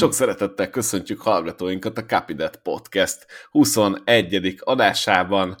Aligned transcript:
Sok 0.00 0.12
szeretettel 0.12 0.70
köszöntjük 0.70 1.20
hallgatóinkat 1.20 1.98
a 1.98 2.04
Capidet 2.04 2.56
Podcast 2.56 3.26
21. 3.50 4.54
adásában. 4.60 5.56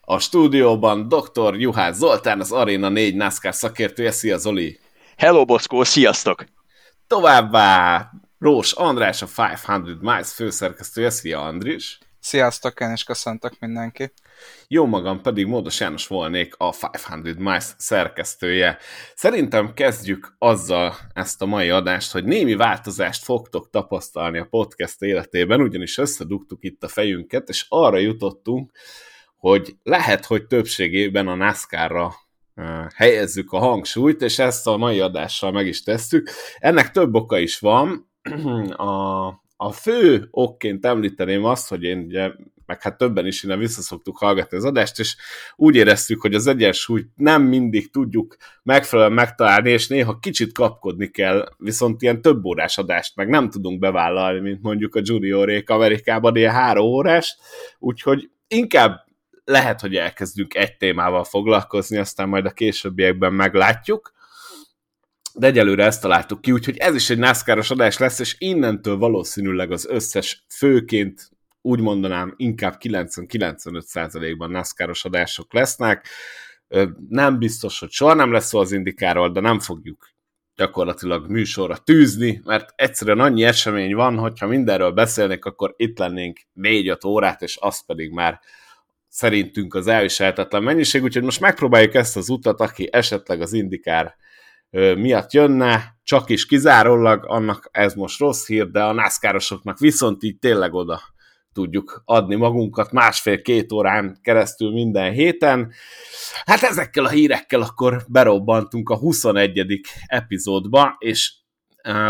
A 0.00 0.18
stúdióban 0.18 1.08
dr. 1.08 1.54
Juhász 1.60 1.96
Zoltán, 1.96 2.40
az 2.40 2.52
Arena 2.52 2.88
4 2.88 3.14
NASCAR 3.14 3.54
szakértője. 3.54 4.10
Szia 4.10 4.38
Zoli! 4.38 4.78
Hello 5.16 5.44
Boszkó, 5.44 5.84
sziasztok! 5.84 6.44
Továbbá 7.06 8.10
Rós 8.38 8.72
András, 8.72 9.22
a 9.22 9.26
500 9.26 9.98
Miles 10.00 10.32
főszerkesztője. 10.32 11.10
Szia 11.10 11.42
Andris! 11.42 11.98
Sziasztok, 12.20 12.80
én 12.80 12.92
is 12.92 13.04
köszöntök 13.04 13.52
mindenki. 13.58 14.12
Jó 14.68 14.86
magam 14.86 15.20
pedig 15.20 15.46
Módos 15.46 15.80
János 15.80 16.06
volnék 16.06 16.54
a 16.56 16.74
500 16.92 17.36
Miles 17.36 17.64
szerkesztője. 17.76 18.78
Szerintem 19.14 19.74
kezdjük 19.74 20.34
azzal 20.38 20.94
ezt 21.12 21.42
a 21.42 21.46
mai 21.46 21.70
adást, 21.70 22.12
hogy 22.12 22.24
némi 22.24 22.54
változást 22.54 23.24
fogtok 23.24 23.70
tapasztalni 23.70 24.38
a 24.38 24.46
podcast 24.50 25.02
életében, 25.02 25.60
ugyanis 25.60 25.98
összedugtuk 25.98 26.64
itt 26.64 26.82
a 26.82 26.88
fejünket, 26.88 27.48
és 27.48 27.66
arra 27.68 27.98
jutottunk, 27.98 28.70
hogy 29.36 29.76
lehet, 29.82 30.24
hogy 30.24 30.46
többségében 30.46 31.28
a 31.28 31.34
NASCAR-ra 31.34 32.14
helyezzük 32.94 33.52
a 33.52 33.58
hangsúlyt, 33.58 34.22
és 34.22 34.38
ezt 34.38 34.66
a 34.66 34.76
mai 34.76 35.00
adással 35.00 35.52
meg 35.52 35.66
is 35.66 35.82
tesszük. 35.82 36.30
Ennek 36.58 36.90
több 36.90 37.14
oka 37.14 37.38
is 37.38 37.58
van. 37.58 38.10
A, 38.76 39.26
a 39.56 39.72
fő 39.72 40.28
okként 40.30 40.86
említeném 40.86 41.44
azt, 41.44 41.68
hogy 41.68 41.82
én 41.82 41.98
ugye 41.98 42.30
meg 42.72 42.82
hát 42.82 42.96
többen 42.96 43.26
is 43.26 43.42
innen 43.42 43.58
visszaszoktuk 43.58 44.18
hallgatni 44.18 44.56
az 44.56 44.64
adást, 44.64 44.98
és 44.98 45.16
úgy 45.56 45.74
éreztük, 45.74 46.20
hogy 46.20 46.34
az 46.34 46.46
egyensúlyt 46.46 47.08
nem 47.16 47.42
mindig 47.42 47.90
tudjuk 47.90 48.36
megfelelően 48.62 49.14
megtalálni, 49.14 49.70
és 49.70 49.88
néha 49.88 50.18
kicsit 50.18 50.52
kapkodni 50.52 51.10
kell, 51.10 51.48
viszont 51.58 52.02
ilyen 52.02 52.22
több 52.22 52.44
órás 52.44 52.78
adást 52.78 53.16
meg 53.16 53.28
nem 53.28 53.50
tudunk 53.50 53.78
bevállalni, 53.78 54.40
mint 54.40 54.62
mondjuk 54.62 54.94
a 54.94 55.00
juniorék 55.02 55.70
Amerikában, 55.70 56.36
ilyen 56.36 56.52
három 56.52 56.86
órás, 56.86 57.36
úgyhogy 57.78 58.30
inkább 58.48 59.04
lehet, 59.44 59.80
hogy 59.80 59.94
elkezdünk 59.96 60.54
egy 60.54 60.76
témával 60.76 61.24
foglalkozni, 61.24 61.96
aztán 61.96 62.28
majd 62.28 62.46
a 62.46 62.50
későbbiekben 62.50 63.32
meglátjuk, 63.32 64.12
de 65.34 65.46
egyelőre 65.46 65.84
ezt 65.84 66.00
találtuk 66.00 66.40
ki, 66.40 66.52
úgyhogy 66.52 66.76
ez 66.76 66.94
is 66.94 67.10
egy 67.10 67.18
NASCAR-os 67.18 67.70
adás 67.70 67.98
lesz, 67.98 68.18
és 68.18 68.36
innentől 68.38 68.96
valószínűleg 68.96 69.70
az 69.70 69.86
összes 69.86 70.44
főként 70.48 71.30
úgy 71.62 71.80
mondanám, 71.80 72.34
inkább 72.36 72.76
90-95%-ban 72.80 74.50
NASCAR-os 74.50 75.04
adások 75.04 75.52
lesznek. 75.52 76.06
Nem 77.08 77.38
biztos, 77.38 77.78
hogy 77.78 77.90
soha 77.90 78.14
nem 78.14 78.32
lesz 78.32 78.46
szó 78.46 78.58
az 78.58 78.72
indikáról, 78.72 79.30
de 79.32 79.40
nem 79.40 79.60
fogjuk 79.60 80.10
gyakorlatilag 80.56 81.30
műsorra 81.30 81.76
tűzni, 81.76 82.40
mert 82.44 82.72
egyszerűen 82.76 83.20
annyi 83.20 83.44
esemény 83.44 83.94
van, 83.94 84.18
hogyha 84.18 84.46
mindenről 84.46 84.90
beszélnék, 84.90 85.44
akkor 85.44 85.74
itt 85.76 85.98
lennénk 85.98 86.40
4-5 86.54 87.06
órát, 87.06 87.42
és 87.42 87.58
az 87.60 87.86
pedig 87.86 88.10
már 88.10 88.40
szerintünk 89.08 89.74
az 89.74 89.86
elviselhetetlen 89.86 90.62
mennyiség, 90.62 91.02
úgyhogy 91.02 91.22
most 91.22 91.40
megpróbáljuk 91.40 91.94
ezt 91.94 92.16
az 92.16 92.28
utat, 92.28 92.60
aki 92.60 92.88
esetleg 92.92 93.40
az 93.40 93.52
indikár 93.52 94.16
miatt 94.96 95.32
jönne, 95.32 95.96
csak 96.02 96.30
is 96.30 96.46
kizárólag, 96.46 97.24
annak 97.26 97.68
ez 97.70 97.94
most 97.94 98.18
rossz 98.18 98.46
hír, 98.46 98.70
de 98.70 98.82
a 98.82 98.92
nászkárosoknak 98.92 99.78
viszont 99.78 100.22
így 100.22 100.38
tényleg 100.38 100.74
oda 100.74 101.00
tudjuk 101.52 102.02
adni 102.04 102.34
magunkat 102.34 102.92
másfél-két 102.92 103.72
órán 103.72 104.18
keresztül 104.22 104.72
minden 104.72 105.12
héten. 105.12 105.72
Hát 106.44 106.62
ezekkel 106.62 107.04
a 107.04 107.08
hírekkel 107.08 107.60
akkor 107.60 108.04
berobbantunk 108.08 108.90
a 108.90 108.96
21. 108.96 109.80
epizódba, 110.06 110.96
és 110.98 111.32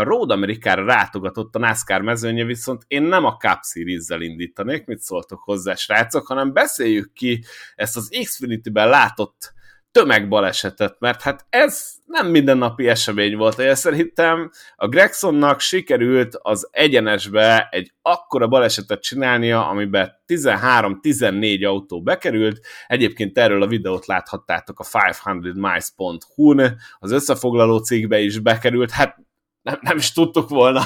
Road 0.01 0.31
Amerikára 0.31 0.85
rátogatott 0.85 1.55
a 1.55 1.59
NASCAR 1.59 2.01
mezőnye, 2.01 2.43
viszont 2.43 2.83
én 2.87 3.01
nem 3.01 3.25
a 3.25 3.37
Cup 3.37 3.59
Series-zel 3.63 4.21
indítanék, 4.21 4.85
mit 4.85 4.99
szóltok 4.99 5.43
hozzá, 5.43 5.75
srácok, 5.75 6.27
hanem 6.27 6.53
beszéljük 6.53 7.13
ki 7.13 7.43
ezt 7.75 7.97
az 7.97 8.09
Xfinity-ben 8.23 8.89
látott 8.89 9.53
tömegbalesetet, 9.93 10.95
mert 10.99 11.21
hát 11.21 11.45
ez 11.49 11.91
nem 12.05 12.27
mindennapi 12.27 12.87
esemény 12.87 13.37
volt. 13.37 13.59
Én 13.59 13.75
szerintem 13.75 14.51
a 14.75 14.87
Gregsonnak 14.87 15.59
sikerült 15.59 16.35
az 16.41 16.69
egyenesbe 16.71 17.67
egy 17.71 17.93
akkora 18.01 18.47
balesetet 18.47 19.01
csinálnia, 19.01 19.67
amiben 19.67 20.11
13-14 20.27 21.67
autó 21.67 22.01
bekerült. 22.01 22.59
Egyébként 22.87 23.37
erről 23.37 23.61
a 23.61 23.67
videót 23.67 24.05
láthattátok 24.05 24.79
a 24.79 24.83
500miles.hu-n, 24.83 26.77
az 26.99 27.11
összefoglaló 27.11 27.77
cikkbe 27.77 28.19
is 28.19 28.39
bekerült. 28.39 28.91
Hát 28.91 29.17
nem, 29.61 29.79
nem 29.81 29.97
is 29.97 30.11
tudtuk 30.11 30.49
volna 30.49 30.81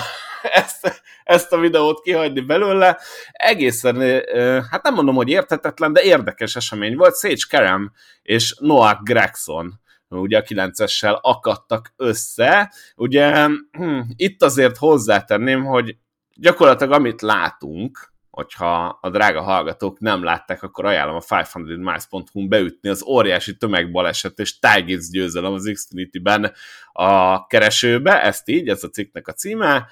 ezt, 0.63 1.01
ezt 1.23 1.53
a 1.53 1.59
videót 1.59 2.01
kihagyni 2.01 2.41
belőle. 2.41 2.99
Egészen, 3.31 4.23
hát 4.69 4.83
nem 4.83 4.93
mondom, 4.93 5.15
hogy 5.15 5.29
érthetetlen, 5.29 5.93
de 5.93 6.01
érdekes 6.01 6.55
esemény 6.55 6.95
volt. 6.95 7.17
Sage 7.17 7.45
Kerem 7.49 7.91
és 8.21 8.55
Noah 8.59 9.03
Gregson 9.03 9.79
ugye 10.09 10.37
a 10.37 10.41
9-essel 10.41 11.21
akadtak 11.21 11.93
össze. 11.95 12.73
Ugye 12.95 13.47
hm, 13.71 13.99
itt 14.15 14.43
azért 14.43 14.77
hozzátenném, 14.77 15.65
hogy 15.65 15.97
gyakorlatilag 16.35 16.93
amit 16.93 17.21
látunk, 17.21 18.15
hogyha 18.29 18.99
a 19.01 19.09
drága 19.09 19.41
hallgatók 19.41 19.99
nem 19.99 20.23
látták, 20.23 20.63
akkor 20.63 20.85
ajánlom 20.85 21.15
a 21.15 21.19
500miles.hu-n 21.19 22.49
beütni 22.49 22.89
az 22.89 23.03
óriási 23.03 23.57
tömegbaleset 23.57 24.39
és 24.39 24.59
Tigers 24.59 25.09
győzelem 25.09 25.53
az 25.53 25.71
Xfinity-ben 25.73 26.53
a 26.91 27.45
keresőbe, 27.47 28.23
ezt 28.23 28.49
így, 28.49 28.69
ez 28.69 28.83
a 28.83 28.89
cikknek 28.89 29.27
a 29.27 29.33
címe, 29.33 29.87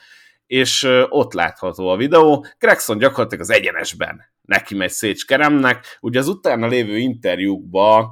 és 0.47 0.88
ott 1.09 1.33
látható 1.33 1.88
a 1.88 1.97
videó. 1.97 2.45
Gregson 2.59 2.97
gyakorlatilag 2.97 3.44
az 3.44 3.50
egyenesben 3.50 4.33
neki 4.41 4.75
megy 4.75 4.89
Szécs 4.89 5.25
Keremnek. 5.25 5.97
Ugye 6.01 6.19
az 6.19 6.28
utána 6.28 6.67
lévő 6.67 6.97
interjúkban 6.97 8.11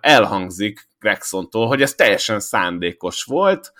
elhangzik 0.00 0.88
Gregsontól, 0.98 1.66
hogy 1.66 1.82
ez 1.82 1.94
teljesen 1.94 2.40
szándékos 2.40 3.24
volt, 3.24 3.72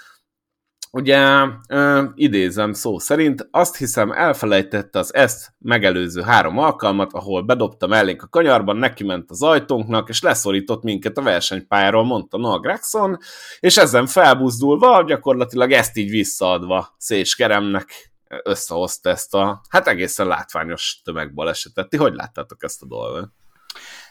Ugye 0.94 1.46
ö, 1.68 2.04
idézem 2.14 2.72
szó 2.72 2.98
szerint, 2.98 3.48
azt 3.50 3.76
hiszem 3.76 4.10
elfelejtette 4.10 4.98
az 4.98 5.14
ezt 5.14 5.54
megelőző 5.58 6.22
három 6.22 6.58
alkalmat, 6.58 7.12
ahol 7.12 7.42
bedobta 7.42 7.86
mellénk 7.86 8.22
a 8.22 8.28
kanyarban, 8.28 8.76
neki 8.76 9.04
ment 9.04 9.30
az 9.30 9.42
ajtónknak, 9.42 10.08
és 10.08 10.22
leszorított 10.22 10.82
minket 10.82 11.18
a 11.18 11.22
versenypályáról, 11.22 12.04
mondta 12.04 12.38
Noah 12.38 12.60
Gregson, 12.60 13.18
és 13.60 13.76
ezen 13.76 14.06
felbuzdulva, 14.06 15.04
gyakorlatilag 15.04 15.72
ezt 15.72 15.96
így 15.96 16.10
visszaadva 16.10 16.94
Szés 16.98 17.34
Keremnek 17.34 18.12
összehozta 18.42 19.10
ezt 19.10 19.34
a, 19.34 19.62
hát 19.68 19.88
egészen 19.88 20.26
látványos 20.26 21.00
tömegbalesetet. 21.04 21.88
Ti 21.88 21.96
hogy 21.96 22.14
láttátok 22.14 22.64
ezt 22.64 22.82
a 22.82 22.86
dolgot? 22.86 23.30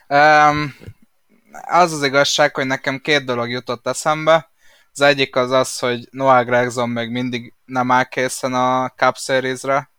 Um, 0.07 0.75
az 1.67 1.91
az 1.93 2.03
igazság, 2.03 2.55
hogy 2.55 2.65
nekem 2.65 2.99
két 2.99 3.25
dolog 3.25 3.49
jutott 3.49 3.87
eszembe. 3.87 4.50
Az 4.93 5.01
egyik 5.01 5.35
az 5.35 5.51
az, 5.51 5.79
hogy 5.79 6.07
Noah 6.11 6.45
Gregson 6.45 6.89
még 6.89 7.09
mindig 7.09 7.53
nem 7.65 7.91
áll 7.91 8.03
készen 8.03 8.53
a 8.53 8.89
Cup 8.89 9.17
Series-re, 9.17 9.91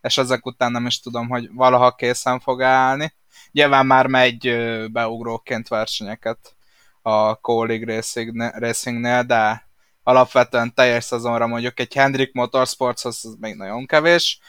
és 0.00 0.18
ezek 0.18 0.46
után 0.46 0.72
nem 0.72 0.86
is 0.86 1.00
tudom, 1.00 1.28
hogy 1.28 1.48
valaha 1.52 1.94
készen 1.94 2.40
fog 2.40 2.62
állni. 2.62 3.14
Nyilván 3.52 3.86
már 3.86 4.06
megy 4.06 4.56
beugróként 4.92 5.68
versenyeket 5.68 6.54
a 7.02 7.34
Colleague 7.34 7.94
Racing, 7.94 8.52
Racingnél, 8.54 9.22
de 9.22 9.68
alapvetően 10.02 10.74
teljes 10.74 11.04
szezonra 11.04 11.46
mondjuk 11.46 11.80
egy 11.80 11.94
Hendrik 11.94 12.32
Motorsportshoz 12.32 13.36
még 13.40 13.54
nagyon 13.54 13.86
kevés, 13.86 14.40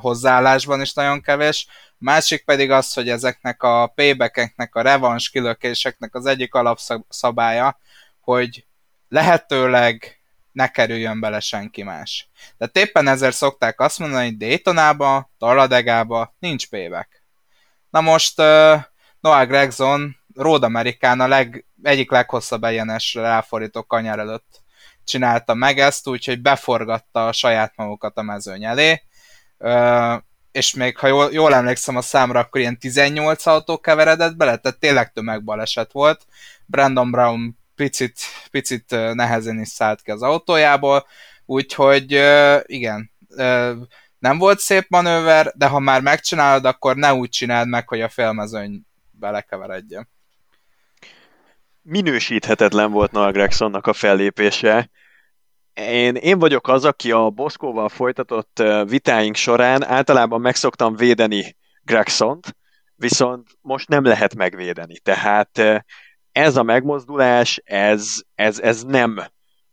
hozzáállásban 0.00 0.80
is 0.80 0.92
nagyon 0.92 1.20
kevés. 1.20 1.66
Másik 1.98 2.44
pedig 2.44 2.70
az, 2.70 2.92
hogy 2.92 3.08
ezeknek 3.08 3.62
a 3.62 3.86
paybackeknek, 3.86 4.74
a 4.74 4.82
revans 4.82 5.30
kilökéseknek 5.30 6.14
az 6.14 6.26
egyik 6.26 6.54
alapszabálya, 6.54 7.78
hogy 8.20 8.66
lehetőleg 9.08 10.20
ne 10.52 10.68
kerüljön 10.68 11.20
bele 11.20 11.40
senki 11.40 11.82
más. 11.82 12.28
De 12.56 12.70
éppen 12.72 13.08
ezért 13.08 13.36
szokták 13.36 13.80
azt 13.80 13.98
mondani, 13.98 14.24
hogy 14.24 14.36
Daytonába, 14.36 15.30
Taladegába 15.38 16.34
nincs 16.38 16.68
payback. 16.68 17.22
Na 17.90 18.00
most 18.00 18.40
uh, 18.40 18.80
Noah 19.20 19.46
Gregson 19.46 20.16
Road 20.34 20.62
Amerikán 20.62 21.20
a 21.20 21.28
leg, 21.28 21.66
egyik 21.82 22.10
leghosszabb 22.10 22.64
egyenesre 22.64 23.20
ráfordító 23.20 23.82
kanyar 23.82 24.18
előtt 24.18 24.60
csinálta 25.04 25.54
meg 25.54 25.78
ezt, 25.78 26.08
úgyhogy 26.08 26.40
beforgatta 26.40 27.26
a 27.26 27.32
saját 27.32 27.72
magukat 27.76 28.16
a 28.16 28.22
mezőny 28.22 28.64
elé, 28.64 29.02
uh, 29.58 30.22
és 30.52 30.74
még 30.74 30.98
ha 30.98 31.06
jól, 31.06 31.32
jól 31.32 31.54
emlékszem 31.54 31.96
a 31.96 32.00
számra, 32.00 32.40
akkor 32.40 32.60
ilyen 32.60 32.78
18 32.78 33.46
autó 33.46 33.78
keveredett 33.78 34.36
bele, 34.36 34.56
tehát 34.56 34.78
tényleg 34.78 35.12
tömegbaleset 35.12 35.92
volt. 35.92 36.26
Brandon 36.66 37.10
Brown 37.10 37.58
picit, 37.76 38.18
picit 38.50 38.90
nehezen 38.90 39.60
is 39.60 39.68
szállt 39.68 40.02
ki 40.02 40.10
az 40.10 40.22
autójából, 40.22 41.06
úgyhogy 41.44 42.22
igen, 42.62 43.10
nem 44.18 44.38
volt 44.38 44.58
szép 44.58 44.86
manőver, 44.88 45.52
de 45.54 45.66
ha 45.66 45.78
már 45.78 46.00
megcsinálod, 46.00 46.64
akkor 46.64 46.96
ne 46.96 47.14
úgy 47.14 47.28
csináld 47.28 47.68
meg, 47.68 47.88
hogy 47.88 48.00
a 48.00 48.08
félmezőny 48.08 48.82
belekeveredjen. 49.10 50.08
Minősíthetetlen 51.82 52.90
volt 52.90 53.12
Noah 53.12 53.32
Gregsonnak 53.32 53.86
a 53.86 53.92
fellépése. 53.92 54.90
Én, 55.74 56.14
én 56.14 56.38
vagyok 56.38 56.68
az, 56.68 56.84
aki 56.84 57.12
a 57.12 57.30
Boszkóval 57.30 57.88
folytatott 57.88 58.62
vitáink 58.84 59.36
során 59.36 59.84
általában 59.84 60.40
megszoktam 60.40 60.96
védeni 60.96 61.56
Gregsont, 61.82 62.56
viszont 62.94 63.48
most 63.60 63.88
nem 63.88 64.04
lehet 64.04 64.34
megvédeni. 64.34 64.98
Tehát 64.98 65.84
ez 66.36 66.56
a 66.56 66.62
megmozdulás, 66.62 67.60
ez, 67.64 68.14
ez, 68.34 68.58
ez 68.58 68.82
nem 68.82 69.20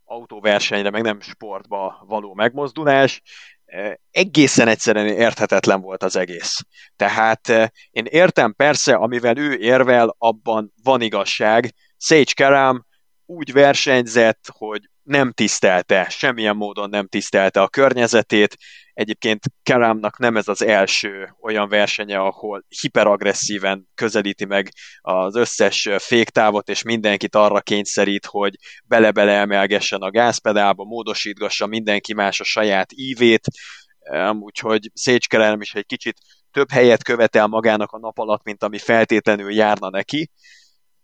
autóversenyre, 0.03 0.89
meg 0.89 1.01
nem 1.01 1.21
sportba 1.21 2.03
való 2.07 2.33
megmozdulás, 2.33 3.21
egészen 4.11 4.67
egyszerűen 4.67 5.07
érthetetlen 5.07 5.81
volt 5.81 6.03
az 6.03 6.15
egész. 6.15 6.59
Tehát 6.95 7.47
én 7.89 8.05
értem 8.09 8.53
persze, 8.53 8.93
amivel 8.95 9.37
ő 9.37 9.53
érvel, 9.53 10.15
abban 10.17 10.73
van 10.83 11.01
igazság. 11.01 11.73
Sage 11.97 12.31
Karam 12.35 12.85
úgy 13.25 13.53
versenyzett, 13.53 14.45
hogy 14.47 14.89
nem 15.03 15.31
tisztelte, 15.31 16.09
semmilyen 16.09 16.55
módon 16.55 16.89
nem 16.89 17.07
tisztelte 17.07 17.61
a 17.61 17.67
környezetét. 17.67 18.57
Egyébként 18.93 19.43
Karamnak 19.63 20.17
nem 20.17 20.37
ez 20.37 20.47
az 20.47 20.61
első 20.61 21.35
olyan 21.41 21.69
versenye, 21.69 22.17
ahol 22.17 22.65
hiperagresszíven 22.81 23.87
közelíti 23.95 24.45
meg 24.45 24.71
az 25.01 25.35
összes 25.35 25.89
féktávot, 25.97 26.69
és 26.69 26.83
mindenkit 26.83 27.35
arra 27.35 27.61
kényszerít, 27.61 28.25
hogy 28.25 28.55
bele-bele 28.85 29.31
emelgessen 29.31 30.01
a 30.01 30.11
gázpedálba, 30.11 30.83
módosítgassa 30.83 31.67
mindenki 31.67 32.13
más 32.13 32.39
a 32.39 32.43
saját 32.43 32.91
ívét, 32.91 33.47
úgyhogy 34.31 34.91
Karam 35.29 35.61
is 35.61 35.73
egy 35.73 35.85
kicsit 35.85 36.17
több 36.51 36.71
helyet 36.71 37.03
követel 37.03 37.47
magának 37.47 37.91
a 37.91 37.99
nap 37.99 38.17
alatt, 38.17 38.43
mint 38.43 38.63
ami 38.63 38.77
feltétlenül 38.77 39.53
járna 39.53 39.89
neki, 39.89 40.29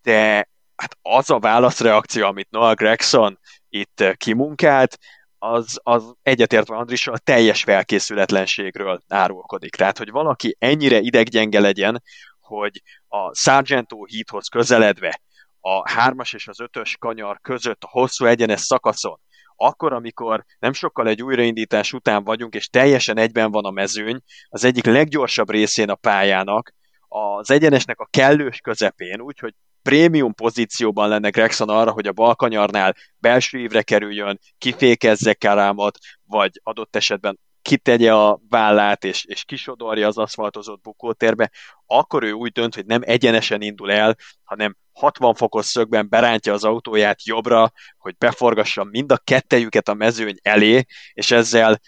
de 0.01 0.49
hát 0.75 0.97
az 1.01 1.29
a 1.29 1.39
válaszreakció, 1.39 2.25
amit 2.25 2.49
Noah 2.49 2.75
Gregson 2.75 3.39
itt 3.69 4.03
kimunkált, 4.17 4.97
az, 5.37 5.79
az 5.83 6.13
egyetértve 6.21 6.75
Andrissal 6.75 7.13
a 7.13 7.17
teljes 7.17 7.63
felkészületlenségről 7.63 9.01
árulkodik. 9.07 9.75
Tehát, 9.75 9.97
hogy 9.97 10.11
valaki 10.11 10.55
ennyire 10.59 10.99
ideggyenge 10.99 11.59
legyen, 11.59 12.03
hogy 12.39 12.81
a 13.07 13.35
Sargento 13.35 14.05
híthoz 14.05 14.47
közeledve 14.47 15.21
a 15.59 15.89
hármas 15.89 16.33
és 16.33 16.47
az 16.47 16.59
ötös 16.59 16.97
kanyar 16.99 17.39
között 17.41 17.83
a 17.83 17.89
hosszú 17.89 18.25
egyenes 18.25 18.59
szakaszon, 18.59 19.19
akkor, 19.55 19.93
amikor 19.93 20.45
nem 20.59 20.73
sokkal 20.73 21.07
egy 21.07 21.23
újraindítás 21.23 21.93
után 21.93 22.23
vagyunk, 22.23 22.53
és 22.53 22.69
teljesen 22.69 23.17
egyben 23.17 23.51
van 23.51 23.65
a 23.65 23.71
mezőny, 23.71 24.19
az 24.49 24.63
egyik 24.63 24.85
leggyorsabb 24.85 25.49
részén 25.49 25.89
a 25.89 25.95
pályának, 25.95 26.73
az 27.07 27.51
egyenesnek 27.51 27.99
a 27.99 28.07
kellős 28.09 28.59
közepén, 28.59 29.21
úgyhogy 29.21 29.53
prémium 29.81 30.33
pozícióban 30.33 31.09
lenne 31.09 31.29
Gregson 31.29 31.69
arra, 31.69 31.91
hogy 31.91 32.07
a 32.07 32.11
balkanyarnál 32.11 32.95
belső 33.17 33.59
évre 33.59 33.81
kerüljön, 33.81 34.39
kifékezze 34.57 35.33
Karámot, 35.33 35.97
vagy 36.25 36.59
adott 36.63 36.95
esetben 36.95 37.39
kitegye 37.61 38.13
a 38.13 38.39
vállát, 38.49 39.03
és, 39.03 39.25
és 39.25 39.43
kisodorja 39.43 40.07
az 40.07 40.17
aszfaltozott 40.17 40.81
bukótérbe, 40.81 41.51
akkor 41.85 42.23
ő 42.23 42.31
úgy 42.31 42.51
dönt, 42.51 42.75
hogy 42.75 42.85
nem 42.85 43.01
egyenesen 43.03 43.61
indul 43.61 43.91
el, 43.91 44.15
hanem 44.43 44.75
60 44.91 45.33
fokos 45.33 45.65
szögben 45.65 46.09
berántja 46.09 46.53
az 46.53 46.63
autóját 46.63 47.25
jobbra, 47.25 47.71
hogy 47.97 48.15
beforgassa 48.17 48.83
mind 48.83 49.11
a 49.11 49.17
kettejüket 49.17 49.89
a 49.89 49.93
mezőny 49.93 50.37
elé, 50.41 50.85
és 51.13 51.31
ezzel 51.31 51.79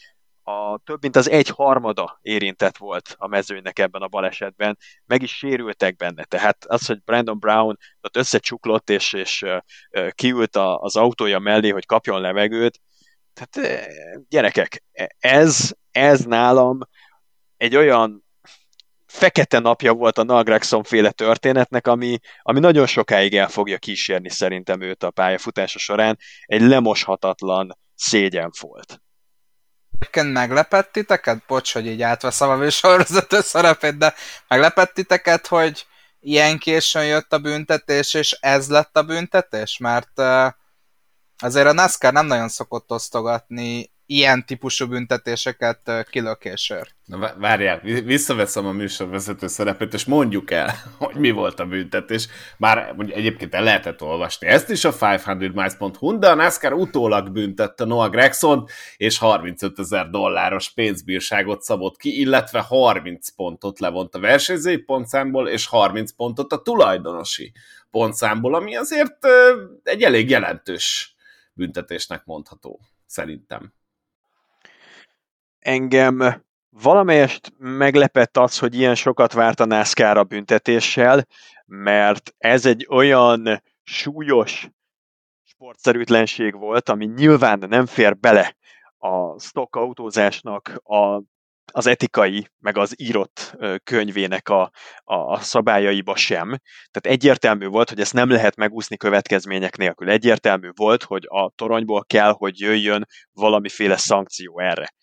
a 0.44 0.80
több 0.84 1.02
mint 1.02 1.16
az 1.16 1.30
egy 1.30 1.48
harmada 1.48 2.20
érintett 2.22 2.78
volt 2.78 3.16
a 3.18 3.28
mezőnynek 3.28 3.80
ebben 3.80 4.02
a 4.02 4.08
balesetben, 4.08 4.78
meg 5.06 5.22
is 5.22 5.38
sérültek 5.38 5.96
benne. 5.96 6.24
Tehát 6.24 6.66
az, 6.66 6.86
hogy 6.86 7.04
Brandon 7.04 7.40
Brown 7.40 7.78
ott 8.02 8.16
összecsuklott 8.16 8.90
és, 8.90 9.14
és 9.14 9.46
kiült 10.10 10.56
az 10.56 10.96
autója 10.96 11.40
mellé, 11.40 11.70
hogy 11.70 11.86
kapjon 11.86 12.22
levegőt, 12.22 12.82
tehát 13.34 13.88
gyerekek, 14.30 14.84
ez, 15.20 15.72
ez 15.92 16.24
nálam 16.24 16.80
egy 17.58 17.76
olyan 17.76 18.26
fekete 19.06 19.60
napja 19.60 19.94
volt 19.94 20.18
a 20.18 20.24
Nalgregson 20.24 20.84
féle 20.84 21.12
történetnek, 21.12 21.88
ami, 21.88 22.20
ami 22.42 22.60
nagyon 22.60 22.86
sokáig 22.86 23.36
el 23.36 23.48
fogja 23.48 23.78
kísérni 23.78 24.30
szerintem 24.30 24.82
őt 24.82 25.04
a 25.04 25.12
pályafutása 25.12 25.80
során. 25.80 26.18
Egy 26.46 26.62
lemoshatatlan 26.62 27.78
szégyen 27.96 28.52
volt. 28.60 29.02
Egyébként 30.02 30.34
meglepett 30.34 30.92
titeket? 30.92 31.46
Bocs, 31.48 31.74
hogy 31.74 31.88
így 31.88 32.02
átveszem 32.02 32.50
a 32.50 32.56
műsorvezető 32.56 33.42
szerepét, 33.42 33.98
de 33.98 34.14
meglepett 34.48 34.94
titeket, 34.94 35.48
hogy 35.48 35.86
ilyen 36.20 36.58
későn 36.58 37.06
jött 37.06 37.34
a 37.34 37.40
büntetés, 37.40 38.14
és 38.14 38.32
ez 38.32 38.70
lett 38.70 38.98
a 38.98 39.04
büntetés? 39.04 39.78
Mert 39.78 40.10
uh, 40.16 40.48
azért 41.38 41.68
a 41.68 41.74
NASCAR 41.74 42.14
nem 42.14 42.26
nagyon 42.26 42.50
szokott 42.50 42.92
osztogatni 42.92 43.92
ilyen 44.12 44.46
típusú 44.46 44.88
büntetéseket 44.88 46.06
kilökésért. 46.10 46.96
Na 47.06 47.34
várjál, 47.38 47.80
visszaveszem 48.04 48.66
a 48.66 48.72
műsorvezető 48.72 49.48
szerepet, 49.48 49.94
és 49.94 50.06
mondjuk 50.06 50.52
el, 50.52 50.74
hogy 50.98 51.16
mi 51.16 51.32
volt 51.32 51.60
a 51.60 51.66
büntetés. 51.66 52.28
Már 52.58 52.94
mondjuk 52.96 53.18
egyébként 53.18 53.56
el 53.56 53.64
lehetett 53.64 54.02
olvasni 54.02 54.48
ezt 54.48 54.70
is 54.70 54.86
a 54.86 54.94
500miles.hu, 54.94 56.20
de 56.20 56.30
a 56.30 56.36
NASCAR 56.36 56.74
utólag 56.74 57.32
büntette 57.32 57.86
Noah 57.86 58.10
Gregson, 58.10 58.66
és 58.98 59.18
35 59.18 59.80
ezer 59.80 60.10
dolláros 60.10 60.70
pénzbírságot 60.70 61.62
szabott 61.62 61.98
ki, 61.98 62.20
illetve 62.20 62.60
30 62.60 63.30
pontot 63.30 63.80
levont 63.80 64.16
a 64.16 64.20
versenyzői 64.20 64.78
pontszámból, 64.78 65.48
és 65.48 65.68
30 65.68 66.12
pontot 66.12 66.54
a 66.54 66.62
tulajdonosi 66.62 67.52
pontszámból, 67.92 68.56
ami 68.56 68.76
azért 68.76 69.26
egy 69.84 70.02
elég 70.02 70.30
jelentős 70.30 71.16
büntetésnek 71.54 72.26
mondható, 72.26 72.80
szerintem. 73.06 73.74
Engem 75.62 76.44
valamelyest 76.70 77.54
meglepett 77.58 78.38
az, 78.38 78.60
hogy 78.60 78.76
ilyen 78.76 78.96
sokat 78.96 79.34
várt 79.34 79.60
a 79.60 79.66
NASCAR 79.66 80.18
a 80.18 80.24
büntetéssel, 80.24 81.28
mert 81.66 82.34
ez 82.38 82.66
egy 82.66 82.88
olyan 82.90 83.64
súlyos 83.84 84.70
sportszerűtlenség 85.44 86.58
volt, 86.58 86.90
ami 86.90 87.06
nyilván 87.06 87.66
nem 87.68 87.86
fér 87.86 88.18
bele 88.18 88.56
a 88.98 89.40
stock 89.40 89.76
autózásnak 89.76 90.82
a, 90.84 91.22
az 91.72 91.86
etikai, 91.86 92.48
meg 92.60 92.78
az 92.78 92.94
írott 93.02 93.58
könyvének 93.84 94.50
a, 94.50 94.72
a, 95.04 95.40
szabályaiba 95.40 96.16
sem. 96.16 96.48
Tehát 96.92 97.18
egyértelmű 97.18 97.68
volt, 97.68 97.90
hogy 97.90 98.00
ezt 98.00 98.14
nem 98.14 98.30
lehet 98.30 98.56
megúszni 98.56 98.98
következmények 98.98 99.78
nélkül. 99.78 100.10
Egyértelmű 100.10 100.70
volt, 100.76 101.04
hogy 101.04 101.26
a 101.28 101.52
toronyból 101.56 102.04
kell, 102.06 102.32
hogy 102.32 102.60
jöjjön 102.60 103.08
valamiféle 103.32 103.98
szankció 103.98 104.60
erre 104.60 104.94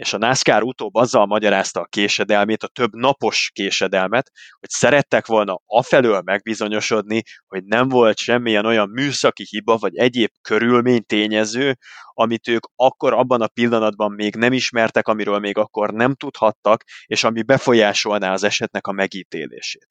és 0.00 0.12
a 0.12 0.18
NASCAR 0.18 0.62
utóbb 0.62 0.94
azzal 0.94 1.26
magyarázta 1.26 1.80
a 1.80 1.84
késedelmét, 1.84 2.62
a 2.62 2.68
több 2.68 2.94
napos 2.94 3.50
késedelmet, 3.54 4.30
hogy 4.60 4.68
szerettek 4.68 5.26
volna 5.26 5.60
afelől 5.66 6.20
megbizonyosodni, 6.20 7.22
hogy 7.46 7.64
nem 7.64 7.88
volt 7.88 8.18
semmilyen 8.18 8.66
olyan 8.66 8.88
műszaki 8.88 9.44
hiba, 9.48 9.76
vagy 9.76 9.96
egyéb 9.96 10.30
körülmény 10.42 11.04
tényező, 11.06 11.76
amit 12.12 12.48
ők 12.48 12.64
akkor 12.76 13.12
abban 13.12 13.40
a 13.40 13.46
pillanatban 13.46 14.12
még 14.12 14.34
nem 14.34 14.52
ismertek, 14.52 15.08
amiről 15.08 15.38
még 15.38 15.56
akkor 15.58 15.90
nem 15.92 16.14
tudhattak, 16.14 16.84
és 17.06 17.24
ami 17.24 17.42
befolyásolná 17.42 18.32
az 18.32 18.42
esetnek 18.42 18.86
a 18.86 18.92
megítélését. 18.92 19.86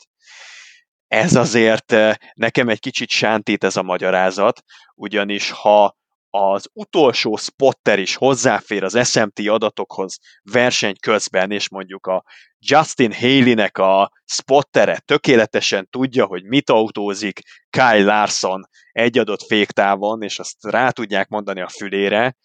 Ez 1.08 1.36
azért 1.36 1.92
eh, 1.92 2.16
nekem 2.34 2.70
egy 2.70 2.80
kicsit 2.80 3.10
sántít 3.10 3.64
ez 3.64 3.78
a 3.78 3.84
magyarázat, 3.84 4.62
ugyanis 4.96 5.52
ha 5.52 5.98
az 6.30 6.70
utolsó 6.74 7.36
spotter 7.36 8.00
is 8.00 8.16
hozzáfér 8.16 8.84
az 8.84 9.10
SMT 9.10 9.40
adatokhoz 9.48 10.18
verseny 10.44 10.96
közben, 11.00 11.52
és 11.52 11.70
mondjuk 11.70 12.08
a 12.08 12.24
Justin 12.60 13.14
Haley-nek 13.14 13.78
a 13.78 14.12
spottere 14.26 15.00
tökéletesen 15.00 15.88
tudja, 15.90 16.26
hogy 16.26 16.44
mit 16.44 16.70
autózik 16.70 17.40
Kyle 17.70 18.04
Larson 18.04 18.70
egy 18.92 19.18
adott 19.18 19.44
féktávon, 19.44 20.22
és 20.22 20.40
azt 20.40 20.56
rá 20.62 20.90
tudják 20.90 21.28
mondani 21.28 21.62
a 21.62 21.68
fülére, 21.68 22.36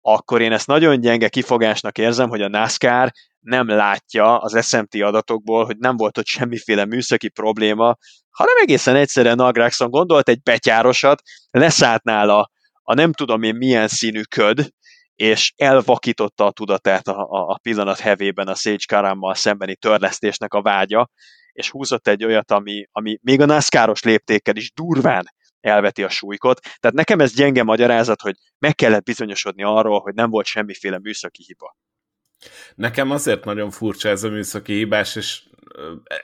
akkor 0.00 0.40
én 0.40 0.52
ezt 0.52 0.66
nagyon 0.66 1.00
gyenge 1.00 1.28
kifogásnak 1.28 1.98
érzem, 1.98 2.28
hogy 2.28 2.42
a 2.42 2.48
NASCAR 2.48 3.10
nem 3.40 3.68
látja 3.68 4.38
az 4.38 4.66
SMT 4.66 4.94
adatokból, 4.94 5.64
hogy 5.64 5.76
nem 5.78 5.96
volt 5.96 6.18
ott 6.18 6.26
semmiféle 6.26 6.84
műszaki 6.84 7.28
probléma, 7.28 7.96
hanem 8.30 8.56
egészen 8.56 8.96
egyszerűen 8.96 9.36
Nagraxon 9.36 9.90
gondolt 9.90 10.28
egy 10.28 10.42
betyárosat, 10.42 11.22
leszállt 11.50 12.02
nála 12.02 12.50
a 12.86 12.94
nem 12.94 13.12
tudom 13.12 13.42
én 13.42 13.54
milyen 13.54 13.88
színű 13.88 14.22
köd, 14.22 14.68
és 15.14 15.52
elvakította 15.56 16.46
a 16.46 16.52
tudatát 16.52 17.08
a, 17.08 17.18
a, 17.18 17.48
a 17.48 17.58
pillanat 17.62 17.98
hevében 17.98 18.48
a 18.48 18.54
Sage 18.54 18.84
Karammal 18.86 19.34
szembeni 19.34 19.76
törlesztésnek 19.76 20.54
a 20.54 20.62
vágya, 20.62 21.10
és 21.52 21.70
húzott 21.70 22.08
egy 22.08 22.24
olyat, 22.24 22.50
ami, 22.50 22.86
ami 22.92 23.18
még 23.22 23.40
a 23.40 23.44
NASCAR-os 23.44 24.02
léptékkel 24.02 24.56
is 24.56 24.72
durván 24.72 25.24
elveti 25.60 26.02
a 26.02 26.08
súlykot. 26.08 26.60
Tehát 26.60 26.96
nekem 26.96 27.20
ez 27.20 27.34
gyenge 27.34 27.62
magyarázat, 27.62 28.20
hogy 28.20 28.34
meg 28.58 28.74
kellett 28.74 29.02
bizonyosodni 29.04 29.62
arról, 29.62 30.00
hogy 30.00 30.14
nem 30.14 30.30
volt 30.30 30.46
semmiféle 30.46 30.98
műszaki 30.98 31.42
hiba. 31.46 31.76
Nekem 32.74 33.10
azért 33.10 33.44
nagyon 33.44 33.70
furcsa 33.70 34.08
ez 34.08 34.22
a 34.24 34.28
műszaki 34.28 34.74
hibás, 34.74 35.16
és 35.16 35.42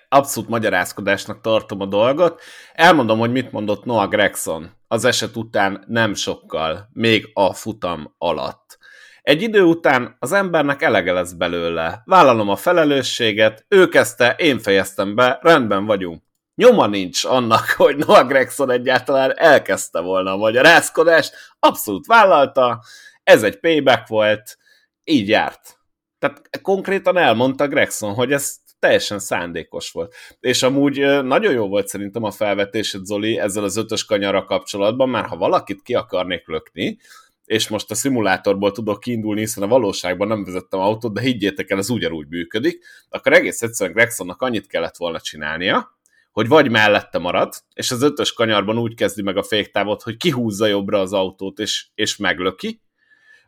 abszolút 0.08 0.48
magyarázkodásnak 0.48 1.40
tartom 1.40 1.80
a 1.80 1.86
dolgot. 1.86 2.42
Elmondom, 2.72 3.18
hogy 3.18 3.32
mit 3.32 3.52
mondott 3.52 3.84
Noah 3.84 4.08
Gregson 4.08 4.70
az 4.88 5.04
eset 5.04 5.36
után 5.36 5.84
nem 5.86 6.14
sokkal, 6.14 6.88
még 6.92 7.30
a 7.32 7.52
futam 7.52 8.14
alatt. 8.18 8.78
Egy 9.22 9.42
idő 9.42 9.62
után 9.62 10.16
az 10.18 10.32
embernek 10.32 10.82
elege 10.82 11.12
lesz 11.12 11.32
belőle. 11.32 12.02
Vállalom 12.04 12.48
a 12.48 12.56
felelősséget, 12.56 13.64
ő 13.68 13.88
kezdte, 13.88 14.34
én 14.38 14.58
fejeztem 14.58 15.14
be, 15.14 15.38
rendben 15.42 15.86
vagyunk. 15.86 16.22
Nyoma 16.54 16.86
nincs 16.86 17.24
annak, 17.24 17.68
hogy 17.76 17.96
Noah 17.96 18.26
Gregson 18.26 18.70
egyáltalán 18.70 19.32
elkezdte 19.38 20.00
volna 20.00 20.32
a 20.32 20.36
magyarázkodást, 20.36 21.34
abszolút 21.58 22.06
vállalta, 22.06 22.82
ez 23.22 23.42
egy 23.42 23.60
payback 23.60 24.08
volt, 24.08 24.58
így 25.04 25.28
járt. 25.28 25.78
Tehát 26.18 26.60
konkrétan 26.62 27.16
elmondta 27.16 27.68
Gregson, 27.68 28.14
hogy 28.14 28.32
ez 28.32 28.56
teljesen 28.80 29.18
szándékos 29.18 29.90
volt. 29.90 30.14
És 30.40 30.62
amúgy 30.62 30.98
nagyon 31.22 31.52
jó 31.52 31.68
volt 31.68 31.88
szerintem 31.88 32.22
a 32.22 32.30
felvetésed, 32.30 33.04
Zoli, 33.04 33.38
ezzel 33.38 33.64
az 33.64 33.76
ötös 33.76 34.04
kanyara 34.04 34.44
kapcsolatban, 34.44 35.08
már 35.08 35.24
ha 35.24 35.36
valakit 35.36 35.82
ki 35.82 35.94
akarnék 35.94 36.46
lökni, 36.46 36.98
és 37.44 37.68
most 37.68 37.90
a 37.90 37.94
szimulátorból 37.94 38.72
tudok 38.72 39.00
kiindulni, 39.00 39.40
hiszen 39.40 39.62
a 39.62 39.68
valóságban 39.68 40.28
nem 40.28 40.44
vezettem 40.44 40.80
autót, 40.80 41.14
de 41.14 41.20
higgyétek 41.20 41.70
el, 41.70 41.78
ez 41.78 41.90
ugyanúgy 41.90 42.28
működik, 42.28 42.84
akkor 43.08 43.32
egész 43.32 43.62
egyszerűen 43.62 43.94
Gregsonnak 43.94 44.42
annyit 44.42 44.66
kellett 44.66 44.96
volna 44.96 45.20
csinálnia, 45.20 45.98
hogy 46.32 46.48
vagy 46.48 46.70
mellette 46.70 47.18
marad, 47.18 47.54
és 47.74 47.90
az 47.90 48.02
ötös 48.02 48.32
kanyarban 48.32 48.78
úgy 48.78 48.94
kezdi 48.94 49.22
meg 49.22 49.36
a 49.36 49.42
féktávot, 49.42 50.02
hogy 50.02 50.16
kihúzza 50.16 50.66
jobbra 50.66 51.00
az 51.00 51.12
autót, 51.12 51.58
és, 51.58 51.86
és 51.94 52.16
meglöki, 52.16 52.80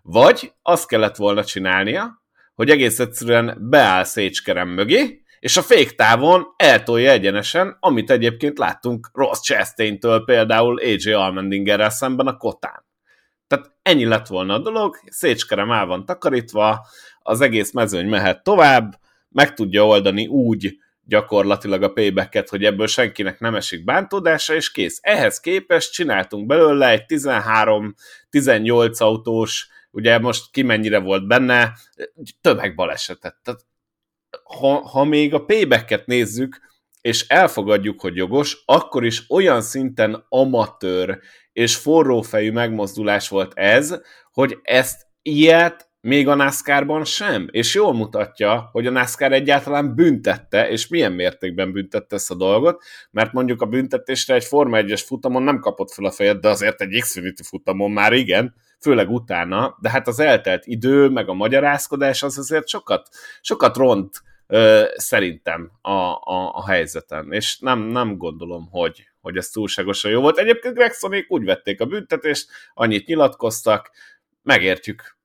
vagy 0.02 0.52
azt 0.62 0.86
kellett 0.86 1.16
volna 1.16 1.44
csinálnia, 1.44 2.22
hogy 2.54 2.70
egész 2.70 2.98
egyszerűen 2.98 3.56
beáll 3.60 4.04
Szécskerem 4.04 4.68
mögé, 4.68 5.21
és 5.42 5.56
a 5.56 5.62
féktávon 5.62 6.54
eltolja 6.56 7.10
egyenesen, 7.10 7.76
amit 7.80 8.10
egyébként 8.10 8.58
láttunk 8.58 9.10
Ross 9.12 9.40
Chastain-től 9.40 10.24
például 10.24 10.78
AJ 10.78 11.12
Almendingerrel 11.12 11.90
szemben 11.90 12.26
a 12.26 12.36
kotán. 12.36 12.84
Tehát 13.46 13.72
ennyi 13.82 14.04
lett 14.04 14.26
volna 14.26 14.54
a 14.54 14.58
dolog, 14.58 14.96
Szécskerem 15.06 15.70
el 15.70 15.86
van 15.86 16.04
takarítva, 16.04 16.86
az 17.18 17.40
egész 17.40 17.72
mezőny 17.72 18.08
mehet 18.08 18.42
tovább, 18.42 18.98
meg 19.28 19.54
tudja 19.54 19.86
oldani 19.86 20.26
úgy 20.26 20.76
gyakorlatilag 21.04 21.82
a 21.82 21.92
paybacket, 21.92 22.48
hogy 22.48 22.64
ebből 22.64 22.86
senkinek 22.86 23.40
nem 23.40 23.54
esik 23.54 23.84
bántódása, 23.84 24.54
és 24.54 24.70
kész. 24.70 24.98
Ehhez 25.00 25.40
képest 25.40 25.92
csináltunk 25.92 26.46
belőle 26.46 26.88
egy 26.88 27.04
13-18 27.08 28.96
autós, 28.96 29.68
ugye 29.90 30.18
most 30.18 30.50
ki 30.50 30.62
mennyire 30.62 30.98
volt 30.98 31.26
benne, 31.26 31.72
tömegbalesetet. 32.40 33.36
Tehát 33.42 33.60
ha, 34.44 34.80
ha 34.80 35.04
még 35.04 35.34
a 35.34 35.44
paybacket 35.44 36.06
nézzük, 36.06 36.60
és 37.00 37.28
elfogadjuk, 37.28 38.00
hogy 38.00 38.16
jogos, 38.16 38.62
akkor 38.64 39.04
is 39.04 39.30
olyan 39.30 39.62
szinten 39.62 40.26
amatőr 40.28 41.18
és 41.52 41.76
forrófejű 41.76 42.50
megmozdulás 42.50 43.28
volt 43.28 43.52
ez, 43.54 44.00
hogy 44.32 44.58
ezt 44.62 45.06
ilyet 45.22 45.90
még 46.00 46.28
a 46.28 46.34
NASCAR-ban 46.34 47.04
sem, 47.04 47.48
és 47.50 47.74
jól 47.74 47.94
mutatja, 47.94 48.68
hogy 48.72 48.86
a 48.86 48.90
NASCAR 48.90 49.32
egyáltalán 49.32 49.94
büntette, 49.94 50.68
és 50.68 50.88
milyen 50.88 51.12
mértékben 51.12 51.72
büntette 51.72 52.16
ezt 52.16 52.30
a 52.30 52.34
dolgot, 52.34 52.82
mert 53.10 53.32
mondjuk 53.32 53.62
a 53.62 53.66
büntetésre 53.66 54.34
egy 54.34 54.44
Forma 54.44 54.78
1-es 54.80 55.02
futamon 55.06 55.42
nem 55.42 55.58
kapott 55.58 55.92
fel 55.92 56.04
a 56.04 56.10
fejed, 56.10 56.40
de 56.40 56.48
azért 56.48 56.80
egy 56.80 57.00
Xfinity 57.00 57.42
futamon 57.42 57.90
már 57.90 58.12
igen, 58.12 58.54
főleg 58.82 59.10
utána, 59.10 59.76
de 59.80 59.90
hát 59.90 60.08
az 60.08 60.18
eltelt 60.18 60.66
idő, 60.66 61.08
meg 61.08 61.28
a 61.28 61.34
magyarázkodás 61.34 62.22
az 62.22 62.38
azért 62.38 62.68
sokat, 62.68 63.08
sokat 63.40 63.76
ront 63.76 64.22
ö, 64.46 64.84
szerintem 64.94 65.70
a, 65.80 65.90
a, 65.90 66.54
a 66.54 66.66
helyzeten, 66.66 67.32
és 67.32 67.58
nem, 67.58 67.80
nem 67.80 68.16
gondolom, 68.16 68.68
hogy, 68.70 69.10
hogy 69.20 69.36
ez 69.36 69.48
túlságosan 69.48 70.10
jó 70.10 70.20
volt. 70.20 70.38
Egyébként 70.38 70.74
Gregsonék 70.74 71.30
úgy 71.30 71.44
vették 71.44 71.80
a 71.80 71.86
büntetést, 71.86 72.48
annyit 72.74 73.06
nyilatkoztak, 73.06 73.90
megértjük 74.42 75.16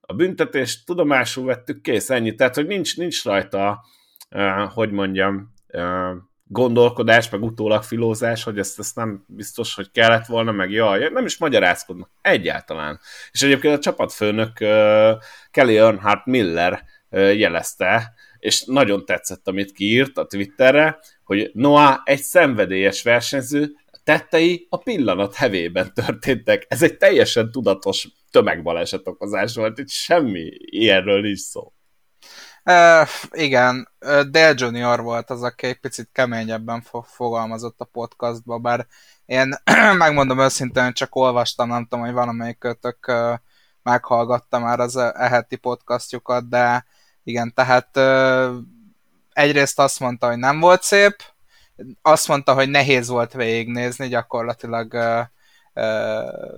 a 0.00 0.14
büntetést, 0.14 0.86
tudomásul 0.86 1.44
vettük, 1.44 1.82
kész, 1.82 2.10
ennyi. 2.10 2.34
Tehát, 2.34 2.54
hogy 2.54 2.66
nincs, 2.66 2.96
nincs 2.96 3.24
rajta, 3.24 3.84
uh, 4.30 4.72
hogy 4.72 4.90
mondjam, 4.90 5.54
uh, 5.72 6.16
gondolkodás, 6.48 7.30
meg 7.30 7.42
utólag 7.42 7.82
filózás, 7.82 8.42
hogy 8.42 8.58
ezt, 8.58 8.78
ezt 8.78 8.96
nem 8.96 9.24
biztos, 9.26 9.74
hogy 9.74 9.90
kellett 9.90 10.26
volna, 10.26 10.52
meg 10.52 10.70
jaj, 10.70 11.08
nem 11.12 11.24
is 11.24 11.38
magyarázkodnak 11.38 12.10
egyáltalán. 12.22 13.00
És 13.32 13.42
egyébként 13.42 13.76
a 13.76 13.78
csapatfőnök 13.78 14.60
uh, 14.60 15.10
Kelly 15.50 15.78
Earnhardt 15.78 16.26
Miller 16.26 16.82
uh, 17.10 17.38
jelezte, 17.38 18.12
és 18.38 18.64
nagyon 18.66 19.04
tetszett, 19.04 19.48
amit 19.48 19.72
kiírt 19.72 20.18
a 20.18 20.26
Twitterre, 20.26 20.98
hogy 21.24 21.50
Noah 21.54 21.98
egy 22.04 22.20
szenvedélyes 22.20 23.02
versenyző, 23.02 23.72
tettei 24.04 24.66
a 24.70 24.76
pillanat 24.76 25.34
hevében 25.34 25.94
történtek. 25.94 26.66
Ez 26.68 26.82
egy 26.82 26.96
teljesen 26.96 27.50
tudatos 27.50 28.08
tömegbaleset 28.30 29.08
okozás 29.08 29.54
volt, 29.54 29.78
itt 29.78 29.88
semmi 29.88 30.50
ilyenről 30.58 31.20
nincs 31.20 31.38
szó. 31.38 31.72
Uh, 32.68 33.08
igen, 33.30 33.88
Dale 34.00 34.52
Junior 34.56 35.02
volt 35.02 35.30
az, 35.30 35.42
aki 35.42 35.66
egy 35.66 35.80
picit 35.80 36.08
keményebben 36.12 36.80
fo- 36.80 37.06
fogalmazott 37.06 37.80
a 37.80 37.84
podcastba, 37.84 38.58
bár 38.58 38.86
én 39.26 39.54
megmondom 39.98 40.38
őszintén, 40.38 40.92
csak 40.92 41.14
olvastam, 41.16 41.68
nem 41.68 41.82
tudom, 41.82 42.04
hogy 42.04 42.14
valamelyik 42.14 42.58
kötök 42.58 43.12
meghallgatta 43.82 44.58
már 44.58 44.80
az 44.80 44.96
eheti 44.96 45.56
podcastjukat, 45.56 46.48
de 46.48 46.84
igen, 47.24 47.54
tehát 47.54 47.96
egyrészt 49.32 49.78
azt 49.78 50.00
mondta, 50.00 50.26
hogy 50.26 50.38
nem 50.38 50.60
volt 50.60 50.82
szép, 50.82 51.16
azt 52.02 52.28
mondta, 52.28 52.54
hogy 52.54 52.68
nehéz 52.68 53.08
volt 53.08 53.32
végignézni, 53.32 54.08
gyakorlatilag 54.08 54.94
uh, 55.74 56.48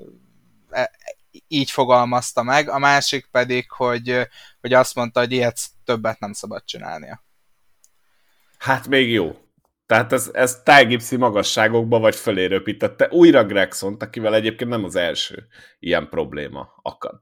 így 1.49 1.71
fogalmazta 1.71 2.43
meg, 2.43 2.69
a 2.69 2.79
másik 2.79 3.29
pedig, 3.31 3.71
hogy, 3.71 4.29
hogy 4.61 4.73
azt 4.73 4.95
mondta, 4.95 5.21
hogy 5.21 5.33
ilyet 5.33 5.59
többet 5.85 6.21
nem 6.21 6.33
szabad 6.33 6.65
csinálnia. 6.65 7.25
Hát 8.59 8.89
még 8.89 9.11
jó. 9.11 9.37
Tehát 9.87 10.13
ez, 10.13 10.31
ez 10.33 10.63
tájgipszi 10.63 11.17
magasságokba 11.17 11.99
vagy 11.99 12.15
fölé 12.15 12.45
röpítette 12.45 13.09
újra 13.11 13.45
gregson 13.45 13.97
akivel 13.99 14.35
egyébként 14.35 14.71
nem 14.71 14.85
az 14.85 14.97
első 14.97 15.47
ilyen 15.79 16.09
probléma 16.09 16.73
akad. 16.83 17.21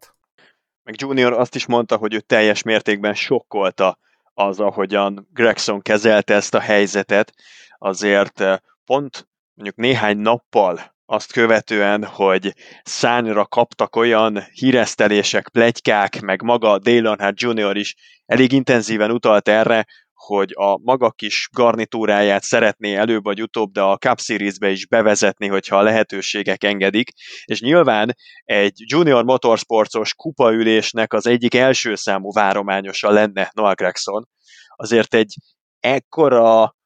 Meg 0.83 1.01
Junior 1.01 1.33
azt 1.33 1.55
is 1.55 1.67
mondta, 1.67 1.97
hogy 1.97 2.15
ő 2.15 2.21
teljes 2.21 2.63
mértékben 2.63 3.15
sokkolta 3.15 3.99
az, 4.35 4.61
ahogyan 4.61 5.29
Gregson 5.33 5.81
kezelte 5.81 6.35
ezt 6.35 6.55
a 6.55 6.61
helyzetet. 6.61 7.35
Azért 7.79 8.41
eh, 8.41 8.59
pont 8.85 9.29
mondjuk 9.55 9.77
néhány 9.77 10.19
nappal 10.19 10.97
azt 11.11 11.33
követően, 11.33 12.05
hogy 12.05 12.53
szányra 12.83 13.47
kaptak 13.47 13.97
olyan 13.97 14.45
híresztelések, 14.53 15.49
plegykák, 15.49 16.21
meg 16.21 16.43
maga 16.43 16.79
Dale 16.79 17.09
Earnhardt 17.09 17.41
Jr. 17.41 17.77
is 17.77 17.95
elég 18.27 18.53
intenzíven 18.53 19.11
utalt 19.11 19.49
erre, 19.49 19.87
hogy 20.13 20.53
a 20.55 20.79
maga 20.79 21.11
kis 21.11 21.49
garnitúráját 21.53 22.43
szeretné 22.43 22.95
előbb 22.95 23.23
vagy 23.23 23.43
utóbb, 23.43 23.73
de 23.73 23.81
a 23.81 23.97
Cup 23.97 24.21
Series-be 24.21 24.71
is 24.71 24.87
bevezetni, 24.87 25.47
hogyha 25.47 25.77
a 25.77 25.83
lehetőségek 25.83 26.65
engedik, 26.65 27.11
és 27.45 27.61
nyilván 27.61 28.15
egy 28.45 28.73
Junior 28.77 29.25
Motorsportos 29.25 30.15
kupaülésnek 30.15 31.13
az 31.13 31.27
egyik 31.27 31.55
első 31.55 31.95
számú 31.95 32.33
várományosa 32.33 33.11
lenne 33.11 33.51
Noah 33.55 33.75
Gregson. 33.75 34.29
Azért 34.77 35.15
egy 35.15 35.35
ekkora 35.81 36.77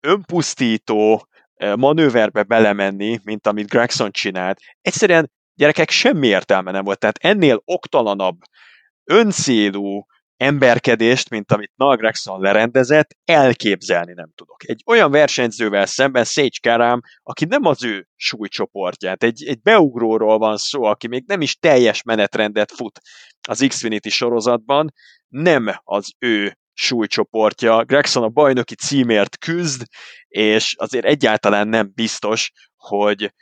önpusztító 0.00 1.28
manőverbe 1.76 2.42
belemenni, 2.42 3.18
mint 3.22 3.46
amit 3.46 3.68
Gregson 3.68 4.10
csinált. 4.10 4.60
Egyszerűen 4.80 5.30
gyerekek 5.54 5.90
semmi 5.90 6.26
értelme 6.26 6.70
nem 6.70 6.84
volt. 6.84 6.98
Tehát 6.98 7.18
ennél 7.18 7.62
oktalanabb, 7.64 8.38
öncélú 9.04 10.04
emberkedést, 10.36 11.30
mint 11.30 11.52
amit 11.52 11.72
Noah 11.76 11.96
Gregson 11.96 12.40
lerendezett, 12.40 13.16
elképzelni 13.24 14.12
nem 14.12 14.32
tudok. 14.34 14.68
Egy 14.68 14.82
olyan 14.86 15.10
versenyzővel 15.10 15.86
szemben 15.86 16.24
Sage 16.24 16.58
Karam, 16.62 17.00
aki 17.22 17.44
nem 17.44 17.64
az 17.64 17.84
ő 17.84 18.08
súlycsoportját, 18.16 19.22
egy, 19.22 19.44
egy 19.44 19.60
beugróról 19.60 20.38
van 20.38 20.56
szó, 20.56 20.82
aki 20.82 21.08
még 21.08 21.24
nem 21.26 21.40
is 21.40 21.56
teljes 21.56 22.02
menetrendet 22.02 22.72
fut 22.72 23.00
az 23.48 23.64
Xfinity 23.68 24.08
sorozatban, 24.08 24.92
nem 25.28 25.70
az 25.84 26.12
ő 26.18 26.58
súlycsoportja. 26.80 27.84
Gregson 27.84 28.22
a 28.22 28.28
bajnoki 28.28 28.74
címért 28.74 29.38
küzd, 29.38 29.82
és 30.28 30.74
azért 30.78 31.04
egyáltalán 31.04 31.68
nem 31.68 31.92
biztos, 31.94 32.50
hogy 32.76 33.32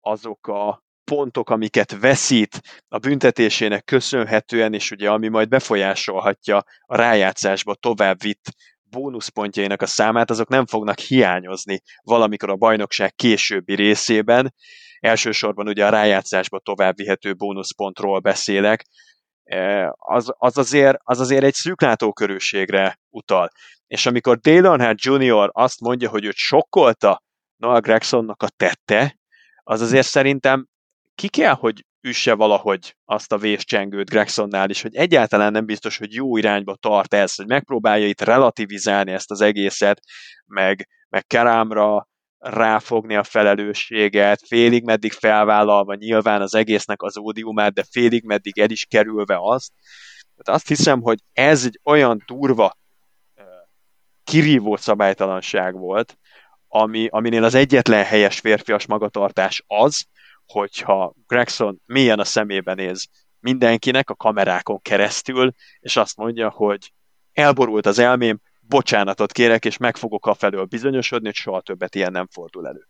azok 0.00 0.46
a 0.46 0.82
pontok, 1.04 1.50
amiket 1.50 1.98
veszít 2.00 2.60
a 2.88 2.98
büntetésének 2.98 3.84
köszönhetően, 3.84 4.74
és 4.74 4.90
ugye 4.90 5.10
ami 5.10 5.28
majd 5.28 5.48
befolyásolhatja 5.48 6.64
a 6.80 6.96
rájátszásba 6.96 7.74
tovább 7.74 8.22
vitt 8.22 8.44
bónuszpontjainak 8.90 9.82
a 9.82 9.86
számát, 9.86 10.30
azok 10.30 10.48
nem 10.48 10.66
fognak 10.66 10.98
hiányozni 10.98 11.80
valamikor 12.02 12.50
a 12.50 12.56
bajnokság 12.56 13.14
későbbi 13.14 13.74
részében. 13.74 14.54
Elsősorban 15.00 15.68
ugye 15.68 15.86
a 15.86 15.90
rájátszásba 15.90 16.58
tovább 16.58 16.96
vihető 16.96 17.34
bónuszpontról 17.34 18.18
beszélek, 18.18 18.84
az, 19.96 20.32
az, 20.38 20.58
azért, 20.58 20.96
az 21.02 21.20
azért 21.20 21.44
egy 21.44 21.54
szűklátókörűségre 21.54 22.98
utal. 23.10 23.50
és 23.86 24.06
amikor 24.06 24.38
Dale 24.38 24.68
Earnhardt 24.68 25.02
Jr. 25.02 25.50
azt 25.52 25.80
mondja, 25.80 26.08
hogy 26.08 26.24
őt 26.24 26.36
sokkolta 26.36 27.22
Noah 27.56 27.80
Gregsonnak 27.80 28.42
a 28.42 28.48
tette, 28.56 29.18
az 29.62 29.80
azért 29.80 30.06
szerintem 30.06 30.66
ki 31.14 31.28
kell, 31.28 31.54
hogy 31.54 31.84
üsse 32.00 32.34
valahogy 32.34 32.96
azt 33.04 33.32
a 33.32 33.38
véscsengőt 33.38 34.10
Gregsonnál 34.10 34.70
is, 34.70 34.82
hogy 34.82 34.94
egyáltalán 34.94 35.52
nem 35.52 35.64
biztos, 35.64 35.98
hogy 35.98 36.14
jó 36.14 36.36
irányba 36.36 36.76
tart 36.76 37.14
ez, 37.14 37.34
hogy 37.34 37.46
megpróbálja 37.46 38.06
itt 38.06 38.20
relativizálni 38.20 39.12
ezt 39.12 39.30
az 39.30 39.40
egészet, 39.40 40.00
meg, 40.46 40.88
meg 41.08 41.26
Kerámra 41.26 42.08
ráfogni 42.44 43.16
a 43.16 43.22
felelősséget, 43.22 44.40
félig 44.46 44.84
meddig 44.84 45.12
felvállalva 45.12 45.94
nyilván 45.94 46.40
az 46.42 46.54
egésznek 46.54 47.02
az 47.02 47.16
ódiumát, 47.16 47.72
de 47.72 47.84
félig 47.90 48.24
meddig 48.24 48.58
el 48.58 48.70
is 48.70 48.84
kerülve 48.84 49.38
azt. 49.40 49.72
Tehát 50.36 50.60
azt 50.60 50.68
hiszem, 50.68 51.00
hogy 51.00 51.18
ez 51.32 51.64
egy 51.64 51.80
olyan 51.84 52.22
durva 52.26 52.76
kirívó 54.24 54.76
szabálytalanság 54.76 55.74
volt, 55.74 56.18
ami, 56.68 57.06
aminél 57.10 57.44
az 57.44 57.54
egyetlen 57.54 58.04
helyes 58.04 58.40
férfias 58.40 58.86
magatartás 58.86 59.64
az, 59.66 60.04
hogyha 60.46 61.14
Gregson 61.26 61.80
mélyen 61.86 62.18
a 62.18 62.24
szemébe 62.24 62.74
néz 62.74 63.08
mindenkinek 63.40 64.10
a 64.10 64.14
kamerákon 64.14 64.82
keresztül, 64.82 65.52
és 65.80 65.96
azt 65.96 66.16
mondja, 66.16 66.50
hogy 66.50 66.92
elborult 67.32 67.86
az 67.86 67.98
elmém, 67.98 68.40
bocsánatot 68.68 69.32
kérek, 69.32 69.64
és 69.64 69.76
meg 69.76 69.96
fogok 69.96 70.26
a 70.26 70.34
felől 70.34 70.64
bizonyosodni, 70.64 71.26
hogy 71.26 71.34
soha 71.34 71.60
többet 71.60 71.94
ilyen 71.94 72.12
nem 72.12 72.28
fordul 72.32 72.66
elő. 72.66 72.88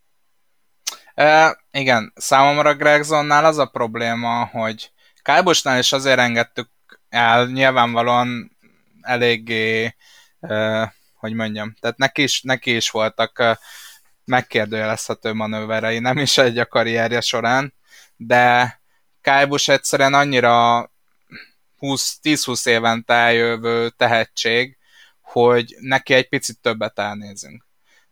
E, 1.14 1.58
igen, 1.70 2.12
számomra 2.16 2.74
Gregsonnál 2.74 3.44
az 3.44 3.58
a 3.58 3.66
probléma, 3.66 4.44
hogy 4.44 4.92
Kálbosnál 5.22 5.78
is 5.78 5.92
azért 5.92 6.18
engedtük 6.18 6.68
el, 7.08 7.46
nyilvánvalóan 7.46 8.56
eléggé, 9.00 9.96
e, 10.40 10.94
hogy 11.14 11.32
mondjam, 11.32 11.74
tehát 11.80 11.96
neki 11.96 12.22
is, 12.22 12.42
neki 12.42 12.76
is 12.76 12.90
voltak 12.90 13.58
megkérdőjelezhető 14.24 15.32
manőverei, 15.32 15.98
nem 15.98 16.18
is 16.18 16.38
egy 16.38 16.58
a 16.58 16.66
karrierje 16.66 17.20
során, 17.20 17.74
de 18.16 18.80
Kálbus 19.20 19.68
egyszerűen 19.68 20.14
annyira 20.14 20.90
10-20 21.80 22.68
évente 22.68 23.14
eljövő 23.14 23.88
tehetség, 23.88 24.78
hogy 25.34 25.76
neki 25.80 26.14
egy 26.14 26.28
picit 26.28 26.60
többet 26.60 26.98
elnézünk. 26.98 27.64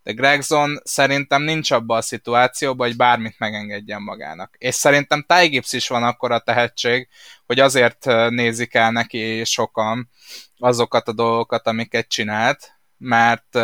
De 0.03 0.13
Gregson 0.13 0.81
szerintem 0.85 1.43
nincs 1.43 1.71
abban 1.71 1.97
a 1.97 2.03
szituációban, 2.03 2.87
hogy 2.87 2.97
bármit 2.97 3.39
megengedjen 3.39 4.03
magának. 4.03 4.55
És 4.59 4.75
szerintem 4.75 5.25
Ty 5.29 5.47
Gibbs 5.47 5.73
is 5.73 5.89
van 5.89 6.03
akkora 6.03 6.39
tehetség, 6.39 7.09
hogy 7.47 7.61
azért 7.61 8.05
nézik 8.29 8.75
el 8.75 8.91
neki 8.91 9.45
sokan 9.45 10.11
azokat 10.59 11.09
a 11.09 11.13
dolgokat, 11.13 11.67
amiket 11.67 12.09
csinált, 12.09 12.73
mert, 12.99 13.55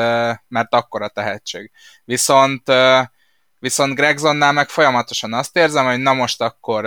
mert 0.48 0.74
akkora 0.74 1.08
tehetség. 1.08 1.70
Viszont, 2.04 2.72
viszont 3.58 3.94
Gregsonnál 3.94 4.52
meg 4.52 4.68
folyamatosan 4.68 5.32
azt 5.32 5.56
érzem, 5.56 5.86
hogy 5.86 5.98
na 6.00 6.12
most 6.12 6.40
akkor 6.40 6.84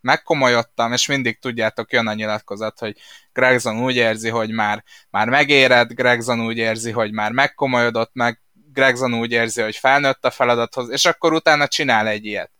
megkomolyodtam, 0.00 0.92
és 0.92 1.06
mindig 1.06 1.38
tudjátok, 1.38 1.92
jön 1.92 2.06
a 2.06 2.14
nyilatkozat, 2.14 2.78
hogy 2.78 2.96
Gregson 3.32 3.82
úgy 3.82 3.96
érzi, 3.96 4.28
hogy 4.28 4.50
már, 4.50 4.84
már 5.10 5.28
megéred, 5.28 5.92
Gregson 5.92 6.40
úgy 6.40 6.56
érzi, 6.56 6.90
hogy 6.90 7.12
már 7.12 7.32
megkomolyodott, 7.32 8.10
meg 8.12 8.40
Gregson 8.72 9.14
úgy 9.14 9.32
érzi, 9.32 9.62
hogy 9.62 9.76
felnőtt 9.76 10.24
a 10.24 10.30
feladathoz, 10.30 10.90
és 10.90 11.04
akkor 11.04 11.32
utána 11.32 11.66
csinál 11.66 12.06
egy 12.06 12.24
ilyet. 12.24 12.50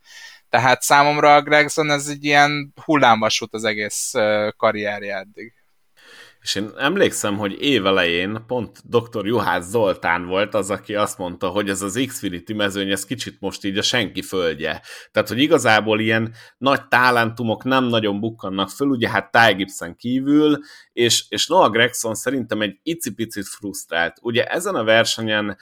Tehát 0.49 0.83
számomra 0.83 1.35
a 1.35 1.43
Gregson 1.43 1.91
ez 1.91 2.07
egy 2.07 2.25
ilyen 2.25 2.73
hullámvasút 2.85 3.55
az 3.55 3.65
egész 3.65 4.13
karrierje 4.57 5.17
eddig. 5.17 5.60
És 6.43 6.55
én 6.55 6.71
emlékszem, 6.77 7.37
hogy 7.37 7.63
évelején 7.63 8.45
pont 8.47 8.83
dr. 8.85 9.27
Juhász 9.27 9.69
Zoltán 9.69 10.27
volt 10.27 10.55
az, 10.55 10.71
aki 10.71 10.95
azt 10.95 11.19
mondta, 11.19 11.49
hogy 11.49 11.69
ez 11.69 11.83
az 11.83 12.05
Xfinity 12.07 12.53
mezőny, 12.53 12.91
ez 12.91 13.05
kicsit 13.05 13.41
most 13.41 13.65
így 13.65 13.79
a 13.79 13.83
senki 13.83 14.23
földje. 14.23 14.83
Tehát, 15.13 15.29
hogy 15.29 15.39
igazából 15.39 16.01
ilyen 16.01 16.35
nagy 16.59 16.89
talentumok 16.89 17.65
nem 17.65 17.85
nagyon 17.85 18.21
bukkannak 18.21 18.71
föl, 18.71 18.89
ugye 18.89 19.09
hát 19.09 19.31
Ty 19.31 19.55
Gibson 19.55 19.97
kívül, 19.97 20.59
és, 20.93 21.25
és 21.29 21.47
Noah 21.47 21.71
Gregson 21.71 22.15
szerintem 22.15 22.61
egy 22.61 22.79
icipicit 22.83 23.47
frusztrált. 23.47 24.19
Ugye 24.23 24.45
ezen 24.45 24.75
a 24.75 24.85
versenyen 24.85 25.57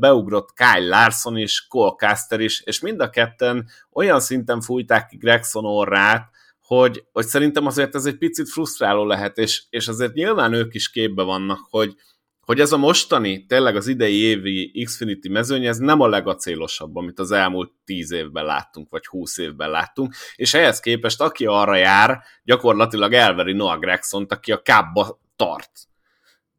beugrott 0.00 0.48
Kyle 0.54 0.88
Larson 0.88 1.36
is, 1.36 1.66
Cole 1.68 1.94
Caster 1.96 2.40
is, 2.40 2.62
és 2.64 2.80
mind 2.80 3.00
a 3.00 3.10
ketten 3.10 3.68
olyan 3.92 4.20
szinten 4.20 4.60
fújták 4.60 5.06
ki 5.06 5.16
Gregson 5.16 5.64
orrát, 5.64 6.30
hogy, 6.76 7.04
hogy 7.12 7.26
szerintem 7.26 7.66
azért 7.66 7.94
ez 7.94 8.04
egy 8.04 8.18
picit 8.18 8.48
frusztráló 8.48 9.04
lehet, 9.04 9.38
és, 9.38 9.62
és 9.70 9.88
azért 9.88 10.12
nyilván 10.12 10.52
ők 10.52 10.74
is 10.74 10.90
képbe 10.90 11.22
vannak, 11.22 11.58
hogy, 11.70 11.94
hogy 12.40 12.60
ez 12.60 12.72
a 12.72 12.76
mostani, 12.76 13.46
tényleg 13.46 13.76
az 13.76 13.86
idei 13.86 14.16
évi 14.16 14.84
Xfinity 14.84 15.28
mezőny, 15.28 15.66
ez 15.66 15.78
nem 15.78 16.00
a 16.00 16.08
legacélosabb, 16.08 16.96
amit 16.96 17.18
az 17.18 17.30
elmúlt 17.30 17.72
10 17.84 18.12
évben 18.12 18.44
láttunk, 18.44 18.90
vagy 18.90 19.06
20 19.06 19.38
évben 19.38 19.70
láttunk, 19.70 20.14
és 20.34 20.54
ehhez 20.54 20.80
képest 20.80 21.20
aki 21.20 21.46
arra 21.46 21.76
jár, 21.76 22.22
gyakorlatilag 22.44 23.12
elveri 23.12 23.52
Noah 23.52 23.78
gregson 23.78 24.26
aki 24.28 24.52
a 24.52 24.62
kábba 24.62 25.20
tart. 25.36 25.70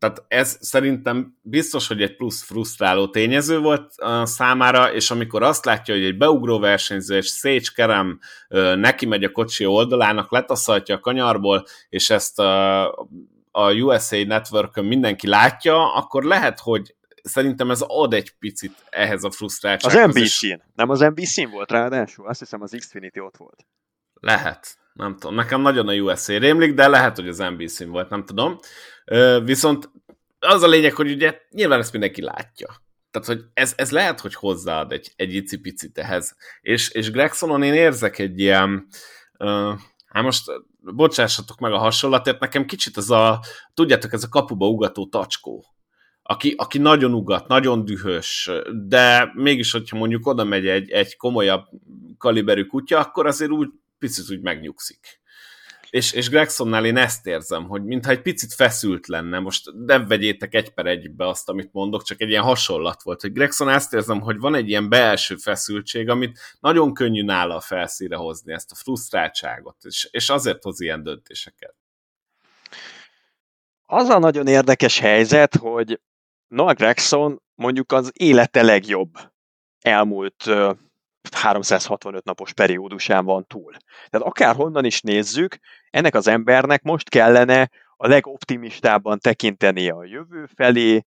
Tehát 0.01 0.23
ez 0.27 0.57
szerintem 0.59 1.37
biztos, 1.41 1.87
hogy 1.87 2.01
egy 2.01 2.15
plusz 2.15 2.43
frusztráló 2.43 3.07
tényező 3.09 3.59
volt 3.59 3.93
a 3.95 4.25
számára, 4.25 4.93
és 4.93 5.11
amikor 5.11 5.43
azt 5.43 5.65
látja, 5.65 5.93
hogy 5.93 6.03
egy 6.03 6.17
beugró 6.17 6.59
versenyző 6.59 7.15
és 7.17 7.27
Sage 7.27 7.69
Kerem 7.75 8.19
neki 8.75 9.05
megy 9.05 9.23
a 9.23 9.31
kocsi 9.31 9.65
oldalának, 9.65 10.31
letaszaltja 10.31 10.95
a 10.95 10.99
kanyarból, 10.99 11.65
és 11.89 12.09
ezt 12.09 12.39
a, 12.39 12.87
a 13.51 13.73
USA 13.73 14.23
network 14.23 14.81
mindenki 14.81 15.27
látja, 15.27 15.93
akkor 15.93 16.23
lehet, 16.23 16.59
hogy 16.59 16.95
szerintem 17.23 17.71
ez 17.71 17.81
ad 17.87 18.13
egy 18.13 18.33
picit 18.39 18.85
ehhez 18.89 19.23
a 19.23 19.31
frusztráltsághoz. 19.31 20.01
Az 20.01 20.15
NBC-n. 20.15 20.61
Nem 20.75 20.89
az 20.89 20.99
NBC-n 20.99 21.49
volt 21.51 21.71
ráadásul? 21.71 22.27
Azt 22.27 22.39
hiszem 22.39 22.61
az 22.61 22.75
Xfinity 22.77 23.19
ott 23.19 23.37
volt. 23.37 23.65
Lehet. 24.13 24.77
Nem 24.93 25.17
tudom. 25.17 25.35
Nekem 25.35 25.61
nagyon 25.61 25.87
a 25.87 25.93
USA 25.93 26.37
rémlik, 26.37 26.73
de 26.73 26.87
lehet, 26.87 27.15
hogy 27.15 27.27
az 27.27 27.37
NBC-n 27.37 27.89
volt, 27.89 28.09
nem 28.09 28.25
tudom. 28.25 28.59
Viszont 29.43 29.89
az 30.39 30.63
a 30.63 30.67
lényeg, 30.67 30.93
hogy 30.93 31.11
ugye 31.11 31.41
nyilván 31.49 31.79
ezt 31.79 31.91
mindenki 31.91 32.21
látja. 32.21 32.67
Tehát, 33.11 33.27
hogy 33.27 33.41
ez, 33.53 33.73
ez 33.77 33.91
lehet, 33.91 34.19
hogy 34.19 34.35
hozzáad 34.35 34.91
egy, 34.91 35.11
egy 35.15 35.33
icipicit 35.33 35.97
ehhez. 35.97 36.35
És, 36.61 36.89
és 36.89 37.11
Gregsonon 37.11 37.63
én 37.63 37.73
érzek 37.73 38.19
egy 38.19 38.39
ilyen, 38.39 38.87
hát 40.05 40.23
most 40.23 40.43
bocsássatok 40.79 41.59
meg 41.59 41.71
a 41.71 41.77
hasonlatért, 41.77 42.39
nekem 42.39 42.65
kicsit 42.65 42.97
ez 42.97 43.09
a, 43.09 43.39
tudjátok, 43.73 44.13
ez 44.13 44.23
a 44.23 44.29
kapuba 44.29 44.67
ugató 44.67 45.07
tacskó, 45.07 45.65
aki, 46.23 46.53
aki 46.57 46.77
nagyon 46.77 47.13
ugat, 47.13 47.47
nagyon 47.47 47.85
dühös, 47.85 48.51
de 48.87 49.31
mégis, 49.33 49.71
hogyha 49.71 49.97
mondjuk 49.97 50.27
oda 50.27 50.43
megy 50.43 50.67
egy, 50.67 50.91
egy 50.91 51.15
komolyabb 51.17 51.63
kaliberű 52.17 52.65
kutya, 52.65 52.99
akkor 52.99 53.25
azért 53.25 53.51
úgy 53.51 53.69
picit 54.01 54.31
úgy 54.31 54.41
megnyugszik 54.41 55.21
és, 55.91 56.11
és 56.11 56.29
Gregsonnál 56.29 56.85
én 56.85 56.97
ezt 56.97 57.27
érzem, 57.27 57.67
hogy 57.67 57.83
mintha 57.83 58.11
egy 58.11 58.21
picit 58.21 58.53
feszült 58.53 59.07
lenne, 59.07 59.39
most 59.39 59.71
ne 59.85 60.05
vegyétek 60.05 60.53
egy 60.53 60.73
per 60.73 60.85
egybe 60.85 61.27
azt, 61.27 61.49
amit 61.49 61.73
mondok, 61.73 62.03
csak 62.03 62.21
egy 62.21 62.29
ilyen 62.29 62.43
hasonlat 62.43 63.03
volt, 63.03 63.21
hogy 63.21 63.31
Gregson 63.31 63.69
ezt 63.69 63.93
érzem, 63.93 64.21
hogy 64.21 64.37
van 64.37 64.55
egy 64.55 64.69
ilyen 64.69 64.89
belső 64.89 65.35
feszültség, 65.35 66.09
amit 66.09 66.39
nagyon 66.59 66.93
könnyű 66.93 67.23
nála 67.23 67.55
a 67.55 67.59
felszíre 67.59 68.15
hozni, 68.15 68.53
ezt 68.53 68.71
a 68.71 68.75
frusztráltságot, 68.75 69.75
és, 69.81 70.07
és 70.11 70.29
azért 70.29 70.63
hoz 70.63 70.81
ilyen 70.81 71.03
döntéseket. 71.03 71.75
Az 73.85 74.09
a 74.09 74.19
nagyon 74.19 74.47
érdekes 74.47 74.99
helyzet, 74.99 75.55
hogy 75.55 75.99
Noah 76.47 76.73
Gregson 76.73 77.41
mondjuk 77.55 77.91
az 77.91 78.11
élete 78.13 78.61
legjobb 78.61 79.09
elmúlt 79.81 80.49
365 81.31 82.23
napos 82.23 82.53
periódusán 82.53 83.25
van 83.25 83.47
túl. 83.47 83.71
Tehát 84.09 84.27
akárhonnan 84.27 84.85
is 84.85 85.01
nézzük, 85.01 85.57
ennek 85.89 86.15
az 86.15 86.27
embernek 86.27 86.81
most 86.81 87.09
kellene 87.09 87.69
a 87.97 88.07
legoptimistábban 88.07 89.19
tekintenie 89.19 89.93
a 89.93 90.03
jövő 90.03 90.45
felé, 90.55 91.05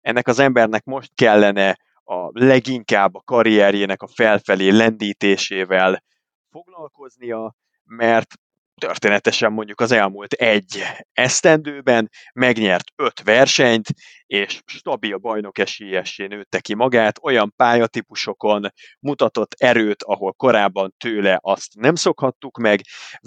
ennek 0.00 0.28
az 0.28 0.38
embernek 0.38 0.84
most 0.84 1.10
kellene 1.14 1.78
a 2.04 2.28
leginkább 2.32 3.14
a 3.14 3.22
karrierjének 3.24 4.02
a 4.02 4.06
felfelé 4.06 4.68
lendítésével 4.68 6.02
foglalkoznia, 6.50 7.54
mert 7.84 8.34
történetesen 8.86 9.52
mondjuk 9.52 9.80
az 9.80 9.92
elmúlt 9.92 10.32
egy 10.32 10.82
esztendőben 11.12 12.10
megnyert 12.32 12.84
öt 12.96 13.22
versenyt, 13.22 13.86
és 14.26 14.60
stabil 14.66 15.16
bajnok 15.16 15.58
esélyessé 15.58 16.26
nőtte 16.26 16.60
ki 16.60 16.74
magát, 16.74 17.18
olyan 17.22 17.52
pályatípusokon 17.56 18.72
mutatott 19.00 19.54
erőt, 19.58 20.02
ahol 20.02 20.32
korábban 20.32 20.94
tőle 20.98 21.38
azt 21.40 21.74
nem 21.74 21.94
szokhattuk 21.94 22.58
meg, 22.58 22.80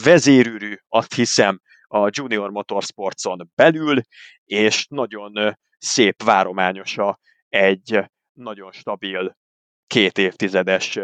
vezérűrű, 0.03 0.75
azt 0.87 1.13
hiszem, 1.13 1.59
a 1.87 2.09
Junior 2.11 2.49
Motorsportson 2.49 3.51
belül, 3.55 4.01
és 4.45 4.85
nagyon 4.89 5.57
szép 5.77 6.23
várományosa 6.23 7.19
egy 7.49 8.03
nagyon 8.33 8.71
stabil 8.71 9.37
két 9.87 10.17
évtizedes, 10.17 10.99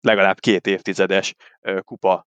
legalább 0.00 0.38
két 0.40 0.66
évtizedes 0.66 1.34
kupa 1.80 2.26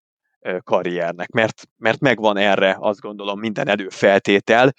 karriernek, 0.64 1.30
mert, 1.30 1.62
mert 1.76 2.00
megvan 2.00 2.36
erre 2.36 2.76
azt 2.78 3.00
gondolom 3.00 3.38
minden 3.38 3.68
előfeltétel. 3.68 4.72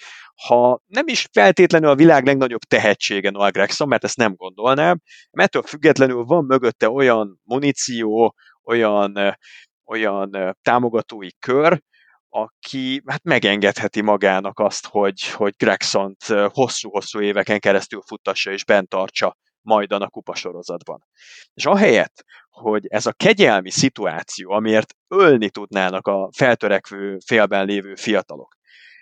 Ha 0.48 0.82
nem 0.86 1.08
is 1.08 1.28
feltétlenül 1.32 1.90
a 1.90 1.96
világ 1.96 2.26
legnagyobb 2.26 2.62
tehetsége 2.62 3.30
Noah 3.30 3.52
Gregson, 3.52 3.88
mert 3.88 4.04
ezt 4.04 4.18
nem 4.18 4.34
gondolnám, 4.36 5.00
mert 5.32 5.48
ettől 5.48 5.62
függetlenül 5.62 6.24
van 6.24 6.46
mögötte 6.46 6.90
olyan 6.90 7.40
muníció, 7.44 8.36
olyan, 8.64 9.38
olyan 9.86 10.58
támogatói 10.62 11.30
kör, 11.40 11.82
aki 12.30 13.02
hát 13.06 13.24
megengedheti 13.24 14.02
magának 14.02 14.60
azt, 14.60 14.88
hogy, 14.88 15.28
hogy 15.28 15.54
Gregson-t 15.58 16.24
hosszú-hosszú 16.48 17.22
éveken 17.22 17.60
keresztül 17.60 18.02
futtassa 18.06 18.52
és 18.52 18.66
bent 18.66 18.90
tartsa 18.90 19.38
majdan 19.62 20.02
a 20.02 20.10
kupasorozatban. 20.10 21.08
És 21.54 21.66
ahelyett, 21.66 22.24
hogy 22.52 22.88
ez 22.88 23.06
a 23.06 23.12
kegyelmi 23.12 23.70
szituáció, 23.70 24.52
amiért 24.52 24.94
ölni 25.08 25.50
tudnának 25.50 26.08
a 26.08 26.30
feltörekvő 26.32 27.18
félben 27.26 27.66
lévő 27.66 27.96
fiatalok, 27.96 28.56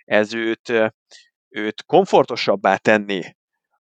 ez 0.06 0.34
őt, 0.34 0.94
őt 1.50 1.84
komfortosabbá 1.86 2.76
tenni 2.76 3.36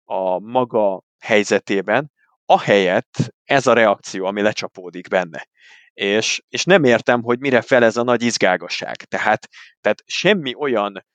a 0.03 0.39
maga 0.39 1.03
helyzetében, 1.19 2.11
ahelyett 2.45 3.33
ez 3.43 3.67
a 3.67 3.73
reakció, 3.73 4.25
ami 4.25 4.41
lecsapódik 4.41 5.07
benne. 5.07 5.47
És, 5.93 6.43
és 6.49 6.63
nem 6.63 6.83
értem, 6.83 7.21
hogy 7.21 7.39
mire 7.39 7.61
fel 7.61 7.83
ez 7.83 7.97
a 7.97 8.03
nagy 8.03 8.23
izgágasság. 8.23 8.95
Tehát, 8.95 9.47
tehát 9.81 10.03
semmi 10.05 10.55
olyan 10.55 11.05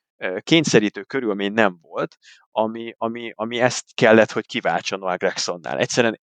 kényszerítő 0.40 1.02
körülmény 1.02 1.52
nem 1.52 1.78
volt, 1.80 2.16
ami, 2.50 2.94
ami, 2.96 3.32
ami 3.34 3.60
ezt 3.60 3.84
kellett, 3.94 4.30
hogy 4.30 4.46
kiváltson 4.46 4.98
Noah 4.98 5.16
Gregsonnál. 5.16 5.78
Egyszerűen 5.78 6.20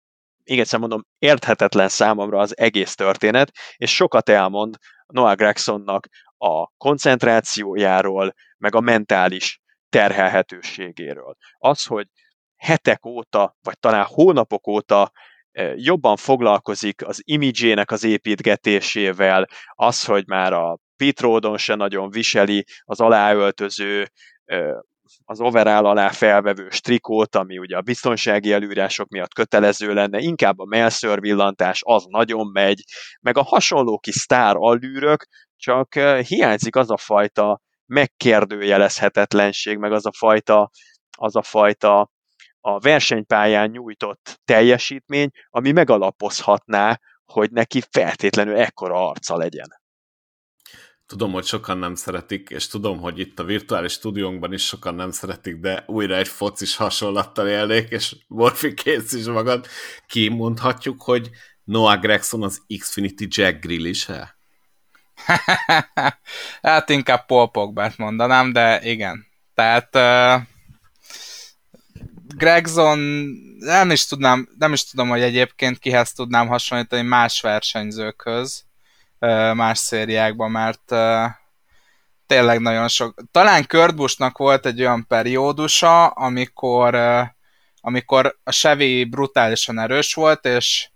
még 0.50 0.60
egyszer 0.60 0.80
mondom, 0.80 1.06
érthetetlen 1.18 1.90
számomra 1.90 2.40
az 2.40 2.58
egész 2.58 2.96
történet, 2.96 3.52
és 3.76 3.96
sokat 3.96 4.30
elmond 4.30 4.76
Noah 5.06 5.36
Gregsonnak 5.36 6.08
a 6.38 6.68
koncentrációjáról, 6.78 8.34
meg 8.58 8.76
a 8.76 8.80
mentális 8.80 9.60
terhelhetőségéről. 9.90 11.36
Az, 11.58 11.86
hogy 11.86 12.08
hetek 12.56 13.06
óta, 13.06 13.58
vagy 13.62 13.80
talán 13.80 14.06
hónapok 14.06 14.68
óta 14.68 15.12
jobban 15.76 16.16
foglalkozik 16.16 17.08
az 17.08 17.22
imidzsének 17.26 17.92
az 17.92 18.04
építgetésével, 18.04 19.48
az, 19.74 20.06
hogy 20.06 20.28
már 20.28 20.54
a 20.54 20.78
Pitródon 20.96 21.58
se 21.58 21.76
nagyon 21.76 22.10
viseli 22.10 22.66
az 22.84 23.00
aláöltöző, 23.00 24.12
az 25.26 25.40
overall 25.42 25.86
alá 25.86 26.10
felvevő 26.10 26.70
strikót, 26.70 27.36
ami 27.36 27.58
ugye 27.58 27.78
a 27.78 27.82
biztonsági 27.82 28.52
előírások 28.52 29.10
miatt 29.10 29.34
kötelező 29.34 29.94
lenne, 29.94 30.20
inkább 30.20 30.60
a 30.60 30.66
melször 30.66 31.20
villantás, 31.20 31.82
az 31.86 32.06
nagyon 32.10 32.48
megy, 32.48 32.84
meg 33.22 33.38
a 33.38 33.44
hasonló 33.44 34.00
kis 34.00 34.16
sztár 34.16 34.56
allűrök, 34.56 35.26
csak 35.56 35.94
hiányzik 36.28 36.76
az 36.76 36.92
a 36.92 36.98
fajta 36.98 37.62
megkérdőjelezhetetlenség, 37.86 39.78
meg 39.78 39.92
az 39.92 40.06
a 40.06 40.12
fajta, 40.18 40.70
az 41.18 41.36
a 41.36 41.42
fajta 41.42 42.12
a 42.60 42.80
versenypályán 42.80 43.70
nyújtott 43.70 44.40
teljesítmény, 44.46 45.30
ami 45.50 45.72
megalapozhatná, 45.72 47.00
hogy 47.26 47.52
neki 47.52 47.82
feltétlenül 47.92 48.56
ekkora 48.56 49.10
arca 49.10 49.38
legyen. 49.38 49.77
Tudom, 51.08 51.32
hogy 51.32 51.46
sokan 51.46 51.78
nem 51.78 51.96
szeretik, 51.96 52.50
és 52.50 52.68
tudom, 52.68 53.00
hogy 53.00 53.20
itt 53.20 53.40
a 53.40 53.44
virtuális 53.44 53.92
stúdiónkban 53.92 54.54
is 54.54 54.66
sokan 54.66 54.96
nem 54.96 55.12
szeretik, 55.12 55.56
de 55.56 55.84
újra 55.88 56.16
egy 56.16 56.28
focis 56.28 56.76
hasonlattal 56.76 57.48
élnék, 57.48 57.90
és 57.90 58.16
Morfi 58.28 58.74
kész 58.74 59.14
is 59.14 59.26
magad. 59.26 59.68
Kimondhatjuk, 60.08 61.02
hogy 61.02 61.30
Noah 61.64 62.00
Gregson 62.00 62.44
az 62.44 62.62
Xfinity 62.80 63.26
Jack 63.30 63.60
Grill 63.60 63.86
is 63.86 64.10
-e? 64.10 64.38
hát 66.62 66.90
inkább 66.90 67.26
Paul 67.26 67.52
Pogbát 67.52 67.98
mondanám, 67.98 68.54
de 68.54 68.82
igen. 68.84 69.26
Tehát 69.54 69.96
uh, 69.96 70.48
Gregson 72.36 73.00
nem 73.60 73.92
is 73.92 74.06
tudnám, 74.06 74.50
nem 74.58 74.74
is 74.74 74.84
tudom, 74.84 75.10
hogy 75.10 75.22
egyébként 75.22 75.80
kihez 75.80 76.12
tudnám 76.12 76.48
hasonlítani 76.48 77.02
más 77.02 77.42
versenyzőkhöz, 77.42 78.67
más 79.54 79.78
szériákban, 79.78 80.52
mert 80.52 80.94
tényleg 82.28 82.60
nagyon 82.60 82.88
sok. 82.88 83.24
Talán 83.32 83.68
Kurt 83.68 84.18
volt 84.38 84.66
egy 84.66 84.80
olyan 84.80 85.08
periódusa, 85.08 86.06
amikor, 86.06 86.98
amikor 87.82 88.38
a 88.44 88.52
Chevy 88.52 89.04
brutálisan 89.04 89.80
erős 89.80 90.14
volt, 90.14 90.46
és, 90.46 90.90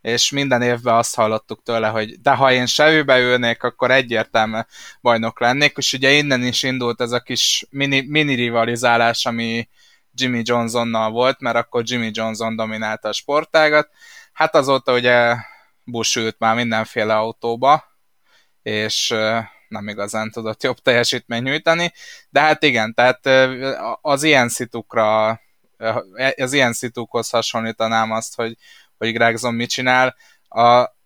és 0.00 0.30
minden 0.30 0.62
évben 0.62 0.94
azt 0.94 1.14
hallottuk 1.14 1.62
tőle, 1.62 1.88
hogy 1.88 2.20
de 2.20 2.30
ha 2.30 2.52
én 2.52 2.66
Chevy-be 2.66 3.18
ülnék, 3.18 3.62
akkor 3.62 3.90
egyértelmű 3.90 4.58
bajnok 5.00 5.40
lennék, 5.40 5.76
és 5.76 5.92
ugye 5.92 6.10
innen 6.10 6.42
is 6.42 6.62
indult 6.62 7.00
ez 7.00 7.12
a 7.12 7.20
kis 7.20 7.66
mini, 7.70 8.00
mini 8.08 8.34
rivalizálás, 8.34 9.26
ami 9.26 9.68
Jimmy 10.14 10.42
Johnsonnal 10.44 11.10
volt, 11.10 11.40
mert 11.40 11.56
akkor 11.56 11.82
Jimmy 11.84 12.10
Johnson 12.12 12.56
dominálta 12.56 13.08
a 13.08 13.12
sportágat. 13.12 13.88
Hát 14.32 14.54
azóta 14.54 14.92
ugye 14.92 15.36
Bush 15.86 16.16
ült 16.16 16.36
már 16.38 16.54
mindenféle 16.54 17.16
autóba, 17.16 17.84
és 18.62 19.14
nem 19.68 19.88
igazán 19.88 20.30
tudott 20.30 20.62
jobb 20.62 20.78
teljesítmény 20.78 21.42
nyújtani, 21.42 21.92
de 22.28 22.40
hát 22.40 22.62
igen, 22.62 22.94
tehát 22.94 23.26
az 24.00 24.22
ilyen 24.22 24.48
szitukra, 24.48 25.40
az 26.36 26.52
ilyen 26.52 26.72
szitukhoz 26.72 27.30
hasonlítanám 27.30 28.12
azt, 28.12 28.34
hogy, 28.34 28.56
hogy 28.98 29.12
Gregson 29.12 29.54
mit 29.54 29.70
csinál. 29.70 30.16
A 30.48 30.96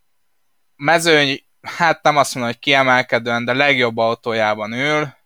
mezőny, 0.77 1.45
hát 1.61 2.03
nem 2.03 2.16
azt 2.16 2.35
mondom, 2.35 2.53
hogy 2.53 2.61
kiemelkedően, 2.61 3.45
de 3.45 3.53
legjobb 3.53 3.97
autójában 3.97 4.73
ül, 4.73 5.19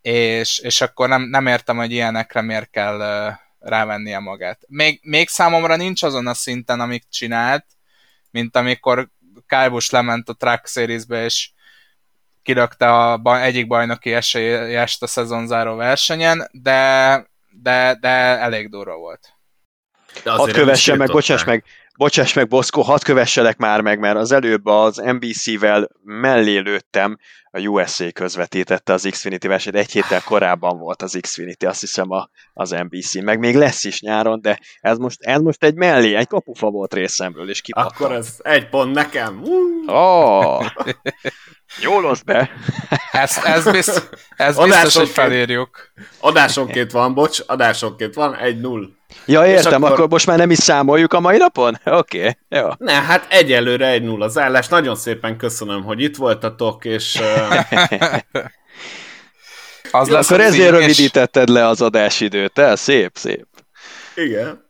és, 0.00 0.58
és 0.58 0.80
akkor 0.80 1.08
nem, 1.08 1.22
nem 1.22 1.46
értem, 1.46 1.76
hogy 1.76 1.92
ilyenekre 1.92 2.40
miért 2.40 2.70
kell 2.70 3.32
rávennie 3.58 4.18
magát. 4.18 4.60
Még, 4.66 5.00
még 5.02 5.28
számomra 5.28 5.76
nincs 5.76 6.02
azon 6.02 6.26
a 6.26 6.34
szinten, 6.34 6.80
amit 6.80 7.06
csinált, 7.10 7.66
mint 8.36 8.56
amikor 8.56 9.08
Kálbus 9.46 9.90
lement 9.90 10.28
a 10.28 10.32
Track 10.32 10.66
Series-be, 10.66 11.24
és 11.24 11.50
kirögte 12.42 12.88
a 12.92 13.16
baj, 13.16 13.42
egyik 13.42 13.66
bajnoki 13.66 14.12
esélyest 14.12 15.02
a 15.02 15.06
szezonzáró 15.06 15.76
versenyen, 15.76 16.48
de, 16.52 17.26
de, 17.50 17.96
de 18.00 18.08
elég 18.38 18.70
durva 18.70 18.96
volt. 18.96 19.28
Hadd 20.24 20.52
kövesse 20.52 20.96
meg, 20.96 21.08
bocsáss 21.08 21.44
meg, 21.44 21.64
bocsáss 21.96 22.32
meg, 22.32 22.48
Boszkó, 22.48 22.82
hadd 22.82 23.04
kövesselek 23.04 23.56
már 23.56 23.80
meg, 23.80 23.98
mert 23.98 24.16
az 24.16 24.32
előbb 24.32 24.66
az 24.66 24.96
NBC-vel 24.96 25.88
mellé 26.02 26.56
lőttem, 26.56 27.18
a 27.50 27.60
USA 27.60 28.12
közvetítette 28.12 28.92
az 28.92 29.08
Xfinity 29.10 29.46
versenyt, 29.46 29.76
egy 29.76 29.90
héttel 29.90 30.22
korábban 30.22 30.78
volt 30.78 31.02
az 31.02 31.18
Xfinity, 31.20 31.66
azt 31.66 31.80
hiszem 31.80 32.10
a, 32.10 32.28
az 32.52 32.70
NBC, 32.70 33.14
meg 33.14 33.38
még 33.38 33.54
lesz 33.54 33.84
is 33.84 34.00
nyáron, 34.00 34.40
de 34.40 34.60
ez 34.80 34.98
most, 34.98 35.22
ez 35.22 35.40
most 35.40 35.64
egy 35.64 35.74
mellé, 35.74 36.14
egy 36.14 36.26
kapufa 36.26 36.70
volt 36.70 36.94
részemről, 36.94 37.48
és 37.50 37.60
kipattant. 37.60 38.00
Akkor 38.00 38.12
ez 38.12 38.36
egy 38.42 38.68
pont 38.68 38.94
nekem. 38.94 39.42
Oh. 39.86 40.66
Jól 41.80 42.04
osz 42.04 42.20
be! 42.20 42.50
Ez, 43.12 43.40
ez, 43.44 43.70
bizt, 43.70 44.08
ez 44.36 44.56
biztos, 44.56 44.96
hogy 44.96 45.08
felírjuk. 45.08 45.92
Adásonként 46.20 46.90
van, 46.90 47.14
bocs, 47.14 47.40
adásonként 47.46 48.14
van, 48.14 48.36
egy 48.36 48.60
null. 48.60 48.88
Ja, 49.26 49.46
értem, 49.46 49.82
akkor... 49.82 49.94
akkor 49.94 50.08
most 50.08 50.26
már 50.26 50.38
nem 50.38 50.50
is 50.50 50.58
számoljuk 50.58 51.12
a 51.12 51.20
mai 51.20 51.36
napon? 51.36 51.80
Oké, 51.84 52.18
okay, 52.18 52.36
jó. 52.48 52.68
Ne, 52.78 52.92
hát 52.92 53.26
egyelőre 53.30 53.86
egy 53.86 54.02
null 54.02 54.22
az 54.22 54.38
állás. 54.38 54.68
Nagyon 54.68 54.96
szépen 54.96 55.36
köszönöm, 55.36 55.82
hogy 55.84 56.00
itt 56.02 56.16
voltatok, 56.16 56.84
és... 56.84 57.20
az 59.90 60.08
lesz 60.08 60.30
akkor 60.30 60.44
ezért 60.44 60.70
rövidítetted 60.70 61.48
le 61.48 61.66
az 61.66 61.80
adásidőt, 61.80 62.58
el? 62.58 62.76
Szép, 62.76 63.10
szép. 63.14 63.46
Igen. 64.14 64.64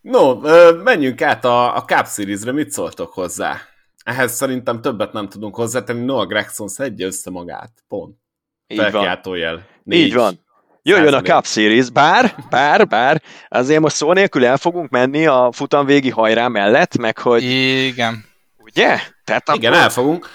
No, 0.00 0.34
menjünk 0.82 1.22
át 1.22 1.44
a, 1.44 1.76
a 1.76 1.84
Cup 1.84 2.06
Series-re, 2.06 2.52
mit 2.52 2.70
szóltok 2.70 3.12
hozzá? 3.12 3.60
Ehhez 4.06 4.34
szerintem 4.34 4.80
többet 4.80 5.12
nem 5.12 5.28
tudunk 5.28 5.54
hozzátenni, 5.54 6.04
Noah 6.04 6.26
Gregson 6.26 6.68
szedje 6.68 7.06
össze 7.06 7.30
magát. 7.30 7.72
Pont. 7.88 8.16
Így 8.66 8.90
van. 8.90 9.18
Így 9.84 10.14
van. 10.14 10.40
Jöjjön 10.82 11.14
a 11.14 11.22
Cup 11.22 11.46
Series, 11.46 11.90
bár, 11.90 12.34
bár, 12.50 12.86
bár, 12.86 13.22
azért 13.48 13.80
most 13.80 13.96
szó 13.96 14.12
nélkül 14.12 14.44
el 14.44 14.56
fogunk 14.56 14.90
menni 14.90 15.26
a 15.26 15.48
futamvégi 15.52 16.10
hajrá 16.10 16.48
mellett, 16.48 16.96
meg 16.96 17.18
hogy... 17.18 17.42
Igen. 17.42 18.24
Ugye? 18.56 18.98
Tehát 19.24 19.48
Igen, 19.54 19.72
akkor... 19.72 19.84
el 19.84 19.90
fogunk. 19.90 20.28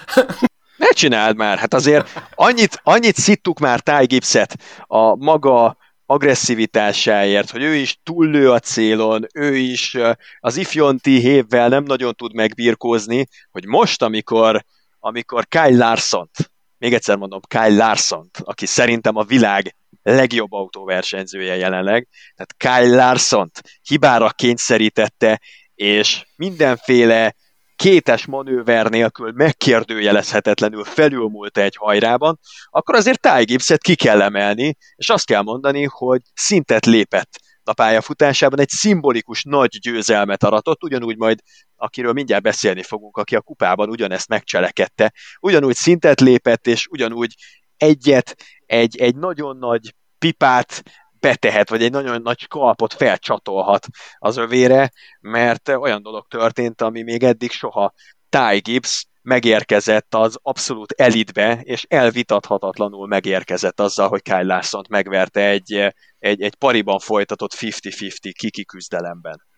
ne 0.77 0.87
csináld 0.87 1.35
már, 1.35 1.57
hát 1.57 1.73
azért 1.73 2.21
annyit, 2.35 2.79
annyit 2.83 3.15
szittuk 3.15 3.59
már 3.59 3.79
Ty 3.79 4.05
Gibbs-et 4.05 4.57
a 4.87 5.15
maga 5.15 5.77
agresszivitásáért, 6.11 7.49
hogy 7.49 7.61
ő 7.61 7.75
is 7.75 7.99
túllő 8.03 8.51
a 8.51 8.59
célon, 8.59 9.25
ő 9.33 9.55
is 9.55 9.97
az 10.39 10.57
ifjonti 10.57 11.19
hévvel 11.19 11.67
nem 11.67 11.83
nagyon 11.83 12.13
tud 12.13 12.33
megbirkózni, 12.33 13.27
hogy 13.51 13.65
most, 13.65 14.01
amikor, 14.01 14.63
amikor 14.99 15.47
Kyle 15.47 15.77
larson 15.77 16.29
még 16.77 16.93
egyszer 16.93 17.17
mondom, 17.17 17.39
Kyle 17.47 17.75
larson 17.75 18.29
aki 18.43 18.65
szerintem 18.65 19.15
a 19.15 19.23
világ 19.23 19.75
legjobb 20.03 20.51
autóversenyzője 20.51 21.55
jelenleg, 21.55 22.07
tehát 22.35 22.55
Kyle 22.57 22.95
larson 22.95 23.51
hibára 23.81 24.29
kényszerítette, 24.29 25.41
és 25.75 26.25
mindenféle 26.35 27.35
kétes 27.81 28.25
manőver 28.25 28.89
nélkül 28.89 29.31
megkérdőjelezhetetlenül 29.31 30.83
felülmúlta 30.83 31.61
egy 31.61 31.75
hajrában, 31.75 32.39
akkor 32.69 32.95
azért 32.95 33.21
Ty 33.21 33.43
Gibbs-et 33.43 33.81
ki 33.81 33.95
kell 33.95 34.21
emelni, 34.21 34.77
és 34.95 35.09
azt 35.09 35.25
kell 35.25 35.41
mondani, 35.41 35.83
hogy 35.89 36.21
szintet 36.33 36.85
lépett 36.85 37.29
a 37.63 37.73
pályafutásában, 37.73 38.59
egy 38.59 38.69
szimbolikus 38.69 39.43
nagy 39.43 39.79
győzelmet 39.79 40.43
aratott, 40.43 40.83
ugyanúgy 40.83 41.17
majd, 41.17 41.39
akiről 41.75 42.13
mindjárt 42.13 42.43
beszélni 42.43 42.83
fogunk, 42.83 43.17
aki 43.17 43.35
a 43.35 43.41
kupában 43.41 43.89
ugyanezt 43.89 44.27
megcselekedte, 44.27 45.13
ugyanúgy 45.39 45.75
szintet 45.75 46.19
lépett, 46.19 46.67
és 46.67 46.87
ugyanúgy 46.87 47.33
egyet, 47.77 48.35
egy, 48.65 48.97
egy 48.97 49.15
nagyon 49.15 49.57
nagy 49.57 49.95
pipát 50.17 50.83
betehet, 51.21 51.69
vagy 51.69 51.83
egy 51.83 51.91
nagyon 51.91 52.21
nagy 52.21 52.47
kalpot 52.47 52.93
felcsatolhat 52.93 53.87
az 54.17 54.37
övére, 54.37 54.91
mert 55.19 55.69
olyan 55.69 56.01
dolog 56.01 56.27
történt, 56.27 56.81
ami 56.81 57.01
még 57.01 57.23
eddig 57.23 57.51
soha 57.51 57.93
Ty 58.29 58.59
Gibbs 58.59 59.05
megérkezett 59.21 60.15
az 60.15 60.37
abszolút 60.41 60.91
elitbe, 60.91 61.59
és 61.63 61.85
elvitathatatlanul 61.89 63.07
megérkezett 63.07 63.79
azzal, 63.79 64.07
hogy 64.07 64.21
Kyle 64.21 64.43
larson 64.43 64.85
megverte 64.89 65.41
egy, 65.41 65.93
egy, 66.19 66.41
egy 66.41 66.55
pariban 66.55 66.99
folytatott 66.99 67.53
50-50 67.53 68.31
kiki 68.37 68.65
küzdelemben. 68.65 69.49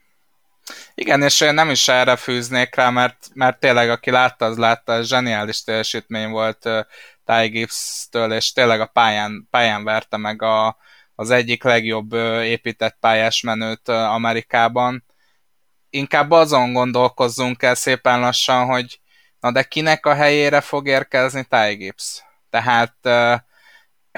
Igen, 0.95 1.21
és 1.21 1.41
én 1.41 1.54
nem 1.54 1.69
is 1.69 1.88
erre 1.88 2.15
fűznék 2.15 2.76
rá, 2.76 2.89
mert, 2.89 3.30
mert 3.34 3.60
tényleg 3.60 3.89
aki 3.89 4.12
látta, 4.12 4.45
az 4.45 4.58
látta, 4.58 5.04
zseniális 5.04 5.63
teljesítmény 5.63 6.30
volt 6.30 6.69
Ty 7.26 7.47
Gibbs-től, 7.47 8.34
és 8.34 8.52
tényleg 8.52 8.82
a 8.82 8.86
pályán, 8.86 9.47
pályán 9.49 9.84
verte 9.84 10.17
meg 10.17 10.41
a, 10.41 10.78
az 11.15 11.30
egyik 11.30 11.63
legjobb 11.63 12.13
épített 12.43 12.97
pályás 12.99 13.41
menőt 13.41 13.88
Amerikában. 13.88 15.04
Inkább 15.89 16.32
azon 16.32 16.73
gondolkozzunk 16.73 17.63
el 17.63 17.76
szépen 17.76 18.19
lassan, 18.19 18.65
hogy 18.65 18.99
na 19.39 19.52
de 19.52 19.63
kinek 19.63 20.06
a 20.06 20.13
helyére 20.13 20.62
fog 20.62 20.88
érkezni 20.88 21.45
Ty 21.49 21.73
Gibbs? 21.76 22.23
Tehát, 22.49 22.95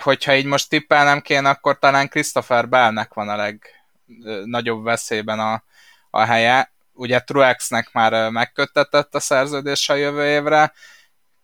hogyha 0.01 0.35
így 0.35 0.45
most 0.45 0.69
tippelnem 0.69 1.21
kéne, 1.21 1.49
akkor 1.49 1.79
talán 1.79 2.09
Christopher 2.09 2.69
Bellnek 2.69 3.13
van 3.13 3.29
a 3.29 3.35
legnagyobb 3.35 4.83
veszélyben 4.83 5.39
a, 5.39 5.63
a 6.09 6.23
helye. 6.23 6.73
Ugye 6.93 7.19
Truexnek 7.19 7.91
már 7.91 8.29
megköttetett 8.29 9.15
a 9.15 9.19
szerződés 9.19 9.89
a 9.89 9.93
jövő 9.93 10.25
évre, 10.25 10.73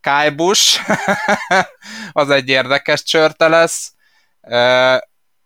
Kai 0.02 0.30
Bush, 0.30 0.80
az 2.12 2.30
egy 2.30 2.50
érdekes 2.50 3.04
csörte 3.04 3.48
lesz. 3.48 3.94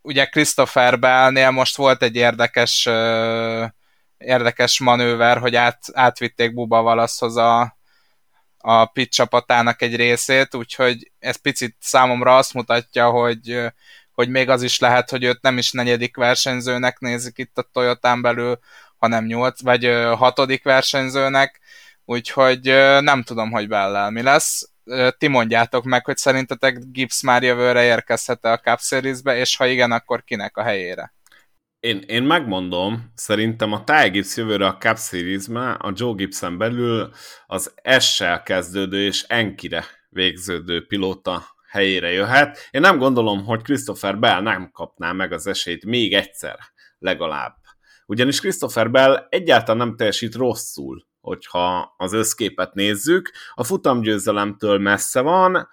Ugye 0.05 0.25
Christopher 0.25 0.99
Bellnél 0.99 1.51
most 1.51 1.75
volt 1.75 2.03
egy 2.03 2.15
érdekes 2.15 2.87
érdekes 4.17 4.79
manőver, 4.79 5.37
hogy 5.37 5.55
át, 5.55 5.79
átvitték 5.93 6.53
Buba 6.53 6.81
Valaszhoz 6.81 7.37
a, 7.37 7.77
a 8.57 8.85
pit 8.85 9.11
csapatának 9.11 9.81
egy 9.81 9.95
részét, 9.95 10.55
úgyhogy 10.55 11.11
ez 11.19 11.35
picit 11.35 11.75
számomra 11.79 12.37
azt 12.37 12.53
mutatja, 12.53 13.09
hogy, 13.09 13.65
hogy 14.11 14.29
még 14.29 14.49
az 14.49 14.63
is 14.63 14.79
lehet, 14.79 15.09
hogy 15.09 15.23
őt 15.23 15.41
nem 15.41 15.57
is 15.57 15.71
negyedik 15.71 16.15
versenyzőnek 16.15 16.99
nézik 16.99 17.37
itt 17.37 17.57
a 17.57 17.69
Toyotán 17.71 18.21
belül, 18.21 18.59
hanem 18.97 19.25
nyolc, 19.25 19.61
vagy 19.61 19.85
hatodik 20.17 20.63
versenyzőnek, 20.63 21.59
úgyhogy 22.05 22.61
nem 23.01 23.23
tudom, 23.23 23.51
hogy 23.51 23.67
Bellel 23.67 24.09
mi 24.09 24.21
lesz. 24.21 24.69
Ti 25.17 25.27
mondjátok 25.27 25.83
meg, 25.83 26.05
hogy 26.05 26.17
szerintetek 26.17 26.79
Gibbs 26.91 27.21
már 27.21 27.43
jövőre 27.43 27.83
érkezhet-e 27.83 28.51
a 28.51 28.59
Cup 28.59 28.79
Series-be, 28.79 29.37
és 29.37 29.55
ha 29.55 29.65
igen, 29.65 29.91
akkor 29.91 30.23
kinek 30.23 30.57
a 30.57 30.63
helyére? 30.63 31.13
Én, 31.79 32.03
én 32.07 32.23
megmondom, 32.23 33.11
szerintem 33.15 33.71
a 33.71 33.83
Ty 33.83 34.09
Gibbs 34.09 34.37
jövőre 34.37 34.67
a 34.67 34.77
Cup 34.77 34.97
series 34.97 35.47
a 35.77 35.91
Joe 35.95 36.13
Gibson 36.13 36.57
belül 36.57 37.11
az 37.45 37.73
S-sel 37.99 38.43
kezdődő 38.43 39.05
és 39.05 39.23
Enkire 39.27 39.85
végződő 40.09 40.85
pilóta 40.85 41.43
helyére 41.69 42.11
jöhet. 42.11 42.67
Én 42.71 42.81
nem 42.81 42.97
gondolom, 42.97 43.45
hogy 43.45 43.61
Christopher 43.61 44.19
Bell 44.19 44.41
nem 44.41 44.69
kapná 44.71 45.11
meg 45.11 45.31
az 45.31 45.47
esélyt 45.47 45.85
még 45.85 46.13
egyszer 46.13 46.57
legalább. 46.99 47.55
Ugyanis 48.05 48.39
Christopher 48.39 48.91
Bell 48.91 49.27
egyáltalán 49.29 49.87
nem 49.87 49.95
teljesít 49.95 50.35
rosszul 50.35 51.07
hogyha 51.25 51.95
az 51.97 52.13
összképet 52.13 52.73
nézzük. 52.73 53.31
A 53.53 53.63
futamgyőzelemtől 53.63 54.77
messze 54.77 55.21
van, 55.21 55.67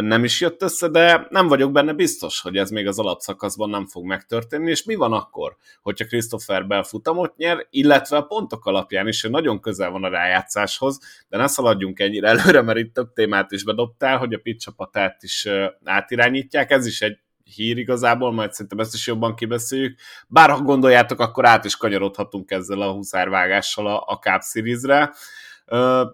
nem 0.00 0.24
is 0.24 0.40
jött 0.40 0.62
össze, 0.62 0.88
de 0.88 1.26
nem 1.30 1.48
vagyok 1.48 1.72
benne 1.72 1.92
biztos, 1.92 2.40
hogy 2.40 2.56
ez 2.56 2.70
még 2.70 2.86
az 2.86 2.98
alapszakaszban 2.98 3.70
nem 3.70 3.86
fog 3.86 4.04
megtörténni, 4.04 4.70
és 4.70 4.84
mi 4.84 4.94
van 4.94 5.12
akkor, 5.12 5.56
hogyha 5.82 6.04
Christopher 6.04 6.66
Bell 6.66 6.84
futamot 6.84 7.36
nyer, 7.36 7.66
illetve 7.70 8.16
a 8.16 8.22
pontok 8.22 8.66
alapján 8.66 9.08
is, 9.08 9.22
hogy 9.22 9.30
nagyon 9.30 9.60
közel 9.60 9.90
van 9.90 10.04
a 10.04 10.08
rájátszáshoz, 10.08 10.98
de 11.28 11.36
ne 11.36 11.46
szaladjunk 11.46 12.00
ennyire 12.00 12.28
előre, 12.28 12.62
mert 12.62 12.78
itt 12.78 12.94
több 12.94 13.12
témát 13.12 13.52
is 13.52 13.64
bedobtál, 13.64 14.18
hogy 14.18 14.32
a 14.32 14.38
pit 14.38 14.60
csapatát 14.60 15.22
is 15.22 15.48
átirányítják, 15.84 16.70
ez 16.70 16.86
is 16.86 17.02
egy 17.02 17.18
hír 17.54 17.78
igazából, 17.78 18.32
majd 18.32 18.52
szerintem 18.52 18.78
ezt 18.78 18.94
is 18.94 19.06
jobban 19.06 19.34
kibeszéljük. 19.34 19.98
Bár 20.28 20.50
ha 20.50 20.60
gondoljátok, 20.60 21.20
akkor 21.20 21.46
át 21.46 21.64
is 21.64 21.76
kanyarodhatunk 21.76 22.50
ezzel 22.50 22.80
a 22.80 22.92
huszárvágással 22.92 23.86
a, 23.86 24.04
a 24.06 24.18
Cup 24.18 24.42
Series-re. 24.42 25.14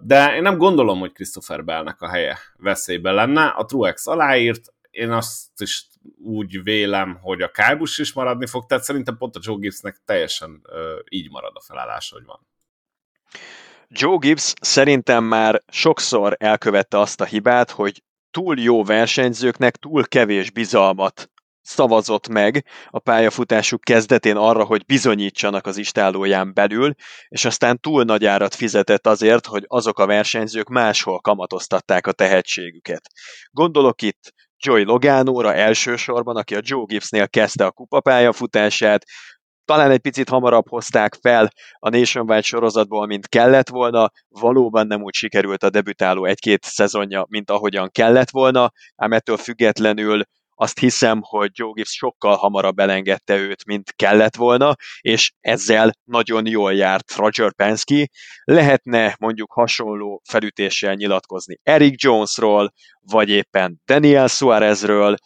De 0.00 0.34
én 0.34 0.42
nem 0.42 0.58
gondolom, 0.58 0.98
hogy 0.98 1.12
Christopher 1.12 1.64
Bellnek 1.64 2.00
a 2.00 2.08
helye 2.08 2.38
veszélyben 2.56 3.14
lenne. 3.14 3.44
A 3.44 3.64
Truex 3.64 4.06
aláírt, 4.06 4.72
én 4.90 5.10
azt 5.10 5.60
is 5.60 5.86
úgy 6.24 6.62
vélem, 6.62 7.18
hogy 7.20 7.42
a 7.42 7.50
Kálbus 7.50 7.98
is 7.98 8.12
maradni 8.12 8.46
fog, 8.46 8.66
tehát 8.66 8.84
szerintem 8.84 9.16
pont 9.16 9.36
a 9.36 9.40
Joe 9.42 9.56
Gibbsnek 9.58 10.00
teljesen 10.04 10.62
így 11.08 11.30
marad 11.30 11.52
a 11.54 11.60
felállás, 11.60 12.10
hogy 12.10 12.24
van. 12.24 12.46
Joe 13.88 14.16
Gibbs 14.16 14.52
szerintem 14.60 15.24
már 15.24 15.62
sokszor 15.68 16.36
elkövette 16.38 16.98
azt 16.98 17.20
a 17.20 17.24
hibát, 17.24 17.70
hogy 17.70 18.02
túl 18.32 18.60
jó 18.60 18.84
versenyzőknek 18.84 19.76
túl 19.76 20.06
kevés 20.06 20.50
bizalmat 20.50 21.30
szavazott 21.62 22.28
meg 22.28 22.64
a 22.90 22.98
pályafutásuk 22.98 23.80
kezdetén 23.80 24.36
arra, 24.36 24.64
hogy 24.64 24.84
bizonyítsanak 24.84 25.66
az 25.66 25.76
istálóján 25.76 26.54
belül, 26.54 26.94
és 27.28 27.44
aztán 27.44 27.80
túl 27.80 28.02
nagy 28.04 28.24
árat 28.24 28.54
fizetett 28.54 29.06
azért, 29.06 29.46
hogy 29.46 29.64
azok 29.66 29.98
a 29.98 30.06
versenyzők 30.06 30.68
máshol 30.68 31.20
kamatoztatták 31.20 32.06
a 32.06 32.12
tehetségüket. 32.12 33.02
Gondolok 33.50 34.02
itt 34.02 34.32
Joy 34.64 34.84
Logánóra 34.84 35.54
elsősorban, 35.54 36.36
aki 36.36 36.54
a 36.54 36.60
Joe 36.62 36.84
Gibbsnél 36.86 37.28
kezdte 37.28 37.64
a 37.64 37.70
kupapályafutását, 37.70 39.04
talán 39.72 39.90
egy 39.90 39.98
picit 39.98 40.28
hamarabb 40.28 40.68
hozták 40.68 41.14
fel 41.20 41.50
a 41.78 41.88
Nationwide 41.88 42.42
sorozatból, 42.42 43.06
mint 43.06 43.28
kellett 43.28 43.68
volna, 43.68 44.10
valóban 44.28 44.86
nem 44.86 45.02
úgy 45.02 45.14
sikerült 45.14 45.62
a 45.62 45.70
debütáló 45.70 46.24
egy-két 46.24 46.64
szezonja, 46.64 47.26
mint 47.28 47.50
ahogyan 47.50 47.90
kellett 47.90 48.30
volna, 48.30 48.72
ám 48.96 49.12
ettől 49.12 49.36
függetlenül 49.36 50.22
azt 50.54 50.78
hiszem, 50.78 51.20
hogy 51.22 51.50
Joe 51.52 51.72
Gibbs 51.74 51.90
sokkal 51.90 52.36
hamarabb 52.36 52.78
elengedte 52.78 53.36
őt, 53.36 53.64
mint 53.64 53.92
kellett 53.96 54.36
volna, 54.36 54.74
és 55.00 55.32
ezzel 55.40 55.92
nagyon 56.04 56.46
jól 56.46 56.74
járt 56.74 57.14
Roger 57.16 57.54
Penske. 57.54 58.08
Lehetne 58.44 59.16
mondjuk 59.18 59.52
hasonló 59.52 60.22
felütéssel 60.24 60.94
nyilatkozni 60.94 61.58
Eric 61.62 62.02
Jonesról, 62.02 62.72
vagy 63.00 63.28
éppen 63.28 63.80
Daniel 63.86 64.26
Suarezről, 64.26 65.16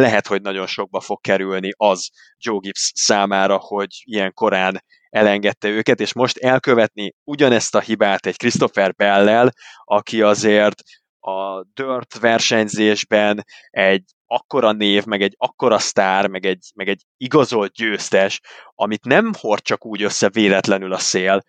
lehet, 0.00 0.26
hogy 0.26 0.42
nagyon 0.42 0.66
sokba 0.66 1.00
fog 1.00 1.20
kerülni 1.20 1.70
az 1.76 2.10
Joe 2.38 2.58
Gibbs 2.60 2.92
számára, 2.94 3.56
hogy 3.56 3.88
ilyen 4.04 4.32
korán 4.32 4.84
elengedte 5.10 5.68
őket, 5.68 6.00
és 6.00 6.12
most 6.12 6.36
elkövetni 6.36 7.14
ugyanezt 7.24 7.74
a 7.74 7.80
hibát 7.80 8.26
egy 8.26 8.36
Christopher 8.36 8.94
Bellel, 8.94 9.52
aki 9.84 10.22
azért 10.22 10.82
a 11.20 11.64
dirt 11.74 12.18
versenyzésben 12.18 13.44
egy 13.70 14.04
akkora 14.26 14.72
név, 14.72 15.04
meg 15.04 15.22
egy 15.22 15.34
akkora 15.36 15.78
sztár, 15.78 16.26
meg 16.26 16.46
egy, 16.46 16.70
meg 16.74 16.88
egy 16.88 17.02
igazolt 17.16 17.72
győztes, 17.72 18.40
amit 18.74 19.04
nem 19.04 19.32
hord 19.38 19.62
csak 19.62 19.86
úgy 19.86 20.02
össze 20.02 20.28
véletlenül 20.28 20.92
a 20.92 20.98
szél, 20.98 21.42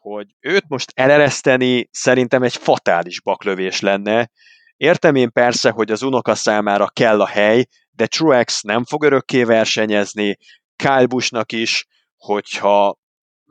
hogy 0.00 0.26
őt 0.40 0.64
most 0.68 0.92
elereszteni 0.94 1.88
szerintem 1.90 2.42
egy 2.42 2.56
fatális 2.56 3.20
baklövés 3.20 3.80
lenne, 3.80 4.30
Értem 4.76 5.14
én 5.14 5.32
persze, 5.32 5.70
hogy 5.70 5.90
az 5.90 6.02
unoka 6.02 6.34
számára 6.34 6.88
kell 6.88 7.20
a 7.20 7.26
hely, 7.26 7.66
de 7.90 8.06
Truex 8.06 8.60
nem 8.60 8.84
fog 8.84 9.02
örökké 9.02 9.42
versenyezni, 9.42 10.36
Kyle 10.76 11.06
Busch-nak 11.06 11.52
is, 11.52 11.86
hogyha 12.16 12.96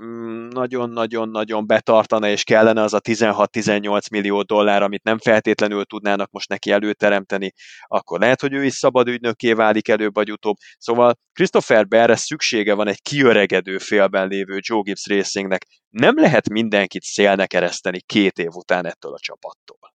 mm, 0.04 0.48
nagyon-nagyon-nagyon 0.48 1.68
betartana, 1.68 2.28
és 2.28 2.44
kellene 2.44 2.82
az 2.82 2.94
a 2.94 3.00
16-18 3.00 4.12
millió 4.12 4.42
dollár, 4.42 4.84
amit 4.84 5.04
nem 5.04 5.18
feltétlenül 5.18 5.86
tudnának 5.86 6.32
most 6.32 6.50
neki 6.50 6.72
előteremteni, 6.72 7.52
akkor 7.88 8.20
lehet, 8.20 8.42
hogy 8.42 8.54
ő 8.54 8.66
is 8.66 8.74
szabad 8.74 9.08
ügynökké 9.08 9.54
válik 9.54 9.88
előbb 9.88 10.14
vagy 10.14 10.32
utóbb. 10.32 10.56
Szóval 10.78 11.16
Christopher 11.34 11.88
Berre 11.88 12.16
szüksége 12.16 12.74
van 12.74 12.88
egy 12.88 13.02
kiöregedő 13.02 13.78
félben 13.78 14.28
lévő 14.28 14.58
Joe 14.62 14.82
Gibbs 14.82 15.08
Racingnek. 15.08 15.66
Nem 15.90 16.16
lehet 16.16 16.50
mindenkit 16.50 17.04
szélnek 17.04 17.54
ereszteni 17.54 18.02
két 18.02 18.38
év 18.38 18.50
után 18.54 18.86
ettől 18.86 19.14
a 19.14 19.20
csapattól. 19.20 19.91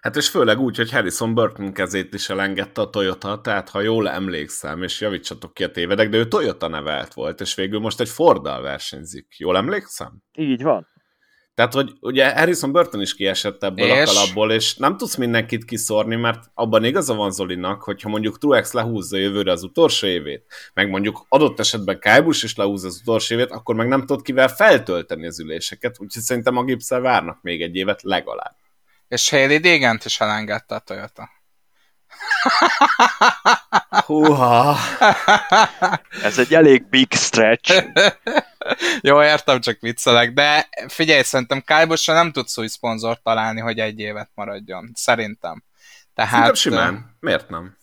Hát 0.00 0.16
és 0.16 0.28
főleg 0.28 0.60
úgy, 0.60 0.76
hogy 0.76 0.90
Harrison 0.90 1.34
Burton 1.34 1.72
kezét 1.72 2.14
is 2.14 2.28
elengedte 2.28 2.80
a 2.80 2.90
Toyota, 2.90 3.40
tehát 3.40 3.68
ha 3.68 3.80
jól 3.80 4.08
emlékszem, 4.08 4.82
és 4.82 5.00
javítsatok 5.00 5.54
ki 5.54 5.64
a 5.64 5.70
tévedek, 5.70 6.08
de 6.08 6.16
ő 6.16 6.28
Toyota 6.28 6.68
nevelt 6.68 7.14
volt, 7.14 7.40
és 7.40 7.54
végül 7.54 7.80
most 7.80 8.00
egy 8.00 8.08
Forddal 8.08 8.62
versenyzik. 8.62 9.26
Jól 9.38 9.56
emlékszem? 9.56 10.22
Így 10.32 10.62
van. 10.62 10.88
Tehát, 11.54 11.74
hogy 11.74 11.92
ugye 12.00 12.32
Harrison 12.38 12.72
Burton 12.72 13.00
is 13.00 13.14
kiesett 13.14 13.62
ebből 13.62 13.86
és? 13.86 14.02
a 14.02 14.04
kalapból, 14.04 14.52
és 14.52 14.76
nem 14.76 14.96
tudsz 14.96 15.16
mindenkit 15.16 15.64
kiszórni, 15.64 16.16
mert 16.16 16.44
abban 16.54 16.84
igaza 16.84 17.14
van 17.14 17.30
Zolinak, 17.30 17.82
hogyha 17.82 18.08
mondjuk 18.08 18.38
Truex 18.38 18.72
lehúzza 18.72 19.16
jövőre 19.16 19.52
az 19.52 19.62
utolsó 19.62 20.06
évét, 20.06 20.44
meg 20.74 20.90
mondjuk 20.90 21.26
adott 21.28 21.58
esetben 21.58 21.98
Kálbus 21.98 22.42
is 22.42 22.56
lehúzza 22.56 22.86
az 22.86 22.98
utolsó 23.00 23.34
évét, 23.34 23.50
akkor 23.50 23.74
meg 23.74 23.88
nem 23.88 24.00
tudod 24.00 24.22
kivel 24.22 24.48
feltölteni 24.48 25.26
az 25.26 25.40
üléseket, 25.40 25.96
úgyhogy 25.98 26.22
szerintem 26.22 26.56
a 26.56 26.64
Gipszel 26.64 27.00
várnak 27.00 27.42
még 27.42 27.62
egy 27.62 27.76
évet 27.76 28.02
legalább. 28.02 28.59
És 29.10 29.30
Haley 29.30 29.58
Dégent 29.58 30.04
is 30.04 30.20
elengedte 30.20 30.74
a 30.74 30.78
Toyota. 30.78 31.30
Húha! 34.06 34.76
Ez 36.22 36.38
egy 36.38 36.54
elég 36.54 36.88
big 36.88 37.12
stretch. 37.12 37.84
Jó, 39.08 39.22
értem, 39.22 39.60
csak 39.60 39.80
viccelek, 39.80 40.32
de 40.32 40.68
figyelj, 40.88 41.22
szerintem 41.22 41.60
Kálbosra 41.60 42.14
nem 42.14 42.32
tudsz 42.32 42.58
új 42.58 42.66
szponzort 42.66 43.22
találni, 43.22 43.60
hogy 43.60 43.78
egy 43.78 43.98
évet 43.98 44.30
maradjon. 44.34 44.90
Szerintem. 44.94 45.64
Tehát, 46.14 46.30
Szerintem 46.30 46.54
simán. 46.54 47.16
Miért 47.20 47.48
nem? 47.48 47.76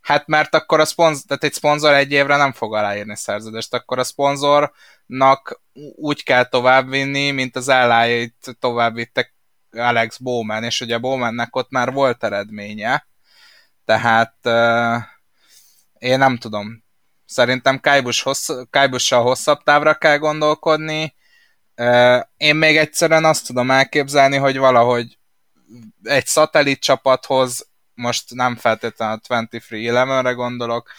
Hát 0.00 0.26
mert 0.26 0.54
akkor 0.54 0.80
a 0.80 0.84
szponzor, 0.84 1.22
tehát 1.26 1.44
egy 1.44 1.52
szponzor 1.52 1.92
egy 1.92 2.12
évre 2.12 2.36
nem 2.36 2.52
fog 2.52 2.74
aláírni 2.74 3.16
szerződést, 3.16 3.74
akkor 3.74 3.98
a 3.98 4.04
szponzornak 4.04 5.60
úgy 5.96 6.22
kell 6.22 6.44
továbbvinni, 6.44 7.30
mint 7.30 7.56
az 7.56 7.68
ellájait 7.68 8.56
továbbvittek 8.60 9.36
Alex 9.72 10.16
Bowman, 10.16 10.64
és 10.64 10.80
ugye 10.80 10.98
Bowmannek 10.98 11.56
ott 11.56 11.70
már 11.70 11.92
volt 11.92 12.24
eredménye, 12.24 13.06
tehát 13.84 14.34
én 15.98 16.18
nem 16.18 16.36
tudom. 16.36 16.84
Szerintem 17.24 17.80
Kajbus 17.80 18.22
hossz, 18.22 18.50
Kajbussal 18.70 19.22
hosszabb 19.22 19.62
távra 19.62 19.94
kell 19.94 20.18
gondolkodni. 20.18 21.14
Én 22.36 22.56
még 22.56 22.76
egyszerűen 22.76 23.24
azt 23.24 23.46
tudom 23.46 23.70
elképzelni, 23.70 24.36
hogy 24.36 24.58
valahogy 24.58 25.18
egy 26.02 26.26
szatellit 26.26 26.80
csapathoz, 26.80 27.68
most 27.94 28.34
nem 28.34 28.56
feltétlenül 28.56 29.20
a 29.28 29.34
23-11-re 29.34 30.32
gondolok, 30.32 30.90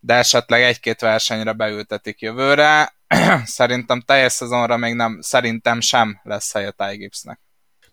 de 0.00 0.14
esetleg 0.14 0.62
egy-két 0.62 1.00
versenyre 1.00 1.52
beültetik 1.52 2.20
jövőre. 2.20 2.94
szerintem 3.44 4.00
teljes 4.00 4.32
szezonra 4.32 4.76
még 4.76 4.94
nem, 4.94 5.20
szerintem 5.20 5.80
sem 5.80 6.20
lesz 6.22 6.52
helye 6.52 6.70
Ty 6.70 6.96
Gibbsnek. 6.96 7.40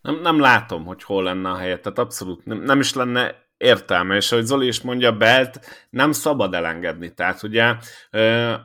Nem, 0.07 0.21
nem 0.21 0.39
látom, 0.39 0.85
hogy 0.85 1.03
hol 1.03 1.23
lenne 1.23 1.49
a 1.49 1.57
helye, 1.57 1.79
tehát 1.79 1.99
abszolút 1.99 2.45
nem, 2.45 2.57
nem 2.61 2.79
is 2.79 2.93
lenne 2.93 3.35
értelme, 3.57 4.15
és 4.15 4.31
ahogy 4.31 4.45
Zoli 4.45 4.67
is 4.67 4.81
mondja, 4.81 5.17
Belt 5.17 5.59
nem 5.89 6.11
szabad 6.11 6.53
elengedni. 6.53 7.13
Tehát 7.13 7.43
ugye 7.43 7.75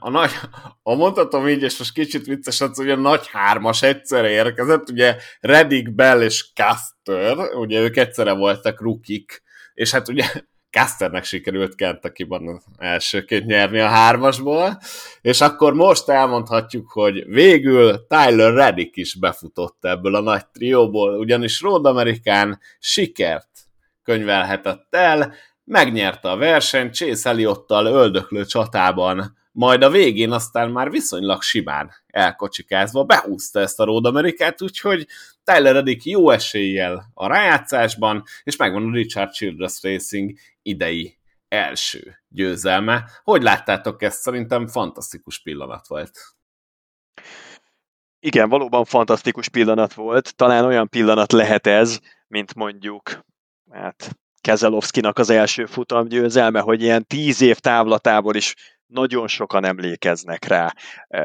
a 0.00 0.10
nagy, 0.10 0.30
a 0.82 0.94
mondhatom 0.94 1.48
így, 1.48 1.62
és 1.62 1.78
most 1.78 1.92
kicsit 1.92 2.26
vicces, 2.26 2.60
az 2.60 2.78
ugye 2.78 2.92
a 2.92 2.96
nagy 2.96 3.26
hármas 3.26 3.82
egyszerre 3.82 4.28
érkezett, 4.28 4.90
ugye 4.90 5.16
Reddick, 5.40 5.94
Bell 5.94 6.22
és 6.22 6.52
Caster, 6.54 7.38
ugye 7.54 7.80
ők 7.80 7.96
egyszerre 7.96 8.32
voltak 8.32 8.80
rukik, 8.80 9.42
és 9.74 9.90
hát 9.90 10.08
ugye 10.08 10.24
Casternek 10.72 11.24
sikerült 11.24 11.74
Kentucky-ban 11.74 12.62
elsőként 12.78 13.46
nyerni 13.46 13.78
a 13.78 13.88
hármasból, 13.88 14.78
és 15.20 15.40
akkor 15.40 15.74
most 15.74 16.08
elmondhatjuk, 16.08 16.90
hogy 16.90 17.24
végül 17.26 18.06
Tyler 18.06 18.54
Reddick 18.54 18.96
is 18.96 19.18
befutott 19.18 19.84
ebből 19.84 20.14
a 20.14 20.20
nagy 20.20 20.46
trióból, 20.46 21.18
ugyanis 21.18 21.60
Road 21.60 21.86
Amerikán 21.86 22.60
sikert 22.78 23.48
könyvelhetett 24.02 24.94
el, 24.94 25.34
megnyerte 25.64 26.30
a 26.30 26.36
versenyt 26.36 26.94
Chase 26.94 27.30
Elliotttal 27.30 27.86
öldöklő 27.86 28.44
csatában, 28.44 29.36
majd 29.52 29.82
a 29.82 29.90
végén 29.90 30.30
aztán 30.30 30.70
már 30.70 30.90
viszonylag 30.90 31.42
simán 31.42 31.90
elkocsikázva 32.06 33.04
behúzta 33.04 33.60
ezt 33.60 33.80
a 33.80 33.84
Road 33.84 34.06
Amerikát, 34.06 34.62
úgyhogy 34.62 35.06
Tyler 35.44 35.74
Reddick 35.74 36.04
jó 36.04 36.30
eséllyel 36.30 37.10
a 37.14 37.26
rájátszásban, 37.26 38.24
és 38.42 38.56
megvan 38.56 38.86
a 38.86 38.92
Richard 38.92 39.32
Childress 39.32 39.82
Racing 39.82 40.32
idei 40.62 41.18
első 41.48 42.18
győzelme. 42.28 43.04
Hogy 43.22 43.42
láttátok 43.42 44.02
ezt? 44.02 44.20
Szerintem 44.20 44.66
fantasztikus 44.66 45.42
pillanat 45.42 45.86
volt. 45.86 46.18
Igen, 48.20 48.48
valóban 48.48 48.84
fantasztikus 48.84 49.48
pillanat 49.48 49.94
volt. 49.94 50.36
Talán 50.36 50.64
olyan 50.64 50.88
pillanat 50.88 51.32
lehet 51.32 51.66
ez, 51.66 51.98
mint 52.26 52.54
mondjuk 52.54 53.24
hát 53.70 54.16
Kezelovszkinak 54.40 55.18
az 55.18 55.30
első 55.30 55.66
futamgyőzelme, 55.66 56.60
hogy 56.60 56.82
ilyen 56.82 57.06
tíz 57.06 57.40
év 57.40 57.58
távlatából 57.58 58.34
is 58.34 58.54
nagyon 58.92 59.26
sokan 59.26 59.64
emlékeznek 59.64 60.44
rá. 60.44 60.72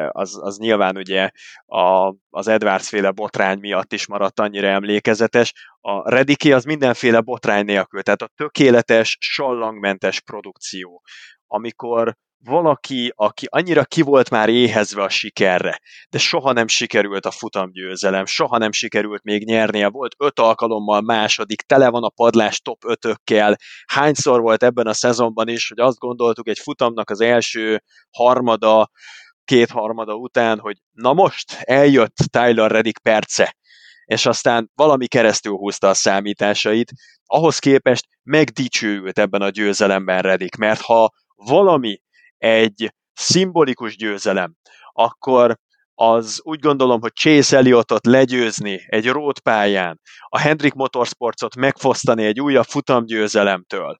Az, 0.07 0.39
az 0.41 0.57
nyilván 0.57 0.97
ugye 0.97 1.29
a, 1.65 2.15
az 2.29 2.47
Edwards 2.47 2.89
féle 2.89 3.11
botrány 3.11 3.59
miatt 3.59 3.93
is 3.93 4.07
maradt 4.07 4.39
annyira 4.39 4.67
emlékezetes. 4.67 5.53
A 5.81 6.09
Rediki 6.09 6.53
az 6.53 6.63
mindenféle 6.63 7.21
botrány 7.21 7.65
nélkül, 7.65 8.01
tehát 8.01 8.21
a 8.21 8.31
tökéletes, 8.35 9.17
sallangmentes 9.19 10.21
produkció, 10.21 11.03
amikor 11.47 12.15
valaki, 12.39 13.13
aki 13.15 13.45
annyira 13.49 13.85
ki 13.85 14.01
volt 14.01 14.29
már 14.29 14.49
éhezve 14.49 15.03
a 15.03 15.09
sikerre, 15.09 15.79
de 16.09 16.17
soha 16.17 16.51
nem 16.51 16.67
sikerült 16.67 17.25
a 17.25 17.31
futamgyőzelem, 17.31 18.25
soha 18.25 18.57
nem 18.57 18.71
sikerült 18.71 19.23
még 19.23 19.45
nyernie, 19.45 19.87
volt 19.89 20.15
öt 20.17 20.39
alkalommal 20.39 21.01
második, 21.01 21.61
tele 21.61 21.89
van 21.89 22.03
a 22.03 22.09
padlás 22.09 22.61
top 22.61 22.83
ötökkel, 22.85 23.57
hányszor 23.85 24.41
volt 24.41 24.63
ebben 24.63 24.87
a 24.87 24.93
szezonban 24.93 25.47
is, 25.47 25.67
hogy 25.67 25.79
azt 25.79 25.97
gondoltuk 25.97 26.47
egy 26.47 26.59
futamnak 26.59 27.09
az 27.09 27.21
első 27.21 27.83
harmada, 28.11 28.89
kétharmada 29.45 30.13
után, 30.13 30.59
hogy 30.59 30.77
na 30.91 31.13
most 31.13 31.57
eljött 31.61 32.15
Tyler 32.15 32.71
Reddick 32.71 33.01
perce, 33.01 33.55
és 34.05 34.25
aztán 34.25 34.71
valami 34.75 35.07
keresztül 35.07 35.53
húzta 35.53 35.89
a 35.89 35.93
számításait, 35.93 36.91
ahhoz 37.25 37.59
képest 37.59 38.07
megdicsőült 38.23 39.19
ebben 39.19 39.41
a 39.41 39.49
győzelemben 39.49 40.21
Reddick, 40.21 40.55
mert 40.55 40.81
ha 40.81 41.11
valami 41.35 42.01
egy 42.37 42.93
szimbolikus 43.13 43.95
győzelem, 43.95 44.55
akkor 44.91 45.57
az 45.99 46.39
úgy 46.43 46.59
gondolom, 46.59 47.01
hogy 47.01 47.13
Chase 47.13 47.57
Elliotot 47.57 48.05
legyőzni 48.05 48.85
egy 48.87 49.07
road 49.07 49.39
pályán, 49.39 49.99
a 50.27 50.39
Hendrik 50.39 50.73
Motorsportsot 50.73 51.55
megfosztani 51.55 52.25
egy 52.25 52.41
újabb 52.41 52.65
futamgyőzelemtől, 52.65 53.95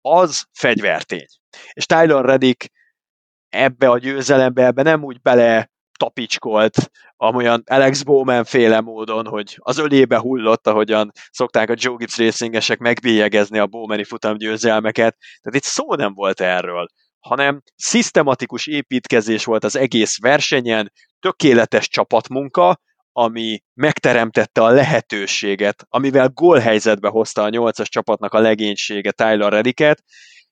az 0.00 0.44
fegyvertény. 0.52 1.26
És 1.72 1.86
Tyler 1.86 2.24
Reddick 2.24 2.70
ebbe 3.48 3.88
a 3.88 3.98
győzelembe 3.98 4.64
ebbe 4.64 4.82
nem 4.82 5.04
úgy 5.04 5.20
bele 5.20 5.70
tapicskolt, 5.98 6.90
amolyan 7.16 7.62
Alex 7.66 8.02
Bowman 8.02 8.44
féle 8.44 8.80
módon, 8.80 9.26
hogy 9.26 9.56
az 9.58 9.78
ölébe 9.78 10.18
hullott, 10.18 10.66
ahogyan 10.66 11.10
szokták 11.30 11.70
a 11.70 11.74
Joe 11.76 11.96
Gibbs 11.96 12.18
racingesek 12.18 12.78
megbélyegezni 12.78 13.58
a 13.58 13.66
Bowmani 13.66 14.04
futamgyőzelmeket. 14.04 15.16
Tehát 15.42 15.58
itt 15.58 15.62
szó 15.62 15.94
nem 15.94 16.14
volt 16.14 16.40
erről 16.40 16.86
hanem 17.28 17.62
szisztematikus 17.76 18.66
építkezés 18.66 19.44
volt 19.44 19.64
az 19.64 19.76
egész 19.76 20.18
versenyen, 20.20 20.92
tökéletes 21.20 21.88
csapatmunka, 21.88 22.80
ami 23.12 23.62
megteremtette 23.74 24.62
a 24.62 24.70
lehetőséget, 24.70 25.86
amivel 25.88 26.28
gólhelyzetbe 26.28 27.08
hozta 27.08 27.42
a 27.42 27.48
nyolcas 27.48 27.88
csapatnak 27.88 28.34
a 28.34 28.40
legénysége 28.40 29.10
Tyler 29.10 29.52
Redicket, 29.52 30.04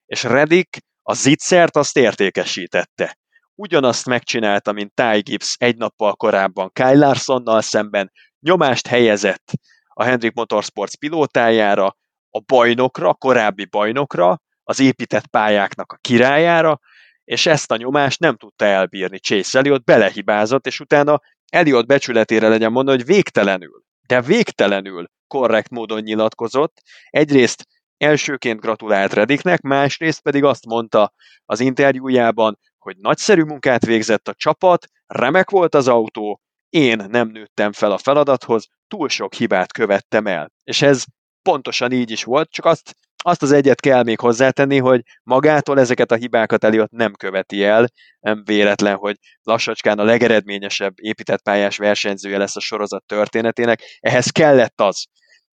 és 0.07 0.23
Redick 0.23 0.79
a 1.03 1.15
zicsert 1.15 1.77
azt 1.77 1.97
értékesítette. 1.97 3.19
Ugyanazt 3.55 4.07
megcsinálta, 4.07 4.73
mint 4.73 4.95
Ty 4.95 5.21
Gibbs 5.21 5.57
egy 5.59 5.77
nappal 5.77 6.15
korábban 6.15 6.71
Kyle 6.73 6.95
Larsonnal 6.95 7.61
szemben, 7.61 8.13
nyomást 8.41 8.87
helyezett 8.87 9.51
a 9.89 10.05
Hendrik 10.05 10.35
Motorsports 10.35 10.97
pilótájára, 10.97 11.97
a 12.31 12.41
bajnokra, 12.47 13.15
korábbi 13.15 13.65
bajnokra, 13.65 14.42
az 14.65 14.81
épített 14.81 15.27
pályáknak 15.27 15.93
a 15.93 15.99
királyára, 16.01 16.81
és 17.25 17.47
ezt 17.47 17.71
a 17.71 17.77
nyomást 17.77 18.21
nem 18.21 18.37
tudta 18.37 18.65
elbírni 18.65 19.19
Chase 19.19 19.59
Elliot, 19.59 19.85
belehibázott, 19.85 20.67
és 20.67 20.81
utána 20.81 21.21
Elliot 21.53 21.87
becsületére 21.87 22.49
legyen 22.49 22.73
mondani, 22.73 22.97
hogy 22.97 23.07
végtelenül, 23.07 23.83
de 24.07 24.21
végtelenül 24.21 25.07
korrekt 25.27 25.71
módon 25.71 26.01
nyilatkozott. 26.01 26.81
Egyrészt 27.11 27.67
elsőként 27.97 28.61
gratulált 28.61 29.13
Rediknek, 29.13 29.61
másrészt 29.61 30.23
pedig 30.23 30.45
azt 30.45 30.67
mondta 30.67 31.13
az 31.45 31.61
interjújában, 31.61 32.59
hogy 32.79 32.97
nagyszerű 32.97 33.43
munkát 33.43 33.85
végzett 33.85 34.29
a 34.29 34.35
csapat, 34.35 34.87
remek 35.07 35.51
volt 35.51 35.75
az 35.75 35.89
autó, 35.89 36.41
én 36.69 37.05
nem 37.09 37.29
nőttem 37.29 37.73
fel 37.73 37.93
a 37.93 37.99
feladathoz, 37.99 38.67
túl 38.89 39.09
sok 39.09 39.35
hibát 39.35 39.73
követtem 39.73 40.27
el. 40.27 40.53
És 40.65 40.83
ez 40.83 41.05
pontosan 41.43 41.93
így 41.93 42.11
is 42.11 42.25
volt, 42.25 42.51
csak 42.51 42.65
azt 42.65 42.97
azt 43.23 43.43
az 43.43 43.53
egyet 43.53 43.81
kell 43.81 44.03
még 44.03 44.21
hozzátenni, 44.21 44.79
hogy 44.79 45.03
magától 45.23 45.81
ezeket 45.81 46.13
a 46.13 46.15
hibákat 46.15 46.65
Eliott 46.65 46.91
nem 46.91 47.13
követi 47.13 47.65
el, 47.65 47.89
nem 48.21 48.43
véletlen, 48.45 48.97
hogy 48.97 49.17
lassacskán 49.43 49.99
a 49.99 50.05
legeredményesebb 50.05 50.93
épített 50.97 51.43
pályás 51.43 51.77
versenyzője 51.77 52.39
lesz 52.39 52.57
a 52.57 52.61
sorozat 52.61 53.05
történetének. 53.07 53.81
Ehhez 54.01 54.31
kellett 54.31 54.81
az, 54.81 55.05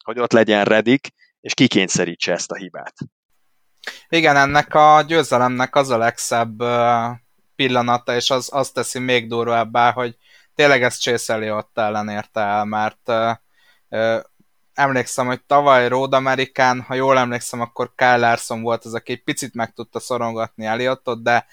hogy 0.03 0.19
ott 0.19 0.31
legyen 0.31 0.63
Redik, 0.63 1.07
és 1.39 1.53
kikényszerítse 1.53 2.31
ezt 2.31 2.51
a 2.51 2.55
hibát. 2.55 2.93
Igen, 4.09 4.35
ennek 4.35 4.73
a 4.73 5.03
győzelemnek 5.07 5.75
az 5.75 5.89
a 5.89 5.97
legszebb 5.97 6.63
pillanata, 7.55 8.15
és 8.15 8.29
az 8.29 8.49
azt 8.51 8.73
teszi 8.73 8.99
még 8.99 9.27
durvábbá, 9.27 9.91
hogy 9.91 10.15
tényleg 10.55 10.83
ez 10.83 10.99
Chase 10.99 11.33
Elliott 11.33 11.77
ellen 11.77 12.09
érte 12.09 12.39
el, 12.39 12.65
mert 12.65 13.11
emlékszem, 14.79 15.25
hogy 15.25 15.43
tavaly 15.43 15.87
Road 15.87 16.13
Amerikán, 16.13 16.81
ha 16.81 16.93
jól 16.93 17.17
emlékszem, 17.17 17.61
akkor 17.61 17.93
Kyle 17.95 18.17
Larson 18.17 18.61
volt 18.61 18.85
az, 18.85 18.93
aki 18.93 19.15
picit 19.15 19.53
meg 19.53 19.73
tudta 19.73 19.99
szorongatni 19.99 20.65
Eliottot, 20.65 21.23
de, 21.23 21.45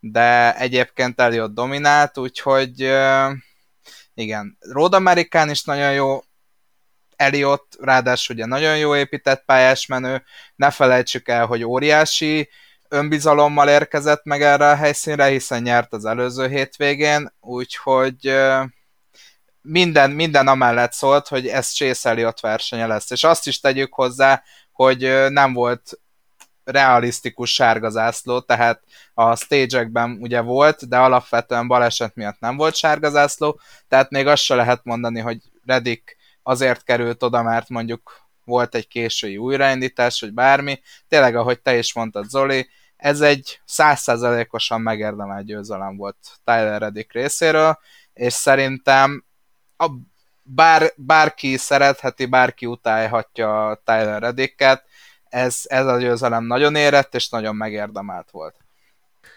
de 0.00 0.56
egyébként 0.56 1.20
Eliott 1.20 1.54
dominált, 1.54 2.18
úgyhogy 2.18 2.92
igen, 4.14 4.56
Road 4.60 4.94
Amerikán 4.94 5.50
is 5.50 5.64
nagyon 5.64 5.92
jó 5.92 6.20
Eliott, 7.16 7.76
ráadásul 7.80 8.36
ugye 8.36 8.46
nagyon 8.46 8.78
jó 8.78 8.96
épített 8.96 9.44
pályás 9.44 9.86
menő, 9.86 10.24
ne 10.56 10.70
felejtsük 10.70 11.28
el, 11.28 11.46
hogy 11.46 11.64
óriási 11.64 12.48
önbizalommal 12.88 13.68
érkezett 13.68 14.24
meg 14.24 14.42
erre 14.42 14.68
a 14.68 14.74
helyszínre, 14.74 15.26
hiszen 15.26 15.62
nyert 15.62 15.92
az 15.92 16.04
előző 16.04 16.48
hétvégén, 16.48 17.32
úgyhogy 17.40 18.34
minden, 19.62 20.10
minden 20.10 20.48
amellett 20.48 20.92
szólt, 20.92 21.28
hogy 21.28 21.46
ez 21.46 21.72
Chase 21.72 22.08
Elliott 22.08 22.40
versenye 22.40 22.86
lesz. 22.86 23.10
És 23.10 23.24
azt 23.24 23.46
is 23.46 23.60
tegyük 23.60 23.94
hozzá, 23.94 24.42
hogy 24.72 25.28
nem 25.28 25.52
volt 25.52 26.00
realisztikus 26.64 27.54
sárga 27.54 27.90
zászló, 27.90 28.40
tehát 28.40 28.82
a 29.14 29.36
stage 29.36 29.90
ugye 30.20 30.40
volt, 30.40 30.88
de 30.88 30.98
alapvetően 30.98 31.66
baleset 31.66 32.14
miatt 32.14 32.40
nem 32.40 32.56
volt 32.56 32.74
sárga 32.74 33.10
zászló, 33.10 33.60
tehát 33.88 34.10
még 34.10 34.26
azt 34.26 34.42
se 34.42 34.54
lehet 34.54 34.84
mondani, 34.84 35.20
hogy 35.20 35.38
Redik 35.66 36.16
azért 36.42 36.82
került 36.82 37.22
oda, 37.22 37.42
mert 37.42 37.68
mondjuk 37.68 38.28
volt 38.44 38.74
egy 38.74 38.88
késői 38.88 39.36
újraindítás, 39.36 40.20
vagy 40.20 40.32
bármi. 40.32 40.80
Tényleg, 41.08 41.36
ahogy 41.36 41.60
te 41.60 41.78
is 41.78 41.94
mondtad, 41.94 42.28
Zoli, 42.28 42.68
ez 42.96 43.20
egy 43.20 43.60
százszázalékosan 43.64 44.80
megérdemelt 44.80 45.46
győzelem 45.46 45.96
volt 45.96 46.16
Tyler 46.44 46.80
Reddick 46.80 47.12
részéről, 47.12 47.78
és 48.12 48.32
szerintem 48.32 49.24
a, 49.80 49.90
bár, 50.42 50.92
bárki 50.96 51.56
szeretheti, 51.56 52.26
bárki 52.26 52.66
utálhatja 52.66 53.80
Tyler 53.84 54.20
Reddicket, 54.22 54.84
ez, 55.24 55.60
ez 55.64 55.86
a 55.86 55.98
győzelem 55.98 56.44
nagyon 56.44 56.74
érett, 56.74 57.14
és 57.14 57.28
nagyon 57.28 57.56
megérdemelt 57.56 58.30
volt. 58.30 58.56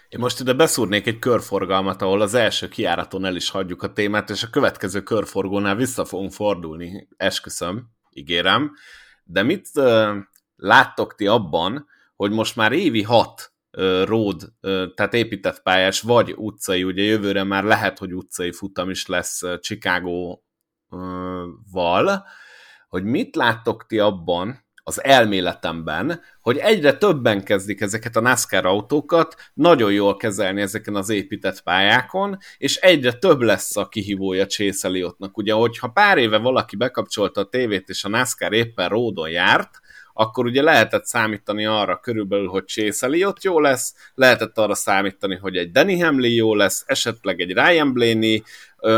Én 0.08 0.20
most 0.20 0.40
ide 0.40 0.52
beszúrnék 0.52 1.06
egy 1.06 1.18
körforgalmat, 1.18 2.02
ahol 2.02 2.20
az 2.20 2.34
első 2.34 2.68
kiáraton 2.68 3.24
el 3.24 3.36
is 3.36 3.50
hagyjuk 3.50 3.82
a 3.82 3.92
témát, 3.92 4.30
és 4.30 4.42
a 4.42 4.50
következő 4.50 5.02
körforgónál 5.02 5.74
vissza 5.74 6.04
fogunk 6.04 6.32
fordulni, 6.32 7.08
esküszöm, 7.16 7.86
ígérem. 8.10 8.72
De 9.24 9.42
mit 9.42 9.68
uh, 9.74 10.16
láttok 10.56 11.14
ti 11.14 11.26
abban, 11.26 11.86
hogy 12.16 12.30
most 12.30 12.56
már 12.56 12.72
évi 12.72 13.02
hat 13.02 13.53
road, 14.04 14.52
tehát 14.94 15.14
épített 15.14 15.62
pályás, 15.62 16.00
vagy 16.00 16.34
utcai, 16.36 16.84
ugye 16.84 17.02
jövőre 17.02 17.44
már 17.44 17.64
lehet, 17.64 17.98
hogy 17.98 18.14
utcai 18.14 18.52
futam 18.52 18.90
is 18.90 19.06
lesz 19.06 19.42
Chicago-val, 19.60 20.42
hogy 22.88 23.04
mit 23.04 23.36
láttok 23.36 23.86
ti 23.86 23.98
abban, 23.98 24.62
az 24.86 25.04
elméletemben, 25.04 26.20
hogy 26.40 26.56
egyre 26.56 26.96
többen 26.96 27.44
kezdik 27.44 27.80
ezeket 27.80 28.16
a 28.16 28.20
NASCAR 28.20 28.66
autókat 28.66 29.36
nagyon 29.54 29.92
jól 29.92 30.16
kezelni 30.16 30.60
ezeken 30.60 30.94
az 30.94 31.08
épített 31.08 31.62
pályákon, 31.62 32.38
és 32.58 32.76
egyre 32.76 33.12
több 33.12 33.40
lesz 33.40 33.76
a 33.76 33.88
kihívója 33.88 34.46
Chase 34.46 34.88
Elliottnak. 34.88 35.36
Ugye, 35.36 35.52
hogyha 35.52 35.88
pár 35.88 36.18
éve 36.18 36.38
valaki 36.38 36.76
bekapcsolta 36.76 37.40
a 37.40 37.48
tévét, 37.48 37.88
és 37.88 38.04
a 38.04 38.08
NASCAR 38.08 38.52
éppen 38.52 38.88
ródon 38.88 39.30
járt, 39.30 39.80
akkor 40.16 40.44
ugye 40.44 40.62
lehetett 40.62 41.04
számítani 41.04 41.66
arra 41.66 42.00
körülbelül, 42.00 42.48
hogy 42.48 42.64
Chase 42.64 43.06
Elliott 43.06 43.42
jó 43.42 43.60
lesz, 43.60 43.94
lehetett 44.14 44.58
arra 44.58 44.74
számítani, 44.74 45.36
hogy 45.36 45.56
egy 45.56 45.70
Danny 45.70 46.02
Hamlin 46.02 46.34
jó 46.34 46.54
lesz, 46.54 46.84
esetleg 46.86 47.40
egy 47.40 47.52
Ryan 47.52 47.92
Blaney, 47.92 48.42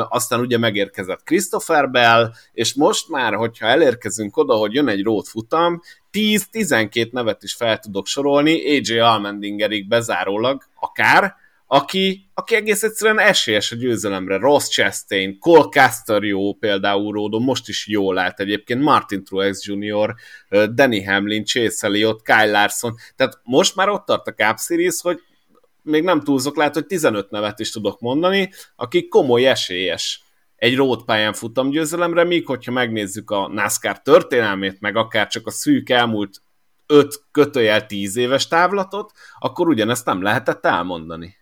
aztán 0.09 0.41
ugye 0.41 0.59
megérkezett 0.59 1.23
Christopher 1.23 1.91
Bell, 1.91 2.33
és 2.53 2.75
most 2.75 3.09
már, 3.09 3.35
hogyha 3.35 3.67
elérkezünk 3.67 4.37
oda, 4.37 4.55
hogy 4.55 4.75
jön 4.75 4.89
egy 4.89 5.03
road 5.03 5.25
futam, 5.25 5.81
10-12 6.13 7.11
nevet 7.11 7.43
is 7.43 7.55
fel 7.55 7.79
tudok 7.79 8.07
sorolni, 8.07 8.77
AJ 8.77 8.99
Almendingerig 8.99 9.89
bezárólag 9.89 10.63
akár, 10.81 11.35
aki, 11.67 12.31
aki 12.35 12.55
egész 12.55 12.83
egyszerűen 12.83 13.19
esélyes 13.19 13.73
a 13.73 13.77
győzelemre. 13.77 14.37
Ross 14.37 14.69
Chastain, 14.69 15.39
Cole 15.39 15.69
Caster 15.71 16.23
jó 16.23 16.55
például 16.55 17.13
Ródon, 17.13 17.43
most 17.43 17.69
is 17.69 17.87
jól 17.87 18.19
állt 18.19 18.41
egyébként, 18.41 18.83
Martin 18.83 19.25
Truex 19.25 19.67
Jr., 19.67 20.15
Danny 20.75 21.07
Hamlin, 21.07 21.45
Chase 21.45 21.87
Elliott, 21.87 22.23
Kyle 22.23 22.51
Larson, 22.51 22.95
tehát 23.17 23.41
most 23.45 23.77
már 23.77 23.89
ott 23.89 24.05
tart 24.05 24.29
a 24.29 24.35
Cup 24.35 24.59
Series, 24.59 25.01
hogy 25.01 25.21
még 25.83 26.03
nem 26.03 26.21
túlzok, 26.21 26.57
lehet, 26.57 26.75
hogy 26.75 26.87
15 26.87 27.31
nevet 27.31 27.59
is 27.59 27.71
tudok 27.71 28.01
mondani, 28.01 28.51
akik 28.77 29.09
komoly 29.09 29.47
esélyes 29.47 30.21
egy 30.57 30.77
road 30.77 31.05
pályán 31.05 31.33
futam 31.33 31.71
győzelemre, 31.71 32.25
míg 32.25 32.47
hogyha 32.47 32.73
megnézzük 32.73 33.31
a 33.31 33.49
NASCAR 33.49 34.03
történelmét, 34.03 34.81
meg 34.81 34.97
akár 34.97 35.27
csak 35.27 35.47
a 35.47 35.51
szűk 35.51 35.91
elmúlt 35.91 36.43
5 36.87 37.25
kötőjel 37.31 37.87
10 37.87 38.17
éves 38.17 38.47
távlatot, 38.47 39.13
akkor 39.39 39.69
ugyanezt 39.69 40.07
nem 40.07 40.23
lehetett 40.23 40.67
elmondani. 40.67 41.37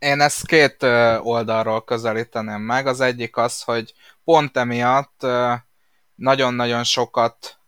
Én 0.00 0.20
ezt 0.20 0.46
két 0.46 0.82
oldalról 1.22 1.84
közelíteném 1.84 2.60
meg. 2.60 2.86
Az 2.86 3.00
egyik 3.00 3.36
az, 3.36 3.62
hogy 3.62 3.94
pont 4.24 4.56
emiatt 4.56 5.26
nagyon-nagyon 6.14 6.84
sokat 6.84 7.58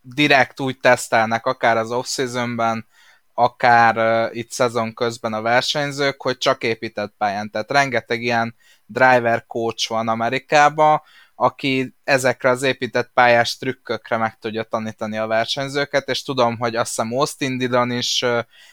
direkt 0.00 0.60
úgy 0.60 0.78
tesztelnek, 0.80 1.46
akár 1.46 1.76
az 1.76 1.90
off-seasonben, 1.90 2.86
akár 3.34 4.28
itt 4.32 4.50
szezon 4.50 4.94
közben 4.94 5.32
a 5.32 5.42
versenyzők, 5.42 6.22
hogy 6.22 6.38
csak 6.38 6.62
épített 6.62 7.14
pályán. 7.18 7.50
Tehát 7.50 7.70
rengeteg 7.70 8.22
ilyen 8.22 8.54
driver 8.86 9.46
coach 9.46 9.88
van 9.88 10.08
Amerikában, 10.08 11.02
aki 11.34 11.94
ezekre 12.04 12.50
az 12.50 12.62
épített 12.62 13.10
pályás 13.14 13.56
trükkökre 13.56 14.16
meg 14.16 14.38
tudja 14.38 14.62
tanítani 14.62 15.16
a 15.16 15.26
versenyzőket, 15.26 16.08
és 16.08 16.22
tudom, 16.22 16.58
hogy 16.58 16.76
azt 16.76 16.88
hiszem 16.88 17.12
Austin 17.12 17.58
Dillon 17.58 17.90
is 17.90 18.24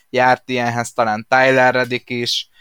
járt 0.10 0.50
ilyenhez, 0.50 0.94
talán 0.94 1.26
Tyler 1.30 1.74
Reddick 1.74 2.10
is, 2.10 2.52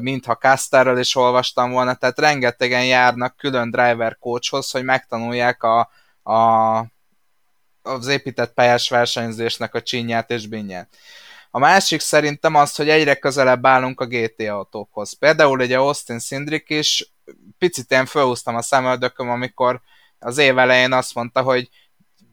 mintha 0.00 0.34
Casterről 0.34 0.98
is 0.98 1.16
olvastam 1.16 1.70
volna, 1.70 1.94
tehát 1.94 2.18
rengetegen 2.18 2.84
járnak 2.84 3.36
külön 3.36 3.70
driver 3.70 4.18
coachhoz, 4.18 4.70
hogy 4.70 4.84
megtanulják 4.84 5.62
a, 5.62 5.90
a, 6.22 6.78
az 7.82 8.06
épített 8.06 8.52
pályás 8.54 8.88
versenyzésnek 8.88 9.74
a 9.74 9.82
csinyát 9.82 10.30
és 10.30 10.46
binyát. 10.46 10.88
A 11.50 11.58
másik 11.58 12.00
szerintem 12.00 12.54
az, 12.54 12.74
hogy 12.76 12.88
egyre 12.88 13.14
közelebb 13.14 13.66
állunk 13.66 14.00
a 14.00 14.06
GT 14.06 14.40
autókhoz. 14.40 15.12
Például 15.12 15.60
ugye 15.60 15.78
Austin 15.78 16.18
Cindric 16.18 16.70
is 16.70 17.12
picit 17.58 17.90
én 17.90 18.06
felhúztam 18.06 18.56
a 18.56 18.62
szemöldököm, 18.62 19.30
amikor 19.30 19.80
az 20.18 20.38
év 20.38 20.58
elején 20.58 20.92
azt 20.92 21.14
mondta, 21.14 21.42
hogy 21.42 21.68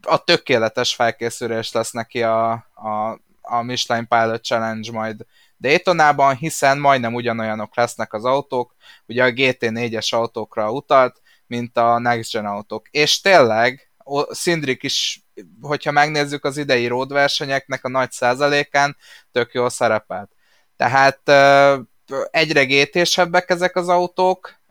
a 0.01 0.24
tökéletes 0.24 0.95
felkészülés 0.95 1.72
lesz 1.72 1.91
neki 1.91 2.24
a, 2.24 2.51
a, 2.74 3.20
a 3.41 3.62
Michelin 3.62 4.08
Pilot 4.08 4.43
Challenge 4.43 4.91
majd 4.91 5.26
Daytonában, 5.64 6.36
hiszen 6.36 6.78
majdnem 6.78 7.14
ugyanolyanok 7.14 7.76
lesznek 7.76 8.14
az 8.14 8.26
autók, 8.26 8.76
ugye 9.05 9.24
a 9.24 9.32
GT4-es 9.32 10.14
autókra 10.14 10.72
utalt, 10.72 11.22
mint 11.47 11.78
a 11.78 11.99
Next 11.99 12.32
Gen 12.32 12.45
autók. 12.45 12.88
És 12.89 13.22
tényleg, 13.22 13.91
Szindrik 14.30 14.84
is 14.84 15.24
hogyha 15.61 15.91
megnézzük 15.91 16.45
az 16.45 16.57
idei 16.57 16.88
road 16.88 17.14
versenyeknek 17.14 17.86
a 17.86 17.89
nagy 17.89 18.11
százalékán, 18.11 18.97
tök 19.32 19.53
jól 19.53 19.70
szerepelt. 19.70 20.32
Tehát 20.78 21.30
egyre 22.32 22.64
gétésebbek 22.64 23.49
ezek 23.49 23.76
az 23.76 23.89
autók, 23.89 24.61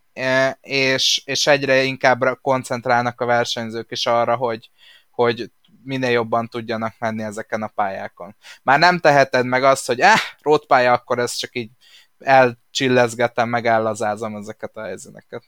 és, 0.61 1.22
és 1.24 1.47
egyre 1.47 1.82
inkább 1.82 2.38
koncentrálnak 2.43 3.20
a 3.20 3.26
versenyzők 3.26 3.90
is 3.90 4.07
arra, 4.07 4.36
hogy, 4.36 4.70
hogy 5.11 5.51
minél 5.85 6.11
jobban 6.11 6.49
tudjanak 6.49 6.95
menni 6.99 7.22
ezeken 7.22 7.62
a 7.62 7.66
pályákon. 7.66 8.37
Már 8.62 8.78
nem 8.78 8.99
teheted 8.99 9.47
meg 9.47 9.64
azt, 9.64 9.87
hogy 9.87 10.01
eh, 10.01 10.20
pálya, 10.66 10.93
akkor 10.93 11.18
ez 11.18 11.33
csak 11.33 11.55
így 11.55 11.70
elcsillezgetem, 12.18 13.49
meg 13.49 13.66
ellazázom 13.66 14.37
ezeket 14.37 14.76
a 14.76 14.83
helyzeteket. 14.83 15.45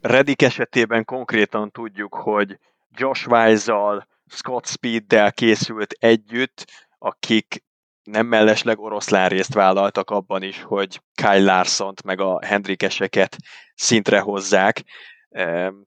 Redik 0.00 0.42
esetében 0.42 1.04
konkrétan 1.04 1.70
tudjuk, 1.70 2.14
hogy 2.14 2.58
Josh 2.90 3.28
Wise-zal, 3.28 4.06
Scott 4.26 4.66
Speed-del 4.66 5.32
készült 5.32 5.92
együtt, 5.98 6.64
akik 6.98 7.64
nem 8.02 8.26
mellesleg 8.26 8.78
oroszlán 8.78 9.28
részt 9.28 9.54
vállaltak 9.54 10.10
abban 10.10 10.42
is, 10.42 10.62
hogy 10.62 11.02
Kyle 11.14 11.38
larson 11.38 11.94
meg 12.04 12.20
a 12.20 12.44
Hendrikeseket 12.44 13.36
szintre 13.74 14.20
hozzák. 14.20 14.82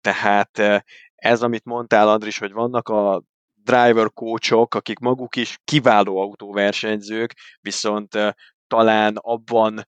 Tehát 0.02 0.84
ez, 1.20 1.42
amit 1.42 1.66
mondtál, 1.66 2.10
Andris, 2.10 2.38
hogy 2.38 2.52
vannak 2.52 2.90
a 2.90 3.24
driver 3.64 4.14
coachok, 4.14 4.76
akik 4.76 5.00
maguk 5.00 5.36
is 5.36 5.58
kiváló 5.64 6.18
autóversenyzők, 6.18 7.34
viszont 7.62 8.18
talán 8.68 9.16
abban 9.16 9.88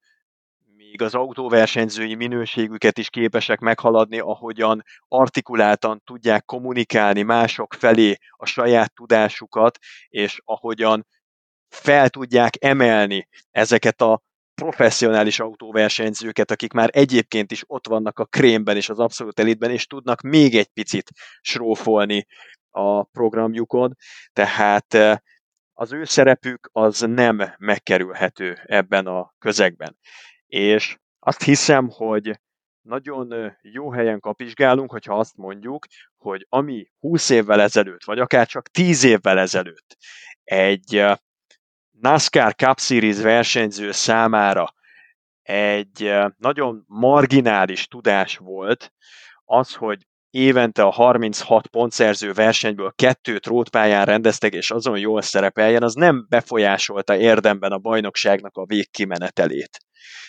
még 0.76 1.02
az 1.02 1.16
autóversenyzői 1.16 2.16
minőségüket 2.16 2.98
is 2.98 3.10
képesek 3.10 3.60
meghaladni, 3.60 4.20
ahogyan 4.20 4.84
artikuláltan 5.08 6.02
tudják 6.06 6.46
kommunikálni 6.46 7.22
mások 7.22 7.74
felé 7.74 8.16
a 8.32 8.46
saját 8.46 8.94
tudásukat, 8.94 9.78
és 10.08 10.42
ahogyan 10.46 11.06
fel 11.70 12.10
tudják 12.10 12.54
emelni 12.60 13.28
ezeket 13.52 14.02
a 14.02 14.22
professzionális 14.62 15.40
autóversenyzőket, 15.40 16.52
akik 16.52 16.74
már 16.74 16.90
egyébként 16.94 17.52
is 17.52 17.64
ott 17.68 17.88
vannak 17.88 18.20
a 18.20 18.26
krémben 18.26 18.76
és 18.76 18.90
az 18.90 19.00
abszolút 19.00 19.40
elitben, 19.40 19.72
és 19.72 19.86
tudnak 19.86 20.22
még 20.22 20.56
egy 20.56 20.68
picit 20.68 21.10
srófolni 21.42 22.26
a 22.70 23.04
programjukon, 23.04 23.96
tehát 24.34 24.94
az 25.74 25.94
ő 25.94 26.04
szerepük 26.04 26.70
az 26.72 27.00
nem 27.00 27.54
megkerülhető 27.58 28.58
ebben 28.66 29.08
a 29.08 29.34
közegben. 29.40 29.98
És 30.46 30.98
azt 31.20 31.44
hiszem, 31.44 31.90
hogy 31.90 32.40
nagyon 32.82 33.58
jó 33.62 33.92
helyen 33.92 34.20
kapizsgálunk, 34.20 34.92
hogyha 34.92 35.18
azt 35.18 35.38
mondjuk, 35.38 35.86
hogy 36.18 36.46
ami 36.50 36.88
20 37.00 37.30
évvel 37.30 37.62
ezelőtt, 37.62 38.04
vagy 38.04 38.20
akár 38.20 38.48
csak 38.48 38.68
10 38.68 39.04
évvel 39.04 39.40
ezelőtt 39.40 39.98
egy 40.44 41.04
NASCAR 42.02 42.56
Cup 42.56 42.80
Series 42.80 43.18
versenyző 43.22 43.92
számára 43.92 44.74
egy 45.42 46.14
nagyon 46.38 46.84
marginális 46.88 47.88
tudás 47.88 48.38
volt 48.38 48.94
az, 49.46 49.74
hogy 49.74 50.06
évente 50.30 50.84
a 50.84 50.90
36 50.90 51.68
pontszerző 51.68 52.34
versenyből 52.34 52.94
kettőt 52.96 53.46
rótpályán 53.46 54.06
rendeztek, 54.06 54.54
és 54.54 54.72
azon 54.72 54.98
jól 55.00 55.22
szerepeljen, 55.22 55.84
az 55.84 55.94
nem 55.94 56.26
befolyásolta 56.30 57.18
érdemben 57.18 57.72
a 57.72 57.78
bajnokságnak 57.78 58.58
a 58.58 58.66
végkimenetelét. 58.66 59.80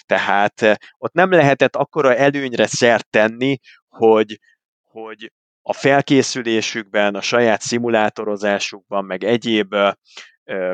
Tehát 0.07 0.79
ott 0.99 1.13
nem 1.13 1.31
lehetett 1.31 1.77
akkora 1.77 2.17
előnyre 2.17 2.67
szert 2.67 3.11
tenni, 3.11 3.59
hogy, 3.89 4.39
hogy 4.83 5.33
a 5.63 5.73
felkészülésükben, 5.73 7.15
a 7.15 7.21
saját 7.21 7.61
szimulátorozásukban, 7.61 9.05
meg 9.05 9.25
egyéb 9.25 9.75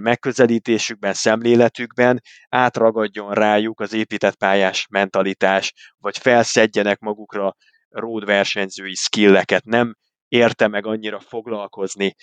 megközelítésükben, 0.01 1.13
szemléletükben 1.13 2.23
átragadjon 2.49 3.33
rájuk 3.33 3.81
az 3.81 3.93
épített 3.93 4.37
pályás 4.37 4.87
mentalitás, 4.91 5.73
vagy 5.99 6.19
felszedjenek 6.19 6.99
magukra 6.99 7.57
road 7.89 8.25
versenyzői 8.25 8.95
skilleket. 8.95 9.65
Nem 9.65 9.95
érte 10.29 10.69
meg 10.69 10.87
annyira 10.87 11.21
foglalkozni 11.21 12.15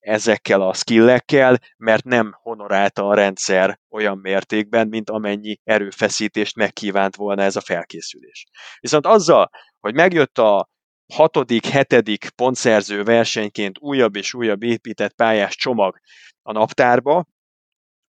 ezekkel 0.00 0.60
a 0.60 0.72
skillekkel, 0.72 1.58
mert 1.76 2.04
nem 2.04 2.32
honorálta 2.42 3.08
a 3.08 3.14
rendszer 3.14 3.78
olyan 3.90 4.18
mértékben, 4.18 4.88
mint 4.88 5.10
amennyi 5.10 5.58
erőfeszítést 5.64 6.56
megkívánt 6.56 7.16
volna 7.16 7.42
ez 7.42 7.56
a 7.56 7.60
felkészülés. 7.60 8.44
Viszont 8.80 9.06
azzal, 9.06 9.50
hogy 9.80 9.94
megjött 9.94 10.38
a 10.38 10.68
hatodik, 11.12 11.66
hetedik 11.66 12.30
pontszerző 12.30 13.02
versenyként 13.02 13.78
újabb 13.78 14.16
és 14.16 14.34
újabb 14.34 14.62
épített 14.62 15.14
pályás 15.14 15.56
csomag 15.56 15.98
a 16.42 16.52
naptárba, 16.52 17.24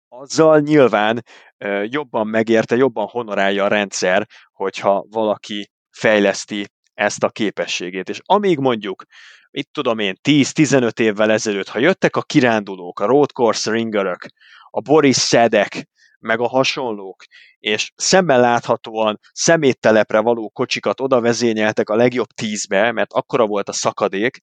azzal 0.07 0.59
nyilván 0.59 1.23
jobban 1.83 2.27
megérte, 2.27 2.75
jobban 2.75 3.07
honorálja 3.07 3.63
a 3.63 3.67
rendszer, 3.67 4.27
hogyha 4.51 5.05
valaki 5.09 5.69
fejleszti 5.89 6.67
ezt 6.93 7.23
a 7.23 7.29
képességét. 7.29 8.09
És 8.09 8.19
amíg 8.25 8.57
mondjuk, 8.57 9.03
itt 9.51 9.69
tudom 9.71 9.99
én, 9.99 10.15
10-15 10.29 10.99
évvel 10.99 11.31
ezelőtt, 11.31 11.67
ha 11.67 11.79
jöttek 11.79 12.15
a 12.15 12.21
kirándulók, 12.21 12.99
a 12.99 13.05
road 13.05 13.31
course 13.31 13.71
ringerök, 13.71 14.25
a 14.69 14.81
Boris 14.81 15.15
Szedek, 15.15 15.87
meg 16.19 16.39
a 16.39 16.47
hasonlók, 16.47 17.23
és 17.59 17.91
szemben 17.95 18.39
láthatóan 18.39 19.19
szeméttelepre 19.31 20.19
való 20.19 20.49
kocsikat 20.49 21.01
oda 21.01 21.21
vezényeltek 21.21 21.89
a 21.89 21.95
legjobb 21.95 22.27
tízbe, 22.27 22.91
mert 22.91 23.13
akkora 23.13 23.45
volt 23.45 23.69
a 23.69 23.73
szakadék, 23.73 24.39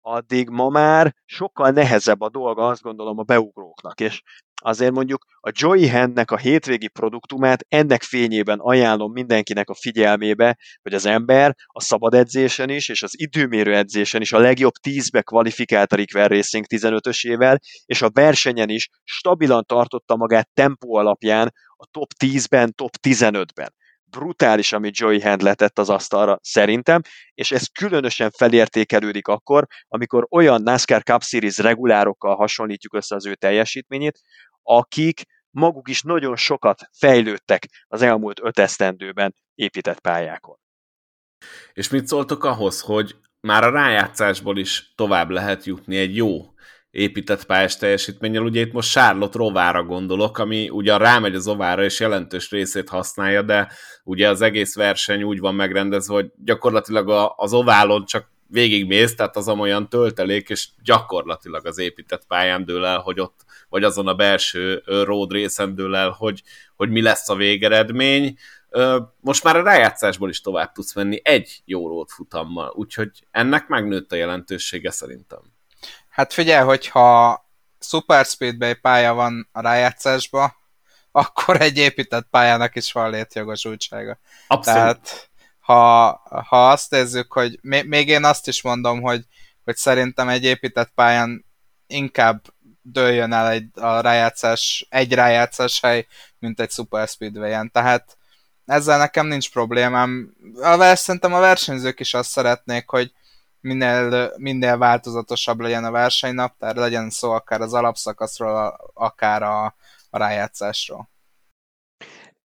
addig 0.00 0.48
ma 0.48 0.68
már 0.68 1.14
sokkal 1.24 1.70
nehezebb 1.70 2.20
a 2.20 2.28
dolga, 2.28 2.66
azt 2.66 2.82
gondolom, 2.82 3.18
a 3.18 3.22
beugróknak, 3.22 4.00
és 4.00 4.22
azért 4.64 4.92
mondjuk 4.92 5.24
a 5.40 5.50
Joy 5.52 5.88
Handnek 5.88 6.30
a 6.30 6.36
hétvégi 6.36 6.88
produktumát 6.88 7.66
ennek 7.68 8.02
fényében 8.02 8.58
ajánlom 8.58 9.12
mindenkinek 9.12 9.68
a 9.68 9.74
figyelmébe, 9.74 10.58
hogy 10.82 10.94
az 10.94 11.06
ember 11.06 11.54
a 11.66 11.80
szabad 11.80 12.14
edzésen 12.14 12.68
is, 12.70 12.88
és 12.88 13.02
az 13.02 13.20
időmérő 13.20 13.74
edzésen 13.74 14.20
is 14.20 14.32
a 14.32 14.38
legjobb 14.38 14.72
10-be 14.82 15.22
kvalifikált 15.22 15.92
a 15.92 15.96
Rick 15.96 16.12
Racing 16.12 16.64
15-ösével, 16.68 17.56
és 17.86 18.02
a 18.02 18.10
versenyen 18.12 18.68
is 18.68 18.88
stabilan 19.04 19.64
tartotta 19.66 20.16
magát 20.16 20.48
tempó 20.54 20.94
alapján 20.94 21.52
a 21.76 21.86
top 21.90 22.10
10-ben, 22.18 22.74
top 22.74 22.96
15-ben 23.02 23.72
brutális, 24.14 24.72
amit 24.72 24.96
Joey 24.96 25.20
Hand 25.20 25.42
letett 25.42 25.78
az 25.78 25.90
asztalra 25.90 26.38
szerintem, 26.42 27.00
és 27.34 27.52
ez 27.52 27.66
különösen 27.66 28.30
felértékelődik 28.30 29.28
akkor, 29.28 29.66
amikor 29.88 30.26
olyan 30.30 30.62
NASCAR 30.62 31.02
Cup 31.02 31.22
Series 31.22 31.58
regulárokkal 31.58 32.36
hasonlítjuk 32.36 32.94
össze 32.94 33.14
az 33.14 33.26
ő 33.26 33.34
teljesítményét, 33.34 34.20
akik 34.64 35.22
maguk 35.50 35.88
is 35.88 36.02
nagyon 36.02 36.36
sokat 36.36 36.88
fejlődtek 36.92 37.68
az 37.86 38.02
elmúlt 38.02 38.40
öt 38.42 38.58
esztendőben 38.58 39.34
épített 39.54 40.00
pályákon. 40.00 40.56
És 41.72 41.88
mit 41.88 42.06
szóltok 42.06 42.44
ahhoz, 42.44 42.80
hogy 42.80 43.16
már 43.40 43.64
a 43.64 43.70
rájátszásból 43.70 44.58
is 44.58 44.92
tovább 44.94 45.30
lehet 45.30 45.64
jutni 45.64 45.96
egy 45.96 46.16
jó 46.16 46.54
épített 46.90 47.46
pályás 47.46 47.76
teljesítménnyel. 47.76 48.42
Ugye 48.42 48.60
itt 48.60 48.72
most 48.72 48.90
Charlotte 48.90 49.38
rovára 49.38 49.82
gondolok, 49.84 50.38
ami 50.38 50.68
ugyan 50.68 50.98
rámegy 50.98 51.34
az 51.34 51.48
ovára, 51.48 51.84
és 51.84 52.00
jelentős 52.00 52.50
részét 52.50 52.88
használja, 52.88 53.42
de 53.42 53.72
ugye 54.04 54.28
az 54.28 54.40
egész 54.40 54.74
verseny 54.74 55.22
úgy 55.22 55.38
van 55.38 55.54
megrendezve, 55.54 56.14
hogy 56.14 56.30
gyakorlatilag 56.36 57.32
az 57.36 57.52
oválon 57.52 58.04
csak 58.04 58.32
végigmész, 58.54 59.14
tehát 59.14 59.36
az 59.36 59.48
olyan 59.48 59.88
töltelék, 59.88 60.48
és 60.48 60.68
gyakorlatilag 60.84 61.66
az 61.66 61.78
épített 61.78 62.26
pályán 62.26 62.64
dől 62.64 62.84
el, 62.84 62.98
hogy 62.98 63.20
ott, 63.20 63.44
vagy 63.68 63.84
azon 63.84 64.06
a 64.06 64.14
belső 64.14 64.82
road 64.86 65.32
részen 65.32 65.74
dől 65.74 65.96
el, 65.96 66.10
hogy, 66.10 66.42
hogy 66.76 66.90
mi 66.90 67.02
lesz 67.02 67.28
a 67.28 67.34
végeredmény. 67.34 68.38
Most 69.20 69.44
már 69.44 69.56
a 69.56 69.62
rájátszásból 69.62 70.28
is 70.28 70.40
tovább 70.40 70.72
tudsz 70.72 70.94
menni 70.94 71.20
egy 71.22 71.62
jó 71.64 71.88
road 71.88 72.08
futammal, 72.08 72.72
úgyhogy 72.76 73.10
ennek 73.30 73.68
megnőtt 73.68 74.12
a 74.12 74.16
jelentősége 74.16 74.90
szerintem. 74.90 75.40
Hát 76.08 76.32
figyelj, 76.32 76.64
hogyha 76.64 77.38
Super 77.80 78.24
Speedway 78.24 78.74
pálya 78.80 79.14
van 79.14 79.48
a 79.52 79.60
rájátszásba, 79.60 80.54
akkor 81.12 81.60
egy 81.60 81.78
épített 81.78 82.26
pályának 82.30 82.76
is 82.76 82.92
van 82.92 83.10
létjogosultsága. 83.10 84.18
Abszolút. 84.46 84.80
Tehát 84.80 85.30
ha, 85.64 86.10
ha 86.48 86.70
azt 86.70 86.90
nézzük, 86.90 87.32
hogy 87.32 87.58
még 87.62 88.08
én 88.08 88.24
azt 88.24 88.48
is 88.48 88.62
mondom, 88.62 89.00
hogy, 89.02 89.24
hogy 89.64 89.76
szerintem 89.76 90.28
egy 90.28 90.44
épített 90.44 90.90
pályán 90.94 91.44
inkább 91.86 92.42
dőljön 92.82 93.32
el 93.32 93.50
egy, 93.50 93.68
a 93.74 94.00
rájátszás, 94.00 94.86
egy 94.90 95.12
rájátszás 95.12 95.80
hely, 95.80 96.06
mint 96.38 96.60
egy 96.60 96.70
Super 96.70 97.08
Speedway-en. 97.08 97.70
Tehát 97.70 98.16
ezzel 98.64 98.98
nekem 98.98 99.26
nincs 99.26 99.50
problémám. 99.50 100.34
A, 100.62 100.94
szerintem 100.94 101.34
a 101.34 101.40
versenyzők 101.40 102.00
is 102.00 102.14
azt 102.14 102.30
szeretnék, 102.30 102.88
hogy 102.88 103.12
minél, 103.60 104.32
minél 104.36 104.78
változatosabb 104.78 105.60
legyen 105.60 105.84
a 105.84 105.90
versenynap, 105.90 106.58
tehát 106.58 106.76
legyen 106.76 107.10
szó 107.10 107.30
akár 107.30 107.60
az 107.60 107.74
alapszakaszról, 107.74 108.76
akár 108.94 109.42
a, 109.42 109.64
a 110.10 110.18
rájátszásról. 110.18 111.08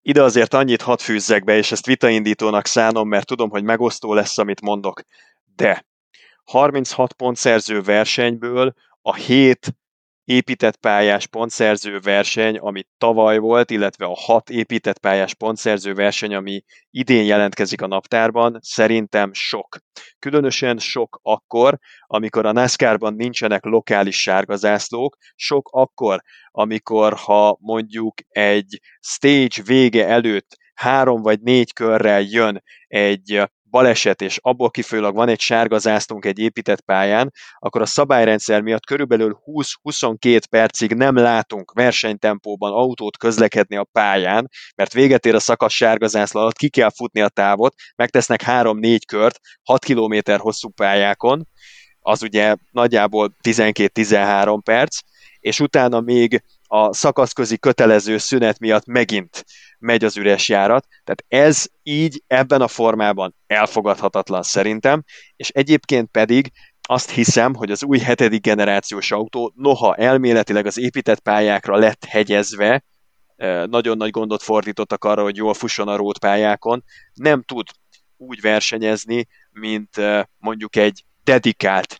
Ide 0.10 0.24
azért 0.24 0.54
annyit 0.54 0.82
hadd 0.82 0.98
fűzzek 0.98 1.44
be, 1.44 1.58
és 1.58 1.72
ezt 1.72 1.86
vitaindítónak 1.86 2.66
szánom, 2.66 3.08
mert 3.08 3.26
tudom, 3.26 3.50
hogy 3.50 3.64
megosztó 3.64 4.14
lesz, 4.14 4.38
amit 4.38 4.62
mondok. 4.62 5.02
De 5.56 5.86
36 6.44 7.14
pont 7.14 7.38
szerző 7.38 7.82
versenyből 7.82 8.74
a 9.02 9.16
7 9.16 9.76
épített 10.30 10.76
pályás 10.76 11.28
pontszerző 11.28 12.00
verseny, 12.00 12.58
ami 12.58 12.84
tavaly 12.98 13.38
volt, 13.38 13.72
illetve 13.72 14.06
a 14.06 14.16
hat 14.16 14.50
épített 14.50 15.00
pályás 15.00 15.34
pontszerző 15.34 15.94
verseny, 15.94 16.36
ami 16.36 16.64
idén 16.90 17.24
jelentkezik 17.24 17.82
a 17.82 17.88
naptárban, 17.88 18.58
szerintem 18.62 19.34
sok. 19.34 19.78
Különösen 20.20 20.78
sok 20.78 21.20
akkor, 21.22 21.78
amikor 22.06 22.46
a 22.46 22.52
NASCAR-ban 22.52 23.14
nincsenek 23.14 23.64
lokális 23.64 24.22
sárgazászlók, 24.22 25.18
sok 25.36 25.70
akkor, 25.72 26.22
amikor 26.48 27.14
ha 27.14 27.58
mondjuk 27.60 28.14
egy 28.28 28.80
stage 29.00 29.62
vége 29.66 30.08
előtt 30.08 30.58
három 30.74 31.22
vagy 31.22 31.40
négy 31.42 31.74
körrel 31.74 32.22
jön 32.22 32.64
egy 32.88 33.44
baleset, 33.70 34.22
és 34.22 34.40
abból 34.42 34.70
kifolyólag 34.70 35.16
van 35.16 35.30
egy 35.30 35.40
sárga 35.40 35.78
zászlónk 35.78 36.26
egy 36.26 36.40
épített 36.40 36.82
pályán, 36.82 37.32
akkor 37.60 37.82
a 37.82 37.86
szabályrendszer 37.86 38.62
miatt 38.62 38.86
körülbelül 38.86 39.40
20-22 39.46 40.42
percig 40.50 40.94
nem 40.94 41.16
látunk 41.16 41.72
versenytempóban 41.72 42.72
autót 42.72 43.18
közlekedni 43.18 43.76
a 43.76 43.88
pályán, 43.92 44.50
mert 44.76 44.94
véget 44.94 45.26
ér 45.26 45.36
a 45.36 45.40
szakasz 45.40 45.74
sárga 45.74 46.08
zászló 46.08 46.42
alatt, 46.42 46.58
ki 46.58 46.70
kell 46.70 46.92
futni 46.96 47.22
a 47.22 47.30
távot, 47.30 47.74
megtesznek 47.96 48.44
3-4 48.46 49.00
kört 49.08 49.40
6 49.64 49.86
km 49.86 50.32
hosszú 50.38 50.70
pályákon, 50.70 51.48
az 52.00 52.24
ugye 52.24 52.56
nagyjából 52.72 53.36
12-13 53.44 54.60
perc, 54.64 55.00
és 55.40 55.60
utána 55.60 56.00
még 56.00 56.44
a 56.72 56.94
szakaszközi 56.94 57.58
kötelező 57.58 58.18
szünet 58.18 58.60
miatt 58.60 58.86
megint 58.86 59.46
megy 59.80 60.04
az 60.04 60.18
üres 60.18 60.50
járat. 60.50 60.88
Tehát 61.04 61.48
ez 61.48 61.66
így 61.84 62.24
ebben 62.28 62.62
a 62.62 62.68
formában 62.68 63.36
elfogadhatatlan 63.48 64.44
szerintem, 64.44 65.04
és 65.36 65.50
egyébként 65.50 66.10
pedig 66.12 66.52
azt 66.82 67.10
hiszem, 67.10 67.54
hogy 67.54 67.72
az 67.72 67.84
új 67.84 68.00
hetedik 68.00 68.42
generációs 68.42 69.12
autó, 69.12 69.54
noha 69.56 69.96
elméletileg 69.96 70.66
az 70.66 70.78
épített 70.78 71.20
pályákra 71.20 71.78
lett 71.78 72.06
hegyezve, 72.06 72.84
nagyon 73.66 73.98
nagy 73.98 74.10
gondot 74.10 74.44
fordítottak 74.44 75.04
arra, 75.04 75.22
hogy 75.22 75.36
jól 75.36 75.54
fusson 75.54 75.88
a 75.88 75.96
rótpályákon, 75.96 76.84
nem 77.14 77.42
tud 77.42 77.68
úgy 78.18 78.42
versenyezni, 78.42 79.28
mint 79.52 79.96
mondjuk 80.38 80.76
egy 80.76 81.04
dedikált 81.24 81.98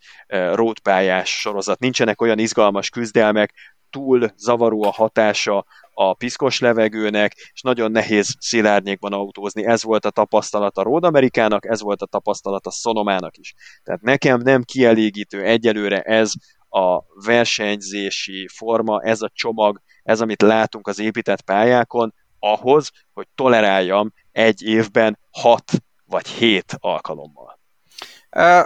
rótpályás 0.54 1.40
sorozat. 1.40 1.80
Nincsenek 1.80 2.22
olyan 2.22 2.40
izgalmas 2.40 2.90
küzdelmek, 2.90 3.54
túl 3.90 4.32
zavaró 4.38 4.84
a 4.84 4.92
hatása 4.92 5.66
a 5.94 6.14
piszkos 6.14 6.60
levegőnek, 6.60 7.34
és 7.54 7.62
nagyon 7.62 7.92
nehéz 7.92 8.36
szilárnyékban 8.40 9.14
autózni. 9.14 9.66
Ez 9.66 9.84
volt 9.84 10.06
a 10.06 10.10
tapasztalat 10.10 10.78
a 10.78 10.84
Road 10.84 11.04
Amerikának, 11.04 11.66
ez 11.66 11.82
volt 11.82 12.02
a 12.02 12.06
tapasztalat 12.06 12.66
a 12.66 12.72
Sonomának 12.72 13.38
is. 13.38 13.54
Tehát 13.84 14.02
nekem 14.02 14.40
nem 14.40 14.64
kielégítő 14.64 15.44
egyelőre 15.44 16.02
ez 16.02 16.32
a 16.70 17.04
versenyzési 17.26 18.48
forma, 18.54 19.02
ez 19.02 19.22
a 19.22 19.32
csomag, 19.34 19.82
ez, 20.04 20.22
amit 20.22 20.42
látunk 20.42 20.88
az 20.88 21.00
épített 21.00 21.42
pályákon, 21.42 22.14
ahhoz, 22.40 22.92
hogy 23.14 23.28
toleráljam 23.36 24.14
egy 24.32 24.62
évben 24.62 25.20
hat 25.32 25.72
vagy 26.06 26.28
hét 26.28 26.76
alkalommal. 26.80 27.59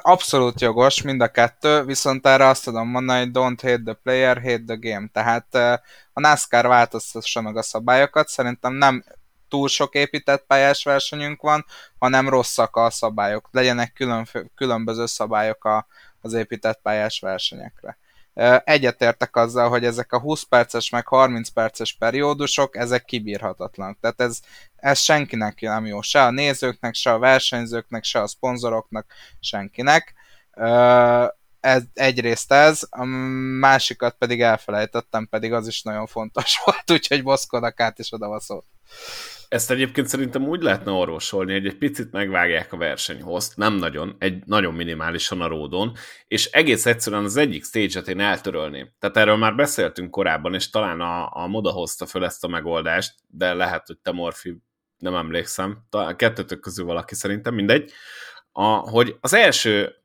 Abszolút 0.02 0.62
jogos 0.62 1.02
mind 1.02 1.22
a 1.22 1.28
kettő, 1.28 1.84
viszont 1.84 2.28
erre 2.28 2.48
azt 2.48 2.64
tudom 2.64 2.90
mondani, 2.90 3.20
hogy 3.20 3.30
don't 3.34 3.62
hate 3.62 3.82
the 3.84 3.94
player, 3.94 4.42
hate 4.42 4.64
the 4.66 4.76
game. 4.76 5.08
Tehát 5.14 5.56
a 6.14 6.20
NASCAR 6.20 6.68
változtassa 6.68 7.42
meg 7.42 7.58
a 7.58 7.62
szabályokat, 7.62 8.28
szerintem 8.28 8.74
nem 8.74 9.04
túl 9.48 9.68
sok 9.68 9.96
épített 9.96 10.46
pályás 10.46 10.84
versenyünk 10.84 11.42
van, 11.42 11.66
hanem 12.00 12.30
rosszak 12.30 12.76
a 12.76 12.90
szabályok. 12.90 13.50
Legyenek 13.52 13.94
külön, 13.94 14.28
különböző 14.56 15.06
szabályok 15.06 15.66
a, 15.66 15.88
az 16.22 16.34
épített 16.34 16.80
pályás 16.82 17.20
versenyekre. 17.20 17.98
Egyetértek 18.64 19.36
azzal, 19.36 19.70
hogy 19.70 19.86
ezek 19.86 20.12
a 20.12 20.20
20 20.20 20.44
perces 20.44 20.90
meg 20.90 21.08
30 21.08 21.50
perces 21.50 21.94
periódusok, 21.94 22.76
ezek 22.76 23.06
kibírhatatlanak. 23.06 23.98
Tehát 24.00 24.22
ez, 24.22 24.40
ez 24.76 25.00
senkinek 25.00 25.62
nem 25.62 25.86
jó. 25.86 26.02
Se 26.02 26.24
a 26.24 26.32
nézőknek, 26.32 26.94
se 26.94 27.12
a 27.12 27.20
versenyzőknek, 27.20 28.04
se 28.04 28.22
a 28.22 28.28
szponzoroknak, 28.28 29.06
senkinek. 29.40 30.14
Ez, 31.60 31.82
egyrészt 31.94 32.52
ez, 32.52 32.88
a 32.90 33.04
másikat 33.60 34.16
pedig 34.18 34.42
elfelejtettem, 34.42 35.28
pedig 35.28 35.54
az 35.54 35.68
is 35.68 35.82
nagyon 35.82 36.08
fontos 36.08 36.60
volt, 36.66 36.92
úgyhogy 36.92 37.24
boszkodok 37.24 37.80
át 37.80 38.00
és 38.00 38.12
oda 38.12 38.40
szót. 38.40 38.66
Ezt 39.54 39.72
egyébként 39.72 40.08
szerintem 40.08 40.48
úgy 40.48 40.62
lehetne 40.62 40.92
orvosolni, 40.92 41.54
hogy 41.54 41.66
egy 41.66 41.78
picit 41.78 42.12
megvágják 42.12 42.74
a 42.74 42.78
versenyhoz, 42.78 43.54
nem 43.56 43.74
nagyon, 43.74 44.16
egy 44.20 44.44
nagyon 44.46 44.74
minimálisan 44.74 45.42
a 45.42 45.48
ródon, 45.48 45.96
és 46.28 46.46
egész 46.46 46.86
egyszerűen 46.86 47.24
az 47.24 47.38
egyik 47.38 47.64
stage-et 47.64 48.08
én 48.08 48.20
eltörölném. 48.20 48.90
Tehát 49.00 49.18
erről 49.18 49.36
már 49.36 49.56
beszéltünk 49.56 50.12
korábban, 50.12 50.54
és 50.54 50.70
talán 50.70 51.02
a, 51.02 51.30
a 51.36 51.48
Moda 51.48 51.72
hozta 51.72 52.06
föl 52.06 52.26
ezt 52.26 52.44
a 52.44 52.48
megoldást, 52.48 53.16
de 53.28 53.54
lehet, 53.54 53.88
hogy 53.88 53.98
te 53.98 54.12
Morfi, 54.12 54.58
nem 54.98 55.16
emlékszem, 55.16 55.86
a 55.90 56.16
kettőtök 56.16 56.60
közül 56.60 56.86
valaki 56.86 57.16
szerintem, 57.16 57.54
mindegy, 57.54 57.92
a, 58.52 58.64
hogy 58.66 59.16
az 59.20 59.34
első 59.34 59.96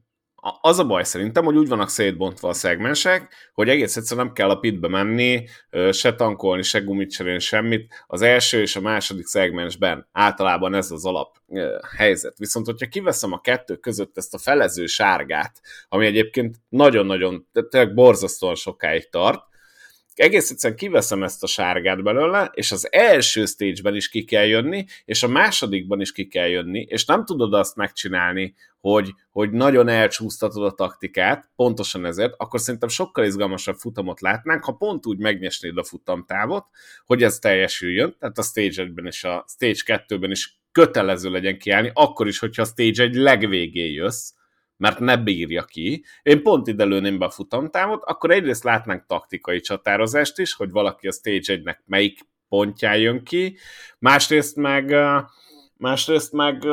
az 0.61 0.79
a 0.79 0.85
baj 0.87 1.05
szerintem, 1.05 1.45
hogy 1.45 1.57
úgy 1.57 1.69
vannak 1.69 1.89
szétbontva 1.89 2.49
a 2.49 2.53
szegmensek, 2.53 3.51
hogy 3.55 3.69
egész 3.69 3.97
egyszerűen 3.97 4.27
nem 4.27 4.35
kell 4.35 4.51
a 4.51 4.59
pitbe 4.59 4.89
menni, 4.89 5.45
se 5.91 6.15
tankolni, 6.15 6.63
se 6.63 6.79
gumit 6.79 7.11
cserélni, 7.11 7.39
semmit. 7.39 8.05
Az 8.07 8.23
első 8.23 8.61
és 8.61 8.77
a 8.77 8.81
második 8.81 9.27
szegmensben 9.27 10.09
általában 10.13 10.75
ez 10.75 10.91
az 10.91 11.05
alap 11.05 11.37
helyzet. 11.97 12.39
Viszont, 12.39 12.67
hogyha 12.67 12.87
kiveszem 12.87 13.33
a 13.33 13.41
kettő 13.41 13.77
között 13.77 14.17
ezt 14.17 14.35
a 14.35 14.39
felező 14.39 14.87
sárgát, 14.87 15.61
ami 15.89 16.07
egyébként 16.07 16.57
nagyon-nagyon, 16.69 17.49
tényleg 17.69 17.95
borzasztóan 17.95 18.55
sokáig 18.55 19.11
tart, 19.11 19.47
egész 20.21 20.51
egyszerűen 20.51 20.79
kiveszem 20.79 21.23
ezt 21.23 21.43
a 21.43 21.47
sárgát 21.47 22.03
belőle, 22.03 22.51
és 22.55 22.73
az 22.73 22.93
első 22.93 23.45
stage-ben 23.45 23.95
is 23.95 24.09
ki 24.09 24.25
kell 24.25 24.47
jönni, 24.47 24.85
és 25.05 25.23
a 25.23 25.29
másodikban 25.29 26.01
is 26.01 26.12
ki 26.12 26.27
kell 26.27 26.47
jönni, 26.47 26.87
és 26.89 27.05
nem 27.05 27.25
tudod 27.25 27.55
azt 27.55 27.77
megcsinálni, 27.77 28.55
hogy, 28.81 29.14
hogy 29.31 29.51
nagyon 29.51 29.89
elcsúsztatod 29.89 30.64
a 30.64 30.75
taktikát, 30.75 31.51
pontosan 31.57 32.05
ezért, 32.05 32.35
akkor 32.37 32.61
szerintem 32.61 32.89
sokkal 32.89 33.25
izgalmasabb 33.25 33.77
futamot 33.77 34.21
látnánk, 34.21 34.64
ha 34.64 34.73
pont 34.73 35.07
úgy 35.07 35.19
megnyesnéd 35.19 35.79
a 35.79 35.85
futamtávot, 35.85 36.64
hogy 37.07 37.23
ez 37.23 37.39
teljesüljön, 37.39 38.16
tehát 38.19 38.39
a 38.39 38.43
stage 38.43 38.85
1-ben 38.85 39.07
és 39.07 39.25
a 39.25 39.45
stage 39.49 40.05
2-ben 40.09 40.31
is 40.31 40.61
kötelező 40.73 41.31
legyen 41.31 41.59
kiállni, 41.59 41.91
akkor 41.95 42.27
is, 42.27 42.39
hogyha 42.39 42.62
a 42.62 42.64
stage 42.64 43.03
egy 43.03 43.14
legvégén 43.14 43.93
jössz, 43.93 44.31
mert 44.79 44.99
ne 44.99 45.16
bírja 45.16 45.64
ki. 45.64 46.05
Én 46.22 46.43
pont 46.43 46.66
ide 46.66 46.85
lőném 46.85 47.18
be 47.18 47.24
a 47.24 47.31
futamtávot, 47.31 48.03
akkor 48.05 48.31
egyrészt 48.31 48.64
látnánk 48.64 49.07
taktikai 49.07 49.61
csatározást 49.61 50.39
is, 50.39 50.55
hogy 50.55 50.70
valaki 50.70 51.09
a 51.09 51.12
stage 51.12 51.61
1-nek 51.62 51.76
melyik 51.87 52.18
pontján 52.49 52.99
jön 52.99 53.24
ki, 53.24 53.57
másrészt 53.99 54.57
meg 54.57 54.95
másrészt 55.79 56.33
meg 56.33 56.64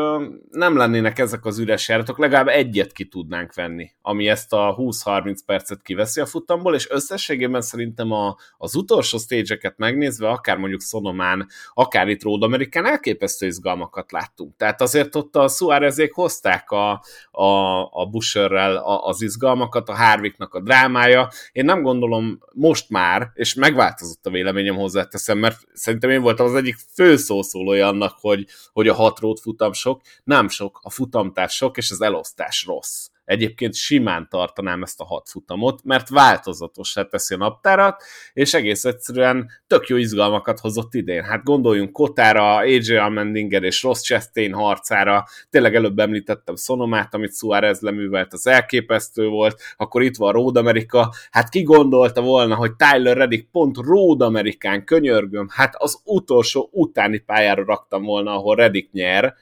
nem 0.49 0.77
lennének 0.77 1.19
ezek 1.19 1.45
az 1.45 1.59
üres 1.59 1.87
járatok, 1.87 2.17
legalább 2.17 2.47
egyet 2.47 2.91
ki 2.91 3.05
tudnánk 3.05 3.53
venni, 3.53 3.91
ami 4.01 4.27
ezt 4.27 4.53
a 4.53 4.75
20-30 4.77 5.37
percet 5.45 5.81
kiveszi 5.81 6.21
a 6.21 6.25
futamból, 6.25 6.75
és 6.75 6.89
összességében 6.89 7.61
szerintem 7.61 8.11
a, 8.11 8.35
az 8.57 8.75
utolsó 8.75 9.17
stage 9.17 9.73
megnézve, 9.77 10.29
akár 10.29 10.57
mondjuk 10.57 10.81
Sonomán, 10.81 11.47
akár 11.73 12.07
itt 12.07 12.23
Road 12.23 12.43
Amerikán 12.43 12.85
elképesztő 12.85 13.45
izgalmakat 13.45 14.11
láttunk. 14.11 14.55
Tehát 14.57 14.81
azért 14.81 15.15
ott 15.15 15.35
a 15.35 15.47
Suárezék 15.47 16.13
hozták 16.13 16.71
a, 16.71 17.01
a, 17.31 17.79
a 17.91 18.05
Busherrel 18.11 18.75
az 19.03 19.21
izgalmakat, 19.21 19.89
a 19.89 19.95
Harvicknak 19.95 20.53
a 20.53 20.61
drámája. 20.61 21.29
Én 21.51 21.65
nem 21.65 21.81
gondolom 21.81 22.39
most 22.53 22.89
már, 22.89 23.31
és 23.33 23.53
megváltozott 23.53 24.25
a 24.25 24.29
véleményem 24.29 24.75
hozzáteszem, 24.75 25.37
mert 25.37 25.57
szerintem 25.73 26.09
én 26.09 26.21
voltam 26.21 26.45
az 26.45 26.55
egyik 26.55 26.75
fő 26.93 27.15
szószólója 27.15 27.87
annak, 27.87 28.17
hogy, 28.19 28.45
hogy 28.73 28.87
a 28.87 28.94
hat 28.95 29.19
rót 29.19 29.39
futam 29.39 29.73
sok, 29.73 30.01
nem 30.23 30.49
sok, 30.49 30.79
a 30.83 30.89
futamtás 30.89 31.55
sok, 31.55 31.77
és 31.77 31.91
az 31.91 32.01
elosztás 32.01 32.65
rossz. 32.65 33.07
Egyébként 33.25 33.73
simán 33.73 34.27
tartanám 34.29 34.83
ezt 34.83 34.99
a 34.99 35.05
hat 35.05 35.29
futamot, 35.29 35.83
mert 35.83 36.09
változatosá 36.09 37.03
teszi 37.03 37.33
a 37.33 37.37
naptárat, 37.37 38.03
és 38.33 38.53
egész 38.53 38.85
egyszerűen 38.85 39.49
tök 39.67 39.87
jó 39.87 39.97
izgalmakat 39.97 40.59
hozott 40.59 40.93
idén. 40.93 41.23
Hát 41.23 41.43
gondoljunk 41.43 41.91
Kotára, 41.91 42.55
AJ 42.55 42.95
Almendinger 42.95 43.63
és 43.63 43.83
Ross 43.83 44.01
Chastain 44.01 44.53
harcára, 44.53 45.25
tényleg 45.49 45.75
előbb 45.75 45.99
említettem 45.99 46.55
Sonomát, 46.55 47.13
amit 47.13 47.35
Suárez 47.35 47.79
leművelt, 47.79 48.33
az 48.33 48.47
elképesztő 48.47 49.27
volt, 49.27 49.61
akkor 49.77 50.01
itt 50.01 50.17
van 50.17 50.31
Road 50.33 50.57
America, 50.57 51.13
hát 51.31 51.49
ki 51.49 51.63
gondolta 51.63 52.21
volna, 52.21 52.55
hogy 52.55 52.71
Tyler 52.75 53.17
Reddick 53.17 53.51
pont 53.51 53.77
Road 53.77 54.21
Amerikán, 54.21 54.85
könyörgöm, 54.85 55.47
hát 55.49 55.75
az 55.77 55.99
utolsó 56.03 56.69
utáni 56.71 57.17
pályára 57.17 57.65
raktam 57.65 58.03
volna, 58.03 58.31
ahol 58.31 58.55
Reddick 58.55 58.91
nyer, 58.91 59.33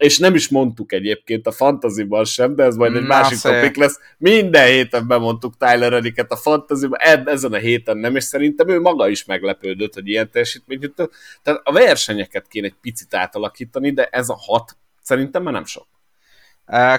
és 0.00 0.18
nem 0.18 0.34
is 0.34 0.48
mondtuk 0.48 0.92
egyébként 0.92 1.46
a 1.46 1.52
fantaziban 1.52 2.24
sem, 2.24 2.54
de 2.54 2.64
ez 2.64 2.76
majd 2.76 2.94
egy 2.94 3.02
Na, 3.02 3.06
másik 3.06 3.38
szép. 3.38 3.52
topik 3.52 3.76
lesz. 3.76 3.98
Minden 4.18 4.66
héten 4.66 5.06
bemondtuk 5.06 5.56
Tyler 5.56 5.90
Reddicket 5.90 6.30
a 6.30 6.36
fantaziban, 6.36 6.98
ezen 7.24 7.52
a 7.52 7.56
héten 7.56 7.96
nem, 7.96 8.16
és 8.16 8.24
szerintem 8.24 8.68
ő 8.68 8.80
maga 8.80 9.08
is 9.08 9.24
meglepődött, 9.24 9.94
hogy 9.94 10.08
ilyen 10.08 10.30
teljesítményt 10.30 10.82
jutott. 10.82 11.12
Tehát 11.42 11.60
a 11.64 11.72
versenyeket 11.72 12.48
kéne 12.48 12.66
egy 12.66 12.74
picit 12.80 13.14
átalakítani, 13.14 13.92
de 13.92 14.04
ez 14.04 14.28
a 14.28 14.36
hat 14.38 14.76
szerintem 15.02 15.42
már 15.42 15.52
nem 15.52 15.64
sok. 15.64 15.86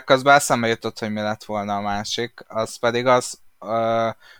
Közben 0.05 0.35
eszembe 0.35 0.67
jutott, 0.67 0.99
hogy 0.99 1.11
mi 1.11 1.21
lett 1.21 1.43
volna 1.43 1.75
a 1.75 1.81
másik, 1.81 2.43
az 2.47 2.75
pedig 2.79 3.05
az, 3.05 3.39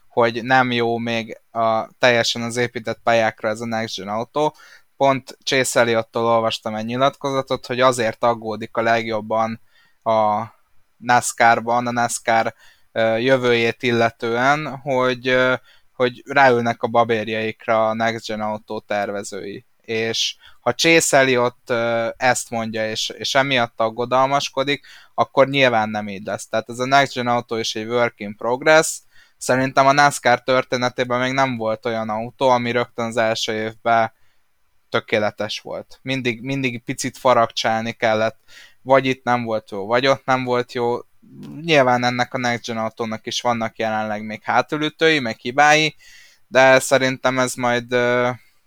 hogy 0.08 0.44
nem 0.44 0.72
jó 0.72 0.98
még 0.98 1.40
a, 1.52 1.88
teljesen 2.00 2.42
az 2.42 2.58
épített 2.58 3.00
pályákra 3.04 3.50
ez 3.50 3.62
a 3.62 3.66
Next 3.66 3.98
Gen 3.98 4.08
autó, 4.08 4.56
pont 5.02 5.38
Chase 5.44 5.80
Elliottól 5.80 6.26
olvastam 6.26 6.76
egy 6.76 6.86
nyilatkozatot, 6.86 7.66
hogy 7.66 7.80
azért 7.80 8.24
aggódik 8.24 8.78
a 8.78 8.82
legjobban 8.82 9.62
a 10.04 10.44
NASCAR-ban, 10.98 11.88
a 11.88 11.92
NASCAR 11.92 12.54
jövőjét 13.18 13.84
illetően, 13.84 14.78
hogy, 14.78 15.38
hogy 15.94 16.24
ráülnek 16.26 16.84
a 16.84 16.88
babérjaikra 16.88 17.90
a 17.90 17.94
Next 17.94 18.28
Gen 18.28 18.42
autó 18.42 18.80
tervezői. 18.80 19.66
És 19.82 20.36
ha 20.60 20.74
Chase 20.74 21.18
Elliott 21.18 21.70
ezt 22.18 22.50
mondja, 22.50 22.90
és, 22.90 23.10
és 23.10 23.36
emiatt 23.36 23.80
aggodalmaskodik, 23.80 24.86
akkor 25.14 25.48
nyilván 25.48 25.90
nem 25.90 26.08
így 26.08 26.26
lesz. 26.26 26.48
Tehát 26.48 26.70
ez 26.70 26.80
a 26.80 26.86
Next 26.86 27.14
Gen 27.14 27.28
autó 27.28 27.56
is 27.56 27.76
egy 27.76 27.88
work 27.88 28.20
in 28.20 28.36
progress, 28.36 29.00
Szerintem 29.38 29.88
a 29.88 29.92
NASCAR 29.92 30.44
történetében 30.44 31.20
még 31.20 31.32
nem 31.32 31.58
volt 31.58 31.86
olyan 31.86 32.10
autó, 32.10 32.50
ami 32.50 32.72
rögtön 32.72 33.06
az 33.06 33.18
első 33.18 33.54
évben 33.54 34.12
tökéletes 34.92 35.60
volt. 35.60 36.00
Mindig, 36.02 36.42
mindig 36.42 36.84
picit 36.84 37.18
faragcsálni 37.18 37.92
kellett, 37.92 38.40
vagy 38.82 39.06
itt 39.06 39.24
nem 39.24 39.44
volt 39.44 39.72
jó, 39.72 39.86
vagy 39.86 40.08
ott 40.08 40.26
nem 40.26 40.44
volt 40.44 40.74
jó. 40.74 40.98
Nyilván 41.62 42.04
ennek 42.04 42.34
a 42.34 42.38
Next 42.38 42.66
Gen 42.66 42.78
autónak 42.78 43.26
is 43.26 43.42
vannak 43.42 43.78
jelenleg 43.78 44.26
még 44.26 44.44
hátulütői, 44.44 45.20
meg 45.20 45.38
hibái, 45.38 45.96
de 46.48 46.80
szerintem 46.80 47.40
ez 47.40 47.54
majd, 47.54 47.94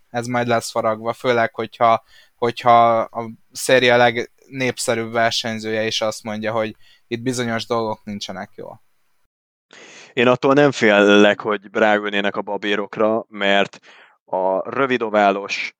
ez 0.09 0.27
majd 0.27 0.47
lesz 0.47 0.71
faragva, 0.71 1.13
főleg, 1.13 1.53
hogyha, 1.53 2.03
hogyha 2.35 2.97
a 2.99 3.29
széria 3.51 3.97
legnépszerűbb 3.97 5.11
versenyzője 5.11 5.85
is 5.85 6.01
azt 6.01 6.23
mondja, 6.23 6.51
hogy 6.51 6.75
itt 7.07 7.21
bizonyos 7.21 7.65
dolgok 7.65 8.03
nincsenek 8.03 8.51
jól. 8.55 8.83
Én 10.13 10.27
attól 10.27 10.53
nem 10.53 10.71
félek, 10.71 11.39
hogy 11.41 11.61
ráülnének 11.71 12.35
a 12.35 12.41
babérokra, 12.41 13.25
mert 13.29 13.79
a 14.25 14.69
rövidoválos 14.69 15.75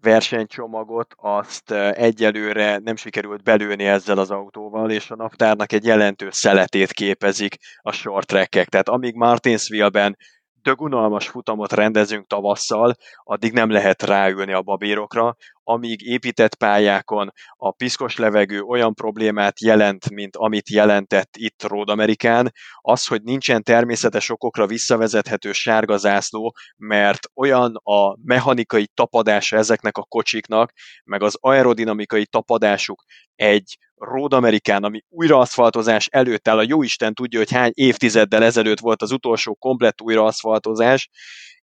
versenycsomagot, 0.00 1.14
azt 1.16 1.70
egyelőre 1.92 2.78
nem 2.78 2.96
sikerült 2.96 3.42
belőni 3.42 3.84
ezzel 3.84 4.18
az 4.18 4.30
autóval, 4.30 4.90
és 4.90 5.10
a 5.10 5.16
naptárnak 5.16 5.72
egy 5.72 5.84
jelentős 5.84 6.34
szeletét 6.34 6.92
képezik 6.92 7.56
a 7.80 7.92
short 7.92 8.26
trackek. 8.26 8.68
Tehát 8.68 8.88
amíg 8.88 9.14
Martinsville-ben 9.14 10.16
dögunalmas 10.62 11.28
futamot 11.28 11.72
rendezünk 11.72 12.26
tavasszal, 12.26 12.94
addig 13.22 13.52
nem 13.52 13.70
lehet 13.70 14.02
ráülni 14.02 14.52
a 14.52 14.62
babérokra, 14.62 15.36
amíg 15.68 16.02
épített 16.02 16.54
pályákon 16.54 17.32
a 17.56 17.70
piszkos 17.70 18.16
levegő 18.16 18.60
olyan 18.60 18.94
problémát 18.94 19.60
jelent, 19.60 20.10
mint 20.10 20.36
amit 20.36 20.68
jelentett 20.68 21.36
itt 21.36 21.62
Road 21.62 21.88
Amerikán, 21.88 22.52
az, 22.80 23.06
hogy 23.06 23.22
nincsen 23.22 23.62
természetes 23.62 24.30
okokra 24.30 24.66
visszavezethető 24.66 25.52
sárga 25.52 25.96
zászló, 25.96 26.54
mert 26.76 27.28
olyan 27.34 27.80
a 27.82 28.16
mechanikai 28.22 28.88
tapadása 28.94 29.56
ezeknek 29.56 29.96
a 29.96 30.06
kocsiknak, 30.08 30.72
meg 31.04 31.22
az 31.22 31.36
aerodinamikai 31.40 32.26
tapadásuk 32.26 33.04
egy 33.34 33.78
Road 33.94 34.32
Amerikán, 34.32 34.84
ami 34.84 35.00
újraaszfaltozás 35.08 36.06
előtt 36.06 36.48
áll, 36.48 36.58
a 36.58 36.64
jóisten 36.68 37.14
tudja, 37.14 37.38
hogy 37.38 37.52
hány 37.52 37.72
évtizeddel 37.74 38.42
ezelőtt 38.44 38.80
volt 38.80 39.02
az 39.02 39.12
utolsó 39.12 39.54
komplett 39.54 40.00
újraaszfaltozás, 40.00 41.08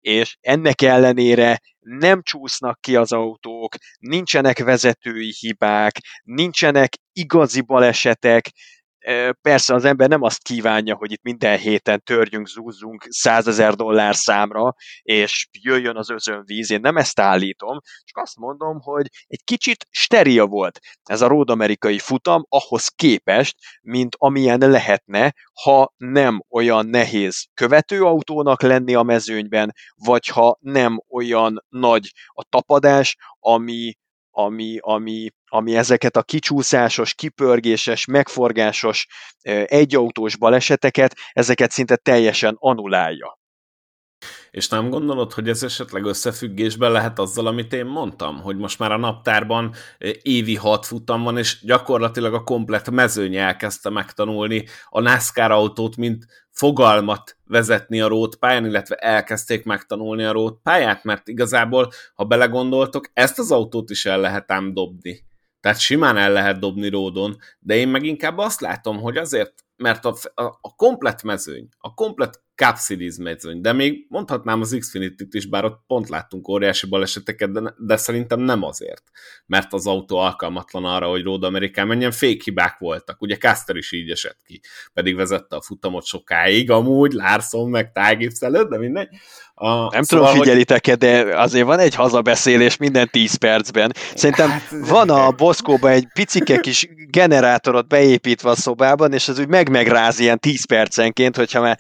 és 0.05 0.37
ennek 0.41 0.83
ellenére 0.83 1.61
nem 1.81 2.23
csúsznak 2.23 2.81
ki 2.81 2.97
az 2.97 3.13
autók, 3.13 3.75
nincsenek 3.99 4.59
vezetői 4.59 5.35
hibák, 5.39 5.97
nincsenek 6.23 6.97
igazi 7.13 7.61
balesetek, 7.61 8.51
Persze 9.43 9.75
az 9.75 9.85
ember 9.85 10.09
nem 10.09 10.23
azt 10.23 10.43
kívánja, 10.43 10.95
hogy 10.95 11.13
itt 11.13 11.23
minden 11.23 11.59
héten 11.59 12.03
törjünk, 12.05 12.49
zúzzunk 12.49 13.07
százezer 13.09 13.75
dollár 13.75 14.15
számra, 14.15 14.75
és 15.03 15.49
jöjjön 15.51 15.97
az 15.97 16.11
özönvíz. 16.11 16.71
Én 16.71 16.81
nem 16.81 16.97
ezt 16.97 17.21
állítom, 17.21 17.79
csak 18.05 18.23
azt 18.23 18.37
mondom, 18.37 18.81
hogy 18.81 19.07
egy 19.27 19.45
kicsit 19.45 19.87
steril 19.91 20.45
volt 20.47 20.79
ez 21.03 21.21
a 21.21 21.27
Road 21.27 21.51
Amerikai 21.51 21.99
futam 21.99 22.47
ahhoz 22.49 22.89
képest, 22.89 23.57
mint 23.83 24.17
amilyen 24.19 24.59
lehetne, 24.59 25.35
ha 25.63 25.93
nem 25.97 26.43
olyan 26.49 26.87
nehéz 26.87 27.47
követőautónak 27.55 28.63
lenni 28.63 28.95
a 28.95 29.03
mezőnyben, 29.03 29.73
vagy 29.95 30.27
ha 30.27 30.59
nem 30.61 31.03
olyan 31.09 31.65
nagy 31.69 32.11
a 32.27 32.45
tapadás, 32.49 33.17
ami 33.39 33.93
ami, 34.37 34.79
ami, 34.81 35.29
ami 35.55 35.77
ezeket 35.77 36.17
a 36.17 36.23
kicsúszásos, 36.23 37.15
kipörgéses, 37.15 38.05
megforgásos 38.05 39.07
egyautós 39.65 40.37
baleseteket, 40.37 41.17
ezeket 41.33 41.71
szinte 41.71 41.97
teljesen 41.97 42.57
anulálja. 42.59 43.39
És 44.51 44.69
nem 44.69 44.91
gondolod, 44.91 45.33
hogy 45.33 45.49
ez 45.49 45.63
esetleg 45.63 46.05
összefüggésben 46.05 46.93
lehet 46.93 47.19
azzal, 47.19 47.47
amit 47.47 47.73
én 47.73 47.87
mondtam, 47.87 48.41
hogy 48.41 48.57
most 48.57 48.79
már 48.79 48.93
a 48.93 48.97
naptárban 48.97 49.75
évi 50.23 50.57
hat 50.57 50.87
futam 50.87 51.23
van, 51.23 51.39
és 51.39 51.65
gyakorlatilag 51.65 52.35
a 52.35 52.45
komplet 52.45 52.91
mezőny 52.91 53.37
elkezdte 53.37 53.91
megtanulni 53.91 54.65
a 54.89 55.01
NASCAR 55.01 55.51
autót, 55.51 55.97
mint 55.97 56.27
fogalmat 56.51 57.37
vezetni 57.45 58.01
a 58.01 58.09
rót 58.09 58.37
pályán, 58.37 58.67
illetve 58.67 58.95
elkezdték 58.95 59.65
megtanulni 59.65 60.25
a 60.25 60.33
rót 60.33 60.61
pályát, 60.63 61.05
mert 61.05 61.29
igazából, 61.29 61.93
ha 62.15 62.25
belegondoltok, 62.25 63.11
ezt 63.13 63.39
az 63.39 63.51
autót 63.51 63.91
is 63.91 64.07
el 64.07 64.21
lehet 64.21 64.51
ám 64.51 64.75
dobni. 64.75 65.33
Tehát 65.65 65.79
simán 65.79 66.17
el 66.17 66.33
lehet 66.33 66.59
dobni 66.59 66.89
ródon, 66.89 67.37
de 67.59 67.75
én 67.75 67.89
meg 67.89 68.05
inkább 68.05 68.39
azt 68.39 68.61
látom, 68.61 69.01
hogy 69.01 69.17
azért, 69.17 69.65
mert 69.77 70.05
a, 70.05 70.15
a, 70.35 70.43
a 70.43 70.75
komplet 70.77 71.23
mezőny, 71.23 71.69
a 71.79 71.95
komplet 71.95 72.43
Cup 72.57 72.77
Series 72.77 73.17
mezőny, 73.17 73.61
de 73.61 73.73
még 73.73 74.07
mondhatnám 74.09 74.61
az 74.61 74.77
Xfinity-t 74.79 75.35
is, 75.35 75.47
bár 75.47 75.65
ott 75.65 75.83
pont 75.87 76.09
láttunk 76.09 76.49
óriási 76.49 76.87
baleseteket, 76.87 77.53
de, 77.53 77.75
de 77.79 77.97
szerintem 77.97 78.41
nem 78.41 78.63
azért, 78.63 79.03
mert 79.47 79.73
az 79.73 79.87
autó 79.87 80.17
alkalmatlan 80.17 80.85
arra, 80.85 81.09
hogy 81.09 81.23
Road 81.23 81.45
Amerikán 81.45 81.87
menjen, 81.87 82.11
fékhibák 82.11 82.79
voltak. 82.79 83.23
Ugye 83.23 83.37
Caster 83.37 83.77
is 83.77 83.93
így 83.93 84.11
esett 84.11 84.39
ki, 84.47 84.61
pedig 84.93 85.17
vezette 85.17 85.57
a 85.57 85.63
futamot 85.63 86.05
sokáig, 86.05 86.71
amúgy 86.71 87.13
Larson 87.13 87.71
meg 87.71 87.93
Ty 87.93 88.31
előtt, 88.41 88.71
de 88.71 88.79
mindegy. 88.79 89.09
A, 89.57 89.91
nem 89.91 90.03
szóval, 90.03 90.27
tudom, 90.29 90.43
figyelitek 90.43 90.87
hogy... 90.87 90.97
de 90.97 91.41
azért 91.41 91.67
van 91.67 91.79
egy 91.79 91.95
hazabeszélés 91.95 92.77
minden 92.77 93.09
10 93.11 93.35
percben. 93.35 93.93
Szerintem 94.15 94.51
hát, 94.51 94.63
van 94.71 95.11
a 95.11 95.31
Boszkóban 95.31 95.91
egy 95.91 96.09
picike 96.13 96.61
kis 96.61 96.89
generátorot 97.09 97.89
beépítve 97.89 98.51
a 98.51 98.55
szobában, 98.55 99.13
és 99.13 99.29
az 99.29 99.39
úgy 99.39 99.49
meg-megráz 99.49 100.19
ilyen 100.19 100.39
10 100.39 100.65
percenként, 100.65 101.37
hogyha 101.37 101.61
már 101.61 101.79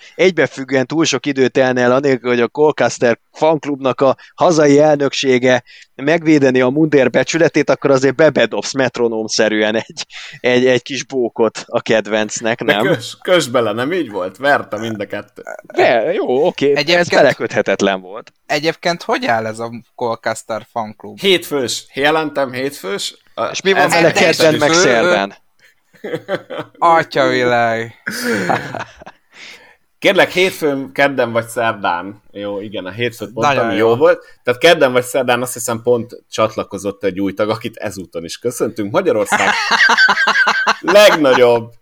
egybefüggően 0.65 0.87
túl 0.87 1.05
sok 1.05 1.27
időt 1.27 1.53
telne 1.53 1.81
el 1.81 1.93
anélkül, 1.93 2.31
hogy 2.31 2.41
a 2.41 2.49
Colcaster 2.49 3.19
fanklubnak 3.33 4.01
a 4.01 4.17
hazai 4.35 4.79
elnöksége 4.79 5.63
megvédeni 5.95 6.61
a 6.61 6.69
mundér 6.69 7.11
becsületét, 7.11 7.71
akkor 7.71 7.91
azért 7.91 8.15
bebedobsz 8.15 8.73
metronómszerűen 8.73 9.75
egy, 9.75 10.07
egy, 10.41 10.67
egy 10.67 10.83
kis 10.83 11.05
bókot 11.05 11.65
a 11.67 11.81
kedvencnek, 11.81 12.61
nem? 12.61 12.83
De 12.83 12.89
kös, 12.89 13.17
kös 13.23 13.49
bele, 13.49 13.73
nem 13.73 13.93
így 13.93 14.11
volt? 14.11 14.37
Verte 14.37 14.79
mind 14.79 15.01
a 15.01 15.07
kettő. 15.07 15.43
De, 15.75 16.13
jó, 16.13 16.47
oké, 16.47 16.71
okay. 16.71 16.95
ez 16.95 17.09
beleköthetetlen 17.09 18.01
volt. 18.01 18.33
Egyébként 18.47 19.03
hogy 19.03 19.27
áll 19.27 19.47
ez 19.47 19.59
a 19.59 19.71
Colcaster 19.95 20.67
fanklub? 20.71 21.19
Hétfős, 21.19 21.87
jelentem 21.95 22.53
hétfős. 22.53 23.17
És 23.53 23.63
mi 23.63 23.73
van 23.73 23.89
vele 23.89 24.13
kedden 24.13 24.55
meg 24.55 24.73
szerdán? 24.73 25.35
Atyavilág. 26.79 27.95
Kérlek, 30.05 30.31
hétfőn, 30.31 30.93
kedden 30.93 31.33
vagy 31.33 31.47
szerdán. 31.47 32.23
Jó, 32.33 32.61
igen, 32.61 32.87
a 32.87 32.91
hétfőt 32.91 33.31
mondtam, 33.35 33.71
jó. 33.71 33.77
jó 33.77 33.97
volt. 33.97 34.25
Tehát 34.43 34.61
kedden 34.61 34.93
vagy 34.93 35.03
szerdán 35.03 35.43
azt 35.43 35.53
hiszem 35.53 35.83
pont 35.83 36.23
csatlakozott 36.31 37.05
egy 37.05 37.21
új 37.21 37.33
tag, 37.33 37.49
akit 37.49 37.77
ezúton 37.77 38.25
is 38.25 38.39
köszöntünk. 38.39 38.93
Magyarország 38.93 39.49
legnagyobb 40.81 41.73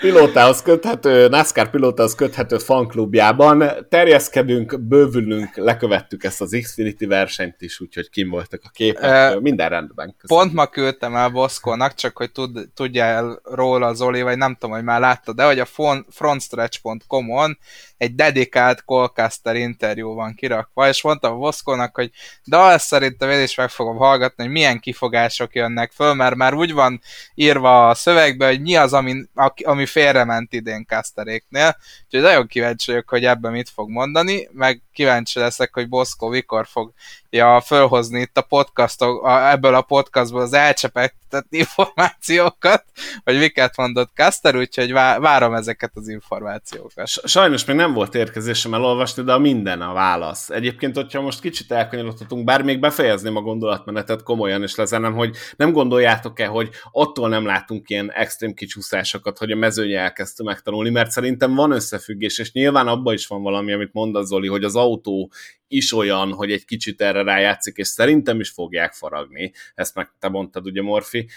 pilótához 0.00 0.62
köthető, 0.62 1.28
NASCAR 1.28 1.70
pilótához 1.70 2.14
köthető 2.14 2.58
fanklubjában 2.58 3.64
terjeszkedünk, 3.88 4.80
bővülünk, 4.80 5.56
lekövettük 5.56 6.24
ezt 6.24 6.40
az 6.40 6.58
Xfinity 6.62 7.04
versenyt 7.04 7.56
is, 7.58 7.80
úgyhogy 7.80 8.10
kim 8.10 8.30
voltak 8.30 8.60
a 8.64 8.68
képek, 8.72 9.34
uh, 9.34 9.40
minden 9.40 9.68
rendben. 9.68 10.14
Köszönöm. 10.18 10.44
Pont 10.44 10.56
ma 10.56 10.66
küldtem 10.66 11.14
el 11.14 11.28
Boszkónak, 11.28 11.94
csak 11.94 12.16
hogy 12.16 12.32
tud, 12.32 12.68
tudjál 12.74 13.40
róla 13.44 13.94
Zoli, 13.94 14.22
vagy 14.22 14.36
nem 14.36 14.54
tudom, 14.54 14.74
hogy 14.74 14.84
már 14.84 15.00
látta, 15.00 15.32
de 15.32 15.44
hogy 15.44 15.58
a 15.58 15.66
frontstretch.com-on 16.10 17.45
on 17.46 17.56
egy 17.96 18.14
dedikált 18.14 18.84
Colcaster 18.84 19.56
interjú 19.56 20.14
van 20.14 20.34
kirakva, 20.34 20.88
és 20.88 21.02
mondtam 21.02 21.36
Voszkónak, 21.36 21.94
hogy 21.94 22.10
de 22.44 22.56
azt 22.56 22.86
szerintem 22.86 23.30
én 23.30 23.42
is 23.42 23.54
meg 23.54 23.68
fogom 23.68 23.96
hallgatni, 23.96 24.42
hogy 24.44 24.52
milyen 24.52 24.78
kifogások 24.78 25.54
jönnek 25.54 25.92
föl, 25.92 26.14
mert 26.14 26.34
már 26.34 26.54
úgy 26.54 26.72
van 26.72 27.00
írva 27.34 27.88
a 27.88 27.94
szövegbe, 27.94 28.46
hogy 28.46 28.60
mi 28.60 28.76
az, 28.76 28.92
ami, 28.92 29.24
ami 29.64 29.86
félrement 29.86 30.52
idén 30.52 30.84
Casteréknél, 30.86 31.76
úgyhogy 32.04 32.20
nagyon 32.20 32.46
kíváncsi 32.46 32.90
vagyok, 32.90 33.08
hogy 33.08 33.24
ebben 33.24 33.52
mit 33.52 33.70
fog 33.74 33.90
mondani, 33.90 34.48
meg 34.52 34.82
kíváncsi 34.92 35.38
leszek, 35.38 35.74
hogy 35.74 35.88
Boszkó 35.88 36.28
mikor 36.28 36.66
fogja 36.66 37.60
fölhozni 37.60 38.20
itt 38.20 38.36
a 38.36 38.42
podcastok, 38.42 39.28
ebből 39.28 39.74
a 39.74 39.82
podcastból 39.82 40.40
az 40.40 40.52
elcsepegtett 40.52 41.46
információkat, 41.50 42.84
hogy 43.24 43.38
miket 43.38 43.76
mondott 43.76 44.10
Caster, 44.14 44.56
úgyhogy 44.56 44.92
várom 44.92 45.54
ezeket 45.54 45.90
az 45.94 46.08
információkat. 46.08 47.08
Sajnos 47.08 47.64
még 47.64 47.76
nem 47.76 47.85
volt 47.92 48.14
érkezésem 48.14 48.74
elolvasni, 48.74 49.22
de 49.22 49.32
a 49.32 49.38
minden 49.38 49.80
a 49.80 49.92
válasz. 49.92 50.50
Egyébként, 50.50 50.96
hogyha 50.96 51.20
most 51.20 51.40
kicsit 51.40 51.72
elkanyarodhatunk, 51.72 52.44
bár 52.44 52.62
még 52.62 52.80
befejezném 52.80 53.36
a 53.36 53.40
gondolatmenetet 53.40 54.22
komolyan, 54.22 54.62
és 54.62 54.74
lezenem, 54.74 55.14
hogy 55.14 55.36
nem 55.56 55.72
gondoljátok-e, 55.72 56.46
hogy 56.46 56.70
attól 56.92 57.28
nem 57.28 57.44
látunk 57.44 57.90
ilyen 57.90 58.12
extrém 58.12 58.54
kicsúszásokat, 58.54 59.38
hogy 59.38 59.50
a 59.50 59.56
mezőny 59.56 59.92
elkezdte 59.92 60.42
megtanulni, 60.42 60.90
mert 60.90 61.10
szerintem 61.10 61.54
van 61.54 61.70
összefüggés, 61.70 62.38
és 62.38 62.52
nyilván 62.52 62.88
abban 62.88 63.14
is 63.14 63.26
van 63.26 63.42
valami, 63.42 63.72
amit 63.72 63.92
mond 63.92 64.16
az 64.16 64.26
Zoli, 64.26 64.48
hogy 64.48 64.64
az 64.64 64.76
autó 64.76 65.30
is 65.68 65.92
olyan, 65.92 66.32
hogy 66.32 66.52
egy 66.52 66.64
kicsit 66.64 67.00
erre 67.00 67.22
rájátszik, 67.22 67.76
és 67.76 67.86
szerintem 67.86 68.40
is 68.40 68.50
fogják 68.50 68.92
faragni. 68.92 69.52
Ezt 69.74 69.94
meg 69.94 70.10
te 70.18 70.28
mondtad, 70.28 70.66
ugye 70.66 70.82
Morfi. 70.82 71.28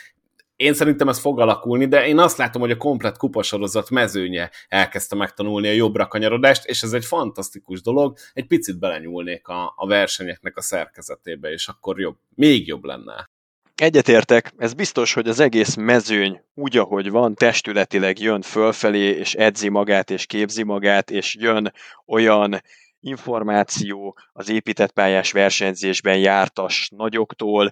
Én 0.59 0.73
szerintem 0.73 1.07
ez 1.09 1.19
fog 1.19 1.39
alakulni, 1.39 1.87
de 1.87 2.07
én 2.07 2.19
azt 2.19 2.37
látom, 2.37 2.61
hogy 2.61 2.71
a 2.71 2.77
komplet 2.77 3.17
kupasorozat 3.17 3.89
mezőnye 3.89 4.49
elkezdte 4.67 5.15
megtanulni 5.15 5.67
a 5.67 5.71
jobbra 5.71 6.07
kanyarodást, 6.07 6.65
és 6.65 6.81
ez 6.81 6.93
egy 6.93 7.05
fantasztikus 7.05 7.81
dolog. 7.81 8.17
Egy 8.33 8.47
picit 8.47 8.79
belenyúlnék 8.79 9.47
a, 9.47 9.73
a 9.75 9.87
versenyeknek 9.87 10.57
a 10.57 10.61
szerkezetébe, 10.61 11.51
és 11.51 11.67
akkor 11.67 11.99
jobb, 11.99 12.17
még 12.35 12.67
jobb 12.67 12.83
lenne. 12.83 13.29
Egyetértek, 13.75 14.53
ez 14.57 14.73
biztos, 14.73 15.13
hogy 15.13 15.27
az 15.27 15.39
egész 15.39 15.75
mezőny 15.75 16.41
úgy, 16.53 16.77
ahogy 16.77 17.09
van, 17.09 17.35
testületileg 17.35 18.19
jön 18.19 18.41
fölfelé, 18.41 19.09
és 19.09 19.33
edzi 19.33 19.69
magát, 19.69 20.09
és 20.09 20.25
képzi 20.25 20.63
magát, 20.63 21.11
és 21.11 21.35
jön 21.35 21.73
olyan 22.05 22.61
információ 22.99 24.17
az 24.33 24.49
épített 24.49 24.91
pályás 24.91 25.31
versenyzésben 25.31 26.17
jártas 26.17 26.89
nagyoktól, 26.95 27.71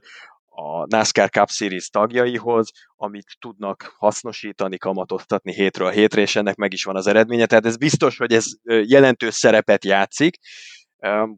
a 0.60 0.86
NASCAR 0.86 1.30
Cup 1.30 1.50
Series 1.50 1.90
tagjaihoz, 1.90 2.70
amit 2.96 3.38
tudnak 3.40 3.94
hasznosítani, 3.98 4.78
kamatoztatni 4.78 5.54
hétről 5.54 5.90
hétre, 5.90 6.22
és 6.22 6.36
ennek 6.36 6.56
meg 6.56 6.74
is 6.74 6.84
van 6.84 6.96
az 6.96 7.08
eredménye. 7.08 7.46
Tehát 7.46 7.66
ez 7.66 7.78
biztos, 7.78 8.18
hogy 8.18 8.34
ez 8.34 8.46
jelentős 8.64 9.34
szerepet 9.34 9.86
játszik, 9.86 10.38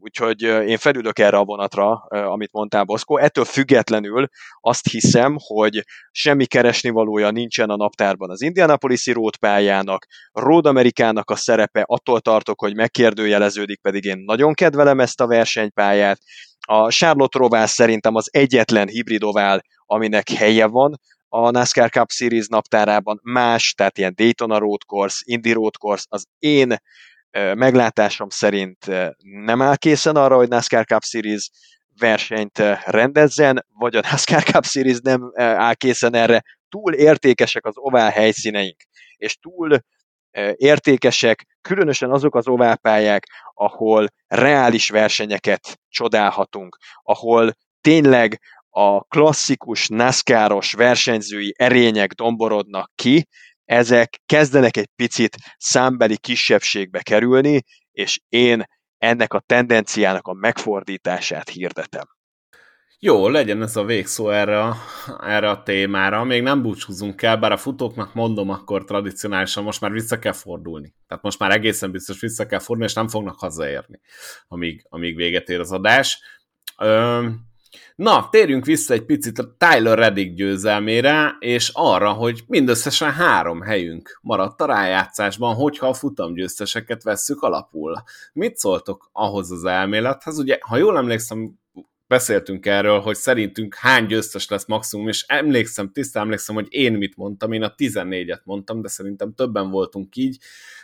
Úgyhogy 0.00 0.42
én 0.42 0.76
felülök 0.76 1.18
erre 1.18 1.36
a 1.36 1.44
vonatra, 1.44 1.92
amit 2.08 2.52
mondtál, 2.52 2.84
Boszkó. 2.84 3.18
Ettől 3.18 3.44
függetlenül 3.44 4.28
azt 4.60 4.88
hiszem, 4.88 5.36
hogy 5.38 5.84
semmi 6.10 6.46
keresnivalója 6.46 7.30
nincsen 7.30 7.70
a 7.70 7.76
naptárban 7.76 8.30
az 8.30 8.42
Indianapolis-i 8.42 9.12
Road 9.12 9.36
pályának, 9.36 10.06
Road 10.32 10.66
Amerikának 10.66 11.30
a 11.30 11.36
szerepe, 11.36 11.84
attól 11.86 12.20
tartok, 12.20 12.60
hogy 12.60 12.74
megkérdőjeleződik, 12.74 13.80
pedig 13.80 14.04
én 14.04 14.18
nagyon 14.18 14.54
kedvelem 14.54 15.00
ezt 15.00 15.20
a 15.20 15.26
versenypályát. 15.26 16.18
A 16.66 16.90
Charlotte 16.90 17.38
Rovál 17.38 17.66
szerintem 17.66 18.14
az 18.14 18.28
egyetlen 18.32 18.88
hibridovál, 18.88 19.62
aminek 19.86 20.28
helye 20.28 20.66
van, 20.66 21.00
a 21.28 21.50
NASCAR 21.50 21.90
Cup 21.90 22.10
Series 22.10 22.46
naptárában 22.46 23.20
más, 23.22 23.74
tehát 23.74 23.98
ilyen 23.98 24.12
Daytona 24.16 24.58
Road 24.58 24.82
Course, 24.86 25.22
Indy 25.24 25.52
Road 25.52 25.76
Course, 25.76 26.04
az 26.08 26.26
én 26.38 26.76
meglátásom 27.54 28.28
szerint 28.28 28.86
nem 29.22 29.62
áll 29.62 29.76
készen 29.76 30.16
arra, 30.16 30.36
hogy 30.36 30.48
NASCAR 30.48 30.84
Cup 30.84 31.02
Series 31.02 31.50
versenyt 31.98 32.58
rendezzen, 32.84 33.66
vagy 33.78 33.96
a 33.96 34.00
NASCAR 34.10 34.42
Cup 34.42 34.64
Series 34.64 34.98
nem 35.02 35.32
áll 35.34 35.74
készen 35.74 36.14
erre. 36.14 36.42
Túl 36.68 36.94
értékesek 36.94 37.66
az 37.66 37.74
ovál 37.76 38.10
helyszíneink, 38.10 38.82
és 39.16 39.36
túl 39.36 39.78
értékesek, 40.54 41.46
különösen 41.60 42.10
azok 42.10 42.34
az 42.34 42.48
oválpályák, 42.48 43.26
ahol 43.54 44.08
reális 44.26 44.90
versenyeket 44.90 45.80
csodálhatunk, 45.88 46.76
ahol 47.02 47.52
tényleg 47.80 48.40
a 48.70 49.00
klasszikus 49.00 49.88
NASCAR-os 49.88 50.72
versenyzői 50.72 51.54
erények 51.58 52.12
domborodnak 52.12 52.92
ki, 52.94 53.26
ezek 53.70 54.20
kezdenek 54.26 54.76
egy 54.76 54.88
picit 54.96 55.36
számbeli 55.58 56.18
kisebbségbe 56.18 57.02
kerülni, 57.02 57.62
és 57.92 58.20
én 58.28 58.64
ennek 58.98 59.32
a 59.32 59.42
tendenciának 59.46 60.26
a 60.26 60.32
megfordítását 60.32 61.48
hirdetem. 61.48 62.04
Jó, 62.98 63.28
legyen 63.28 63.62
ez 63.62 63.76
a 63.76 63.84
végszó 63.84 64.30
erre 64.30 64.62
a, 64.62 64.76
erre 65.20 65.50
a 65.50 65.62
témára. 65.62 66.24
Még 66.24 66.42
nem 66.42 66.62
búcsúzunk 66.62 67.22
el, 67.22 67.36
bár 67.36 67.52
a 67.52 67.56
futóknak 67.56 68.14
mondom, 68.14 68.48
akkor 68.48 68.84
tradicionálisan 68.84 69.64
most 69.64 69.80
már 69.80 69.90
vissza 69.90 70.18
kell 70.18 70.32
fordulni. 70.32 70.94
Tehát 71.06 71.22
most 71.22 71.38
már 71.38 71.50
egészen 71.50 71.90
biztos 71.90 72.20
vissza 72.20 72.46
kell 72.46 72.58
fordulni, 72.58 72.90
és 72.90 72.94
nem 72.94 73.08
fognak 73.08 73.38
hazaérni, 73.38 74.00
amíg, 74.48 74.86
amíg 74.88 75.16
véget 75.16 75.48
ér 75.48 75.60
az 75.60 75.72
adás. 75.72 76.18
Üm, 76.82 77.49
Na, 78.00 78.28
térjünk 78.30 78.64
vissza 78.64 78.94
egy 78.94 79.04
picit 79.04 79.38
a 79.38 79.56
Tyler 79.58 79.98
Reddick 79.98 80.34
győzelmére, 80.34 81.36
és 81.38 81.70
arra, 81.74 82.12
hogy 82.12 82.44
mindösszesen 82.46 83.12
három 83.12 83.60
helyünk 83.60 84.18
maradt 84.22 84.60
a 84.60 84.66
rájátszásban, 84.66 85.54
hogyha 85.54 85.88
a 85.88 85.94
futamgyőzteseket 85.94 87.02
vesszük 87.02 87.42
alapul. 87.42 88.02
Mit 88.32 88.56
szóltok 88.56 89.10
ahhoz 89.12 89.50
az 89.50 89.64
elmélethez? 89.64 90.38
Ugye, 90.38 90.58
ha 90.60 90.76
jól 90.76 90.96
emlékszem, 90.96 91.58
beszéltünk 92.10 92.66
erről, 92.66 93.00
hogy 93.00 93.16
szerintünk 93.16 93.74
hány 93.74 94.06
győztes 94.06 94.48
lesz 94.48 94.66
maximum, 94.66 95.08
és 95.08 95.24
emlékszem, 95.28 95.92
tisztán 95.92 96.22
emlékszem, 96.22 96.54
hogy 96.54 96.66
én 96.70 96.92
mit 96.92 97.16
mondtam, 97.16 97.52
én 97.52 97.62
a 97.62 97.74
14-et 97.74 98.42
mondtam, 98.44 98.82
de 98.82 98.88
szerintem 98.88 99.34
többen 99.34 99.70
voltunk 99.70 100.16
így. 100.16 100.38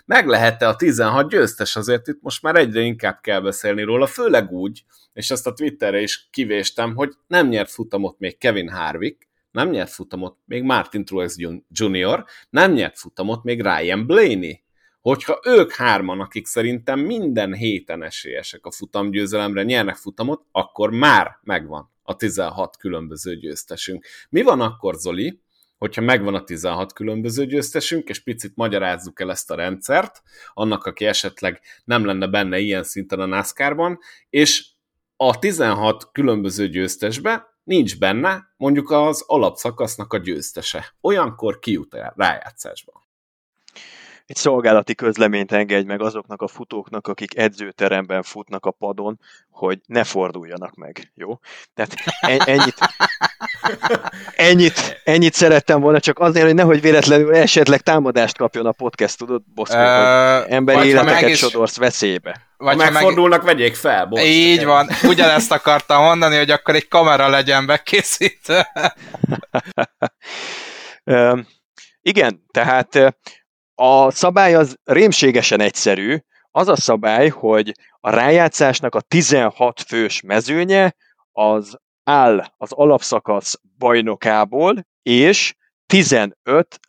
Meg 0.05 0.27
lehet-e 0.27 0.69
a 0.69 0.77
16 0.77 1.31
győztes, 1.31 1.77
azért 1.77 2.09
itt 2.09 2.19
most 2.21 2.43
már 2.43 2.57
egyre 2.57 2.81
inkább 2.81 3.21
kell 3.21 3.41
beszélni 3.41 3.83
róla, 3.83 4.07
főleg 4.07 4.51
úgy, 4.51 4.85
és 5.13 5.31
ezt 5.31 5.47
a 5.47 5.53
Twitterre 5.53 6.01
is 6.01 6.29
kivéstem, 6.31 6.95
hogy 6.95 7.13
nem 7.27 7.49
nyert 7.49 7.71
futamot 7.71 8.19
még 8.19 8.39
Kevin 8.39 8.69
Harvick, 8.69 9.29
nem 9.51 9.71
nyert 9.71 9.91
futamot 9.91 10.37
még 10.45 10.63
Martin 10.63 11.05
Truex 11.05 11.37
Jr., 11.69 12.25
nem 12.51 12.73
nyert 12.73 12.99
futamot 12.99 13.45
még 13.45 13.63
Ryan 13.63 14.07
Blaney. 14.07 14.65
Hogyha 15.07 15.41
ők 15.45 15.73
hárman, 15.73 16.21
akik 16.21 16.47
szerintem 16.47 17.01
minden 17.01 17.55
héten 17.55 18.03
esélyesek 18.03 18.67
a 18.67 18.71
futamgyőzelemre, 18.71 19.63
nyernek 19.63 19.97
futamot, 19.97 20.45
akkor 20.53 20.91
már 20.91 21.39
megvan 21.43 21.91
a 22.03 22.17
16 22.17 22.77
különböző 22.77 23.37
győztesünk. 23.37 24.07
Mi 24.29 24.43
van 24.43 24.61
akkor, 24.61 24.95
Zoli, 24.95 25.41
hogyha 25.79 26.01
megvan 26.03 26.35
a 26.35 26.45
16 26.45 26.93
különböző 26.93 27.47
győztesünk, 27.47 28.09
és 28.09 28.23
picit 28.23 28.53
magyarázzuk 28.57 29.21
el 29.21 29.31
ezt 29.31 29.51
a 29.51 29.55
rendszert, 29.55 30.23
annak, 30.55 30.85
aki 30.85 31.05
esetleg 31.05 31.61
nem 31.85 32.05
lenne 32.05 32.27
benne 32.27 32.59
ilyen 32.59 32.85
szinten 32.85 33.21
a 33.21 33.27
NASCAR-ban, 33.27 33.99
és 34.31 34.67
a 35.17 35.39
16 35.39 36.11
különböző 36.13 36.69
győztesbe 36.69 37.47
nincs 37.65 37.99
benne 37.99 38.55
mondjuk 38.57 38.91
az 38.91 39.25
alapszakasznak 39.27 40.13
a 40.13 40.19
győztese. 40.19 40.95
Olyankor 41.01 41.59
kijut 41.59 41.95
el 41.95 42.13
rájátszásba 42.17 43.06
egy 44.27 44.37
szolgálati 44.37 44.95
közleményt 44.95 45.53
engedj 45.53 45.87
meg 45.87 46.01
azoknak 46.01 46.43
a 46.43 46.49
futóknak, 46.49 47.07
akik 47.07 47.39
edzőteremben 47.39 48.23
futnak 48.23 48.67
a 48.67 48.71
padon, 48.71 49.21
hogy 49.51 49.81
ne 49.87 50.05
forduljanak 50.05 50.75
meg, 50.75 51.13
jó? 51.15 51.39
Tehát 51.75 51.95
ennyit, 52.49 52.79
ennyit, 54.37 55.01
ennyit 55.05 55.35
szerettem 55.35 55.81
volna, 55.81 56.01
csak 56.01 56.19
azért, 56.19 56.45
hogy 56.45 56.55
nehogy 56.55 56.81
véletlenül 56.81 57.35
esetleg 57.35 57.81
támadást 57.81 58.37
kapjon 58.37 58.67
a 58.67 58.73
podcast, 58.73 59.19
tudod, 59.19 59.43
Boszkó, 59.55 59.77
uh, 59.77 60.43
hogy 60.43 60.53
emberi 60.53 60.89
életeket 60.89 61.29
is... 61.29 61.39
sodorsz 61.39 61.77
veszélybe. 61.77 62.41
Vagy 62.57 62.83
ha 62.83 62.91
megfordulnak, 62.91 63.45
meg... 63.45 63.57
vegyék 63.57 63.75
fel. 63.75 64.07
Bocs, 64.07 64.23
Így 64.23 64.65
van, 64.65 64.89
ugyanezt 65.03 65.53
akartam 65.53 66.03
mondani, 66.03 66.37
hogy 66.37 66.51
akkor 66.51 66.75
egy 66.75 66.89
kamera 66.89 67.29
legyen 67.29 67.67
bekészítve. 67.67 68.73
igen, 72.03 72.45
tehát 72.51 73.17
a 73.79 74.11
szabály 74.11 74.55
az 74.55 74.77
rémségesen 74.85 75.61
egyszerű. 75.61 76.19
Az 76.51 76.69
a 76.69 76.77
szabály, 76.77 77.29
hogy 77.29 77.73
a 78.01 78.11
rájátszásnak 78.11 78.95
a 78.95 79.01
16 79.01 79.81
fős 79.81 80.21
mezőnye 80.21 80.95
az 81.33 81.77
áll 82.05 82.45
az 82.57 82.73
alapszakasz 82.73 83.61
bajnokából, 83.79 84.87
és 85.03 85.55
15 85.87 86.35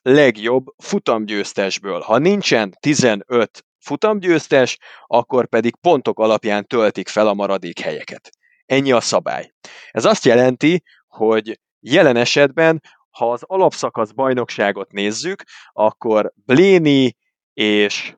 legjobb 0.02 0.66
futamgyőztesből. 0.78 2.00
Ha 2.00 2.18
nincsen 2.18 2.74
15 2.80 3.66
futamgyőztes, 3.80 4.78
akkor 5.08 5.48
pedig 5.48 5.76
pontok 5.76 6.20
alapján 6.20 6.66
töltik 6.66 7.08
fel 7.08 7.28
a 7.28 7.34
maradék 7.34 7.80
helyeket. 7.80 8.30
Ennyi 8.66 8.92
a 8.92 9.02
szabály. 9.02 9.52
Ez 9.92 10.06
azt 10.06 10.26
jelenti, 10.26 10.84
hogy 11.08 11.60
jelen 11.80 12.16
esetben 12.16 12.82
ha 13.18 13.32
az 13.32 13.44
alapszakasz 13.44 14.12
bajnokságot 14.12 14.92
nézzük, 14.92 15.44
akkor 15.72 16.34
Bléni 16.46 17.16
és 17.54 18.16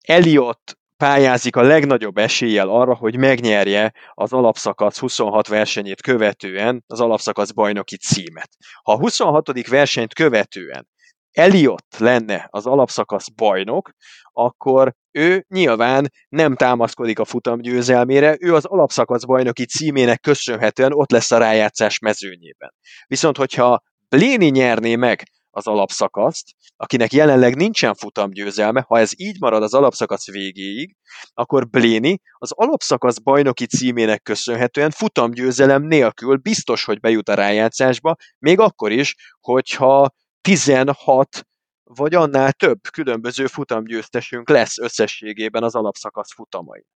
Elliot 0.00 0.78
pályázik 0.96 1.56
a 1.56 1.62
legnagyobb 1.62 2.18
eséllyel 2.18 2.68
arra, 2.68 2.94
hogy 2.94 3.16
megnyerje 3.16 3.92
az 4.14 4.32
alapszakasz 4.32 4.98
26 4.98 5.48
versenyét 5.48 6.02
követően 6.02 6.84
az 6.86 7.00
alapszakasz 7.00 7.50
bajnoki 7.50 7.96
címet. 7.96 8.50
Ha 8.82 8.92
a 8.92 8.98
26. 8.98 9.68
versenyt 9.68 10.14
követően 10.14 10.88
Eliott 11.32 11.96
lenne 11.98 12.46
az 12.50 12.66
alapszakasz 12.66 13.28
bajnok, 13.28 13.90
akkor 14.32 14.94
ő 15.10 15.44
nyilván 15.48 16.10
nem 16.28 16.56
támaszkodik 16.56 17.18
a 17.18 17.24
futam 17.24 17.60
győzelmére, 17.60 18.36
ő 18.40 18.54
az 18.54 18.64
alapszakasz 18.64 19.24
bajnoki 19.24 19.64
címének 19.64 20.20
köszönhetően 20.20 20.92
ott 20.92 21.10
lesz 21.10 21.30
a 21.30 21.38
rájátszás 21.38 21.98
mezőnyében. 21.98 22.74
Viszont 23.06 23.36
hogyha 23.36 23.82
Bléni 24.08 24.46
nyerné 24.48 24.96
meg 24.96 25.22
az 25.50 25.66
alapszakaszt, 25.66 26.50
akinek 26.76 27.12
jelenleg 27.12 27.56
nincsen 27.56 27.94
futamgyőzelme, 27.94 28.84
ha 28.86 28.98
ez 28.98 29.10
így 29.16 29.40
marad 29.40 29.62
az 29.62 29.74
alapszakasz 29.74 30.30
végéig, 30.30 30.96
akkor 31.34 31.68
Bléni 31.68 32.20
az 32.32 32.52
alapszakasz 32.52 33.18
bajnoki 33.18 33.66
címének 33.66 34.22
köszönhetően 34.22 34.90
futamgyőzelem 34.90 35.82
nélkül 35.82 36.36
biztos, 36.36 36.84
hogy 36.84 37.00
bejut 37.00 37.28
a 37.28 37.34
rájátszásba, 37.34 38.16
még 38.38 38.58
akkor 38.58 38.92
is, 38.92 39.14
hogyha 39.40 40.10
16 40.40 41.46
vagy 41.82 42.14
annál 42.14 42.52
több 42.52 42.78
különböző 42.92 43.46
futamgyőztesünk 43.46 44.48
lesz 44.48 44.78
összességében 44.78 45.62
az 45.62 45.74
alapszakasz 45.74 46.32
futamai. 46.34 46.86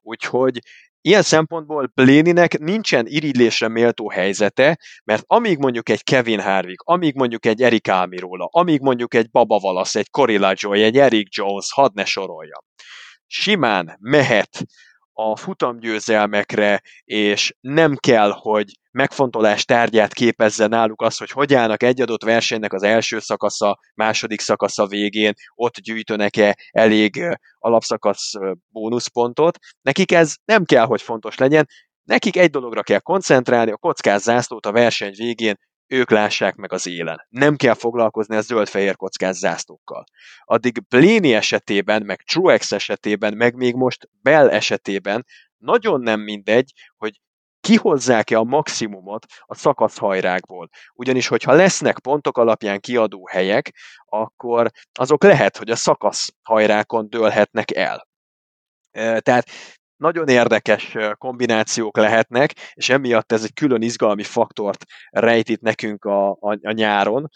Úgyhogy 0.00 0.58
Ilyen 1.06 1.22
szempontból 1.22 1.90
Bléninek 1.94 2.58
nincsen 2.58 3.06
irigylésre 3.06 3.68
méltó 3.68 4.10
helyzete, 4.10 4.78
mert 5.04 5.24
amíg 5.26 5.58
mondjuk 5.58 5.88
egy 5.88 6.02
Kevin 6.02 6.40
Harvick, 6.40 6.82
amíg 6.82 7.14
mondjuk 7.14 7.46
egy 7.46 7.62
Erik 7.62 7.88
Almirola, 7.88 8.48
amíg 8.50 8.80
mondjuk 8.80 9.14
egy 9.14 9.30
Baba 9.30 9.58
Valasz, 9.58 9.94
egy 9.94 10.10
Cory 10.10 10.38
Joy, 10.52 10.82
egy 10.82 10.98
Eric 10.98 11.36
Jones, 11.36 11.72
hadd 11.72 11.90
ne 11.94 12.04
sorolja. 12.04 12.64
Simán 13.26 13.96
mehet 14.00 14.64
a 15.16 15.36
futamgyőzelmekre, 15.36 16.82
és 17.04 17.54
nem 17.60 17.96
kell, 17.96 18.30
hogy 18.30 18.78
megfontolás 18.90 19.64
tárgyát 19.64 20.12
képezze 20.12 20.66
náluk 20.66 21.02
az, 21.02 21.16
hogy 21.16 21.30
hogy 21.30 21.54
állnak 21.54 21.82
egy 21.82 22.00
adott 22.00 22.22
versenynek 22.22 22.72
az 22.72 22.82
első 22.82 23.18
szakasza, 23.18 23.78
második 23.94 24.40
szakasza 24.40 24.86
végén, 24.86 25.32
ott 25.54 25.74
gyűjtönek-e 25.74 26.56
elég 26.70 27.38
alapszakasz 27.58 28.32
bónuszpontot. 28.68 29.58
Nekik 29.80 30.12
ez 30.12 30.34
nem 30.44 30.64
kell, 30.64 30.84
hogy 30.84 31.02
fontos 31.02 31.36
legyen, 31.36 31.66
nekik 32.04 32.36
egy 32.36 32.50
dologra 32.50 32.82
kell 32.82 33.00
koncentrálni, 33.00 33.70
a 33.70 33.76
kockás 33.76 34.20
zászlót 34.20 34.66
a 34.66 34.72
verseny 34.72 35.14
végén 35.16 35.54
ők 35.86 36.10
lássák 36.10 36.54
meg 36.54 36.72
az 36.72 36.86
élen. 36.86 37.26
Nem 37.28 37.56
kell 37.56 37.74
foglalkozni 37.74 38.36
a 38.36 38.40
zöld-fehér 38.40 38.96
kockás 38.96 39.36
zászlókkal. 39.36 40.04
Addig 40.44 40.88
Bléni 40.88 41.34
esetében, 41.34 42.02
meg 42.02 42.22
Truex 42.22 42.72
esetében, 42.72 43.36
meg 43.36 43.54
még 43.54 43.74
most 43.74 44.08
Bell 44.22 44.48
esetében 44.50 45.24
nagyon 45.56 46.00
nem 46.00 46.20
mindegy, 46.20 46.72
hogy 46.96 47.20
kihozzák-e 47.60 48.38
a 48.38 48.44
maximumot 48.44 49.26
a 49.40 49.54
szakaszhajrákból. 49.54 50.68
Ugyanis, 50.94 51.26
hogyha 51.26 51.52
lesznek 51.52 51.98
pontok 51.98 52.38
alapján 52.38 52.80
kiadó 52.80 53.26
helyek, 53.26 53.74
akkor 54.04 54.70
azok 54.92 55.22
lehet, 55.22 55.56
hogy 55.56 55.70
a 55.70 55.76
szakaszhajrákon 55.76 57.08
dőlhetnek 57.08 57.70
el. 57.70 58.08
Tehát 59.20 59.50
nagyon 60.04 60.28
érdekes 60.28 60.96
kombinációk 61.18 61.96
lehetnek, 61.96 62.52
és 62.74 62.88
emiatt 62.88 63.32
ez 63.32 63.42
egy 63.42 63.52
külön 63.52 63.82
izgalmi 63.82 64.22
faktort 64.22 64.84
rejtít 65.10 65.60
nekünk 65.60 66.04
a, 66.04 66.30
a, 66.30 66.58
a 66.62 66.72
nyáron, 66.72 67.28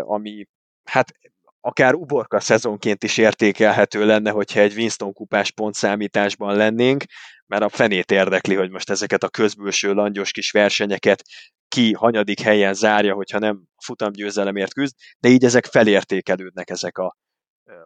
ami 0.00 0.46
hát 0.84 1.12
akár 1.60 1.94
uborka 1.94 2.40
szezonként 2.40 3.04
is 3.04 3.18
értékelhető 3.18 4.06
lenne, 4.06 4.30
hogyha 4.30 4.60
egy 4.60 4.74
Winston 4.76 5.12
kupás 5.12 5.50
pontszámításban 5.50 6.56
lennénk, 6.56 7.04
mert 7.46 7.62
a 7.62 7.68
fenét 7.68 8.10
érdekli, 8.10 8.54
hogy 8.54 8.70
most 8.70 8.90
ezeket 8.90 9.22
a 9.22 9.28
közbülső 9.28 9.92
langyos 9.92 10.30
kis 10.30 10.50
versenyeket 10.50 11.22
ki 11.68 11.92
hanyadik 11.92 12.40
helyen 12.40 12.74
zárja, 12.74 13.14
hogyha 13.14 13.38
nem 13.38 13.62
futamgyőzelemért 13.84 14.72
küzd, 14.72 14.94
de 15.18 15.28
így 15.28 15.44
ezek 15.44 15.64
felértékelődnek 15.64 16.70
ezek 16.70 16.98
a 16.98 17.16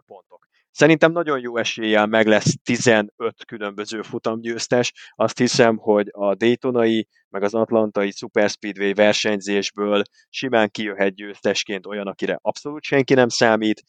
pontok. 0.05 0.47
Szerintem 0.71 1.11
nagyon 1.11 1.39
jó 1.39 1.57
eséllyel 1.57 2.05
meg 2.05 2.27
lesz 2.27 2.55
15 2.63 3.11
különböző 3.47 4.01
futamgyőztes. 4.01 4.93
Azt 5.15 5.37
hiszem, 5.37 5.77
hogy 5.77 6.07
a 6.11 6.35
Daytonai, 6.35 7.07
meg 7.29 7.43
az 7.43 7.53
Atlantai 7.53 8.11
Super 8.11 8.49
Speedway 8.49 8.93
versenyzésből 8.93 10.01
simán 10.29 10.69
kijöhet 10.69 11.15
győztesként 11.15 11.85
olyan, 11.85 12.07
akire 12.07 12.39
abszolút 12.41 12.83
senki 12.83 13.13
nem 13.13 13.27
számít, 13.27 13.83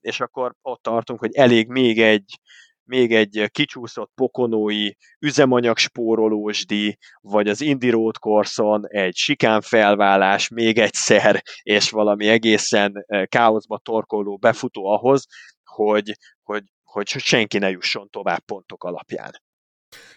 és 0.00 0.20
akkor 0.20 0.54
ott 0.62 0.82
tartunk, 0.82 1.18
hogy 1.18 1.34
elég 1.34 1.68
még 1.68 2.00
egy 2.00 2.40
még 2.88 3.14
egy 3.14 3.48
kicsúszott 3.50 4.10
pokonói 4.14 4.90
üzemanyagspórolósdi, 5.20 6.98
vagy 7.20 7.48
az 7.48 7.60
Indy 7.60 7.90
Road 7.90 8.18
Corson 8.18 8.88
egy 8.88 9.14
sikán 9.14 9.60
felvállás 9.60 10.48
még 10.48 10.78
egyszer, 10.78 11.42
és 11.62 11.90
valami 11.90 12.28
egészen 12.28 13.04
káoszba 13.24 13.78
torkoló 13.78 14.36
befutó 14.36 14.86
ahhoz, 14.86 15.26
hogy, 15.64 16.12
hogy, 16.42 16.62
hogy 16.82 17.08
senki 17.08 17.58
ne 17.58 17.70
jusson 17.70 18.08
tovább 18.10 18.40
pontok 18.40 18.84
alapján. 18.84 19.32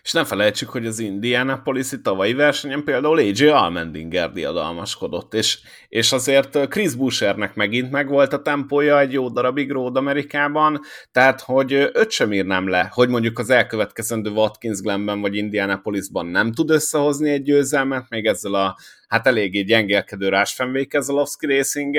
És 0.04 0.12
nem 0.12 0.24
felejtsük, 0.24 0.70
hogy 0.70 0.86
az 0.86 1.00
Indianapolis-i 1.00 2.02
tavalyi 2.02 2.34
versenyen 2.34 2.84
például 2.84 3.18
AJ 3.18 3.48
Almendinger 3.48 4.32
diadalmaskodott, 4.32 5.34
és, 5.34 5.60
és 5.90 6.12
azért 6.12 6.68
Chris 6.68 6.96
Bushernek 6.96 7.56
megint 7.56 7.92
megvolt 7.92 8.34
a 8.34 8.42
tempója 8.42 9.00
egy 9.00 9.14
jó 9.14 9.30
darabig 9.30 9.72
Road 9.72 9.98
Amerikában, 9.98 10.80
tehát 11.12 11.42
hogy 11.42 11.74
öt 11.94 12.12
sem 12.12 12.34
írnám 12.34 12.70
le, 12.70 12.90
hogy 12.94 13.10
mondjuk 13.10 13.40
az 13.40 13.50
elkövetkezendő 13.50 14.30
Watkins 14.30 14.80
Glenben 14.80 15.22
vagy 15.22 15.36
Indianapolisban 15.36 16.26
nem 16.26 16.52
tud 16.52 16.70
összehozni 16.70 17.30
egy 17.30 17.44
győzelmet, 17.44 18.06
még 18.10 18.26
ezzel 18.26 18.54
a 18.54 18.76
hát 19.12 19.28
eléggé 19.28 19.62
gyengélkedő 19.62 20.30
Rásfenvé 20.30 20.86
Kezelowski 20.86 21.46
racing 21.46 21.96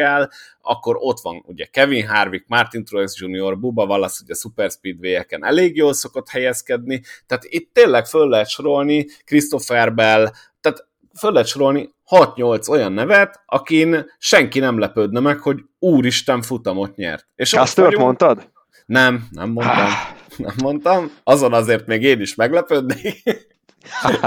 akkor 0.61 0.96
ott 0.98 1.20
van 1.20 1.42
ugye 1.46 1.64
Kevin 1.64 2.07
Harvick, 2.09 2.48
Martin 2.48 2.84
Truex 2.84 3.20
Jr., 3.20 3.59
Buba 3.59 3.84
Wallace, 3.84 4.20
ugye 4.22 4.34
Super 4.34 4.70
Speedway-eken 4.70 5.44
elég 5.44 5.76
jól 5.76 5.92
szokott 5.92 6.28
helyezkedni, 6.28 7.03
tehát 7.26 7.44
itt 7.44 7.70
tényleg 7.72 7.91
föl 8.07 8.28
lehet 8.28 8.49
sorolni 8.49 9.07
Christopher 9.24 9.95
Bell, 9.95 10.30
tehát 10.61 10.86
föl 11.18 11.32
lehet 11.32 11.49
sorolni 11.49 11.95
6-8 12.11 12.68
olyan 12.68 12.93
nevet, 12.93 13.43
akin 13.47 14.07
senki 14.18 14.59
nem 14.59 14.78
lepődne 14.78 15.20
meg, 15.20 15.38
hogy 15.38 15.59
úristen 15.78 16.43
futamot 16.43 16.97
nyert. 16.97 17.26
És 17.34 17.53
azt 17.53 17.76
vagyunk... 17.76 18.03
mondtad? 18.03 18.51
Nem, 18.86 19.26
nem 19.30 19.51
mondtam. 19.51 19.88
nem 20.36 20.55
mondtam. 20.62 21.11
Azon 21.22 21.53
azért 21.53 21.86
még 21.86 22.03
én 22.03 22.20
is 22.20 22.34
meglepődnék 22.34 23.51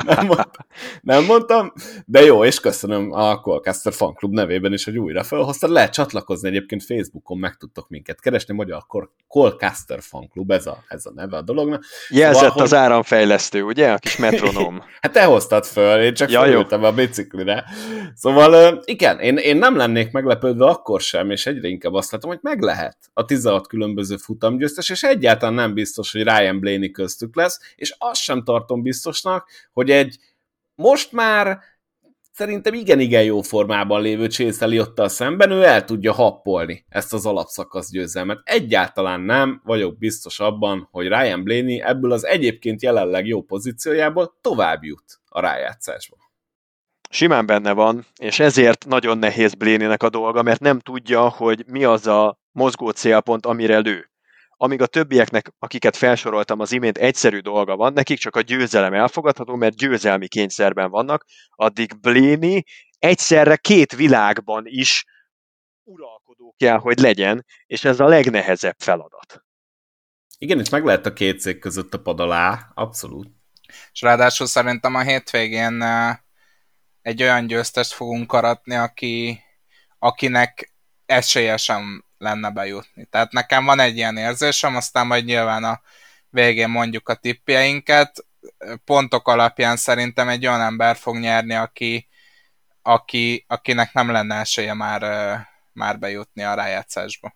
nem, 0.06 0.26
mondtam, 0.26 0.66
nem 1.02 1.24
mondtam, 1.24 1.74
de 2.06 2.24
jó, 2.24 2.46
és 2.46 2.60
köszönöm 2.60 3.12
a 3.12 3.40
Colcaster 3.40 3.94
Fan 3.94 4.14
Club 4.14 4.34
nevében 4.34 4.74
is, 4.74 4.84
hogy 4.84 4.98
újra 4.98 5.24
felhoztad. 5.24 5.70
Lehet 5.70 5.94
csatlakozni 5.94 6.48
egyébként 6.48 6.84
Facebookon, 6.84 7.38
meg 7.38 7.56
tudtok 7.56 7.90
minket 7.90 8.22
keresni, 8.22 8.54
magyar 8.54 8.86
Colcaster 9.28 10.02
Fan 10.02 10.30
Club, 10.30 10.52
ez 10.52 10.66
a, 10.66 10.84
ez 10.88 11.06
a 11.06 11.12
neve 11.16 11.38
a 11.38 11.42
dolognak. 11.42 11.84
Jelzett 12.10 12.50
szóval, 12.50 12.64
az 12.64 12.74
áramfejlesztő, 12.74 13.62
ugye? 13.62 13.92
A 13.92 13.98
kis 13.98 14.18
metronóm. 14.18 14.84
hát 15.02 15.12
te 15.12 15.24
hoztad 15.24 15.66
föl, 15.66 16.02
én 16.02 16.14
csak 16.14 16.32
ja, 16.32 16.40
felültem 16.40 16.84
a 16.84 16.92
biciklire. 16.92 17.64
Szóval 18.16 18.82
igen, 18.86 19.20
én, 19.20 19.38
én 19.38 19.58
nem 19.58 19.76
lennék 19.76 20.12
meglepődve 20.12 20.66
akkor 20.66 21.02
sem, 21.02 21.32
és 21.32 21.46
egyre 21.46 21.68
inkább 21.68 21.94
azt 21.94 22.12
látom, 22.12 22.30
hogy 22.30 22.40
meg 22.42 22.62
lehet 22.62 22.98
a 23.14 23.26
16 23.26 23.68
különböző 23.68 24.18
futamgyőztes, 24.18 24.90
és 24.90 25.04
egyáltalán 25.04 25.54
nem 25.54 25.74
biztos, 25.74 26.12
hogy 26.12 26.24
Ryan 26.24 26.60
Blaney 26.60 26.92
köztük 26.92 27.36
lesz, 27.36 27.60
és 27.76 27.96
azt 27.98 28.22
sem 28.22 28.44
tartom 28.44 28.82
biztosnak, 28.82 29.45
hogy 29.74 29.92
egy 29.92 30.18
most 30.76 31.12
már 31.12 31.60
szerintem 32.36 32.74
igen-igen 32.74 33.24
jó 33.24 33.42
formában 33.42 34.02
lévő 34.02 34.28
Chase 34.28 34.66
Elliottal 34.66 35.08
szemben 35.08 35.52
ő 35.52 35.64
el 35.64 35.86
tudja 35.86 36.14
happolni 36.14 36.86
ezt 36.90 37.14
az 37.14 37.26
alapszakasz 37.26 37.92
győzelmet. 37.92 38.40
Egyáltalán 38.44 39.22
nem 39.22 39.62
vagyok 39.64 39.98
biztos 39.98 40.40
abban, 40.40 40.88
hogy 40.92 41.08
Ryan 41.08 41.44
Blaney 41.44 41.82
ebből 41.82 42.12
az 42.12 42.26
egyébként 42.26 42.82
jelenleg 42.82 43.26
jó 43.26 43.42
pozíciójából 43.42 44.38
tovább 44.42 44.84
jut 44.84 45.20
a 45.26 45.40
rájátszásba. 45.40 46.16
Simán 47.10 47.46
benne 47.46 47.72
van, 47.72 48.06
és 48.20 48.40
ezért 48.40 48.86
nagyon 48.86 49.18
nehéz 49.18 49.54
Blénének 49.54 50.04
a 50.04 50.10
dolga, 50.10 50.42
mert 50.42 50.60
nem 50.60 50.80
tudja, 50.80 51.30
hogy 51.30 51.64
mi 51.68 51.84
az 51.84 52.08
a 52.08 52.40
mozgó 52.52 52.90
célpont, 52.90 53.46
amire 53.46 53.78
lő 53.78 54.10
amíg 54.58 54.82
a 54.82 54.86
többieknek, 54.86 55.52
akiket 55.60 55.96
felsoroltam 55.96 56.60
az 56.60 56.72
imént, 56.72 56.98
egyszerű 56.98 57.40
dolga 57.40 57.76
van, 57.76 57.94
nekik 57.94 58.20
csak 58.20 58.36
a 58.36 58.42
győzelem 58.42 58.94
elfogadható, 58.94 59.56
mert 59.56 59.76
győzelmi 59.76 60.28
kényszerben 60.28 60.90
vannak, 60.90 61.26
addig 61.50 62.00
Bléni 62.00 62.64
egyszerre 63.00 63.56
két 63.56 63.96
világban 63.96 64.64
is 64.66 65.06
uralkodó 65.84 66.56
kell, 66.58 66.78
hogy 66.78 67.00
legyen, 67.00 67.46
és 67.66 67.84
ez 67.84 68.00
a 68.00 68.08
legnehezebb 68.08 68.76
feladat. 68.78 69.44
Igen, 70.38 70.60
itt 70.60 70.70
meg 70.70 70.86
lehet 70.86 71.06
a 71.06 71.14
két 71.14 71.40
cég 71.40 71.60
között 71.60 71.94
a 71.94 72.02
pad 72.02 72.20
alá, 72.20 72.72
abszolút. 72.74 73.28
És 73.92 74.02
ráadásul 74.02 74.48
szerintem 74.48 74.96
a 74.96 75.02
hétvégén 75.02 75.84
egy 77.02 77.22
olyan 77.22 77.48
győztest 77.48 77.94
fogunk 77.94 78.32
aratni, 78.32 78.76
aki, 78.76 79.40
akinek 80.00 80.74
esélyesen 81.06 82.05
lenne 82.18 82.50
bejutni. 82.50 83.06
Tehát 83.06 83.32
nekem 83.32 83.66
van 83.66 83.80
egy 83.80 83.98
ilyen 83.98 84.18
érzésem, 84.18 84.76
aztán 84.76 85.08
majd 85.08 85.26
nyilván 85.26 85.64
a 85.64 85.82
végén 86.30 86.70
mondjuk 86.70 87.10
a 87.10 87.16
tippjeinket. 87.16 88.26
Pontok 88.86 89.28
alapján 89.28 89.78
szerintem 89.78 90.30
egy 90.30 90.48
olyan 90.48 90.62
ember 90.62 90.96
fog 90.96 91.18
nyerni, 91.18 91.54
aki, 91.54 92.08
aki, 92.82 93.46
akinek 93.48 93.94
nem 93.94 94.12
lenne 94.12 94.36
esélye 94.36 94.74
már, 94.74 95.02
már 95.74 96.00
bejutni 96.00 96.44
a 96.44 96.54
rájátszásba. 96.54 97.36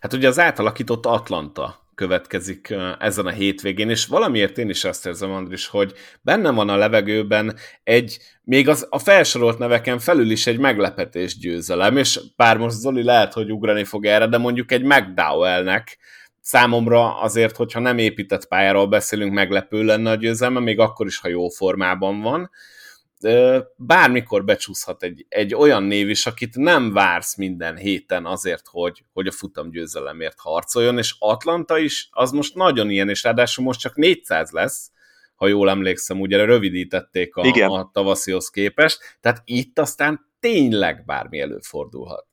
Hát 0.00 0.12
ugye 0.12 0.28
az 0.28 0.38
átalakított 0.38 1.06
Atlanta 1.06 1.81
következik 2.02 2.74
ezen 2.98 3.26
a 3.26 3.30
hétvégén, 3.30 3.90
és 3.90 4.06
valamiért 4.06 4.58
én 4.58 4.68
is 4.68 4.84
azt 4.84 5.06
érzem, 5.06 5.30
Andris, 5.30 5.66
hogy 5.66 5.92
benne 6.20 6.50
van 6.50 6.68
a 6.68 6.76
levegőben 6.76 7.56
egy, 7.82 8.18
még 8.42 8.68
az, 8.68 8.86
a 8.90 8.98
felsorolt 8.98 9.58
neveken 9.58 9.98
felül 9.98 10.30
is 10.30 10.46
egy 10.46 10.58
meglepetés 10.58 11.38
győzelem, 11.38 11.96
és 11.96 12.20
pár 12.36 12.56
most 12.56 12.76
Zoli 12.76 13.02
lehet, 13.02 13.32
hogy 13.32 13.52
ugrani 13.52 13.84
fog 13.84 14.06
erre, 14.06 14.26
de 14.26 14.38
mondjuk 14.38 14.72
egy 14.72 14.82
McDowellnek 14.82 15.98
számomra 16.40 17.20
azért, 17.20 17.56
hogyha 17.56 17.80
nem 17.80 17.98
épített 17.98 18.48
pályáról 18.48 18.86
beszélünk, 18.86 19.32
meglepő 19.32 19.84
lenne 19.84 20.10
a 20.10 20.14
győzelme, 20.14 20.60
még 20.60 20.78
akkor 20.78 21.06
is, 21.06 21.18
ha 21.18 21.28
jó 21.28 21.48
formában 21.48 22.20
van, 22.20 22.50
bármikor 23.76 24.44
becsúszhat 24.44 25.02
egy, 25.02 25.26
egy 25.28 25.54
olyan 25.54 25.82
név 25.82 26.08
is, 26.08 26.26
akit 26.26 26.56
nem 26.56 26.92
vársz 26.92 27.36
minden 27.36 27.76
héten 27.76 28.26
azért, 28.26 28.66
hogy, 28.66 29.04
hogy 29.12 29.26
a 29.26 29.32
futam 29.32 29.70
győzelemért 29.70 30.38
harcoljon, 30.38 30.98
és 30.98 31.14
Atlanta 31.18 31.78
is, 31.78 32.08
az 32.10 32.30
most 32.30 32.54
nagyon 32.54 32.90
ilyen, 32.90 33.08
és 33.08 33.22
ráadásul 33.22 33.64
most 33.64 33.80
csak 33.80 33.96
400 33.96 34.50
lesz, 34.50 34.90
ha 35.34 35.46
jól 35.46 35.70
emlékszem, 35.70 36.20
ugye 36.20 36.44
rövidítették 36.44 37.36
a, 37.36 37.46
Igen. 37.46 37.70
a 37.70 37.90
tavaszihoz 37.92 38.48
képest, 38.48 38.98
tehát 39.20 39.42
itt 39.44 39.78
aztán 39.78 40.30
tényleg 40.40 41.04
bármi 41.04 41.40
előfordulhat. 41.40 42.26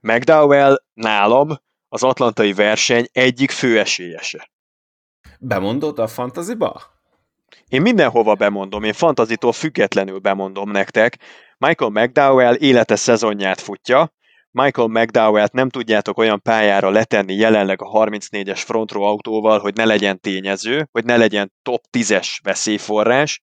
McDowell 0.00 0.82
nálam 0.94 1.60
az 1.88 2.02
atlantai 2.02 2.52
verseny 2.52 3.08
egyik 3.12 3.50
fő 3.50 3.78
esélyese. 3.78 4.50
Bemondott 5.38 5.98
a 5.98 6.06
fantaziba? 6.06 6.91
Én 7.68 7.82
mindenhova 7.82 8.34
bemondom, 8.34 8.82
én 8.82 8.92
fantazitól 8.92 9.52
függetlenül 9.52 10.18
bemondom 10.18 10.70
nektek. 10.70 11.18
Michael 11.58 11.90
McDowell 11.90 12.54
élete 12.54 12.96
szezonját 12.96 13.60
futja, 13.60 14.12
Michael 14.54 14.88
McDowell-t 14.88 15.52
nem 15.52 15.68
tudjátok 15.68 16.18
olyan 16.18 16.42
pályára 16.42 16.90
letenni 16.90 17.34
jelenleg 17.34 17.82
a 17.82 17.86
34-es 17.86 18.62
frontró 18.64 19.02
autóval, 19.02 19.58
hogy 19.58 19.74
ne 19.74 19.84
legyen 19.84 20.20
tényező, 20.20 20.88
hogy 20.90 21.04
ne 21.04 21.16
legyen 21.16 21.52
top 21.62 21.84
10-es 21.92 22.38
veszélyforrás, 22.42 23.42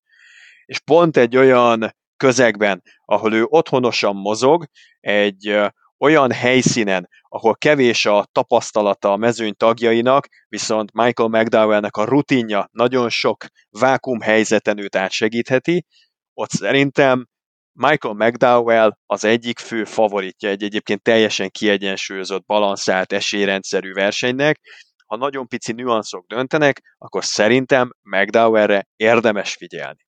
és 0.66 0.78
pont 0.78 1.16
egy 1.16 1.36
olyan 1.36 1.96
közegben, 2.16 2.82
ahol 3.04 3.34
ő 3.34 3.46
otthonosan 3.48 4.16
mozog, 4.16 4.66
egy 5.00 5.60
olyan 6.00 6.32
helyszínen, 6.32 7.08
ahol 7.28 7.56
kevés 7.56 8.06
a 8.06 8.28
tapasztalata 8.32 9.12
a 9.12 9.16
mezőny 9.16 9.54
tagjainak, 9.56 10.26
viszont 10.48 10.92
Michael 10.92 11.28
McDowellnek 11.28 11.96
a 11.96 12.04
rutinja 12.04 12.68
nagyon 12.72 13.08
sok 13.08 13.44
vákum 13.70 14.20
helyzeten 14.20 14.78
őt 14.78 14.96
átsegítheti, 14.96 15.86
ott 16.34 16.50
szerintem 16.50 17.26
Michael 17.72 18.14
McDowell 18.14 18.96
az 19.06 19.24
egyik 19.24 19.58
fő 19.58 19.84
favoritja 19.84 20.48
egy 20.48 20.62
egyébként 20.62 21.02
teljesen 21.02 21.50
kiegyensúlyozott, 21.50 22.46
balanszált 22.46 23.12
esélyrendszerű 23.12 23.92
versenynek. 23.92 24.60
Ha 25.06 25.16
nagyon 25.16 25.46
pici 25.46 25.72
nüanszok 25.72 26.26
döntenek, 26.26 26.94
akkor 26.98 27.24
szerintem 27.24 27.90
McDowellre 28.02 28.86
érdemes 28.96 29.54
figyelni. 29.54 30.08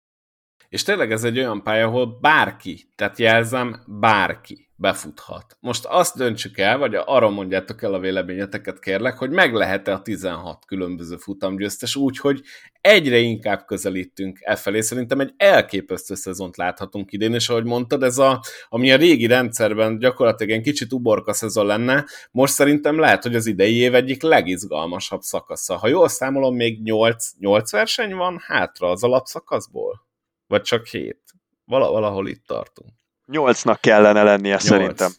És 0.69 0.83
tényleg 0.83 1.13
ez 1.13 1.25
egy 1.25 1.39
olyan 1.39 1.63
pálya, 1.63 1.87
ahol 1.87 2.19
bárki, 2.21 2.89
tehát 2.95 3.19
jelzem, 3.19 3.83
bárki 3.87 4.72
befuthat. 4.83 5.57
Most 5.61 5.85
azt 5.85 6.17
döntsük 6.17 6.59
el, 6.59 6.79
vagy 6.79 6.95
arra 6.95 7.31
mondjátok 7.31 7.83
el 7.83 7.95
a 7.95 7.99
véleményeteket 7.99 8.79
kérlek, 8.79 9.19
hogy 9.19 9.31
meg 9.31 9.55
lehet-e 9.55 9.93
a 9.93 10.03
16 10.03 10.65
különböző 10.65 11.17
futamgyőztes 11.17 11.97
úgy, 11.97 12.19
hogy 12.19 12.43
egyre 12.81 13.19
inkább 13.19 13.65
közelítünk 13.67 14.39
e 14.41 14.57
felé. 14.57 14.81
Szerintem 14.81 15.21
egy 15.21 15.33
elképesztő 15.37 16.15
szezont 16.15 16.57
láthatunk 16.57 17.13
idén, 17.13 17.35
és 17.35 17.49
ahogy 17.49 17.65
mondtad, 17.65 18.03
ez 18.03 18.19
a, 18.19 18.41
ami 18.69 18.93
a 18.93 18.97
régi 18.97 19.27
rendszerben 19.27 19.99
gyakorlatilag 19.99 20.53
egy 20.53 20.63
kicsit 20.63 20.93
uborka 20.93 21.33
szezon 21.33 21.67
lenne, 21.67 22.05
most 22.31 22.53
szerintem 22.53 22.99
lehet, 22.99 23.23
hogy 23.23 23.35
az 23.35 23.47
idei 23.47 23.77
év 23.77 23.95
egyik 23.95 24.23
legizgalmasabb 24.23 25.21
szakasza. 25.21 25.77
Ha 25.77 25.89
jól 25.89 26.09
számolom, 26.09 26.55
még 26.55 26.83
8, 26.83 27.31
8 27.39 27.71
verseny 27.71 28.15
van 28.15 28.39
hátra 28.47 28.91
az 28.91 29.05
alapszakaszból? 29.05 30.07
Vagy 30.47 30.63
csak 30.63 30.87
7? 30.87 31.19
Val- 31.65 31.91
valahol 31.91 32.29
itt 32.29 32.47
tartunk. 32.47 33.02
Nyolcnak 33.27 33.81
kellene 33.81 34.23
lennie 34.23 34.49
Nyolc. 34.49 34.63
szerintem. 34.65 35.11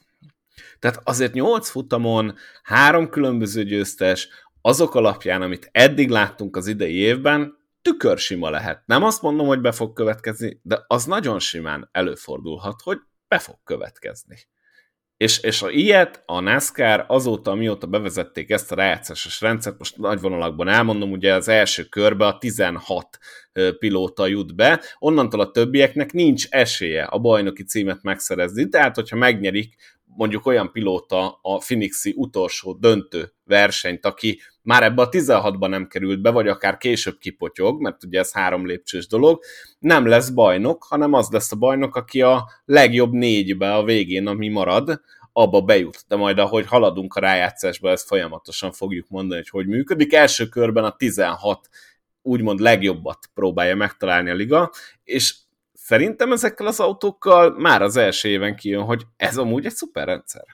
Tehát 0.79 1.01
azért 1.03 1.33
nyolc 1.33 1.69
futamon, 1.69 2.35
három 2.63 3.09
különböző 3.09 3.63
győztes, 3.63 4.27
azok 4.61 4.95
alapján, 4.95 5.41
amit 5.41 5.69
eddig 5.71 6.09
láttunk 6.09 6.55
az 6.55 6.67
idei 6.67 6.95
évben, 6.95 7.57
tükörsima 7.81 8.49
lehet. 8.49 8.83
Nem 8.85 9.03
azt 9.03 9.21
mondom, 9.21 9.47
hogy 9.47 9.61
be 9.61 9.71
fog 9.71 9.93
következni, 9.93 10.59
de 10.63 10.83
az 10.87 11.05
nagyon 11.05 11.39
simán 11.39 11.89
előfordulhat, 11.91 12.81
hogy 12.81 12.97
be 13.27 13.39
fog 13.39 13.57
következni. 13.63 14.37
És, 15.17 15.39
és 15.39 15.61
a 15.61 15.69
ilyet 15.69 16.23
a 16.25 16.39
NASCAR 16.39 17.05
azóta, 17.07 17.51
amióta 17.51 17.87
bevezették 17.87 18.49
ezt 18.49 18.71
a 18.71 18.75
rájátszásos 18.75 19.41
rendszert, 19.41 19.77
most 19.77 19.97
nagy 19.97 20.19
vonalakban 20.19 20.67
elmondom, 20.67 21.11
ugye 21.11 21.33
az 21.33 21.47
első 21.47 21.83
körbe 21.83 22.25
a 22.25 22.37
16 22.37 23.19
pilóta 23.79 24.27
jut 24.27 24.55
be, 24.55 24.81
onnantól 24.99 25.39
a 25.39 25.51
többieknek 25.51 26.11
nincs 26.11 26.47
esélye 26.49 27.03
a 27.03 27.19
bajnoki 27.19 27.63
címet 27.63 28.03
megszerezni, 28.03 28.69
tehát 28.69 28.95
hogyha 28.95 29.15
megnyerik 29.15 29.75
mondjuk 30.15 30.45
olyan 30.45 30.71
pilóta 30.71 31.39
a 31.41 31.57
Phoenixi 31.57 32.13
utolsó 32.15 32.73
döntő 32.73 33.33
versenyt, 33.45 34.05
aki 34.05 34.41
már 34.61 34.83
ebbe 34.83 35.01
a 35.01 35.09
16-ba 35.09 35.67
nem 35.67 35.87
került 35.87 36.21
be, 36.21 36.29
vagy 36.29 36.47
akár 36.47 36.77
később 36.77 37.17
kipotyog, 37.17 37.81
mert 37.81 38.03
ugye 38.03 38.19
ez 38.19 38.33
három 38.33 38.65
lépcsős 38.65 39.07
dolog, 39.07 39.43
nem 39.79 40.05
lesz 40.05 40.29
bajnok, 40.29 40.83
hanem 40.83 41.13
az 41.13 41.29
lesz 41.29 41.51
a 41.51 41.55
bajnok, 41.55 41.95
aki 41.95 42.21
a 42.21 42.45
legjobb 42.65 43.11
négybe 43.11 43.73
a 43.73 43.83
végén, 43.83 44.27
ami 44.27 44.47
marad, 44.47 45.01
abba 45.33 45.61
bejut. 45.61 46.03
De 46.07 46.15
majd 46.15 46.39
ahogy 46.39 46.65
haladunk 46.65 47.13
a 47.13 47.19
rájátszásba, 47.19 47.89
ezt 47.89 48.07
folyamatosan 48.07 48.71
fogjuk 48.71 49.09
mondani, 49.09 49.39
hogy 49.39 49.49
hogy 49.49 49.67
működik. 49.67 50.13
Első 50.13 50.47
körben 50.47 50.83
a 50.83 50.95
16 50.95 51.69
úgymond 52.23 52.59
legjobbat 52.59 53.29
próbálja 53.33 53.75
megtalálni 53.75 54.29
a 54.29 54.33
liga, 54.33 54.71
és 55.03 55.35
szerintem 55.73 56.31
ezekkel 56.31 56.67
az 56.67 56.79
autókkal 56.79 57.49
már 57.57 57.81
az 57.81 57.97
első 57.97 58.29
éven 58.29 58.55
kijön, 58.55 58.83
hogy 58.83 59.03
ez 59.17 59.37
amúgy 59.37 59.65
egy 59.65 59.73
szuper 59.73 60.07
rendszer. 60.07 60.45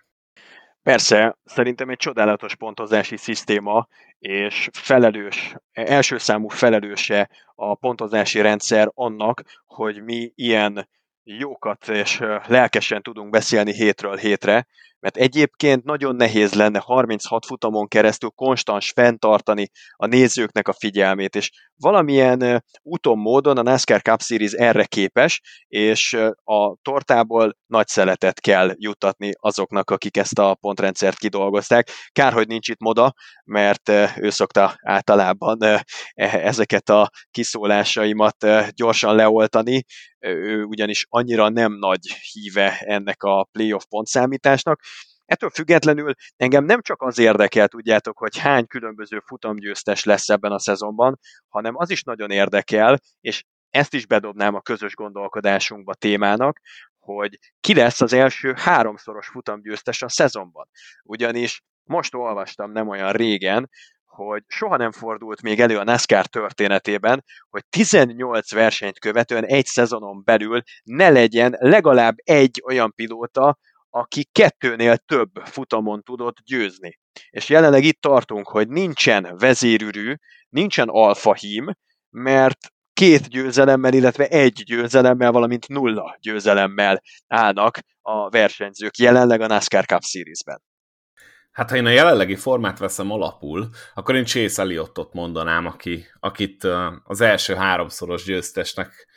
Persze, 0.84 1.38
szerintem 1.44 1.90
egy 1.90 1.98
csodálatos 1.98 2.56
pontozási 2.56 3.18
szisztéma, 3.18 3.88
és 4.20 4.70
felelős, 4.72 5.56
első 5.72 6.18
számú 6.18 6.48
felelőse 6.48 7.30
a 7.56 7.76
pontozási 7.76 8.42
rendszer 8.42 8.92
annak, 8.94 9.44
hogy 9.66 10.04
mi 10.04 10.32
ilyen 10.36 10.90
jókat 11.24 11.88
és 11.88 12.20
lelkesen 12.48 13.02
tudunk 13.02 13.30
beszélni 13.30 13.74
hétről 13.74 14.16
hétre, 14.16 14.68
mert 15.00 15.18
egyébként 15.18 15.84
nagyon 15.84 16.16
nehéz 16.16 16.54
lenne 16.54 16.80
36 16.80 17.46
futamon 17.46 17.88
keresztül 17.88 18.30
konstans 18.30 18.92
fenntartani 18.92 19.70
a 19.96 20.06
nézőknek 20.06 20.68
a 20.68 20.74
figyelmét, 20.74 21.36
és 21.36 21.50
valamilyen 21.76 22.64
úton, 22.82 23.18
módon 23.18 23.58
a 23.58 23.62
NASCAR 23.62 24.02
Cup 24.02 24.22
Series 24.22 24.52
erre 24.52 24.86
képes, 24.86 25.42
és 25.68 26.14
a 26.44 26.76
tortából 26.82 27.58
nagy 27.66 27.88
szeletet 27.88 28.40
kell 28.40 28.74
jutatni 28.76 29.32
azoknak, 29.40 29.90
akik 29.90 30.18
ezt 30.18 30.40
a 30.40 30.56
pontrendszert 30.56 31.18
kidolgozták. 31.18 31.90
Kár, 32.12 32.34
hogy 32.34 32.48
nincs 32.48 32.70
itt 32.70 32.80
moda, 32.80 33.14
mert 33.44 33.90
ő 34.18 34.30
szokta 34.30 34.76
általában 34.82 35.64
e, 35.64 35.84
ezeket 36.44 36.90
a 36.90 37.10
kiszólásaimat 37.32 38.46
gyorsan 38.76 39.16
leoltani, 39.16 39.86
ő 40.20 40.64
ugyanis 40.64 41.06
annyira 41.10 41.50
nem 41.50 41.74
nagy 41.74 42.00
híve 42.32 42.78
ennek 42.80 43.24
a 43.24 43.48
playoff 43.52 43.84
pontszámításnak, 43.90 44.82
Ettől 45.30 45.50
függetlenül 45.50 46.14
engem 46.38 46.64
nem 46.64 46.82
csak 46.82 47.02
az 47.02 47.18
érdekel, 47.18 47.68
tudjátok, 47.68 48.18
hogy 48.18 48.38
hány 48.38 48.68
különböző 48.68 49.22
futamgyőztes 49.26 50.04
lesz 50.04 50.30
ebben 50.30 50.52
a 50.52 50.60
szezonban, 50.60 51.20
hanem 51.48 51.76
az 51.78 51.90
is 51.90 52.04
nagyon 52.04 52.32
érdekel, 52.32 53.00
és 53.22 53.44
ezt 53.70 53.94
is 53.94 54.06
bedobnám 54.06 54.56
a 54.56 54.62
közös 54.62 54.96
gondolkodásunkba 54.96 55.94
témának, 55.94 56.60
hogy 57.00 57.40
ki 57.60 57.74
lesz 57.74 58.02
az 58.02 58.14
első 58.14 58.54
háromszoros 58.56 59.28
futamgyőztes 59.28 60.02
a 60.02 60.10
szezonban. 60.10 60.68
Ugyanis 61.04 61.62
most 61.84 62.14
olvastam 62.14 62.72
nem 62.72 62.88
olyan 62.88 63.12
régen, 63.12 63.70
hogy 64.06 64.44
soha 64.48 64.78
nem 64.78 64.92
fordult 64.92 65.42
még 65.42 65.60
elő 65.60 65.78
a 65.78 65.84
NASCAR 65.84 66.26
történetében, 66.26 67.24
hogy 67.50 67.64
18 67.70 68.54
versenyt 68.54 69.00
követően 69.00 69.46
egy 69.46 69.66
szezonon 69.66 70.22
belül 70.24 70.62
ne 70.84 71.10
legyen 71.10 71.56
legalább 71.60 72.16
egy 72.24 72.62
olyan 72.66 72.94
pilóta, 72.96 73.58
aki 73.90 74.28
kettőnél 74.32 74.98
több 74.98 75.30
futamon 75.44 76.04
tudott 76.04 76.38
győzni. 76.46 77.00
És 77.30 77.50
jelenleg 77.50 77.84
itt 77.84 78.02
tartunk, 78.02 78.48
hogy 78.48 78.68
nincsen 78.68 79.36
vezérűrű, 79.38 80.14
nincsen 80.50 80.88
alfahím, 80.88 81.72
mert 82.10 82.58
két 82.94 83.30
győzelemmel, 83.30 83.94
illetve 83.94 84.28
egy 84.28 84.64
győzelemmel, 84.66 85.32
valamint 85.32 85.68
nulla 85.68 86.18
győzelemmel 86.20 87.02
állnak 87.28 87.80
a 88.02 88.30
versenyzők 88.30 88.98
jelenleg 88.98 89.42
a 89.42 89.48
NASCAR 89.48 89.86
Cup 89.86 90.04
Series-ben. 90.04 90.62
Hát 91.52 91.70
ha 91.70 91.76
én 91.76 91.86
a 91.86 91.90
jelenlegi 91.90 92.36
formát 92.36 92.80
veszem 92.80 93.12
alapul, 93.12 93.70
akkor 93.94 94.16
én 94.16 94.26
Chase 94.26 94.62
Elliotot 94.62 95.14
mondanám, 95.14 95.66
aki, 95.66 96.06
akit 96.20 96.64
az 97.04 97.22
első 97.22 97.56
háromszoros 97.56 98.24
győztesnek 98.24 99.08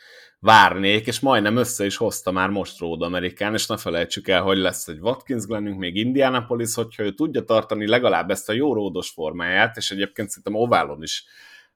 várnék, 0.43 1.07
és 1.07 1.19
majdnem 1.19 1.55
össze 1.55 1.85
is 1.85 1.97
hozta 1.97 2.31
már 2.31 2.49
most 2.49 2.79
Road 2.79 3.01
Amerikán, 3.01 3.53
és 3.53 3.67
ne 3.67 3.77
felejtsük 3.77 4.27
el, 4.27 4.41
hogy 4.41 4.57
lesz 4.57 4.87
egy 4.87 4.99
Watkins 4.99 5.45
Glennünk, 5.45 5.79
még 5.79 5.95
Indianapolis, 5.95 6.73
hogyha 6.73 7.03
ő 7.03 7.11
tudja 7.11 7.43
tartani 7.43 7.87
legalább 7.87 8.29
ezt 8.29 8.49
a 8.49 8.53
jó 8.53 8.73
ródos 8.73 9.09
formáját, 9.09 9.77
és 9.77 9.91
egyébként 9.91 10.29
szerintem 10.29 10.55
Oválon 10.55 11.03
is 11.03 11.23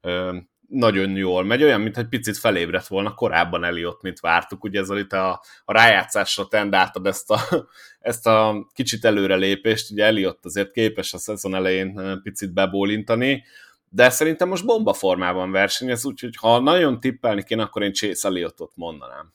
ö, 0.02 0.38
nagyon 0.68 1.15
jól 1.15 1.44
megy, 1.44 1.64
olyan, 1.64 1.81
mintha 1.81 2.02
egy 2.02 2.07
picit 2.07 2.38
felébredt 2.38 2.88
volna 2.88 3.14
korábban 3.14 3.64
Eliott, 3.64 4.02
mint 4.02 4.19
vártuk, 4.19 4.64
ugye 4.64 4.80
ez 4.80 4.89
itt 4.89 5.14
a, 5.14 5.41
a 5.65 5.73
rájátszásra 5.73 6.48
tendáltad 6.48 7.06
ezt 7.06 7.31
a, 7.31 7.39
ezt 7.99 8.27
a 8.27 8.68
kicsit 8.73 9.06
előrelépést, 9.06 9.91
ugye 9.91 10.06
Eliott 10.06 10.45
azért 10.45 10.72
képes 10.72 11.14
a 11.14 11.18
szezon 11.18 11.56
elején 11.56 12.19
picit 12.23 12.53
bebólintani, 12.53 13.44
de 13.89 14.09
szerintem 14.09 14.47
most 14.47 14.65
bomba 14.65 14.93
formában 14.93 15.51
versenyez, 15.51 16.05
úgyhogy 16.05 16.35
ha 16.35 16.59
nagyon 16.59 16.99
tippelni 16.99 17.43
kéne, 17.43 17.64
akkor 17.64 17.81
én 17.81 17.93
Chase 17.93 18.27
Elliotot 18.27 18.72
mondanám. 18.76 19.34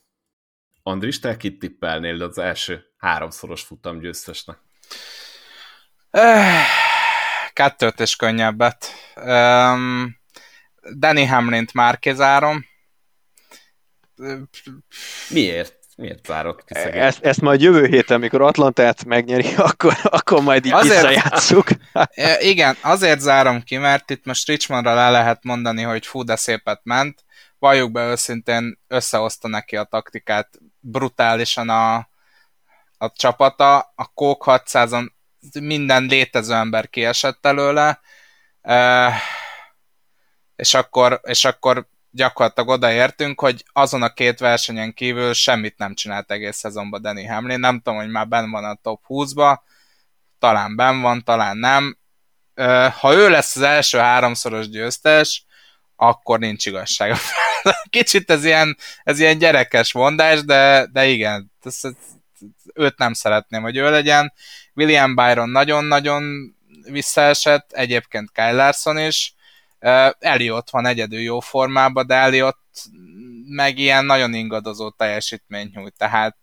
Andris, 0.82 1.18
te 1.18 1.36
kit 1.36 1.58
tippelnél 1.58 2.22
az 2.22 2.38
első 2.38 2.84
háromszoros 2.96 3.62
futam 3.62 3.98
győztesnek? 3.98 4.58
Kettőt 7.52 8.00
és 8.00 8.16
könnyebbet. 8.16 8.86
Um, 9.16 10.20
Danny 10.98 11.28
Hamlint 11.28 11.72
már 11.72 11.98
kizárom. 11.98 12.66
Miért? 15.28 15.81
Miért 15.96 16.26
zárod 16.26 16.64
ki 16.64 16.74
szegény? 16.74 17.00
ezt, 17.00 17.24
ezt 17.24 17.40
majd 17.40 17.60
jövő 17.60 17.86
héten, 17.86 18.16
amikor 18.16 18.42
Atlantát 18.42 19.04
megnyeri, 19.04 19.54
akkor, 19.70 19.96
akkor 20.02 20.42
majd 20.42 20.64
így 20.64 20.72
azért, 20.72 21.08
visszajátszuk. 21.08 21.68
igen, 22.52 22.76
azért 22.80 23.20
zárom 23.20 23.62
ki, 23.62 23.76
mert 23.76 24.10
itt 24.10 24.24
most 24.24 24.46
Richmondra 24.46 24.94
le 24.94 25.10
lehet 25.10 25.44
mondani, 25.44 25.82
hogy 25.82 26.06
fú, 26.06 26.22
de 26.22 26.36
szépet 26.36 26.80
ment. 26.82 27.24
Valljuk 27.58 27.92
be 27.92 28.06
őszintén, 28.06 28.78
összehozta 28.88 29.48
neki 29.48 29.76
a 29.76 29.84
taktikát 29.84 30.48
brutálisan 30.80 31.68
a, 31.68 31.94
a 32.98 33.12
csapata. 33.14 33.78
A 33.94 34.06
Coke 34.14 34.62
600-on 34.64 35.08
minden 35.60 36.04
létező 36.04 36.54
ember 36.54 36.88
kiesett 36.88 37.46
előle. 37.46 38.00
Uh, 38.62 39.14
és 40.56 40.74
akkor, 40.74 41.20
és 41.22 41.44
akkor 41.44 41.88
gyakorlatilag 42.12 42.68
odaértünk, 42.68 43.40
hogy 43.40 43.64
azon 43.72 44.02
a 44.02 44.12
két 44.12 44.38
versenyen 44.38 44.94
kívül 44.94 45.32
semmit 45.32 45.78
nem 45.78 45.94
csinált 45.94 46.30
egész 46.30 46.56
szezonban 46.56 47.02
Danny 47.02 47.28
Hamlin. 47.28 47.60
Nem 47.60 47.80
tudom, 47.80 47.98
hogy 47.98 48.10
már 48.10 48.28
benn 48.28 48.50
van 48.50 48.64
a 48.64 48.78
top 48.82 49.02
20-ba, 49.08 49.58
talán 50.38 50.76
benn 50.76 51.00
van, 51.00 51.24
talán 51.24 51.56
nem. 51.56 51.98
Ha 52.98 53.12
ő 53.14 53.28
lesz 53.28 53.56
az 53.56 53.62
első 53.62 53.98
háromszoros 53.98 54.68
győztes, 54.68 55.44
akkor 55.96 56.38
nincs 56.38 56.66
igazság. 56.66 57.16
Kicsit 57.90 58.30
ez 58.30 58.44
ilyen, 58.44 58.76
ez 59.02 59.18
ilyen 59.18 59.38
gyerekes 59.38 59.92
mondás, 59.92 60.44
de, 60.44 60.86
de 60.92 61.06
igen, 61.06 61.52
ez, 61.62 61.78
ez, 61.82 61.92
őt 62.74 62.98
nem 62.98 63.12
szeretném, 63.12 63.62
hogy 63.62 63.76
ő 63.76 63.90
legyen. 63.90 64.32
William 64.74 65.14
Byron 65.14 65.48
nagyon-nagyon 65.48 66.54
visszaesett, 66.82 67.72
egyébként 67.72 68.32
Kyle 68.32 68.52
Larson 68.52 68.98
is. 68.98 69.34
Eliott 70.18 70.70
van 70.70 70.86
egyedül 70.86 71.20
jó 71.20 71.40
formában, 71.40 72.06
de 72.06 72.14
Eliott 72.14 72.60
meg 73.48 73.78
ilyen 73.78 74.04
nagyon 74.04 74.34
ingadozó 74.34 74.90
teljesítményt 74.90 75.74
nyújt, 75.74 75.94
tehát 75.96 76.36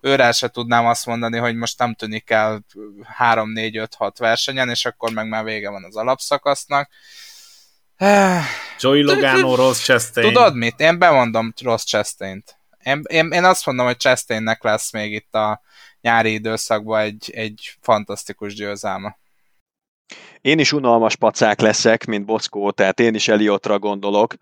őre 0.00 0.32
se 0.32 0.48
tudnám 0.48 0.86
azt 0.86 1.06
mondani, 1.06 1.38
hogy 1.38 1.56
most 1.56 1.78
nem 1.78 1.94
tűnik 1.94 2.30
el 2.30 2.64
3-4-5-6 3.18 4.12
versenyen, 4.18 4.68
és 4.70 4.84
akkor 4.84 5.12
meg 5.12 5.28
már 5.28 5.44
vége 5.44 5.70
van 5.70 5.84
az 5.84 5.96
alapszakasznak. 5.96 6.90
Joey 8.78 9.02
Logano, 9.02 9.54
Ross 9.54 9.82
Chastain. 9.82 10.32
Tudod 10.32 10.54
mit? 10.54 10.80
Én 10.80 10.98
bemondom 10.98 11.52
Ross 11.62 11.84
Chastain-t. 11.84 12.56
Én, 12.84 13.02
én, 13.06 13.30
én 13.30 13.44
azt 13.44 13.66
mondom, 13.66 13.86
hogy 13.86 13.96
Chastainnek 13.96 14.62
lesz 14.62 14.92
még 14.92 15.12
itt 15.12 15.34
a 15.34 15.60
nyári 16.00 16.32
időszakban 16.32 17.00
egy, 17.00 17.30
egy 17.34 17.76
fantasztikus 17.80 18.54
győzelme. 18.54 19.18
Én 20.40 20.58
is 20.58 20.72
unalmas 20.72 21.16
pacák 21.16 21.60
leszek, 21.60 22.04
mint 22.04 22.24
Bockó, 22.24 22.70
tehát 22.70 23.00
én 23.00 23.14
is 23.14 23.28
Eliotra 23.28 23.78
gondolok. 23.78 24.34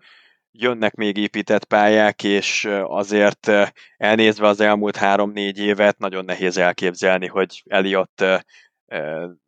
Jönnek 0.51 0.93
még 0.93 1.17
épített 1.17 1.65
pályák, 1.65 2.23
és 2.23 2.69
azért 2.83 3.51
elnézve 3.97 4.47
az 4.47 4.59
elmúlt 4.59 4.95
három-négy 4.95 5.57
évet, 5.59 5.97
nagyon 5.97 6.25
nehéz 6.25 6.57
elképzelni, 6.57 7.27
hogy 7.27 7.63
Eliott 7.65 8.23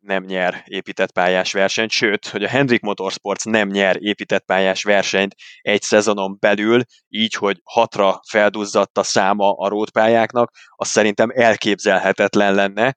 nem 0.00 0.24
nyer 0.24 0.62
épített 0.64 1.12
pályás 1.12 1.52
versenyt, 1.52 1.90
sőt, 1.90 2.26
hogy 2.28 2.44
a 2.44 2.48
Hendrik 2.48 2.80
Motorsports 2.80 3.44
nem 3.44 3.68
nyer 3.68 3.96
épített 3.98 4.44
pályás 4.44 4.82
versenyt 4.82 5.34
egy 5.60 5.82
szezonon 5.82 6.36
belül, 6.40 6.82
így, 7.08 7.34
hogy 7.34 7.60
hatra 7.64 8.20
felduzzadt 8.28 8.98
a 8.98 9.02
száma 9.02 9.52
a 9.52 9.68
rótpályáknak, 9.68 10.50
az 10.76 10.88
szerintem 10.88 11.30
elképzelhetetlen 11.34 12.54
lenne. 12.54 12.96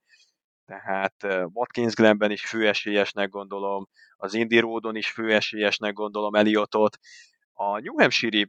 Tehát 0.70 1.48
Watkins 1.54 1.94
Glenben 1.94 2.32
is 2.32 2.46
főesélyesnek 2.46 3.30
gondolom, 3.30 3.88
az 4.18 4.34
Indy 4.34 4.60
Roadon 4.60 4.96
is 4.96 5.12
főesélyesnek 5.12 5.94
gondolom 5.94 6.36
Eliotot. 6.36 6.98
A 7.54 7.80
New 7.80 8.00
Hampshire 8.00 8.48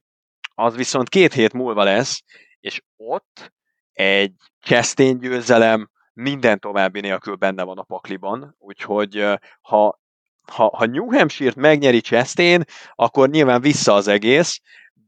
az 0.54 0.76
viszont 0.76 1.08
két 1.08 1.32
hét 1.32 1.52
múlva 1.52 1.84
lesz, 1.84 2.22
és 2.60 2.82
ott 2.96 3.52
egy 3.92 4.32
Chastain 4.60 5.18
győzelem, 5.18 5.90
minden 6.12 6.58
további 6.58 7.00
nélkül 7.00 7.34
benne 7.34 7.62
van 7.62 7.78
a 7.78 7.82
pakliban, 7.82 8.56
úgyhogy 8.58 9.24
ha, 9.60 10.00
ha, 10.42 10.76
ha 10.76 10.86
New 10.86 11.12
Hampshire-t 11.12 11.56
megnyeri 11.56 12.00
Chastain, 12.00 12.64
akkor 12.94 13.28
nyilván 13.28 13.60
vissza 13.60 13.94
az 13.94 14.08
egész, 14.08 14.60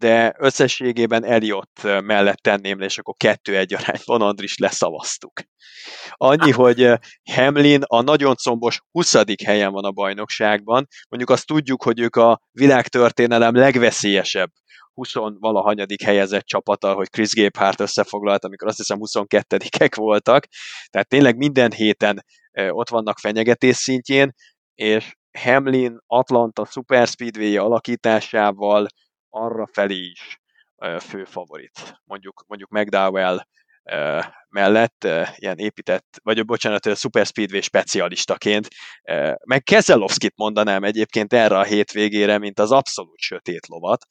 de 0.02 0.34
összességében 0.38 1.24
Eliott 1.24 1.80
mellett 1.82 2.36
tenném 2.36 2.78
le, 2.78 2.84
és 2.84 2.98
akkor 2.98 3.14
kettő-egy 3.16 3.74
arányban 3.74 4.22
Andris 4.22 4.58
leszavaztuk. 4.58 5.32
Annyi, 6.10 6.50
hogy 6.50 6.92
Hamlin 7.32 7.82
a 7.86 8.00
nagyon 8.00 8.34
combos 8.34 8.80
20. 8.90 9.14
helyen 9.44 9.72
van 9.72 9.84
a 9.84 9.90
bajnokságban, 9.90 10.86
mondjuk 11.08 11.30
azt 11.30 11.46
tudjuk, 11.46 11.82
hogy 11.82 12.00
ők 12.00 12.16
a 12.16 12.40
világtörténelem 12.50 13.54
legveszélyesebb 13.54 14.50
20 14.94 15.12
valahanyadik 15.38 16.02
helyezett 16.02 16.44
csapata, 16.44 16.94
hogy 16.94 17.08
Chris 17.08 17.34
Gabehart 17.34 17.80
összefoglalt, 17.80 18.44
amikor 18.44 18.68
azt 18.68 18.76
hiszem 18.76 18.98
22-ek 19.00 19.92
voltak, 19.94 20.46
tehát 20.90 21.08
tényleg 21.08 21.36
minden 21.36 21.72
héten 21.72 22.24
ott 22.68 22.88
vannak 22.88 23.18
fenyegetés 23.18 23.76
szintjén, 23.76 24.32
és 24.74 25.14
Hamlin 25.38 25.98
Atlanta 26.06 26.64
Super 26.64 27.06
Speedway 27.06 27.64
alakításával 27.64 28.86
arra 29.34 29.66
felé 29.72 29.94
is 29.94 30.40
fő 31.00 31.24
favorit. 31.24 32.00
Mondjuk, 32.04 32.44
mondjuk 32.46 32.70
McDowell 32.70 33.46
mellett 34.48 35.08
ilyen 35.34 35.58
épített, 35.58 36.18
vagy 36.22 36.44
bocsánat, 36.44 36.96
Super 36.96 37.26
Speedway 37.26 37.60
specialistaként, 37.60 38.68
meg 39.44 39.62
Keselowskit 39.62 40.36
mondanám 40.36 40.84
egyébként 40.84 41.32
erre 41.32 41.58
a 41.58 41.64
hétvégére, 41.64 42.38
mint 42.38 42.58
az 42.58 42.70
abszolút 42.70 43.18
sötét 43.18 43.66
lovat, 43.66 44.06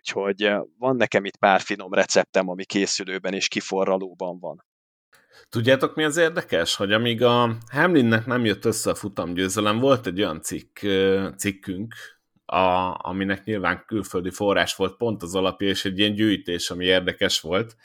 Úgyhogy 0.00 0.52
van 0.78 0.96
nekem 0.96 1.24
itt 1.24 1.36
pár 1.36 1.60
finom 1.60 1.92
receptem, 1.92 2.48
ami 2.48 2.64
készülőben 2.64 3.34
és 3.34 3.48
kiforralóban 3.48 4.38
van. 4.38 4.64
Tudjátok, 5.48 5.94
mi 5.94 6.04
az 6.04 6.16
érdekes? 6.16 6.76
Hogy 6.76 6.92
amíg 6.92 7.22
a 7.22 7.56
Hamlinnek 7.72 8.26
nem 8.26 8.44
jött 8.44 8.64
össze 8.64 8.90
a 8.90 8.94
futamgyőzelem, 8.94 9.78
volt 9.78 10.06
egy 10.06 10.22
olyan 10.22 10.42
cikk, 10.42 10.78
cikkünk, 11.36 11.94
a, 12.50 12.96
aminek 13.08 13.44
nyilván 13.44 13.84
külföldi 13.86 14.30
forrás 14.30 14.76
volt 14.76 14.96
pont 14.96 15.22
az 15.22 15.34
alapja, 15.34 15.68
és 15.68 15.84
egy 15.84 15.98
ilyen 15.98 16.14
gyűjtés, 16.14 16.70
ami 16.70 16.84
érdekes 16.84 17.40
volt, 17.40 17.76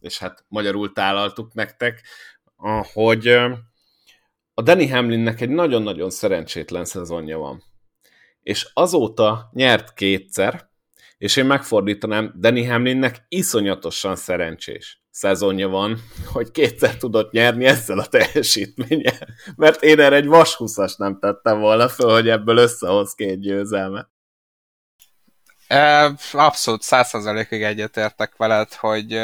és 0.00 0.18
hát 0.18 0.44
magyarul 0.48 0.92
tálaltuk 0.92 1.54
nektek, 1.54 2.02
hogy 2.92 3.26
a 4.54 4.62
Danny 4.62 4.90
Hamlinnek 4.90 5.40
egy 5.40 5.48
nagyon-nagyon 5.48 6.10
szerencsétlen 6.10 6.84
szezonja 6.84 7.38
van. 7.38 7.62
És 8.42 8.70
azóta 8.74 9.50
nyert 9.52 9.94
kétszer, 9.94 10.70
és 11.18 11.36
én 11.36 11.46
megfordítanám, 11.46 12.34
Danny 12.38 12.68
Hamlinnek 12.70 13.24
iszonyatosan 13.28 14.16
szerencsés 14.16 15.02
szezonja 15.18 15.68
van, 15.68 16.02
hogy 16.32 16.50
kétszer 16.50 16.96
tudott 16.96 17.30
nyerni 17.32 17.64
ezzel 17.64 17.98
a 17.98 18.06
teljesítménye, 18.06 19.12
mert 19.56 19.82
én 19.82 20.00
erre 20.00 20.16
egy 20.16 20.26
vashuszas 20.26 20.96
nem 20.96 21.18
tettem 21.18 21.60
volna 21.60 21.88
föl, 21.88 22.12
hogy 22.12 22.28
ebből 22.28 22.56
összehoz 22.56 23.14
két 23.14 23.40
győzelmet. 23.40 24.08
Abszolút 26.32 26.82
százszerzalékig 26.82 27.62
egyetértek 27.62 28.36
veled, 28.36 28.72
hogy 28.72 29.20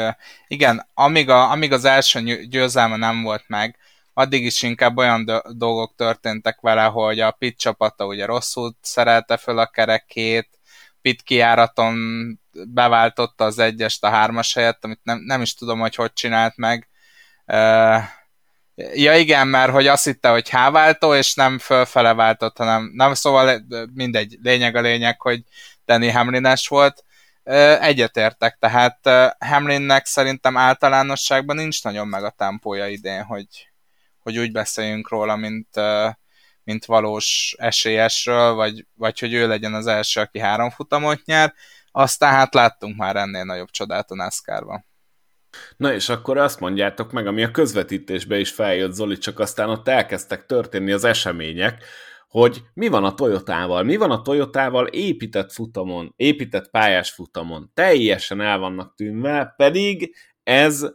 igen, 0.47 0.89
amíg, 0.93 1.29
a, 1.29 1.51
amíg 1.51 1.71
az 1.71 1.85
első 1.85 2.45
győzelme 2.49 2.95
nem 2.95 3.23
volt 3.23 3.43
meg, 3.47 3.77
addig 4.13 4.45
is 4.45 4.61
inkább 4.61 4.97
olyan 4.97 5.25
dolgok 5.49 5.95
történtek 5.95 6.61
vele, 6.61 6.83
hogy 6.83 7.19
a 7.19 7.31
pit 7.31 7.57
csapata 7.57 8.05
ugye 8.05 8.25
rosszul 8.25 8.75
szerelte 8.81 9.37
föl 9.37 9.59
a 9.59 9.67
kerekét, 9.67 10.49
pit 11.01 11.21
kiáraton 11.21 11.95
beváltotta 12.67 13.43
az 13.43 13.59
egyest 13.59 14.03
a 14.03 14.09
hármas 14.09 14.53
helyett, 14.53 14.83
amit 14.83 14.99
nem, 15.03 15.19
nem 15.25 15.41
is 15.41 15.53
tudom, 15.53 15.79
hogy 15.79 15.95
hogy 15.95 16.13
csinált 16.13 16.57
meg. 16.57 16.89
Ja 18.93 19.15
igen, 19.17 19.47
mert 19.47 19.71
hogy 19.71 19.87
azt 19.87 20.03
hitte, 20.03 20.29
hogy 20.29 20.49
H-váltó, 20.49 21.15
és 21.15 21.33
nem 21.33 21.59
fölfele 21.59 22.13
váltott, 22.13 22.57
hanem 22.57 22.91
nem, 22.93 23.13
szóval 23.13 23.65
mindegy, 23.93 24.37
lényeg 24.41 24.75
a 24.75 24.81
lényeg, 24.81 25.21
hogy 25.21 25.43
Danny 25.85 26.11
Hamlines 26.11 26.67
volt. 26.67 27.03
Egyetértek, 27.79 28.57
tehát 28.59 28.99
Hamlinnek 29.39 30.05
szerintem 30.05 30.57
általánosságban 30.57 31.55
nincs 31.55 31.83
nagyon 31.83 32.07
meg 32.07 32.23
a 32.23 32.29
tempója 32.29 32.87
idén, 32.87 33.23
hogy, 33.23 33.47
hogy 34.19 34.37
úgy 34.37 34.51
beszéljünk 34.51 35.09
róla, 35.09 35.35
mint 35.35 35.79
mint 36.65 36.85
valós 36.85 37.55
esélyesről, 37.57 38.53
vagy, 38.53 38.85
vagy 38.95 39.19
hogy 39.19 39.33
ő 39.33 39.47
legyen 39.47 39.73
az 39.73 39.87
első, 39.87 40.21
aki 40.21 40.39
három 40.39 40.69
futamot 40.69 41.25
nyer. 41.25 41.53
Aztán 41.97 42.33
hát 42.33 42.53
láttunk 42.53 42.97
már 42.97 43.15
ennél 43.15 43.43
nagyobb 43.43 43.69
csodát 43.69 44.11
a 44.11 44.15
NASCAR-ban. 44.15 44.85
Na 45.77 45.93
és 45.93 46.09
akkor 46.09 46.37
azt 46.37 46.59
mondjátok 46.59 47.11
meg, 47.11 47.27
ami 47.27 47.43
a 47.43 47.51
közvetítésbe 47.51 48.39
is 48.39 48.51
feljött 48.51 48.93
Zoli, 48.93 49.17
csak 49.17 49.39
aztán 49.39 49.69
ott 49.69 49.87
elkezdtek 49.87 50.45
történni 50.45 50.91
az 50.91 51.03
események, 51.03 51.83
hogy 52.27 52.61
mi 52.73 52.87
van 52.87 53.03
a 53.03 53.13
Toyotával, 53.13 53.83
mi 53.83 53.95
van 53.95 54.11
a 54.11 54.21
Toyotával 54.21 54.87
épített 54.87 55.51
futamon, 55.51 56.13
épített 56.15 56.69
pályás 56.69 57.11
futamon, 57.11 57.71
teljesen 57.73 58.41
el 58.41 58.57
vannak 58.57 58.95
tűnve, 58.95 59.53
pedig 59.57 60.15
ez 60.43 60.85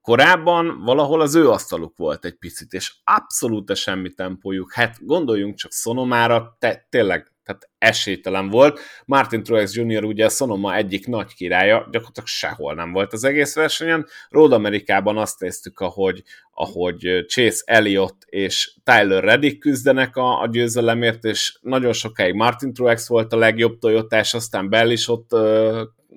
Korábban 0.00 0.80
valahol 0.84 1.20
az 1.20 1.34
ő 1.34 1.50
asztaluk 1.50 1.96
volt 1.96 2.24
egy 2.24 2.36
picit, 2.38 2.72
és 2.72 2.94
abszolút 3.04 3.76
semmi 3.76 4.14
tempójuk. 4.14 4.72
Hát 4.72 4.96
gondoljunk 5.06 5.56
csak 5.56 5.72
Sonomára, 5.72 6.56
te, 6.58 6.86
tényleg 6.90 7.35
tehát 7.46 7.70
esélytelen 7.78 8.48
volt. 8.48 8.80
Martin 9.04 9.42
Truex 9.42 9.74
Jr. 9.74 10.04
ugye 10.04 10.24
a 10.24 10.28
Sonoma 10.28 10.74
egyik 10.74 11.06
nagy 11.06 11.34
királya, 11.34 11.76
gyakorlatilag 11.90 12.28
sehol 12.28 12.74
nem 12.74 12.92
volt 12.92 13.12
az 13.12 13.24
egész 13.24 13.54
versenyen. 13.54 14.06
Road 14.28 14.52
Amerikában 14.52 15.18
azt 15.18 15.40
néztük, 15.40 15.80
ahogy, 15.80 16.22
ahogy 16.50 17.24
Chase 17.28 17.62
Elliott 17.64 18.24
és 18.26 18.72
Tyler 18.84 19.24
Reddick 19.24 19.58
küzdenek 19.58 20.16
a, 20.16 20.40
a 20.40 20.46
győzelemért, 20.46 21.24
és 21.24 21.58
nagyon 21.60 21.92
sokáig 21.92 22.34
Martin 22.34 22.72
Truex 22.72 23.08
volt 23.08 23.32
a 23.32 23.36
legjobb 23.36 23.78
Toyotás, 23.78 24.34
aztán 24.34 24.68
Bell 24.68 24.90
is 24.90 25.08
ott 25.08 25.30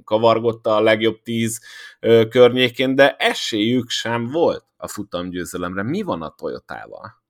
kavargotta 0.04 0.76
a 0.76 0.82
legjobb 0.82 1.22
tíz 1.22 1.62
ö, 2.00 2.28
környékén, 2.30 2.96
de 2.96 3.16
esélyük 3.16 3.90
sem 3.90 4.28
volt 4.28 4.66
a 4.78 4.88
futamgyőzelemre. 4.88 5.84
Mi 5.84 6.02
van 6.02 6.22
a 6.22 6.36
Toyotával? 6.38 7.22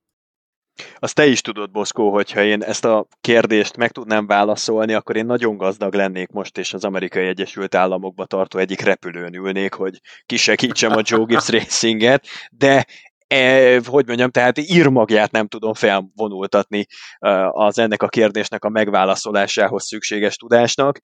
Azt 0.99 1.15
te 1.15 1.25
is 1.25 1.41
tudod, 1.41 1.71
Boszkó, 1.71 2.11
hogyha 2.11 2.43
én 2.43 2.63
ezt 2.63 2.85
a 2.85 3.07
kérdést 3.21 3.77
meg 3.77 3.91
tudnám 3.91 4.27
válaszolni, 4.27 4.93
akkor 4.93 5.15
én 5.15 5.25
nagyon 5.25 5.57
gazdag 5.57 5.93
lennék 5.93 6.29
most, 6.29 6.57
és 6.57 6.73
az 6.73 6.83
Amerikai 6.83 7.27
Egyesült 7.27 7.75
Államokba 7.75 8.25
tartó 8.25 8.59
egyik 8.59 8.81
repülőn 8.81 9.35
ülnék, 9.35 9.73
hogy 9.73 9.99
kisegítsem 10.25 10.91
a 10.91 11.01
Joe 11.03 11.25
Gibbs 11.25 11.49
Racinget, 11.49 12.25
de 12.51 12.85
e, 13.27 13.79
hogy 13.85 14.07
mondjam, 14.07 14.29
tehát 14.29 14.57
írmagját 14.57 15.31
nem 15.31 15.47
tudom 15.47 15.73
felvonultatni 15.73 16.85
e, 17.19 17.49
az 17.49 17.77
ennek 17.79 18.03
a 18.03 18.07
kérdésnek 18.07 18.63
a 18.63 18.69
megválaszolásához 18.69 19.85
szükséges 19.85 20.35
tudásnak. 20.35 20.99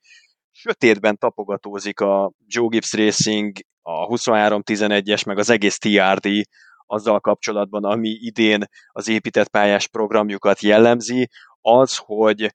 Sötétben 0.51 1.17
tapogatózik 1.17 1.99
a 1.99 2.31
Joe 2.47 2.67
Gibbs 2.69 2.93
Racing, 2.93 3.57
a 3.81 4.07
23-11-es, 4.07 5.25
meg 5.25 5.37
az 5.37 5.49
egész 5.49 5.77
TRD 5.77 6.27
azzal 6.85 7.19
kapcsolatban, 7.19 7.83
ami 7.83 8.09
idén 8.09 8.63
az 8.87 9.07
épített 9.07 9.47
pályás 9.47 9.87
programjukat 9.87 10.61
jellemzi, 10.61 11.29
az, 11.61 11.97
hogy 11.97 12.53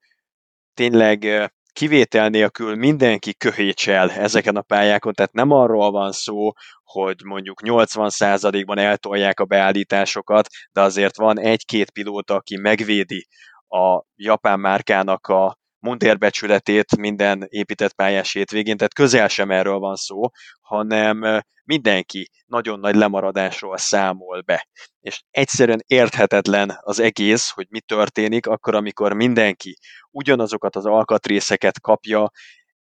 tényleg 0.75 1.51
kivétel 1.73 2.29
nélkül 2.29 2.77
mindenki 2.77 3.35
köhécsel 3.35 4.11
ezeken 4.11 4.57
a 4.57 4.63
pályákon, 4.63 5.13
tehát 5.13 5.33
nem 5.33 5.51
arról 5.51 5.91
van 5.91 6.13
szó, 6.13 6.53
hogy 6.83 7.21
mondjuk 7.25 7.61
80%-ban 7.65 8.79
eltolják 8.79 9.41
a 9.41 9.45
beállításokat, 9.45 10.49
de 10.73 10.81
azért 10.81 11.17
van 11.17 11.39
egy-két 11.39 11.91
pilóta, 11.91 12.35
aki 12.35 12.57
megvédi 12.57 13.27
a 13.69 14.05
japán 14.15 14.61
márkának 14.61 15.27
a 15.27 15.60
mundérbecsületét 15.81 16.97
minden 16.97 17.47
épített 17.49 17.93
pályás 17.93 18.33
hétvégén, 18.33 18.77
tehát 18.77 18.95
közel 18.95 19.29
sem 19.29 19.51
erről 19.51 19.79
van 19.79 19.97
szó, 19.97 20.21
hanem 20.61 21.43
mindenki 21.65 22.31
nagyon 22.47 22.81
nagy 22.81 22.95
lemaradásról 22.95 23.77
számol 23.77 24.41
be. 24.41 24.69
És 25.01 25.23
egyszerűen 25.31 25.83
érthetetlen 25.87 26.79
az 26.81 26.99
egész, 26.99 27.51
hogy 27.51 27.67
mi 27.69 27.81
történik 27.81 28.47
akkor, 28.47 28.75
amikor 28.75 29.13
mindenki 29.13 29.77
ugyanazokat 30.11 30.77
az 30.77 30.87
alkatrészeket 30.87 31.81
kapja 31.81 32.31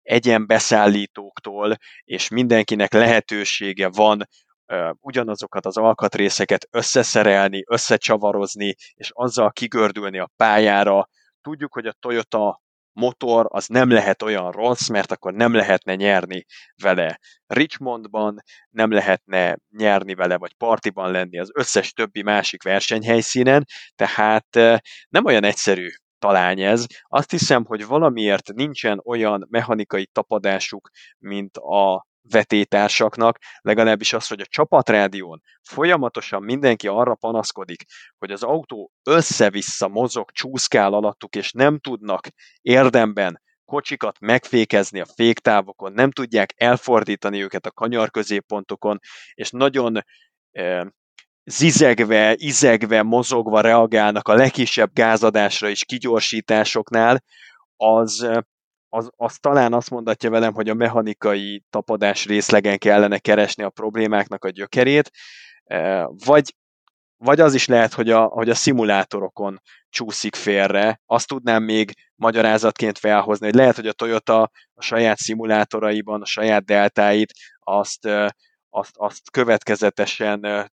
egyen 0.02 0.47
beszállítóktól, 0.47 1.77
és 2.05 2.28
mindenkinek 2.28 2.93
lehetősége 2.93 3.89
van 3.89 4.28
ugyanazokat 5.01 5.66
az 5.66 5.77
alkatrészeket 5.77 6.66
összeszerelni, 6.70 7.64
összecsavarozni, 7.66 8.74
és 8.94 9.10
azzal 9.12 9.51
kigördülni 9.51 10.18
a 10.18 10.31
pályára. 10.36 11.09
Tudjuk, 11.40 11.72
hogy 11.72 11.86
a 11.86 11.94
Toyota 12.01 12.60
motor 12.92 13.46
az 13.48 13.66
nem 13.66 13.90
lehet 13.90 14.22
olyan 14.22 14.50
rossz, 14.50 14.88
mert 14.88 15.12
akkor 15.12 15.32
nem 15.32 15.54
lehetne 15.54 15.94
nyerni 15.94 16.44
vele 16.82 17.18
Richmondban, 17.46 18.42
nem 18.70 18.90
lehetne 18.90 19.56
nyerni 19.76 20.14
vele, 20.14 20.36
vagy 20.36 20.54
partiban 20.54 21.10
lenni 21.10 21.38
az 21.38 21.50
összes 21.54 21.92
többi 21.92 22.22
másik 22.22 22.62
versenyhelyszínen, 22.62 23.64
tehát 23.94 24.54
nem 25.08 25.24
olyan 25.24 25.44
egyszerű 25.44 25.88
talán 26.18 26.58
ez. 26.58 26.84
Azt 27.02 27.30
hiszem, 27.30 27.64
hogy 27.64 27.86
valamiért 27.86 28.52
nincsen 28.52 29.00
olyan 29.04 29.46
mechanikai 29.50 30.06
tapadásuk, 30.06 30.90
mint 31.18 31.56
a 31.56 32.08
vetétársaknak, 32.22 33.38
legalábbis 33.60 34.12
az, 34.12 34.26
hogy 34.26 34.40
a 34.40 34.47
csapatrádión 34.47 35.42
folyamatosan 35.62 36.42
mindenki 36.42 36.88
arra 36.88 37.14
panaszkodik, 37.14 37.84
hogy 38.18 38.30
az 38.30 38.42
autó 38.42 38.92
össze-vissza 39.02 39.88
mozog, 39.88 40.30
csúszkál 40.30 40.92
alattuk, 40.92 41.36
és 41.36 41.52
nem 41.52 41.78
tudnak 41.78 42.28
érdemben 42.60 43.40
kocsikat 43.64 44.20
megfékezni 44.20 45.01
a 45.01 45.06
féktávokon, 45.14 45.92
nem 45.92 46.10
tudják 46.10 46.55
elfordítani 46.56 47.42
őket 47.42 47.66
a 47.66 47.70
kanyar 47.70 48.10
középpontokon, 48.10 48.98
és 49.34 49.51
nagyon 49.51 50.05
e, 50.51 50.92
zizegve, 51.44 52.34
izegve, 52.36 53.02
mozogva 53.02 53.60
reagálnak 53.60 54.28
a 54.28 54.34
legkisebb 54.34 54.90
gázadásra 54.92 55.68
és 55.68 55.84
kigyorsításoknál, 55.84 57.22
az 57.76 58.28
az, 58.90 59.10
az 59.16 59.36
talán 59.36 59.72
azt 59.72 59.90
mondatja 59.90 60.30
velem, 60.30 60.54
hogy 60.54 60.68
a 60.68 60.74
mechanikai 60.74 61.62
tapadás 61.70 62.26
részlegen 62.26 62.78
kellene 62.78 63.18
keresni 63.18 63.62
a 63.62 63.70
problémáknak 63.70 64.44
a 64.44 64.50
gyökerét, 64.50 65.10
e, 65.64 66.04
vagy, 66.24 66.54
vagy 67.16 67.40
az 67.40 67.54
is 67.54 67.66
lehet, 67.66 67.92
hogy 67.92 68.10
a, 68.10 68.24
hogy 68.24 68.50
a 68.50 68.54
szimulátorokon 68.54 69.60
csúszik 69.88 70.34
félre. 70.34 71.00
Azt 71.06 71.28
tudnám 71.28 71.62
még 71.62 71.92
magyarázatként 72.14 72.98
felhozni, 72.98 73.46
hogy 73.46 73.54
lehet, 73.54 73.76
hogy 73.76 73.86
a 73.86 73.92
Toyota 73.92 74.50
a 74.74 74.82
saját 74.82 75.18
szimulátoraiban, 75.18 76.20
a 76.20 76.26
saját 76.26 76.64
deltáit 76.64 77.32
azt, 77.58 78.06
e, 78.06 78.34
azt, 78.68 78.92
azt 78.96 79.30
következetesen 79.30 80.44
e, 80.44 80.70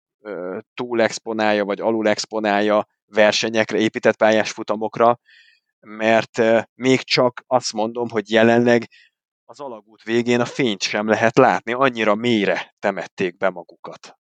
túl 0.75 1.03
exponálja, 1.03 1.65
vagy 1.65 1.81
alul 1.81 2.09
exponálja 2.09 2.87
versenyekre, 3.07 3.79
épített 3.79 4.17
pályás 4.17 4.51
futamokra, 4.51 5.19
mert 5.85 6.43
még 6.75 7.01
csak 7.01 7.45
azt 7.47 7.73
mondom, 7.73 8.09
hogy 8.09 8.31
jelenleg 8.31 8.89
az 9.45 9.61
alagút 9.61 10.03
végén 10.03 10.41
a 10.41 10.45
fényt 10.45 10.83
sem 10.83 11.09
lehet 11.09 11.39
látni, 11.39 11.73
annyira 11.73 12.15
mélyre 12.15 12.75
temették 12.79 13.37
be 13.37 13.51
magukat. 13.51 14.19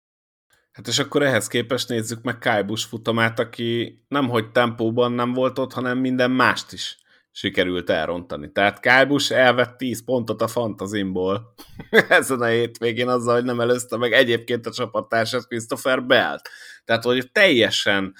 Hát 0.71 0.87
és 0.87 0.99
akkor 0.99 1.23
ehhez 1.23 1.47
képest 1.47 1.89
nézzük 1.89 2.21
meg 2.21 2.37
Kájbus 2.37 2.83
futamát, 2.83 3.39
aki 3.39 3.99
nem 4.07 4.29
hogy 4.29 4.51
tempóban 4.51 5.11
nem 5.11 5.33
volt 5.33 5.59
ott, 5.59 5.73
hanem 5.73 5.97
minden 5.97 6.31
mást 6.31 6.71
is 6.71 6.97
sikerült 7.31 7.89
elrontani. 7.89 8.51
Tehát 8.51 8.79
Kájbus 8.79 9.31
elvett 9.31 9.77
10 9.77 10.03
pontot 10.03 10.41
a 10.41 10.47
fantazimból 10.47 11.53
ezen 12.09 12.41
a 12.41 12.45
hétvégén 12.45 13.07
azzal, 13.07 13.33
hogy 13.33 13.43
nem 13.43 13.59
előzte 13.59 13.97
meg 13.97 14.11
egyébként 14.11 14.65
a 14.65 14.71
csapattársat 14.71 15.47
Christopher 15.47 16.03
Bell. 16.03 16.39
Tehát, 16.85 17.03
hogy 17.03 17.31
teljesen 17.31 18.13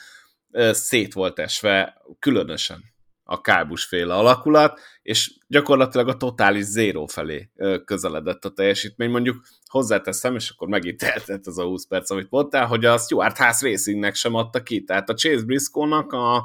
szét 0.72 1.14
volt 1.14 1.40
esve, 1.40 2.02
különösen 2.20 2.84
a 3.30 3.42
kábusféle 3.42 4.14
alakulat, 4.14 4.80
és 5.02 5.34
gyakorlatilag 5.48 6.08
a 6.08 6.18
totális 6.18 6.64
zéró 6.64 7.06
felé 7.06 7.50
közeledett 7.86 8.46
a 8.46 8.50
teljesítmény. 8.50 9.10
Mondjuk 9.10 9.46
hozzáteszem, 9.66 10.36
és 10.36 10.50
akkor 10.50 10.68
megint 10.68 11.04
eltett 11.04 11.46
az 11.46 11.58
a 11.58 11.64
20 11.64 11.86
perc, 11.88 12.10
amit 12.10 12.30
mondtál, 12.30 12.66
hogy 12.66 12.86
a 12.86 12.98
Stuart 12.98 13.38
House 13.38 13.70
Racingnek 13.70 14.16
sem 14.16 14.34
adta 14.34 14.64
ki. 14.64 14.84
Tehát 14.84 15.10
a 15.10 15.14
Chase 15.14 15.46
Briscoe-nak 15.46 16.12
a, 16.12 16.36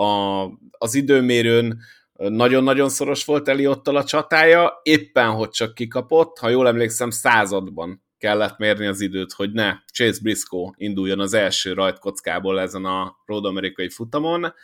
a, 0.00 0.42
az 0.70 0.94
időmérőn 0.94 1.80
nagyon-nagyon 2.12 2.88
szoros 2.88 3.24
volt 3.24 3.48
Eliottal 3.48 3.96
a 3.96 4.04
csatája, 4.04 4.80
éppen 4.82 5.30
hogy 5.30 5.48
csak 5.48 5.74
kikapott, 5.74 6.38
ha 6.38 6.48
jól 6.48 6.68
emlékszem, 6.68 7.10
században 7.10 8.02
kellett 8.18 8.58
mérni 8.58 8.86
az 8.86 9.00
időt, 9.00 9.32
hogy 9.32 9.52
ne 9.52 9.76
Chase 9.92 10.18
Briscoe 10.22 10.72
induljon 10.76 11.20
az 11.20 11.34
első 11.34 11.72
rajtkockából 11.72 12.60
ezen 12.60 12.84
a 12.84 13.16
Road 13.26 13.44
Amerikai 13.44 13.88
futamon, 13.88 14.54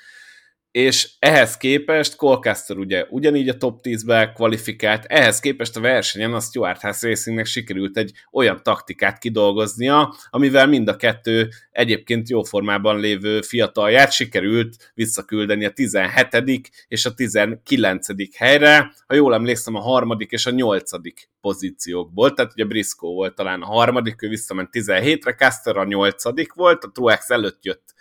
és 0.74 1.10
ehhez 1.18 1.56
képest 1.56 2.16
Colcaster 2.16 2.76
ugye 2.76 3.06
ugyanígy 3.10 3.48
a 3.48 3.56
top 3.56 3.80
10-be 3.82 4.32
kvalifikált, 4.32 5.04
ehhez 5.04 5.40
képest 5.40 5.76
a 5.76 5.80
versenyen 5.80 6.34
a 6.34 6.40
Stuart 6.40 6.80
House 6.80 7.08
Racingnek 7.08 7.46
sikerült 7.46 7.96
egy 7.96 8.12
olyan 8.32 8.62
taktikát 8.62 9.18
kidolgoznia, 9.18 10.14
amivel 10.30 10.66
mind 10.66 10.88
a 10.88 10.96
kettő 10.96 11.48
egyébként 11.70 12.28
jó 12.28 12.42
formában 12.42 13.00
lévő 13.00 13.40
fiatalját 13.40 14.12
sikerült 14.12 14.92
visszaküldeni 14.94 15.64
a 15.64 15.70
17. 15.70 16.70
és 16.88 17.06
a 17.06 17.14
19. 17.14 18.06
helyre, 18.36 18.94
ha 19.06 19.14
jól 19.14 19.34
emlékszem 19.34 19.74
a 19.74 19.80
harmadik 19.80 20.30
és 20.30 20.46
a 20.46 20.50
nyolcadik 20.50 21.30
pozíciókból, 21.40 22.32
tehát 22.32 22.52
ugye 22.52 22.64
Briscoe 22.64 23.14
volt 23.14 23.34
talán 23.34 23.62
a 23.62 23.66
harmadik, 23.66 24.22
ő 24.22 24.28
visszament 24.28 24.68
17-re, 24.72 25.34
Caster 25.34 25.76
a 25.76 25.84
nyolcadik 25.84 26.52
volt, 26.52 26.84
a 26.84 26.90
Truex 26.90 27.30
előtt 27.30 27.64
jött 27.64 27.94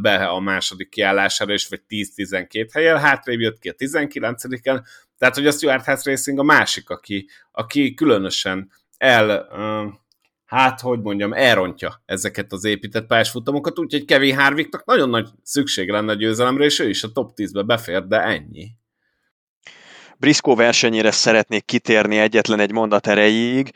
be 0.00 0.26
a 0.26 0.40
második 0.40 0.88
kiállására, 0.88 1.52
és 1.52 1.68
vagy 1.68 1.82
10-12 1.88 2.68
helyen, 2.72 2.98
hátrébb 2.98 3.40
jött 3.40 3.58
ki 3.58 3.68
a 3.68 3.74
19-en, 3.74 4.82
tehát 5.18 5.34
hogy 5.34 5.46
a 5.46 5.52
Stuart 5.52 5.84
House 5.84 6.10
Racing 6.10 6.38
a 6.38 6.42
másik, 6.42 6.90
aki, 6.90 7.28
aki 7.52 7.94
különösen 7.94 8.70
el, 8.96 9.48
hát 10.44 10.80
hogy 10.80 11.00
mondjam, 11.00 11.32
elrontja 11.32 12.02
ezeket 12.04 12.52
az 12.52 12.64
épített 12.64 13.06
pályásfutamokat, 13.06 13.78
úgyhogy 13.78 14.04
Kevin 14.04 14.38
Harvicknak 14.38 14.84
nagyon 14.84 15.08
nagy 15.08 15.28
szükség 15.42 15.90
lenne 15.90 16.12
a 16.12 16.14
győzelemre, 16.14 16.64
és 16.64 16.78
ő 16.78 16.88
is 16.88 17.02
a 17.02 17.12
top 17.12 17.32
10-be 17.36 17.62
befér, 17.62 18.06
de 18.06 18.22
ennyi. 18.22 18.70
Briscoe 20.18 20.54
versenyére 20.54 21.10
szeretnék 21.10 21.64
kitérni 21.64 22.18
egyetlen 22.18 22.60
egy 22.60 22.72
mondat 22.72 23.06
erejéig 23.06 23.70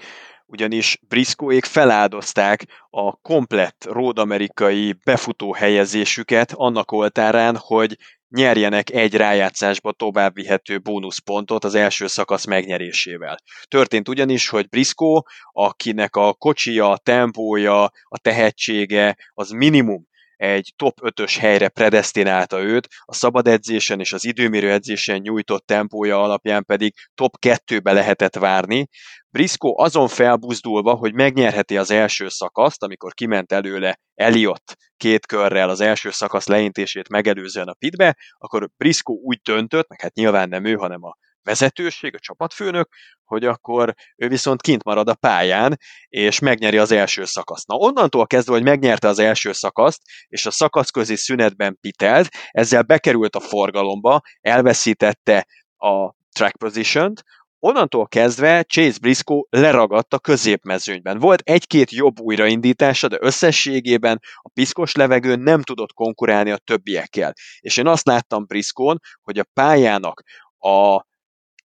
ugyanis 0.46 0.98
Briscoék 1.08 1.64
feláldozták 1.64 2.64
a 2.90 3.16
komplett 3.16 3.84
ródamerikai 3.90 4.94
befutó 5.04 5.52
helyezésüket 5.52 6.52
annak 6.54 6.92
oltárán, 6.92 7.56
hogy 7.56 7.96
nyerjenek 8.28 8.90
egy 8.90 9.14
rájátszásba 9.14 9.92
tovább 9.92 10.34
vihető 10.34 10.78
bónuszpontot 10.78 11.64
az 11.64 11.74
első 11.74 12.06
szakasz 12.06 12.44
megnyerésével. 12.44 13.38
Történt 13.68 14.08
ugyanis, 14.08 14.48
hogy 14.48 14.68
Briscoe, 14.68 15.22
akinek 15.52 16.16
a 16.16 16.32
kocsija, 16.32 16.90
a 16.90 16.98
tempója, 16.98 17.82
a 18.02 18.18
tehetsége 18.18 19.16
az 19.34 19.50
minimum 19.50 20.06
egy 20.36 20.72
top 20.76 20.98
5-ös 21.02 21.36
helyre 21.38 21.68
predestinálta 21.68 22.60
őt, 22.60 22.88
a 23.04 23.14
szabad 23.14 23.46
edzésen 23.48 24.00
és 24.00 24.12
az 24.12 24.24
időmérő 24.24 24.70
edzésen 24.70 25.20
nyújtott 25.20 25.66
tempója 25.66 26.22
alapján 26.22 26.64
pedig 26.64 26.94
top 27.14 27.32
2-be 27.46 27.92
lehetett 27.92 28.36
várni. 28.36 28.88
Briscoe 29.30 29.84
azon 29.84 30.08
felbuzdulva, 30.08 30.94
hogy 30.94 31.14
megnyerheti 31.14 31.76
az 31.76 31.90
első 31.90 32.28
szakaszt, 32.28 32.82
amikor 32.82 33.14
kiment 33.14 33.52
előle 33.52 33.98
Eliott 34.14 34.76
két 34.96 35.26
körrel 35.26 35.68
az 35.68 35.80
első 35.80 36.10
szakasz 36.10 36.46
leintését 36.46 37.08
megelőzően 37.08 37.68
a 37.68 37.74
pitbe, 37.74 38.16
akkor 38.38 38.68
Briscoe 38.76 39.16
úgy 39.22 39.40
döntött, 39.42 39.88
meg 39.88 40.00
hát 40.00 40.14
nyilván 40.14 40.48
nem 40.48 40.64
ő, 40.64 40.74
hanem 40.74 41.02
a 41.02 41.16
vezetőség, 41.46 42.14
a 42.14 42.18
csapatfőnök, 42.18 42.88
hogy 43.24 43.44
akkor 43.44 43.94
ő 44.16 44.28
viszont 44.28 44.60
kint 44.60 44.84
marad 44.84 45.08
a 45.08 45.14
pályán, 45.14 45.78
és 46.08 46.38
megnyeri 46.38 46.78
az 46.78 46.92
első 46.92 47.24
szakaszt. 47.24 47.66
Na 47.66 47.74
onnantól 47.74 48.26
kezdve, 48.26 48.52
hogy 48.52 48.62
megnyerte 48.62 49.08
az 49.08 49.18
első 49.18 49.52
szakaszt, 49.52 50.02
és 50.26 50.46
a 50.46 50.50
szakaszközi 50.50 51.16
szünetben 51.16 51.78
pitelt, 51.80 52.28
ezzel 52.50 52.82
bekerült 52.82 53.36
a 53.36 53.40
forgalomba, 53.40 54.20
elveszítette 54.40 55.46
a 55.76 56.14
track 56.32 56.56
position 56.56 57.12
onnantól 57.58 58.06
kezdve 58.06 58.62
Chase 58.62 58.98
Briscoe 59.00 59.42
leragadt 59.48 60.14
a 60.14 60.18
középmezőnyben. 60.18 61.18
Volt 61.18 61.40
egy-két 61.40 61.90
jobb 61.90 62.20
újraindítása, 62.20 63.08
de 63.08 63.16
összességében 63.20 64.20
a 64.34 64.50
piszkos 64.54 64.94
levegőn 64.94 65.40
nem 65.40 65.62
tudott 65.62 65.92
konkurálni 65.92 66.50
a 66.50 66.56
többiekkel. 66.56 67.32
És 67.60 67.76
én 67.76 67.86
azt 67.86 68.06
láttam 68.06 68.44
Briscoe-n, 68.46 69.00
hogy 69.22 69.38
a 69.38 69.46
pályának 69.52 70.22
a 70.58 71.04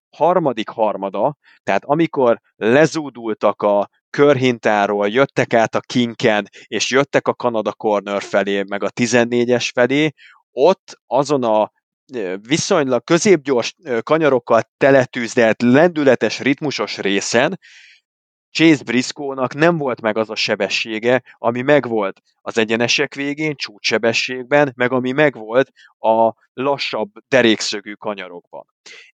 harmadik 0.10 0.70
harmada, 0.70 1.38
tehát 1.64 1.84
amikor 1.86 2.42
lezúdultak 2.56 3.62
a 3.62 3.90
körhintáról, 4.10 5.08
jöttek 5.08 5.54
át 5.54 5.76
a 5.76 5.80
kinken, 5.80 6.48
és 6.68 6.92
jöttek 6.92 7.28
a 7.28 7.34
Kanada 7.34 7.74
Corner 7.74 8.22
felé, 8.22 8.64
meg 8.68 8.84
a 8.84 8.90
14-es 8.90 9.70
felé, 9.74 10.14
ott 10.52 11.00
azon 11.06 11.44
a 11.44 11.72
viszonylag 12.48 13.04
középgyors 13.04 13.76
kanyarokkal 14.02 14.62
teletűzdelt, 14.78 15.62
lendületes, 15.62 16.40
ritmusos 16.40 16.98
részen 16.98 17.60
Chase 18.52 18.84
Briscoe-nak 18.84 19.54
nem 19.54 19.78
volt 19.78 20.02
meg 20.02 20.18
az 20.18 20.30
a 20.30 20.36
sebessége, 20.36 21.24
ami 21.38 21.62
megvolt 21.62 22.22
az 22.42 22.58
egyenesek 22.58 23.14
végén, 23.14 23.56
csúcssebességben, 23.56 24.74
meg 24.76 24.92
ami 24.92 25.12
megvolt 25.12 25.72
a 26.00 26.34
lassabb 26.54 27.10
derékszögű 27.28 27.94
kanyarokban. 27.94 28.66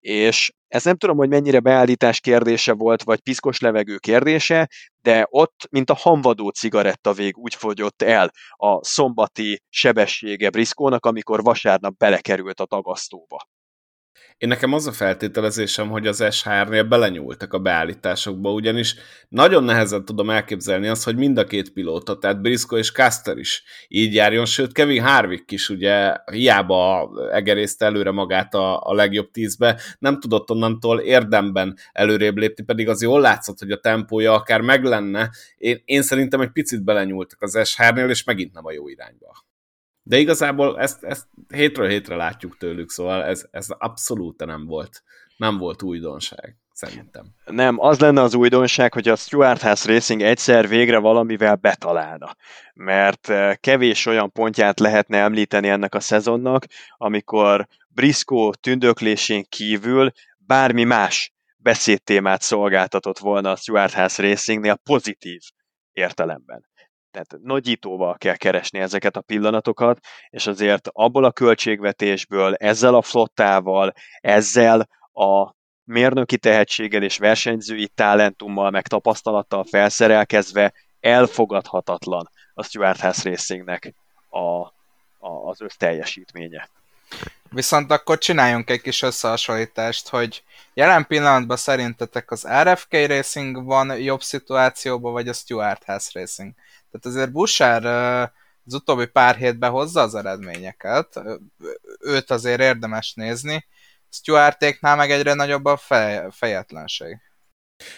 És 0.00 0.52
ez 0.68 0.84
nem 0.84 0.96
tudom, 0.96 1.16
hogy 1.16 1.28
mennyire 1.28 1.60
beállítás 1.60 2.20
kérdése 2.20 2.72
volt, 2.72 3.02
vagy 3.02 3.20
piszkos 3.20 3.60
levegő 3.60 3.96
kérdése, 3.96 4.68
de 5.02 5.26
ott, 5.30 5.66
mint 5.70 5.90
a 5.90 5.94
hamvadó 5.94 6.48
cigaretta 6.48 7.12
vég 7.12 7.36
úgy 7.36 7.54
fogyott 7.54 8.02
el 8.02 8.30
a 8.50 8.84
szombati 8.84 9.62
sebessége 9.68 10.50
Briscoe-nak, 10.50 11.06
amikor 11.06 11.42
vasárnap 11.42 11.96
belekerült 11.96 12.60
a 12.60 12.64
tagasztóba. 12.66 13.46
Én 14.42 14.48
nekem 14.48 14.72
az 14.72 14.86
a 14.86 14.92
feltételezésem, 14.92 15.88
hogy 15.88 16.06
az 16.06 16.24
SHR-nél 16.30 16.82
belenyúltak 16.82 17.52
a 17.52 17.58
beállításokba, 17.58 18.52
ugyanis 18.52 18.94
nagyon 19.28 19.64
nehezen 19.64 20.04
tudom 20.04 20.30
elképzelni 20.30 20.88
azt, 20.88 21.04
hogy 21.04 21.16
mind 21.16 21.38
a 21.38 21.44
két 21.44 21.72
pilóta, 21.72 22.18
tehát 22.18 22.40
Briscoe 22.40 22.78
és 22.78 22.92
Caster 22.92 23.38
is 23.38 23.62
így 23.88 24.14
járjon, 24.14 24.44
sőt 24.44 24.72
Kevin 24.72 25.02
Harvick 25.02 25.50
is 25.50 25.68
ugye 25.68 26.14
hiába 26.32 27.10
egerészte 27.32 27.84
előre 27.84 28.10
magát 28.10 28.54
a, 28.54 28.80
a 28.80 28.94
legjobb 28.94 29.30
tízbe, 29.30 29.80
nem 29.98 30.20
tudott 30.20 30.50
onnantól 30.50 31.00
érdemben 31.00 31.76
előrébb 31.92 32.36
lépni, 32.36 32.64
pedig 32.64 32.88
az 32.88 33.02
jól 33.02 33.20
látszott, 33.20 33.58
hogy 33.58 33.70
a 33.70 33.80
tempója 33.80 34.32
akár 34.32 34.60
meg 34.60 34.84
lenne. 34.84 35.30
Én, 35.56 35.82
én 35.84 36.02
szerintem 36.02 36.40
egy 36.40 36.52
picit 36.52 36.84
belenyúltak 36.84 37.42
az 37.42 37.68
SHR-nél, 37.68 38.08
és 38.08 38.24
megint 38.24 38.52
nem 38.52 38.66
a 38.66 38.72
jó 38.72 38.88
irányba. 38.88 39.50
De 40.02 40.18
igazából 40.18 40.80
ezt, 40.80 41.04
ezt 41.04 41.26
hétről 41.48 41.88
hétre 41.88 42.16
látjuk 42.16 42.56
tőlük, 42.56 42.90
szóval 42.90 43.24
ez, 43.24 43.46
ez 43.50 43.66
abszolút 43.68 44.44
nem 44.44 44.66
volt, 44.66 45.02
nem 45.36 45.58
volt 45.58 45.82
újdonság, 45.82 46.56
szerintem. 46.72 47.24
Nem, 47.44 47.80
az 47.80 48.00
lenne 48.00 48.20
az 48.20 48.34
újdonság, 48.34 48.92
hogy 48.92 49.08
a 49.08 49.16
Stuart 49.16 49.62
House 49.62 49.92
Racing 49.92 50.22
egyszer 50.22 50.68
végre 50.68 50.98
valamivel 50.98 51.54
betalálna. 51.54 52.36
Mert 52.74 53.28
eh, 53.28 53.54
kevés 53.54 54.06
olyan 54.06 54.32
pontját 54.32 54.80
lehetne 54.80 55.18
említeni 55.18 55.68
ennek 55.68 55.94
a 55.94 56.00
szezonnak, 56.00 56.64
amikor 56.96 57.66
Briscoe 57.88 58.52
tündöklésén 58.60 59.44
kívül 59.48 60.12
bármi 60.38 60.84
más 60.84 61.32
beszédtémát 61.56 62.42
szolgáltatott 62.42 63.18
volna 63.18 63.50
a 63.50 63.56
Stuart 63.56 63.92
House 63.92 64.22
Racingnél 64.22 64.76
pozitív 64.84 65.40
értelemben 65.92 66.70
tehát 67.12 67.36
nagyítóval 67.42 68.16
kell 68.18 68.36
keresni 68.36 68.78
ezeket 68.78 69.16
a 69.16 69.20
pillanatokat, 69.20 69.98
és 70.30 70.46
azért 70.46 70.88
abból 70.92 71.24
a 71.24 71.32
költségvetésből, 71.32 72.54
ezzel 72.54 72.94
a 72.94 73.02
flottával, 73.02 73.92
ezzel 74.20 74.88
a 75.12 75.54
mérnöki 75.84 76.38
tehetséggel 76.38 77.02
és 77.02 77.18
versenyzői 77.18 77.88
talentummal, 77.94 78.70
meg 78.70 78.86
tapasztalattal 78.86 79.64
felszerelkezve 79.64 80.72
elfogadhatatlan 81.00 82.30
a 82.54 82.62
Stuart 82.62 83.00
House 83.00 83.28
Racingnek 83.28 83.94
a, 84.28 84.38
a, 84.38 84.70
az 85.18 85.60
összteljesítménye. 85.60 86.68
Viszont 87.50 87.90
akkor 87.90 88.18
csináljunk 88.18 88.70
egy 88.70 88.80
kis 88.80 89.02
összehasonlítást, 89.02 90.08
hogy 90.08 90.42
jelen 90.74 91.06
pillanatban 91.06 91.56
szerintetek 91.56 92.30
az 92.30 92.48
RFK 92.62 92.92
Racing 92.92 93.64
van 93.64 93.98
jobb 93.98 94.22
szituációban, 94.22 95.12
vagy 95.12 95.28
a 95.28 95.32
Stuart 95.32 95.84
House 95.84 96.10
Racing? 96.12 96.52
Tehát 96.92 97.16
azért 97.16 97.32
Bouchard 97.32 97.84
az 98.64 98.74
utóbbi 98.74 99.06
pár 99.06 99.36
hétben 99.36 99.70
hozza 99.70 100.00
az 100.00 100.14
eredményeket, 100.14 101.20
őt 102.00 102.30
azért 102.30 102.60
érdemes 102.60 103.14
nézni, 103.14 103.64
Stuartéknál 104.08 104.96
meg 104.96 105.10
egyre 105.10 105.34
nagyobb 105.34 105.64
a 105.64 105.76
fej, 105.76 106.26
fejetlenség. 106.30 107.20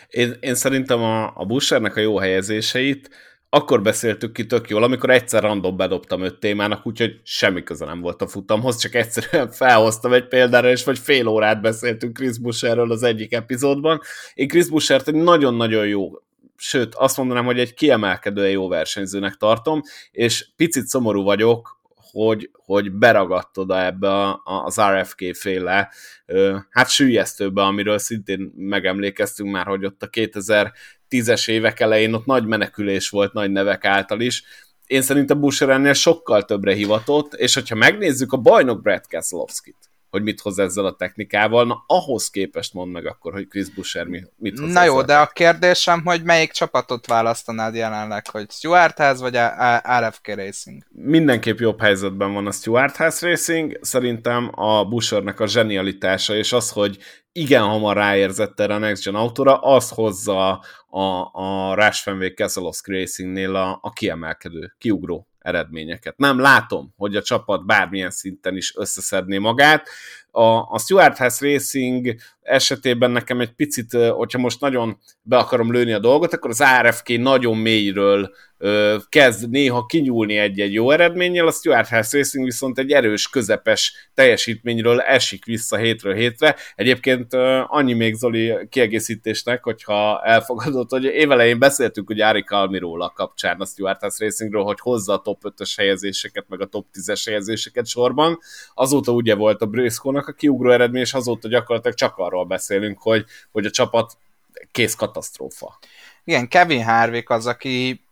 Én, 0.08 0.36
én 0.40 0.54
szerintem 0.54 1.02
a, 1.02 1.36
a 1.36 1.44
Bushernek 1.44 1.96
a 1.96 2.00
jó 2.00 2.18
helyezéseit 2.18 3.10
akkor 3.54 3.82
beszéltük 3.82 4.32
ki 4.32 4.46
tök 4.46 4.68
jól, 4.68 4.82
amikor 4.82 5.10
egyszer 5.10 5.42
random 5.42 5.76
bedobtam 5.76 6.22
öt 6.22 6.38
témának, 6.38 6.86
úgyhogy 6.86 7.20
semmi 7.22 7.62
köze 7.62 7.84
nem 7.84 8.00
volt 8.00 8.22
a 8.22 8.26
futamhoz, 8.26 8.76
csak 8.76 8.94
egyszerűen 8.94 9.50
felhoztam 9.50 10.12
egy 10.12 10.28
példára, 10.28 10.70
és 10.70 10.84
vagy 10.84 10.98
fél 10.98 11.26
órát 11.26 11.60
beszéltünk 11.60 12.16
Chris 12.16 12.38
Busherről 12.38 12.92
az 12.92 13.02
egyik 13.02 13.32
epizódban. 13.32 14.00
Én 14.34 14.48
Chris 14.48 14.68
Bushert 14.68 15.08
egy 15.08 15.14
nagyon-nagyon 15.14 15.86
jó 15.86 16.10
sőt, 16.56 16.94
azt 16.94 17.16
mondanám, 17.16 17.44
hogy 17.44 17.59
egy 17.59 17.74
kiemelkedően 17.74 18.51
jó 18.51 18.68
versenyzőnek 18.68 19.35
tartom, 19.35 19.82
és 20.10 20.47
picit 20.56 20.86
szomorú 20.86 21.22
vagyok, 21.22 21.82
hogy, 22.14 22.51
hogy 22.52 22.93
beragadt 22.93 23.59
oda 23.59 23.85
ebbe 23.85 24.09
a, 24.09 24.43
az 24.44 24.81
RFK 24.81 25.35
féle, 25.35 25.90
hát 26.70 26.89
sűjesztőbe, 26.89 27.62
amiről 27.62 27.98
szintén 27.98 28.52
megemlékeztünk 28.56 29.51
már, 29.51 29.66
hogy 29.66 29.85
ott 29.85 30.02
a 30.02 30.09
2010-es 30.10 31.48
évek 31.48 31.81
elején 31.81 32.14
ott 32.14 32.24
nagy 32.24 32.47
menekülés 32.47 33.09
volt 33.09 33.32
nagy 33.32 33.51
nevek 33.51 33.85
által 33.85 34.20
is. 34.20 34.43
Én 34.86 35.02
szerintem 35.02 35.40
Busher 35.40 35.68
ennél 35.68 35.93
sokkal 35.93 36.44
többre 36.44 36.74
hivatott, 36.74 37.35
és 37.35 37.55
hogyha 37.55 37.74
megnézzük 37.74 38.32
a 38.32 38.36
bajnok 38.36 38.82
Brad 38.82 39.06
Keselowski-t, 39.06 39.90
hogy 40.15 40.23
mit 40.23 40.41
hoz 40.41 40.59
ezzel 40.59 40.85
a 40.85 40.95
technikával, 40.95 41.66
na 41.66 41.85
ahhoz 41.86 42.31
képest 42.31 42.74
mond 42.74 42.93
meg 42.93 43.07
akkor, 43.07 43.32
hogy 43.32 43.49
Chris 43.49 43.69
Busher 43.74 44.07
mit 44.36 44.59
hoz 44.59 44.73
Na 44.73 44.85
jó, 44.85 45.03
de 45.03 45.16
a 45.16 45.27
kérdésem, 45.27 46.03
hogy 46.05 46.23
melyik 46.23 46.51
csapatot 46.51 47.07
választanád 47.07 47.74
jelenleg, 47.74 48.31
hogy 48.31 48.51
Stuart 48.51 48.99
House 48.99 49.20
vagy 49.20 49.39
RFK 50.01 50.27
Racing? 50.27 50.82
Mindenképp 50.91 51.59
jobb 51.59 51.81
helyzetben 51.81 52.32
van 52.32 52.47
a 52.47 52.53
Stuart 52.53 52.97
House 52.97 53.28
Racing, 53.28 53.78
szerintem 53.81 54.51
a 54.55 54.85
Bushernek 54.85 55.41
a 55.41 55.47
zsenialitása, 55.47 56.35
és 56.35 56.53
az, 56.53 56.70
hogy 56.70 56.99
igen 57.32 57.62
hamar 57.62 57.97
ráérzett 57.97 58.61
erre 58.61 58.74
a 58.74 58.78
Next 58.78 59.05
Gen 59.05 59.15
autóra, 59.15 59.59
az 59.59 59.89
hozza 59.89 60.65
a, 60.89 61.01
a 61.32 61.74
Rush 61.74 62.03
Fenway 62.03 62.35
Keselowski 62.35 62.93
Racingnél 62.93 63.55
a, 63.55 63.78
a 63.82 63.91
kiemelkedő, 63.91 64.74
kiugró 64.78 65.28
eredményeket. 65.44 66.16
Nem 66.16 66.40
látom, 66.40 66.92
hogy 66.96 67.16
a 67.16 67.22
csapat 67.22 67.66
bármilyen 67.66 68.10
szinten 68.10 68.56
is 68.56 68.76
összeszedné 68.76 69.38
magát. 69.38 69.88
A, 70.30 70.42
a 70.44 70.78
Stuart 70.78 71.16
House 71.16 71.46
Racing 71.50 72.14
esetében 72.40 73.10
nekem 73.10 73.40
egy 73.40 73.52
picit, 73.52 73.92
hogyha 73.92 74.38
most 74.38 74.60
nagyon 74.60 74.98
be 75.22 75.36
akarom 75.36 75.72
lőni 75.72 75.92
a 75.92 75.98
dolgot, 75.98 76.32
akkor 76.32 76.50
az 76.50 76.60
ARFK 76.60 77.08
nagyon 77.08 77.56
mélyről 77.56 78.34
kezd 79.09 79.51
néha 79.51 79.86
kinyúlni 79.86 80.36
egy-egy 80.36 80.73
jó 80.73 80.91
eredménnyel, 80.91 81.47
a 81.47 81.51
Stuart 81.51 81.89
House 81.89 82.16
Racing 82.16 82.45
viszont 82.45 82.78
egy 82.78 82.91
erős, 82.91 83.28
közepes 83.28 84.11
teljesítményről 84.15 85.01
esik 85.01 85.45
vissza 85.45 85.77
hétről 85.77 86.15
hétre. 86.15 86.57
Egyébként 86.74 87.35
annyi 87.66 87.93
még 87.93 88.15
Zoli 88.15 88.55
kiegészítésnek, 88.69 89.62
hogyha 89.62 90.23
elfogadott, 90.24 90.91
hogy 90.91 91.05
évelején 91.05 91.59
beszéltünk 91.59 92.07
hogy 92.07 92.20
Ári 92.20 92.45
Kalmiról 92.45 93.12
kapcsán 93.15 93.61
a 93.61 93.66
Stuart 93.66 94.01
House 94.01 94.24
Racingről, 94.24 94.62
hogy 94.62 94.81
hozza 94.81 95.12
a 95.12 95.20
top 95.20 95.41
5-ös 95.43 95.73
helyezéseket, 95.77 96.45
meg 96.49 96.61
a 96.61 96.66
top 96.66 96.86
10-es 96.95 97.23
helyezéseket 97.24 97.86
sorban. 97.86 98.39
Azóta 98.74 99.12
ugye 99.12 99.35
volt 99.35 99.62
a 99.62 99.66
Briscoe-nak 99.66 100.28
a 100.28 100.32
kiugró 100.32 100.70
eredmény, 100.70 101.03
és 101.03 101.15
azóta 101.15 101.49
gyakorlatilag 101.49 101.97
csak 101.97 102.16
arról 102.16 102.45
beszélünk, 102.45 102.99
hogy, 103.03 103.24
hogy 103.53 103.66
a 103.66 103.70
csapat 103.70 104.12
kész 104.73 104.95
katasztrófa. 104.95 105.78
Igen, 106.24 106.49
Kevin 106.49 106.85
Harvick 106.85 107.31
az, 107.31 107.47
aki 107.47 108.03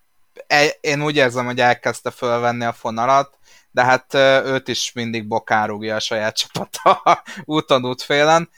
én 0.80 1.02
úgy 1.02 1.16
érzem, 1.16 1.44
hogy 1.44 1.60
elkezdte 1.60 2.10
fölvenni 2.10 2.64
a 2.64 2.72
fonalat, 2.72 3.38
de 3.70 3.84
hát 3.84 4.14
őt 4.44 4.68
is 4.68 4.92
mindig 4.92 5.26
bokárugja 5.26 5.94
a 5.94 6.00
saját 6.00 6.36
csapata 6.36 7.22
úton 7.44 7.86
útfélen. 7.86 8.50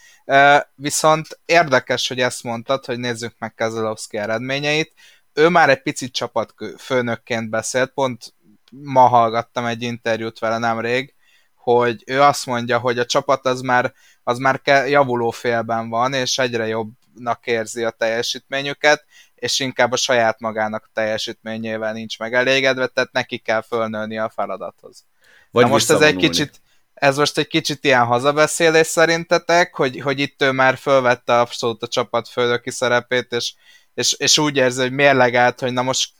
Viszont 0.74 1.40
érdekes, 1.44 2.08
hogy 2.08 2.20
ezt 2.20 2.42
mondtad, 2.42 2.84
hogy 2.84 2.98
nézzük 2.98 3.34
meg 3.38 3.54
Kezelowski 3.54 4.16
eredményeit. 4.16 4.92
Ő 5.32 5.48
már 5.48 5.70
egy 5.70 5.82
picit 5.82 6.12
csapatfőnökként 6.12 7.50
beszélt, 7.50 7.90
pont 7.90 8.34
ma 8.70 9.06
hallgattam 9.06 9.66
egy 9.66 9.82
interjút 9.82 10.38
vele 10.38 10.58
nemrég, 10.58 11.14
hogy 11.54 12.02
ő 12.06 12.22
azt 12.22 12.46
mondja, 12.46 12.78
hogy 12.78 12.98
a 12.98 13.06
csapat 13.06 13.46
az 13.46 13.60
már, 13.60 13.92
az 14.22 14.38
már 14.38 14.60
javuló 14.64 15.30
félben 15.30 15.88
van, 15.88 16.12
és 16.12 16.38
egyre 16.38 16.66
jobbnak 16.66 17.46
érzi 17.46 17.84
a 17.84 17.90
teljesítményüket, 17.90 19.04
és 19.44 19.60
inkább 19.60 19.92
a 19.92 19.96
saját 19.96 20.40
magának 20.40 20.90
teljesítményével 20.92 21.92
nincs 21.92 22.18
megelégedve, 22.18 22.86
tehát 22.86 23.12
neki 23.12 23.38
kell 23.38 23.62
fölnőni 23.62 24.18
a 24.18 24.32
feladathoz. 24.34 25.04
Vagy 25.50 25.64
Na 25.64 25.70
most 25.70 25.90
ez 25.90 26.00
egy 26.00 26.16
kicsit, 26.16 26.60
ez 26.94 27.16
most 27.16 27.38
egy 27.38 27.46
kicsit 27.46 27.84
ilyen 27.84 28.04
hazabeszélés 28.04 28.86
szerintetek, 28.86 29.74
hogy, 29.74 30.00
hogy 30.00 30.20
itt 30.20 30.42
ő 30.42 30.52
már 30.52 30.76
fölvette 30.76 31.40
abszolút 31.40 31.82
a 31.82 31.88
csapat 31.88 32.28
főnöki 32.28 32.70
szerepét, 32.70 33.32
és, 33.32 33.54
és, 33.94 34.12
és 34.12 34.38
úgy 34.38 34.56
érzi, 34.56 34.80
hogy 34.80 34.92
mérlegelt, 34.92 35.60
hogy 35.60 35.72
na 35.72 35.82
most 35.82 36.12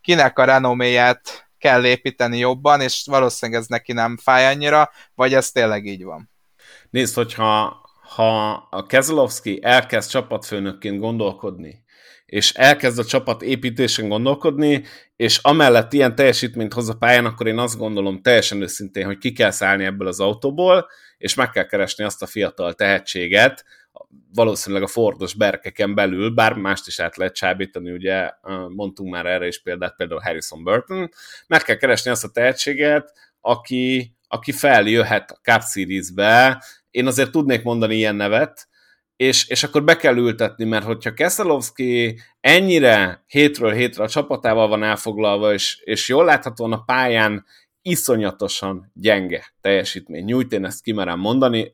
kinek 0.00 0.38
a 0.38 0.44
renoméját 0.44 1.48
kell 1.58 1.84
építeni 1.84 2.38
jobban, 2.38 2.80
és 2.80 3.02
valószínűleg 3.04 3.60
ez 3.60 3.66
neki 3.66 3.92
nem 3.92 4.16
fáj 4.22 4.46
annyira, 4.46 4.90
vagy 5.14 5.34
ez 5.34 5.50
tényleg 5.50 5.86
így 5.86 6.04
van? 6.04 6.30
Nézd, 6.90 7.14
hogyha 7.14 7.84
ha 8.14 8.52
a 8.70 8.86
Kezelowski 8.86 9.58
elkezd 9.62 10.10
csapatfőnökként 10.10 10.98
gondolkodni, 10.98 11.84
és 12.26 12.52
elkezd 12.52 12.98
a 12.98 13.04
csapat 13.04 13.42
építésen 13.42 14.08
gondolkodni, 14.08 14.84
és 15.16 15.38
amellett 15.38 15.92
ilyen 15.92 16.14
teljesítményt 16.14 16.72
hoz 16.72 16.88
a 16.88 16.96
pályán, 16.96 17.24
akkor 17.24 17.46
én 17.46 17.58
azt 17.58 17.78
gondolom 17.78 18.22
teljesen 18.22 18.62
őszintén, 18.62 19.06
hogy 19.06 19.18
ki 19.18 19.32
kell 19.32 19.50
szállni 19.50 19.84
ebből 19.84 20.08
az 20.08 20.20
autóból, 20.20 20.86
és 21.18 21.34
meg 21.34 21.50
kell 21.50 21.66
keresni 21.66 22.04
azt 22.04 22.22
a 22.22 22.26
fiatal 22.26 22.72
tehetséget, 22.72 23.64
valószínűleg 24.34 24.84
a 24.84 24.86
Fordos 24.86 25.34
berkeken 25.34 25.94
belül, 25.94 26.30
bár 26.30 26.52
mást 26.52 26.86
is 26.86 27.00
át 27.00 27.16
lehet 27.16 27.34
csábítani, 27.34 27.90
ugye 27.90 28.30
mondtunk 28.68 29.10
már 29.10 29.26
erre 29.26 29.46
is 29.46 29.62
példát, 29.62 29.96
például 29.96 30.20
Harrison 30.20 30.64
Burton, 30.64 31.10
meg 31.46 31.62
kell 31.62 31.76
keresni 31.76 32.10
azt 32.10 32.24
a 32.24 32.30
tehetséget, 32.30 33.12
aki, 33.40 34.16
aki 34.28 34.52
feljöhet 34.52 35.30
a 35.30 35.38
Cup 35.42 35.62
Series-be, 35.62 36.64
én 36.90 37.06
azért 37.06 37.30
tudnék 37.30 37.62
mondani 37.62 37.94
ilyen 37.94 38.14
nevet, 38.14 38.68
és, 39.16 39.48
és 39.48 39.62
akkor 39.62 39.84
be 39.84 39.96
kell 39.96 40.16
ültetni, 40.16 40.64
mert 40.64 40.84
hogyha 40.84 41.12
Keszelowski 41.12 42.20
ennyire 42.40 43.24
hétről 43.26 43.72
hétre 43.72 44.04
a 44.04 44.08
csapatával 44.08 44.68
van 44.68 44.82
elfoglalva, 44.82 45.52
és, 45.52 45.80
és 45.84 46.08
jól 46.08 46.24
láthatóan 46.24 46.72
a 46.72 46.82
pályán 46.82 47.44
iszonyatosan 47.82 48.90
gyenge 48.94 49.54
teljesítmény 49.60 50.24
nyújt, 50.24 50.52
én 50.52 50.64
ezt 50.64 50.82
kimerem 50.82 51.18
mondani, 51.18 51.70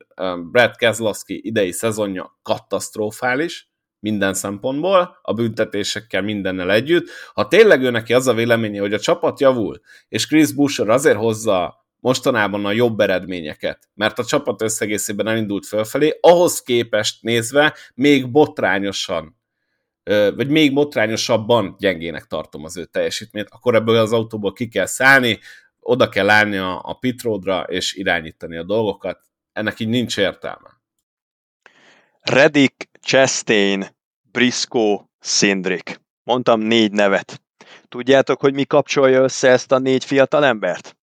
Brad 0.51 0.77
Keselowski 0.77 1.40
idei 1.44 1.73
szezonja 1.73 2.39
katasztrofális, 2.43 3.70
minden 3.98 4.35
szempontból, 4.35 5.19
a 5.23 5.32
büntetésekkel 5.32 6.23
mindennel 6.23 6.73
együtt. 6.73 7.09
Ha 7.35 7.48
tényleg 7.48 7.82
ő 7.82 7.90
neki 7.90 8.12
az 8.12 8.27
a 8.27 8.35
véleménye, 8.35 8.81
hogy 8.81 8.93
a 8.93 8.98
csapat 8.98 9.40
javul, 9.40 9.81
és 10.09 10.27
Chris 10.27 10.52
Busher 10.52 10.89
azért 10.89 11.16
hozza 11.16 11.81
mostanában 12.02 12.64
a 12.64 12.72
jobb 12.72 13.00
eredményeket, 13.00 13.88
mert 13.94 14.18
a 14.18 14.24
csapat 14.24 14.62
összegészében 14.62 15.28
elindult 15.28 15.66
fölfelé, 15.66 16.18
ahhoz 16.20 16.62
képest 16.62 17.22
nézve 17.22 17.76
még 17.94 18.30
botrányosan, 18.30 19.40
vagy 20.34 20.48
még 20.48 20.74
botrányosabban 20.74 21.76
gyengének 21.78 22.26
tartom 22.26 22.64
az 22.64 22.76
ő 22.76 22.84
teljesítményt, 22.84 23.48
akkor 23.50 23.74
ebből 23.74 23.96
az 23.96 24.12
autóból 24.12 24.52
ki 24.52 24.68
kell 24.68 24.86
szállni, 24.86 25.38
oda 25.80 26.08
kell 26.08 26.30
állni 26.30 26.56
a, 26.56 26.80
a 26.84 26.94
pitródra 26.94 27.62
és 27.62 27.94
irányítani 27.94 28.56
a 28.56 28.62
dolgokat. 28.64 29.20
Ennek 29.52 29.80
így 29.80 29.88
nincs 29.88 30.18
értelme. 30.18 30.80
Reddick, 32.20 32.88
Chastain, 33.00 33.86
Briscoe, 34.32 34.98
Sindrik. 35.20 36.00
Mondtam 36.22 36.60
négy 36.60 36.92
nevet. 36.92 37.42
Tudjátok, 37.88 38.40
hogy 38.40 38.54
mi 38.54 38.64
kapcsolja 38.64 39.22
össze 39.22 39.48
ezt 39.48 39.72
a 39.72 39.78
négy 39.78 40.04
fiatal 40.04 40.44
embert? 40.44 40.96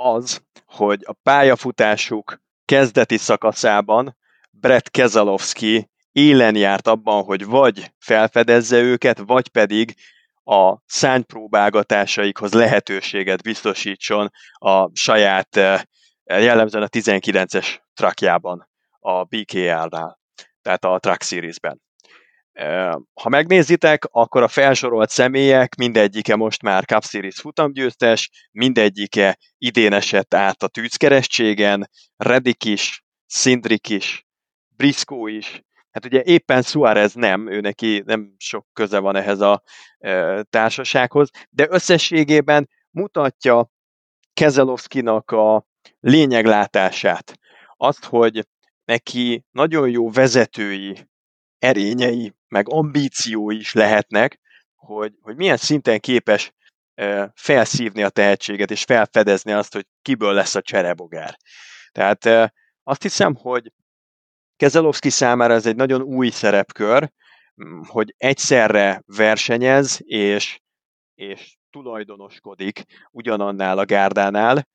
Az, 0.00 0.42
hogy 0.66 1.02
a 1.06 1.12
pályafutásuk 1.22 2.40
kezdeti 2.64 3.16
szakaszában 3.16 4.16
Brett 4.50 4.90
Keselowski 4.90 5.90
élen 6.12 6.56
járt 6.56 6.86
abban, 6.86 7.24
hogy 7.24 7.44
vagy 7.44 7.92
felfedezze 7.98 8.80
őket, 8.80 9.18
vagy 9.18 9.48
pedig 9.48 9.94
a 10.44 10.76
szánypróbálgatásaikhoz 10.86 12.52
lehetőséget 12.52 13.42
biztosítson 13.42 14.30
a 14.52 14.90
saját, 14.92 15.56
eh, 15.56 15.80
jellemzően 16.24 16.84
a 16.84 16.88
19-es 16.88 17.80
trakjában, 17.94 18.68
a 18.98 19.24
BKR-nál, 19.24 20.18
tehát 20.62 20.84
a 20.84 20.98
Truck 20.98 21.22
Series-ben. 21.22 21.80
Ha 23.14 23.28
megnézitek, 23.28 24.04
akkor 24.10 24.42
a 24.42 24.48
felsorolt 24.48 25.10
személyek 25.10 25.74
mindegyike 25.74 26.36
most 26.36 26.62
már 26.62 26.84
Cup 26.84 27.04
Series 27.04 27.40
futamgyőztes, 27.40 28.30
mindegyike 28.52 29.38
idén 29.58 29.92
esett 29.92 30.34
át 30.34 30.62
a 30.62 30.68
tűzkeresztségen, 30.68 31.90
Reddick 32.16 32.64
is, 32.64 33.04
Szindrik 33.26 33.88
is, 33.88 34.26
Briscoe 34.76 35.30
is, 35.30 35.62
Hát 35.90 36.04
ugye 36.04 36.22
éppen 36.22 36.62
Suarez 36.62 37.14
nem, 37.14 37.50
ő 37.50 37.60
neki 37.60 38.02
nem 38.06 38.34
sok 38.36 38.66
köze 38.72 38.98
van 38.98 39.16
ehhez 39.16 39.40
a 39.40 39.62
társasághoz, 40.50 41.30
de 41.50 41.66
összességében 41.70 42.68
mutatja 42.90 43.70
Kezelowskinak 44.32 45.30
a 45.30 45.66
lényeglátását. 46.00 47.38
Azt, 47.76 48.04
hogy 48.04 48.46
neki 48.84 49.44
nagyon 49.50 49.90
jó 49.90 50.10
vezetői 50.10 51.08
erényei, 51.58 52.34
meg 52.48 52.68
ambíciói 52.68 53.56
is 53.56 53.72
lehetnek, 53.72 54.40
hogy, 54.74 55.12
hogy 55.20 55.36
milyen 55.36 55.56
szinten 55.56 56.00
képes 56.00 56.52
felszívni 57.34 58.02
a 58.02 58.08
tehetséget, 58.08 58.70
és 58.70 58.84
felfedezni 58.84 59.52
azt, 59.52 59.72
hogy 59.72 59.86
kiből 60.02 60.32
lesz 60.32 60.54
a 60.54 60.62
cserebogár. 60.62 61.36
Tehát 61.92 62.52
azt 62.82 63.02
hiszem, 63.02 63.34
hogy 63.34 63.72
Kezelowski 64.56 65.10
számára 65.10 65.54
ez 65.54 65.66
egy 65.66 65.76
nagyon 65.76 66.02
új 66.02 66.28
szerepkör, 66.28 67.10
hogy 67.86 68.14
egyszerre 68.16 69.02
versenyez, 69.06 70.00
és, 70.04 70.60
és 71.14 71.56
tulajdonoskodik 71.70 72.84
ugyanannál 73.10 73.78
a 73.78 73.84
gárdánál, 73.84 74.68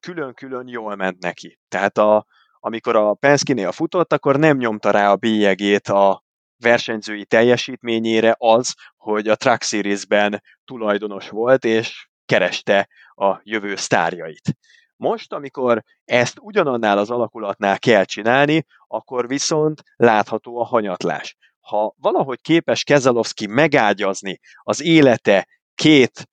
külön-külön 0.00 0.68
jól 0.68 0.96
ment 0.96 1.22
neki. 1.22 1.58
Tehát 1.68 1.98
a, 1.98 2.26
amikor 2.60 2.96
a 2.96 3.14
Penske-nél 3.14 3.72
futott, 3.72 4.12
akkor 4.12 4.36
nem 4.38 4.56
nyomta 4.56 4.90
rá 4.90 5.10
a 5.10 5.16
bélyegét 5.16 5.88
a 5.88 6.24
versenyzői 6.56 7.24
teljesítményére 7.24 8.34
az, 8.38 8.74
hogy 8.96 9.28
a 9.28 9.36
Truck 9.36 9.62
Series-ben 9.62 10.42
tulajdonos 10.64 11.28
volt, 11.28 11.64
és 11.64 12.08
kereste 12.26 12.88
a 13.14 13.40
jövő 13.42 13.76
sztárjait. 13.76 14.56
Most, 14.96 15.32
amikor 15.32 15.82
ezt 16.04 16.38
ugyanannál 16.40 16.98
az 16.98 17.10
alakulatnál 17.10 17.78
kell 17.78 18.04
csinálni, 18.04 18.64
akkor 18.86 19.28
viszont 19.28 19.82
látható 19.96 20.60
a 20.60 20.64
hanyatlás. 20.64 21.36
Ha 21.60 21.94
valahogy 21.96 22.40
képes 22.40 22.84
Kezelowski 22.84 23.46
megágyazni 23.46 24.40
az 24.62 24.82
élete 24.82 25.46
két 25.74 26.28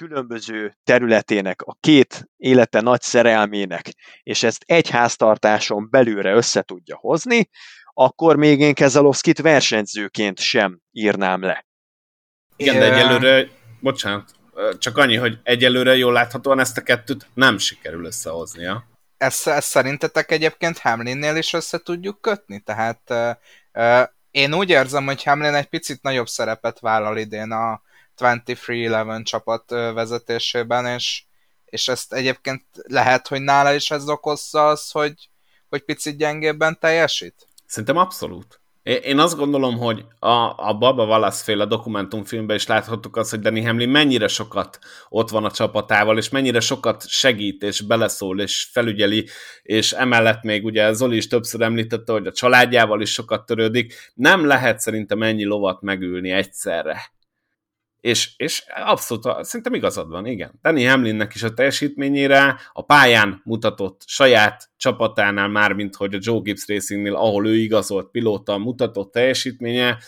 különböző 0.00 0.76
területének, 0.84 1.62
a 1.62 1.76
két 1.80 2.28
élete 2.36 2.80
nagy 2.80 3.00
szerelmének, 3.00 3.90
és 4.22 4.42
ezt 4.42 4.62
egy 4.66 4.90
háztartáson 4.90 5.88
belülre 5.90 6.32
össze 6.32 6.62
tudja 6.62 6.96
hozni, 6.96 7.48
akkor 7.94 8.36
még 8.36 8.60
én 8.60 8.74
Kezelowskit 8.74 9.40
versenyzőként 9.40 10.38
sem 10.38 10.80
írnám 10.90 11.42
le. 11.42 11.66
Igen, 12.56 12.78
de 12.78 12.94
egyelőre, 12.94 13.48
bocsánat, 13.80 14.30
csak 14.78 14.96
annyi, 14.98 15.16
hogy 15.16 15.38
egyelőre 15.42 15.96
jól 15.96 16.12
láthatóan 16.12 16.58
ezt 16.58 16.78
a 16.78 16.82
kettőt 16.82 17.26
nem 17.34 17.58
sikerül 17.58 18.04
összehoznia. 18.04 18.84
Ezt, 19.16 19.46
ezt 19.46 19.68
szerintetek 19.68 20.30
egyébként 20.30 20.78
Hamlinnél 20.78 21.36
is 21.36 21.52
össze 21.52 21.78
tudjuk 21.78 22.20
kötni? 22.20 22.60
Tehát 22.60 23.00
uh, 23.08 23.30
uh, 23.72 24.08
én 24.30 24.54
úgy 24.54 24.70
érzem, 24.70 25.04
hogy 25.04 25.22
Hamlin 25.22 25.54
egy 25.54 25.68
picit 25.68 26.02
nagyobb 26.02 26.28
szerepet 26.28 26.78
vállal 26.78 27.18
idén 27.18 27.50
a, 27.50 27.82
23-11 28.20 29.22
csapat 29.22 29.70
vezetésében, 29.70 30.86
és, 30.86 31.22
és 31.64 31.88
ezt 31.88 32.12
egyébként 32.12 32.64
lehet, 32.72 33.28
hogy 33.28 33.40
nála 33.40 33.72
is 33.72 33.90
ez 33.90 34.08
okozza 34.08 34.68
az, 34.68 34.90
hogy, 34.90 35.28
hogy 35.68 35.84
picit 35.84 36.16
gyengébben 36.16 36.78
teljesít? 36.80 37.34
Szerintem 37.66 37.96
abszolút. 37.96 38.60
Én 38.82 39.18
azt 39.18 39.36
gondolom, 39.36 39.78
hogy 39.78 40.04
a, 40.18 40.68
a 40.68 40.76
Baba 40.78 41.04
Wallace 41.04 41.44
féle 41.44 41.64
dokumentumfilmben 41.64 42.56
is 42.56 42.66
láthattuk 42.66 43.16
azt, 43.16 43.30
hogy 43.30 43.40
Danny 43.40 43.66
Hamlin 43.66 43.88
mennyire 43.88 44.28
sokat 44.28 44.78
ott 45.08 45.30
van 45.30 45.44
a 45.44 45.50
csapatával, 45.50 46.18
és 46.18 46.28
mennyire 46.28 46.60
sokat 46.60 47.08
segít, 47.08 47.62
és 47.62 47.80
beleszól, 47.80 48.40
és 48.40 48.68
felügyeli, 48.72 49.28
és 49.62 49.92
emellett 49.92 50.42
még 50.42 50.64
ugye 50.64 50.92
Zoli 50.92 51.16
is 51.16 51.26
többször 51.26 51.60
említette, 51.60 52.12
hogy 52.12 52.26
a 52.26 52.32
családjával 52.32 53.00
is 53.00 53.12
sokat 53.12 53.46
törődik. 53.46 54.12
Nem 54.14 54.46
lehet 54.46 54.80
szerintem 54.80 55.22
ennyi 55.22 55.44
lovat 55.44 55.80
megülni 55.80 56.30
egyszerre 56.30 57.12
És, 58.00 58.30
és 58.36 58.64
abszolút, 58.84 59.44
szerintem 59.44 59.74
igazad 59.74 60.08
van, 60.08 60.26
igen. 60.26 60.58
Danny 60.62 60.88
Hamlinnek 60.88 61.34
is 61.34 61.42
a 61.42 61.54
teljesítményére 61.54 62.60
a 62.72 62.82
pályán 62.82 63.40
mutatott 63.44 64.02
saját 64.06 64.70
csapatánál 64.76 65.48
már, 65.48 65.72
mint 65.72 65.96
hogy 65.96 66.14
a 66.14 66.18
Joe 66.20 66.40
Gibbs 66.42 66.66
Racingnél, 66.66 67.14
ahol 67.14 67.46
ő 67.46 67.56
igazolt 67.56 68.10
pilóta, 68.10 68.58
mutatott 68.58 69.12
teljesítménye, 69.12 69.98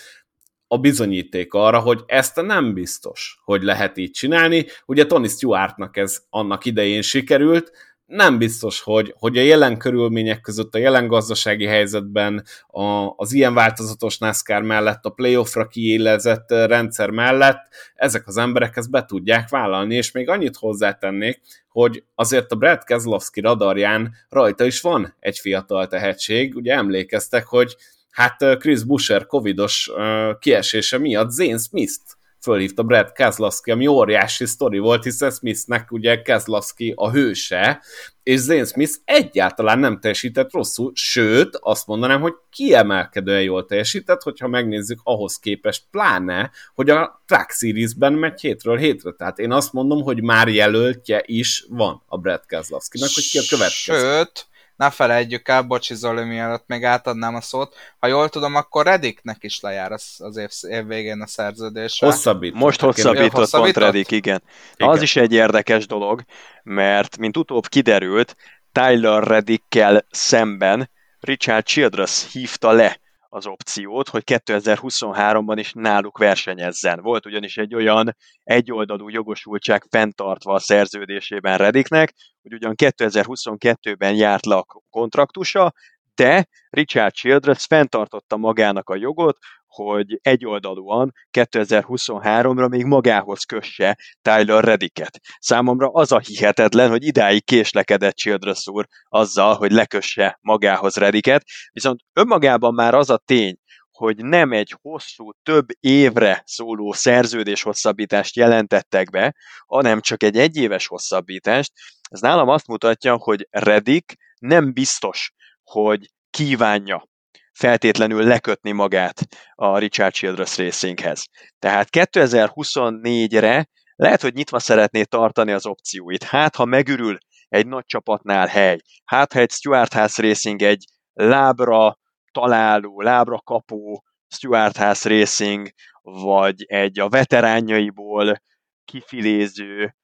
a 0.67 0.79
bizonyíték 0.79 1.55
arra, 1.55 1.79
hogy 1.79 2.03
ezt 2.07 2.43
nem 2.43 2.75
biztos, 2.75 3.41
hogy 3.45 3.63
lehet 3.63 3.97
így 3.97 4.11
csinálni. 4.11 4.67
Ugye 4.87 5.07
Tony 5.07 5.29
Stewartnak 5.29 5.97
ez 5.97 6.23
annak 6.31 6.65
idején 6.65 7.03
sikerült, 7.03 7.73
nem 8.13 8.39
biztos, 8.39 8.81
hogy, 8.81 9.15
hogy 9.19 9.39
a 9.39 9.43
jelen 9.43 9.79
körülmények 9.79 10.41
között, 10.41 10.75
a 10.75 10.79
jelen 10.79 11.07
gazdasági 11.07 11.67
helyzetben, 11.67 12.45
a, 12.67 13.13
az 13.17 13.33
ilyen 13.33 13.55
változatos 13.55 14.19
NASCAR 14.19 14.63
mellett, 14.63 15.05
a 15.05 15.11
playoffra 15.11 15.67
kiélezett 15.67 16.51
rendszer 16.51 17.11
mellett 17.11 17.61
ezek 17.95 18.27
az 18.27 18.37
emberek 18.37 18.77
ezt 18.77 18.91
be 18.91 19.05
tudják 19.05 19.49
vállalni, 19.49 19.95
és 19.95 20.13
még 20.13 20.29
annyit 20.29 20.57
hozzátennék, 20.57 21.41
hogy 21.69 22.05
azért 22.15 22.53
a 22.53 22.57
Brad 22.57 22.85
Keselowski 22.85 23.41
radarján 23.41 24.15
rajta 24.29 24.65
is 24.65 24.81
van 24.81 25.17
egy 25.21 25.39
fiatal 25.39 25.87
tehetség, 25.87 26.57
ugye 26.57 26.75
emlékeztek, 26.75 27.47
hogy 27.47 27.77
hát 28.11 28.59
Chris 28.59 28.85
Busher 28.85 29.27
covidos 29.27 29.91
kiesése 30.39 30.99
miatt 30.99 31.31
Zane 31.31 31.59
Smith-t 31.59 32.21
fölhívta 32.43 32.83
Brad 32.83 33.13
Kezlowski, 33.13 33.71
ami 33.71 33.87
óriási 33.87 34.47
sztori 34.47 34.79
volt, 34.79 35.05
hiszen 35.05 35.31
Smithnek 35.31 35.93
ugye 35.93 36.23
Kezlowski 36.23 36.93
a 36.97 37.11
hőse, 37.11 37.83
és 38.23 38.41
Zane 38.41 38.65
Smith 38.65 38.93
egyáltalán 39.05 39.79
nem 39.79 40.01
teljesített 40.01 40.53
rosszul, 40.53 40.93
sőt, 40.95 41.59
azt 41.61 41.87
mondanám, 41.87 42.21
hogy 42.21 42.35
kiemelkedően 42.51 43.43
jól 43.43 43.67
teljesített, 43.67 44.23
hogyha 44.23 44.49
megnézzük 44.49 45.01
ahhoz 45.03 45.39
képest, 45.39 45.85
pláne, 45.91 46.51
hogy 46.75 46.91
a 46.91 47.23
Track 47.27 47.51
Series-ben 47.51 48.13
megy 48.13 48.41
hétről 48.41 48.77
hétre. 48.77 49.11
Tehát 49.11 49.39
én 49.39 49.53
azt 49.53 49.73
mondom, 49.73 50.03
hogy 50.03 50.23
már 50.23 50.49
jelöltje 50.49 51.23
is 51.27 51.65
van 51.69 52.03
a 52.07 52.19
Brad 52.19 52.47
Kezlowski-nak, 52.47 53.11
hogy 53.15 53.29
ki 53.29 53.39
a 53.39 53.43
következő. 53.49 53.99
Sőt, 53.99 54.47
ne 54.83 54.91
felejtjük 54.91 55.49
el, 55.49 55.63
bocsi 55.63 55.95
Zoli, 55.95 56.25
mielőtt 56.25 56.65
még 56.67 56.85
átadnám 56.85 57.35
a 57.35 57.41
szót, 57.41 57.75
ha 57.99 58.07
jól 58.07 58.29
tudom, 58.29 58.55
akkor 58.55 58.85
Rediknek 58.85 59.37
is 59.41 59.61
lejár 59.61 59.93
az, 59.93 60.15
az 60.19 60.37
év, 60.37 60.51
év 60.69 60.87
végén 60.87 61.21
a 61.21 61.27
szerződése. 61.27 62.07
Hosszabbít. 62.07 62.55
Most 62.55 62.81
hosszabbított, 62.81 63.31
hosszabbított 63.31 63.75
pont 63.75 63.87
Redik, 63.87 64.11
igen. 64.11 64.43
igen. 64.75 64.89
Az 64.89 65.03
is 65.03 65.17
egy 65.17 65.33
érdekes 65.33 65.87
dolog, 65.87 66.23
mert 66.63 67.19
mint 67.19 67.37
utóbb 67.37 67.67
kiderült, 67.67 68.37
Tyler 68.73 69.23
Redikkel 69.23 70.07
szemben 70.11 70.91
Richard 71.21 71.65
Childress 71.65 72.33
hívta 72.33 72.73
le 72.73 73.01
az 73.35 73.47
opciót, 73.47 74.09
hogy 74.09 74.23
2023-ban 74.27 75.55
is 75.59 75.73
náluk 75.73 76.19
versenyezzen. 76.19 77.01
Volt 77.01 77.27
ugyanis 77.27 77.57
egy 77.57 77.75
olyan 77.75 78.17
egyoldalú 78.45 79.09
jogosultság 79.09 79.85
fenntartva 79.91 80.53
a 80.53 80.59
szerződésében 80.59 81.59
Rediknek, 81.59 82.15
hogy 82.43 82.53
ugyan 82.53 82.75
2022-ben 82.77 84.15
járt 84.15 84.47
le 84.47 84.55
a 84.55 84.67
kontraktusa, 84.91 85.73
de 86.15 86.47
Richard 86.71 87.13
Childress 87.13 87.67
fenntartotta 87.67 88.37
magának 88.37 88.89
a 88.91 88.97
jogot, 88.97 89.39
hogy 89.75 90.19
egyoldalúan 90.23 91.13
2023-ra 91.31 92.69
még 92.69 92.85
magához 92.85 93.45
kösse 93.45 93.99
Tyler 94.23 94.65
Rediket. 94.65 95.21
Számomra 95.39 95.89
az 95.89 96.13
a 96.13 96.19
hihetetlen, 96.19 96.91
hogy 96.91 97.05
idáig 97.05 97.45
késlekedett 97.45 98.15
Childress 98.15 98.67
úr 98.67 98.87
azzal, 99.09 99.55
hogy 99.55 99.73
lekösse 99.73 100.39
magához 100.41 100.95
Rediket, 100.95 101.45
viszont 101.73 102.01
önmagában 102.13 102.75
már 102.75 102.95
az 102.95 103.11
a 103.11 103.23
tény, 103.25 103.57
hogy 103.91 104.17
nem 104.17 104.53
egy 104.53 104.77
hosszú, 104.83 105.31
több 105.43 105.67
évre 105.81 106.43
szóló 106.47 106.93
szerződés 106.93 107.63
hosszabbítást 107.63 108.37
jelentettek 108.37 109.11
be, 109.11 109.35
hanem 109.67 110.01
csak 110.01 110.23
egy 110.23 110.37
egyéves 110.37 110.87
hosszabbítást, 110.87 111.73
ez 112.11 112.21
nálam 112.21 112.49
azt 112.49 112.67
mutatja, 112.67 113.17
hogy 113.17 113.47
Redik 113.51 114.15
nem 114.39 114.73
biztos, 114.73 115.33
hogy 115.63 116.11
kívánja 116.31 117.11
feltétlenül 117.53 118.25
lekötni 118.25 118.71
magát 118.71 119.27
a 119.55 119.79
Richard 119.79 120.13
Childress 120.13 120.59
Racinghez. 120.59 121.25
Tehát 121.59 121.89
2024-re 121.91 123.69
lehet, 123.97 124.23
hogy 124.23 124.35
nyitva 124.35 124.59
szeretné 124.59 125.03
tartani 125.03 125.53
az 125.53 125.67
opcióit. 125.67 126.23
Hát, 126.23 126.57
ha 126.57 126.65
megürül 126.65 127.19
egy 127.49 127.67
nagy 127.67 127.85
csapatnál 127.85 128.47
hely, 128.47 128.79
hát, 129.05 129.33
ha 129.33 129.39
egy 129.39 129.51
Stuart 129.51 129.93
House 129.93 130.23
Racing 130.23 130.63
egy 130.63 130.85
lábra 131.13 131.99
találó, 132.33 133.01
lábra 133.01 133.41
kapó 133.41 134.05
Stuart 134.29 134.77
House 134.77 135.09
Racing, 135.09 135.69
vagy 136.03 136.65
egy 136.67 136.99
a 136.99 137.09
veteránjaiból 137.09 138.43
kifiléző 138.85 139.95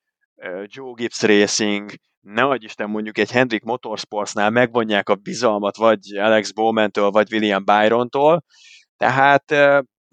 Joe 0.65 0.93
Gibbs 0.95 1.23
Racing, 1.23 1.91
ne 2.20 2.43
adj 2.43 2.65
Isten 2.65 2.90
mondjuk 2.90 3.19
egy 3.19 3.31
Hendrik 3.31 3.62
Motorsportsnál 3.62 4.51
megvonják 4.51 5.09
a 5.09 5.15
bizalmat 5.15 5.77
vagy 5.77 6.16
Alex 6.16 6.51
Bowman-től, 6.51 7.11
vagy 7.11 7.32
William 7.32 7.65
Byron-tól, 7.65 8.45
tehát 8.97 9.45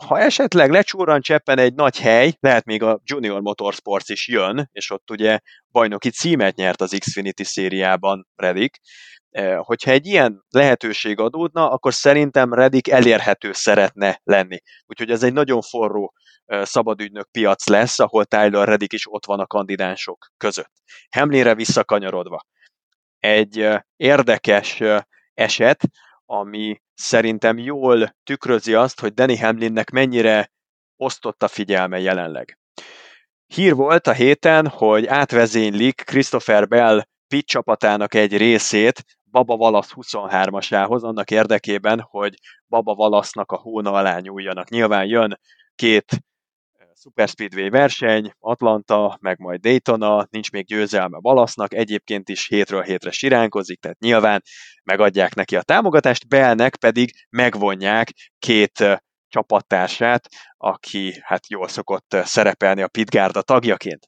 ha 0.04 0.20
esetleg 0.20 0.72
lecsúran 0.72 1.22
cseppen 1.22 1.60
egy 1.60 1.74
nagy 1.74 2.00
hely, 2.00 2.34
lehet 2.40 2.66
még 2.66 2.84
a 2.84 3.00
Junior 3.04 3.42
Motorsports 3.42 4.10
is 4.10 4.28
jön, 4.28 4.70
és 4.72 4.92
ott 4.92 5.12
ugye 5.12 5.40
bajnoki 5.72 6.10
címet 6.10 6.56
nyert 6.56 6.82
az 6.82 6.96
Xfinity 7.00 7.44
szériában 7.44 8.28
Redik, 8.36 8.78
hogyha 9.58 9.92
egy 9.92 10.06
ilyen 10.06 10.44
lehetőség 10.50 11.20
adódna, 11.20 11.70
akkor 11.70 11.94
szerintem 11.94 12.54
Redik 12.54 12.90
elérhető 12.90 13.52
szeretne 13.52 14.20
lenni. 14.24 14.58
Úgyhogy 14.86 15.10
ez 15.10 15.24
egy 15.24 15.34
nagyon 15.34 15.62
forró 15.62 16.14
szabadügynök 16.48 17.28
piac 17.32 17.68
lesz, 17.68 18.00
ahol 18.00 18.26
Tyler 18.26 18.68
Reddick 18.68 18.94
is 18.94 19.12
ott 19.12 19.26
van 19.26 19.40
a 19.40 19.48
kandidánsok 19.48 20.28
között. 20.38 20.72
Hemlére 21.10 21.56
visszakanyarodva. 21.56 22.46
Egy 23.20 23.70
érdekes 23.96 24.82
eset, 25.34 25.84
ami 26.26 26.82
szerintem 26.94 27.58
jól 27.58 28.16
tükrözi 28.24 28.74
azt, 28.74 29.00
hogy 29.00 29.14
Danny 29.14 29.40
Hamlinnek 29.40 29.90
mennyire 29.90 30.52
osztott 30.98 31.44
a 31.44 31.48
figyelme 31.48 32.00
jelenleg. 32.00 32.60
Hír 33.46 33.76
volt 33.76 34.08
a 34.08 34.14
héten, 34.14 34.68
hogy 34.68 35.06
átvezénylik 35.06 36.02
Christopher 36.06 36.68
Bell 36.68 37.04
pit 37.28 37.46
csapatának 37.46 38.14
egy 38.14 38.38
részét 38.38 39.04
Baba 39.24 39.56
Valasz 39.56 39.92
23-asához, 39.96 41.02
annak 41.02 41.32
érdekében, 41.32 42.02
hogy 42.02 42.36
Baba 42.68 42.96
Valasznak 42.96 43.52
a 43.52 43.58
hóna 43.58 43.92
alá 43.92 44.20
nyúljanak. 44.20 44.70
Nyilván 44.70 45.06
jön 45.06 45.40
két 45.76 46.06
Super 46.98 47.28
Speedway 47.28 47.70
verseny, 47.70 48.32
Atlanta, 48.40 49.18
meg 49.22 49.40
majd 49.40 49.60
Daytona, 49.60 50.28
nincs 50.30 50.52
még 50.52 50.66
győzelme 50.66 51.20
Balasznak, 51.20 51.74
egyébként 51.74 52.30
is 52.30 52.48
hétről 52.48 52.82
hétre 52.82 53.12
siránkozik, 53.12 53.80
tehát 53.80 54.00
nyilván 54.00 54.42
megadják 54.84 55.36
neki 55.36 55.56
a 55.56 55.62
támogatást, 55.62 56.28
Belnek 56.28 56.76
pedig 56.76 57.12
megvonják 57.30 58.10
két 58.40 59.02
csapattársát, 59.28 60.28
aki 60.58 61.14
hát 61.22 61.50
jól 61.50 61.68
szokott 61.68 62.18
szerepelni 62.24 62.82
a 62.82 62.88
Pitgárda 62.88 63.42
tagjaként. 63.42 64.08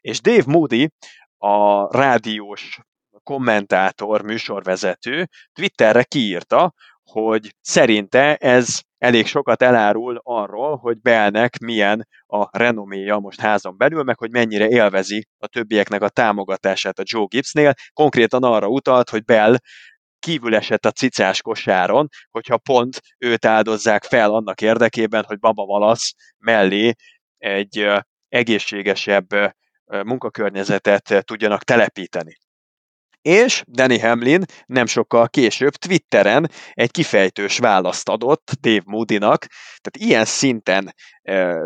És 0.00 0.20
Dave 0.20 0.44
Moody, 0.46 0.88
a 1.36 1.96
rádiós 1.96 2.78
kommentátor, 3.22 4.22
műsorvezető 4.22 5.28
Twitterre 5.52 6.04
kiírta, 6.04 6.72
hogy 7.10 7.54
szerinte 7.60 8.36
ez 8.36 8.80
elég 8.98 9.26
sokat 9.26 9.62
elárul 9.62 10.20
arról, 10.22 10.76
hogy 10.76 11.00
Bellnek 11.00 11.58
milyen 11.58 12.08
a 12.26 12.58
renoméja 12.58 13.18
most 13.18 13.40
házon 13.40 13.76
belül, 13.76 14.02
meg 14.02 14.18
hogy 14.18 14.30
mennyire 14.30 14.68
élvezi 14.68 15.26
a 15.38 15.46
többieknek 15.46 16.02
a 16.02 16.08
támogatását 16.08 16.98
a 16.98 17.02
Joe 17.04 17.24
Gibbsnél. 17.28 17.74
Konkrétan 17.92 18.42
arra 18.42 18.66
utalt, 18.66 19.10
hogy 19.10 19.24
Bell 19.24 19.56
kívül 20.18 20.54
esett 20.54 20.86
a 20.86 20.90
cicás 20.90 21.42
kosáron, 21.42 22.08
hogyha 22.30 22.58
pont 22.58 23.00
őt 23.18 23.44
áldozzák 23.44 24.04
fel 24.04 24.30
annak 24.30 24.60
érdekében, 24.60 25.24
hogy 25.26 25.38
Baba 25.38 25.64
Valasz 25.64 26.14
mellé 26.38 26.94
egy 27.38 27.86
egészségesebb 28.28 29.26
munkakörnyezetet 29.84 31.24
tudjanak 31.24 31.62
telepíteni. 31.62 32.36
És 33.28 33.62
Danny 33.66 34.00
Hamlin 34.00 34.44
nem 34.66 34.86
sokkal 34.86 35.28
később 35.28 35.72
Twitteren 35.72 36.50
egy 36.72 36.90
kifejtős 36.90 37.58
választ 37.58 38.08
adott 38.08 38.50
Dave 38.60 38.82
Moody-nak, 38.84 39.46
tehát 39.80 40.10
ilyen 40.10 40.24
szinten 40.24 40.94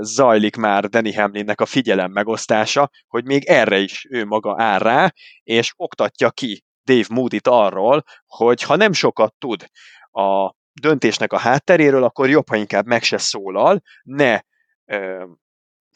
zajlik 0.00 0.56
már 0.56 0.88
Danny 0.88 1.14
Hamlinnek 1.14 1.60
a 1.60 1.66
figyelem 1.66 2.10
megosztása, 2.12 2.90
hogy 3.06 3.24
még 3.24 3.44
erre 3.44 3.78
is 3.78 4.06
ő 4.10 4.24
maga 4.24 4.54
áll 4.58 4.78
rá, 4.78 5.12
és 5.42 5.72
oktatja 5.76 6.30
ki 6.30 6.64
Dave 6.84 7.06
Moody-t 7.08 7.48
arról, 7.48 8.04
hogy 8.26 8.62
ha 8.62 8.76
nem 8.76 8.92
sokat 8.92 9.34
tud 9.38 9.64
a 10.10 10.54
döntésnek 10.72 11.32
a 11.32 11.38
hátteréről, 11.38 12.04
akkor 12.04 12.28
jobb, 12.28 12.48
ha 12.48 12.56
inkább 12.56 12.86
meg 12.86 13.02
se 13.02 13.18
szólal, 13.18 13.82
ne 14.02 14.40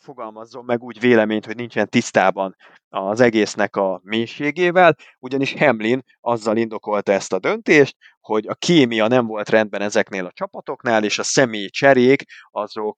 fogalmazzon 0.07 0.65
meg 0.65 0.83
úgy 0.83 1.01
véleményt, 1.01 1.47
hogy 1.47 1.57
nincsen 1.57 1.89
tisztában 1.89 2.57
az 2.89 3.21
egésznek 3.21 3.77
a 3.77 4.01
mélységével, 4.03 4.97
ugyanis 5.19 5.55
Hamlin 5.59 6.03
azzal 6.21 6.57
indokolta 6.57 7.13
ezt 7.13 7.33
a 7.33 7.39
döntést, 7.39 7.97
hogy 8.21 8.47
a 8.47 8.55
kémia 8.55 9.07
nem 9.07 9.27
volt 9.27 9.49
rendben 9.49 9.83
ezeknél 9.83 10.27
a 10.27 10.33
csapatoknál, 10.33 11.05
és 11.05 11.19
a 11.19 11.23
személyi 11.23 11.71
cserék 11.71 12.25
azok 12.51 12.97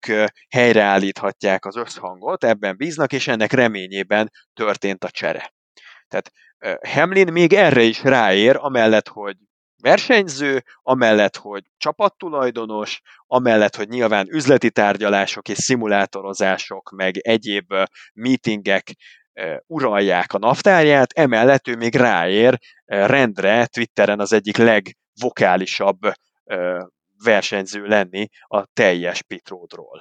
helyreállíthatják 0.48 1.64
az 1.64 1.76
összhangot, 1.76 2.44
ebben 2.44 2.76
bíznak, 2.76 3.12
és 3.12 3.28
ennek 3.28 3.52
reményében 3.52 4.30
történt 4.54 5.04
a 5.04 5.10
csere. 5.10 5.52
Tehát 6.08 6.32
Hamlin 6.88 7.32
még 7.32 7.52
erre 7.52 7.82
is 7.82 8.02
ráér, 8.02 8.56
amellett, 8.58 9.08
hogy 9.08 9.36
versenyző, 9.82 10.62
amellett, 10.82 11.36
hogy 11.36 11.64
csapattulajdonos, 11.76 13.00
amellett, 13.26 13.76
hogy 13.76 13.88
nyilván 13.88 14.26
üzleti 14.30 14.70
tárgyalások 14.70 15.48
és 15.48 15.58
szimulátorozások, 15.58 16.90
meg 16.90 17.16
egyéb 17.16 17.74
meetingek 18.14 18.94
uralják 19.66 20.32
a 20.32 20.38
naftárját, 20.38 21.12
emellett 21.12 21.68
ő 21.68 21.76
még 21.76 21.94
ráér 21.94 22.58
rendre 22.84 23.66
Twitteren 23.66 24.20
az 24.20 24.32
egyik 24.32 24.56
legvokálisabb 24.56 25.98
versenyző 27.24 27.86
lenni 27.86 28.28
a 28.46 28.64
teljes 28.72 29.22
pitródról. 29.22 30.00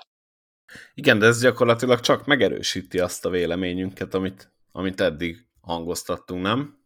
Igen, 0.94 1.20
de 1.20 1.26
ez 1.26 1.42
gyakorlatilag 1.42 2.00
csak 2.00 2.26
megerősíti 2.26 3.00
azt 3.00 3.26
a 3.26 3.30
véleményünket, 3.30 4.14
amit, 4.14 4.52
amit 4.72 5.02
eddig 5.02 5.48
hangoztattunk, 5.62 6.42
nem? 6.42 6.77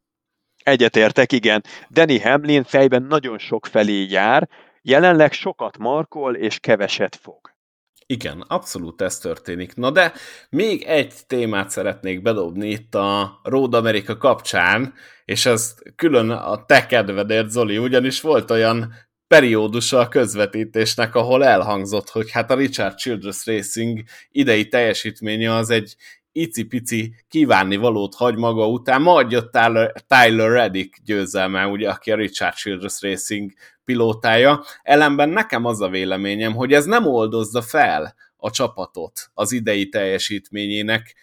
Egyetértek, 0.63 1.31
igen. 1.31 1.63
Danny 1.89 2.21
Hamlin 2.21 2.63
fejben 2.63 3.03
nagyon 3.03 3.38
sok 3.38 3.65
felé 3.65 4.05
jár, 4.09 4.49
jelenleg 4.81 5.31
sokat 5.31 5.77
markol 5.77 6.35
és 6.35 6.59
keveset 6.59 7.15
fog. 7.15 7.51
Igen, 8.05 8.41
abszolút 8.47 9.01
ez 9.01 9.17
történik. 9.17 9.75
Na 9.75 9.91
de 9.91 10.13
még 10.49 10.83
egy 10.83 11.13
témát 11.27 11.69
szeretnék 11.69 12.21
bedobni 12.21 12.69
itt 12.69 12.95
a 12.95 13.39
Road 13.43 13.73
America 13.73 14.17
kapcsán, 14.17 14.93
és 15.25 15.45
ez 15.45 15.75
külön 15.95 16.29
a 16.29 16.65
te 16.65 16.85
kedvedért, 16.85 17.49
Zoli, 17.49 17.77
ugyanis 17.77 18.21
volt 18.21 18.51
olyan 18.51 18.93
periódusa 19.27 19.99
a 19.99 20.07
közvetítésnek, 20.07 21.15
ahol 21.15 21.45
elhangzott, 21.45 22.09
hogy 22.09 22.31
hát 22.31 22.51
a 22.51 22.55
Richard 22.55 22.95
Childress 22.95 23.45
Racing 23.45 24.03
idei 24.29 24.67
teljesítménye 24.67 25.55
az 25.55 25.69
egy 25.69 25.95
icipici 26.31 27.13
kívánni 27.27 27.75
valót 27.75 28.15
hagy 28.15 28.35
maga 28.35 28.67
után, 28.67 29.01
majd 29.01 29.31
jött 29.31 29.51
Tyler, 29.51 29.93
Tyler 30.07 30.51
Reddick 30.51 30.97
győzelme, 31.03 31.67
ugye, 31.67 31.89
aki 31.89 32.11
a 32.11 32.15
Richard 32.15 32.55
Childress 32.55 33.01
Racing 33.01 33.51
pilótája. 33.85 34.63
Ellenben 34.81 35.29
nekem 35.29 35.65
az 35.65 35.81
a 35.81 35.89
véleményem, 35.89 36.53
hogy 36.53 36.73
ez 36.73 36.85
nem 36.85 37.05
oldozza 37.07 37.61
fel 37.61 38.15
a 38.37 38.49
csapatot 38.49 39.31
az 39.33 39.51
idei 39.51 39.89
teljesítményének 39.89 41.15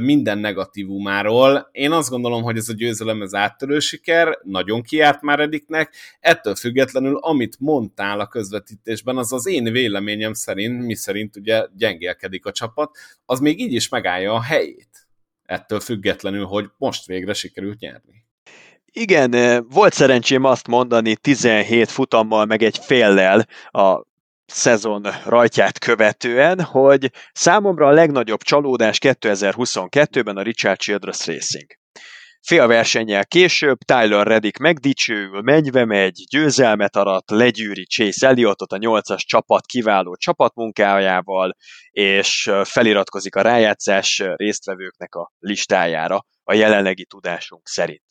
minden 0.00 0.38
negatívumáról. 0.38 1.68
Én 1.72 1.92
azt 1.92 2.10
gondolom, 2.10 2.42
hogy 2.42 2.56
ez 2.56 2.68
a 2.68 2.72
győzelem 2.72 3.22
ez 3.22 3.34
áttörő 3.34 3.78
siker, 3.78 4.38
nagyon 4.42 4.82
kiárt 4.82 5.22
már 5.22 5.40
Ediknek, 5.40 5.94
ettől 6.20 6.54
függetlenül, 6.54 7.16
amit 7.16 7.56
mondtál 7.58 8.20
a 8.20 8.26
közvetítésben, 8.26 9.16
az 9.16 9.32
az 9.32 9.46
én 9.46 9.72
véleményem 9.72 10.32
szerint, 10.32 10.82
mi 10.82 10.94
szerint 10.94 11.36
ugye 11.36 11.66
gyengélkedik 11.76 12.46
a 12.46 12.52
csapat, 12.52 12.96
az 13.24 13.40
még 13.40 13.60
így 13.60 13.72
is 13.72 13.88
megállja 13.88 14.32
a 14.32 14.42
helyét. 14.42 15.06
Ettől 15.44 15.80
függetlenül, 15.80 16.44
hogy 16.44 16.70
most 16.78 17.06
végre 17.06 17.32
sikerült 17.32 17.78
nyerni. 17.78 18.24
Igen, 18.92 19.64
volt 19.68 19.92
szerencsém 19.92 20.44
azt 20.44 20.66
mondani 20.66 21.16
17 21.16 21.90
futammal, 21.90 22.44
meg 22.44 22.62
egy 22.62 22.78
féllel 22.78 23.46
a 23.70 24.02
szezon 24.46 25.06
rajtját 25.24 25.78
követően, 25.78 26.62
hogy 26.62 27.10
számomra 27.32 27.86
a 27.86 27.92
legnagyobb 27.92 28.42
csalódás 28.42 28.98
2022-ben 29.00 30.36
a 30.36 30.42
Richard 30.42 30.78
Childress 30.78 31.26
Racing. 31.26 31.66
Fél 32.46 32.66
versennyel 32.66 33.26
később 33.26 33.78
Tyler 33.78 34.26
Reddick 34.26 34.58
megdicsőül, 34.58 35.40
mennyve 35.40 35.84
megy, 35.84 36.24
győzelmet 36.30 36.96
arat, 36.96 37.30
legyűri 37.30 37.84
Chase 37.84 38.26
Elliotot 38.26 38.72
a 38.72 38.76
nyolcas 38.76 39.24
csapat 39.24 39.66
kiváló 39.66 40.16
csapatmunkájával, 40.16 41.56
és 41.90 42.50
feliratkozik 42.62 43.34
a 43.34 43.42
rájátszás 43.42 44.22
résztvevőknek 44.36 45.14
a 45.14 45.32
listájára 45.38 46.26
a 46.42 46.54
jelenlegi 46.54 47.04
tudásunk 47.04 47.68
szerint 47.68 48.02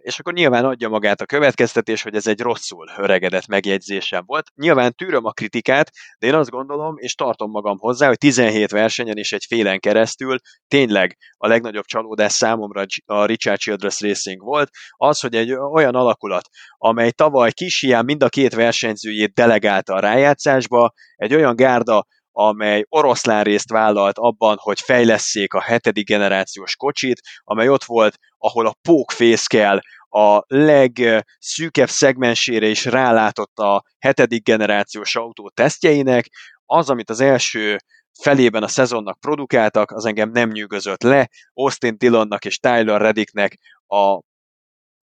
és 0.00 0.18
akkor 0.18 0.32
nyilván 0.32 0.64
adja 0.64 0.88
magát 0.88 1.20
a 1.20 1.26
következtetés, 1.26 2.02
hogy 2.02 2.14
ez 2.14 2.26
egy 2.26 2.40
rosszul 2.40 2.88
öregedett 2.96 3.46
megjegyzésem 3.46 4.22
volt. 4.26 4.50
Nyilván 4.54 4.94
tűröm 4.94 5.24
a 5.24 5.30
kritikát, 5.30 5.90
de 6.18 6.26
én 6.26 6.34
azt 6.34 6.50
gondolom, 6.50 6.94
és 6.98 7.14
tartom 7.14 7.50
magam 7.50 7.78
hozzá, 7.78 8.06
hogy 8.06 8.18
17 8.18 8.70
versenyen 8.70 9.16
és 9.16 9.32
egy 9.32 9.44
félen 9.48 9.78
keresztül 9.78 10.36
tényleg 10.68 11.16
a 11.36 11.46
legnagyobb 11.46 11.84
csalódás 11.84 12.32
számomra 12.32 12.84
a 13.04 13.24
Richard 13.24 13.58
Childress 13.58 14.00
Racing 14.00 14.42
volt, 14.42 14.70
az, 14.96 15.20
hogy 15.20 15.34
egy 15.34 15.52
olyan 15.52 15.94
alakulat, 15.94 16.48
amely 16.78 17.10
tavaly 17.10 17.52
kis 17.52 17.80
hián 17.80 18.04
mind 18.04 18.22
a 18.22 18.28
két 18.28 18.54
versenyzőjét 18.54 19.34
delegálta 19.34 19.94
a 19.94 20.00
rájátszásba, 20.00 20.92
egy 21.16 21.34
olyan 21.34 21.56
gárda, 21.56 22.06
amely 22.38 22.84
oroszlán 22.88 23.42
részt 23.44 23.70
vállalt 23.70 24.18
abban, 24.18 24.56
hogy 24.60 24.80
fejleszék 24.80 25.54
a 25.54 25.60
hetedik 25.60 26.06
generációs 26.06 26.76
kocsit, 26.76 27.20
amely 27.44 27.68
ott 27.68 27.84
volt, 27.84 28.16
ahol 28.38 28.66
a 28.66 28.76
pókfészkel 28.82 29.80
a 30.08 30.42
legszűkebb 30.46 31.88
szegmensére 31.88 32.66
is 32.66 32.84
rálátott 32.84 33.58
a 33.58 33.84
hetedik 33.98 34.44
generációs 34.44 35.16
autó 35.16 35.50
tesztjeinek, 35.54 36.26
az, 36.64 36.90
amit 36.90 37.10
az 37.10 37.20
első 37.20 37.76
felében 38.20 38.62
a 38.62 38.68
szezonnak 38.68 39.20
produkáltak, 39.20 39.90
az 39.90 40.04
engem 40.04 40.30
nem 40.30 40.50
nyűgözött 40.50 41.02
le. 41.02 41.28
Austin 41.52 41.98
Dillonnak 41.98 42.44
és 42.44 42.58
Tyler 42.58 43.00
Reddicknek 43.00 43.58
a 43.86 44.20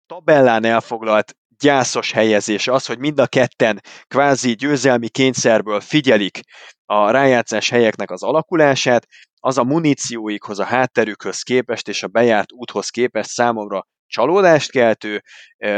tabellán 0.07 0.65
elfoglalt 0.65 1.37
gyászos 1.59 2.13
helyezés 2.13 2.69
az, 2.69 2.87
hogy 2.87 2.99
mind 2.99 3.19
a 3.19 3.27
ketten 3.27 3.81
kvázi 4.07 4.55
győzelmi 4.55 5.09
kényszerből 5.09 5.81
figyelik 5.81 6.41
a 6.85 7.11
rájátszás 7.11 7.69
helyeknek 7.69 8.11
az 8.11 8.23
alakulását, 8.23 9.07
az 9.41 9.59
a 9.59 9.65
munícióikhoz, 9.65 10.59
a 10.59 10.65
hátterükhöz 10.65 11.43
képest 11.43 11.89
és 11.89 12.03
a 12.03 12.09
bejárt 12.09 12.53
úthoz 12.53 12.89
képest 12.89 13.29
számomra 13.29 13.87
csalódást 14.07 14.71
keltő, 14.71 15.23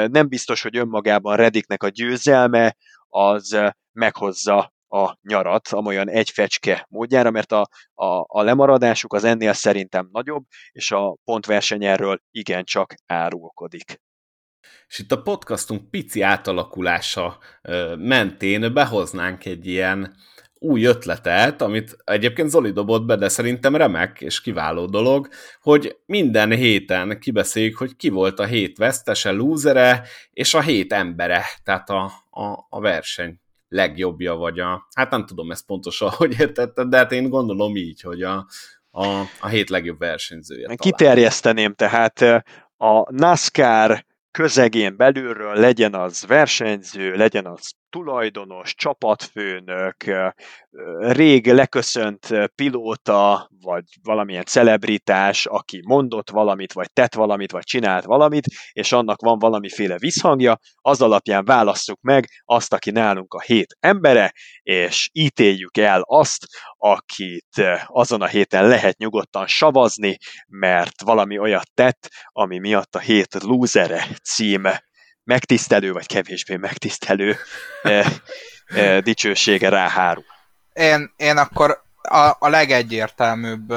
nem 0.07 0.29
biztos, 0.29 0.63
hogy 0.63 0.77
önmagában 0.77 1.37
Rediknek 1.37 1.83
a 1.83 1.89
győzelme 1.89 2.77
az 3.09 3.59
meghozza 3.93 4.73
a 4.89 5.17
nyarat, 5.23 5.69
amolyan 5.69 6.09
egy 6.09 6.31
fecske 6.31 6.87
módjára, 6.89 7.31
mert 7.31 7.53
a, 7.53 7.69
a, 7.95 8.25
a 8.27 8.43
lemaradásuk 8.43 9.13
az 9.13 9.25
ennél 9.25 9.53
szerintem 9.53 10.09
nagyobb, 10.13 10.45
és 10.71 10.91
a 10.91 11.17
pontverseny 11.25 11.85
erről 11.85 12.21
igencsak 12.31 12.95
árulkodik. 13.07 14.01
És 14.89 14.99
itt 14.99 15.13
a 15.13 15.23
podcastunk 15.23 15.91
pici 15.91 16.23
átalakulása 16.23 17.39
mentén 17.97 18.73
behoznánk 18.73 19.45
egy 19.45 19.67
ilyen 19.67 20.15
új 20.63 20.85
ötletet, 20.85 21.63
amit 21.63 21.97
egyébként 22.05 22.51
Zoli 22.51 22.71
dobott 22.71 23.05
be, 23.05 23.17
de 23.17 23.29
szerintem 23.29 23.77
remek 23.77 24.21
és 24.21 24.41
kiváló 24.41 24.87
dolog, 24.87 25.29
hogy 25.61 25.97
minden 26.07 26.51
héten 26.51 27.19
kibeszéljük, 27.21 27.77
hogy 27.77 27.97
ki 27.97 28.09
volt 28.09 28.39
a 28.39 28.45
hét 28.45 28.79
vesztese, 28.79 29.31
lúzere, 29.31 30.03
és 30.33 30.55
a 30.55 30.61
hét 30.61 30.93
embere, 30.93 31.45
tehát 31.65 31.91
a, 31.91 32.05
a, 32.31 32.67
a 32.69 32.81
verseny 32.81 33.41
legjobbja, 33.69 34.35
vagy 34.35 34.59
a, 34.59 34.89
hát 34.95 35.11
nem 35.11 35.27
tudom 35.27 35.51
ezt 35.51 35.67
pontosan, 35.67 36.11
hogy 36.21 36.41
értetted, 36.41 36.89
de 36.89 36.97
hát 36.97 37.13
én 37.13 37.29
gondolom 37.29 37.77
így, 37.77 38.01
hogy 38.01 38.23
a, 38.23 38.47
a, 38.91 39.07
a 39.41 39.49
hét 39.49 39.71
legjobb 39.71 39.99
versenyzője. 39.99 40.63
Talán. 40.63 40.77
Kiterjeszteném, 40.77 41.75
tehát 41.75 42.21
a 42.77 43.13
NASCAR 43.13 44.05
közegén 44.31 44.97
belülről 44.97 45.55
legyen 45.55 45.95
az 45.95 46.27
versenyző, 46.27 47.15
legyen 47.15 47.47
az 47.47 47.73
tulajdonos, 47.91 48.75
csapatfőnök, 48.75 49.97
rég 50.99 51.53
leköszönt 51.53 52.29
pilóta, 52.55 53.51
vagy 53.61 53.85
valamilyen 54.03 54.45
celebritás, 54.45 55.47
aki 55.47 55.83
mondott 55.87 56.31
valamit, 56.31 56.73
vagy 56.73 56.93
tett 56.93 57.15
valamit, 57.15 57.53
vagy 57.53 57.65
csinált 57.65 58.05
valamit, 58.05 58.47
és 58.73 58.93
annak 58.93 59.21
van 59.21 59.39
valamiféle 59.39 59.99
visszhangja, 59.99 60.59
az 60.77 61.03
alapján 61.03 61.45
válasszuk 61.45 62.01
meg 62.01 62.29
azt, 62.45 62.73
aki 62.73 62.91
nálunk 62.91 63.35
a 63.35 63.41
hét 63.41 63.77
embere, 63.81 64.33
és 64.63 65.09
ítéljük 65.13 65.77
el 65.77 66.03
azt, 66.07 66.47
akit 66.77 67.63
azon 67.87 68.23
a 68.23 68.27
héten 68.27 68.69
lehet 68.69 68.99
nyugodtan 68.99 69.47
savazni, 69.47 70.17
mert 70.47 71.03
valami 71.03 71.39
olyat 71.39 71.75
tett, 71.75 72.09
ami 72.27 72.59
miatt 72.59 72.95
a 72.95 72.99
hét 72.99 73.43
lúzere 73.43 74.07
címe 74.23 74.89
megtisztelő, 75.25 75.93
vagy 75.93 76.07
kevésbé 76.07 76.57
megtisztelő 76.57 77.37
e, 77.83 78.07
e, 78.67 79.01
dicsősége 79.01 79.69
ráhárul. 79.69 80.25
Én, 80.73 81.13
én 81.17 81.37
akkor 81.37 81.83
a, 82.03 82.37
a 82.39 82.49
legegyértelműbb 82.49 83.69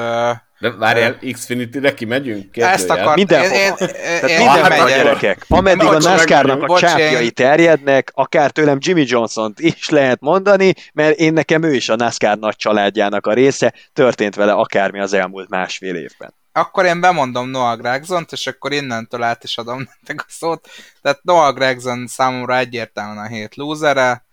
De 0.58 0.70
várjál, 0.78 1.18
Xfinity-re 1.32 1.94
kimegyünk? 1.94 2.42
Kérdőjel. 2.42 2.72
Ezt 2.72 2.90
akar... 2.90 3.14
Minden, 3.14 3.42
én, 3.42 3.50
én, 3.50 3.74
Tehát 3.76 4.28
én, 4.28 4.38
minden 4.38 4.68
megyek. 4.68 4.86
gyerekek. 4.86 5.44
Ameddig 5.48 5.86
a 5.86 5.90
Bocs, 5.90 6.04
NASCAR-nak 6.04 6.62
a 6.62 6.78
csápjai 6.78 7.24
én- 7.24 7.34
terjednek, 7.34 8.10
akár 8.14 8.50
tőlem 8.50 8.78
Jimmy 8.80 9.04
Johnson-t 9.06 9.60
is 9.60 9.88
lehet 9.88 10.20
mondani, 10.20 10.74
mert 10.92 11.18
én 11.18 11.32
nekem 11.32 11.62
ő 11.62 11.74
is 11.74 11.88
a 11.88 11.96
NASCAR 11.96 12.38
nagy 12.38 12.56
családjának 12.56 13.26
a 13.26 13.32
része, 13.32 13.74
történt 13.92 14.34
vele 14.34 14.52
akármi 14.52 15.00
az 15.00 15.12
elmúlt 15.12 15.48
másfél 15.48 15.94
évben. 15.94 16.34
Akkor 16.56 16.84
én 16.84 17.00
bemondom 17.00 17.48
Noah 17.48 17.78
Gregson-t, 17.78 18.32
és 18.32 18.46
akkor 18.46 18.72
innentől 18.72 19.22
át 19.22 19.44
is 19.44 19.58
adom 19.58 19.78
nektek 19.90 20.20
a 20.20 20.30
szót. 20.30 20.68
Tehát 21.02 21.22
Noah 21.22 21.54
Gregson 21.54 22.06
számomra 22.06 22.56
egyértelműen 22.56 23.24
a 23.24 23.26
hét 23.26 23.54
lúzere. 23.54 24.24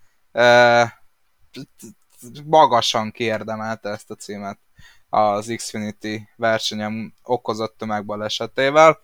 Magasan 2.44 3.10
kiérdemelte 3.10 3.88
ezt 3.88 4.10
a 4.10 4.14
címet 4.14 4.58
az 5.08 5.52
Xfinity 5.56 6.28
versenyem 6.36 7.14
okozott 7.22 7.78
tömegbalesetével. 7.78 8.98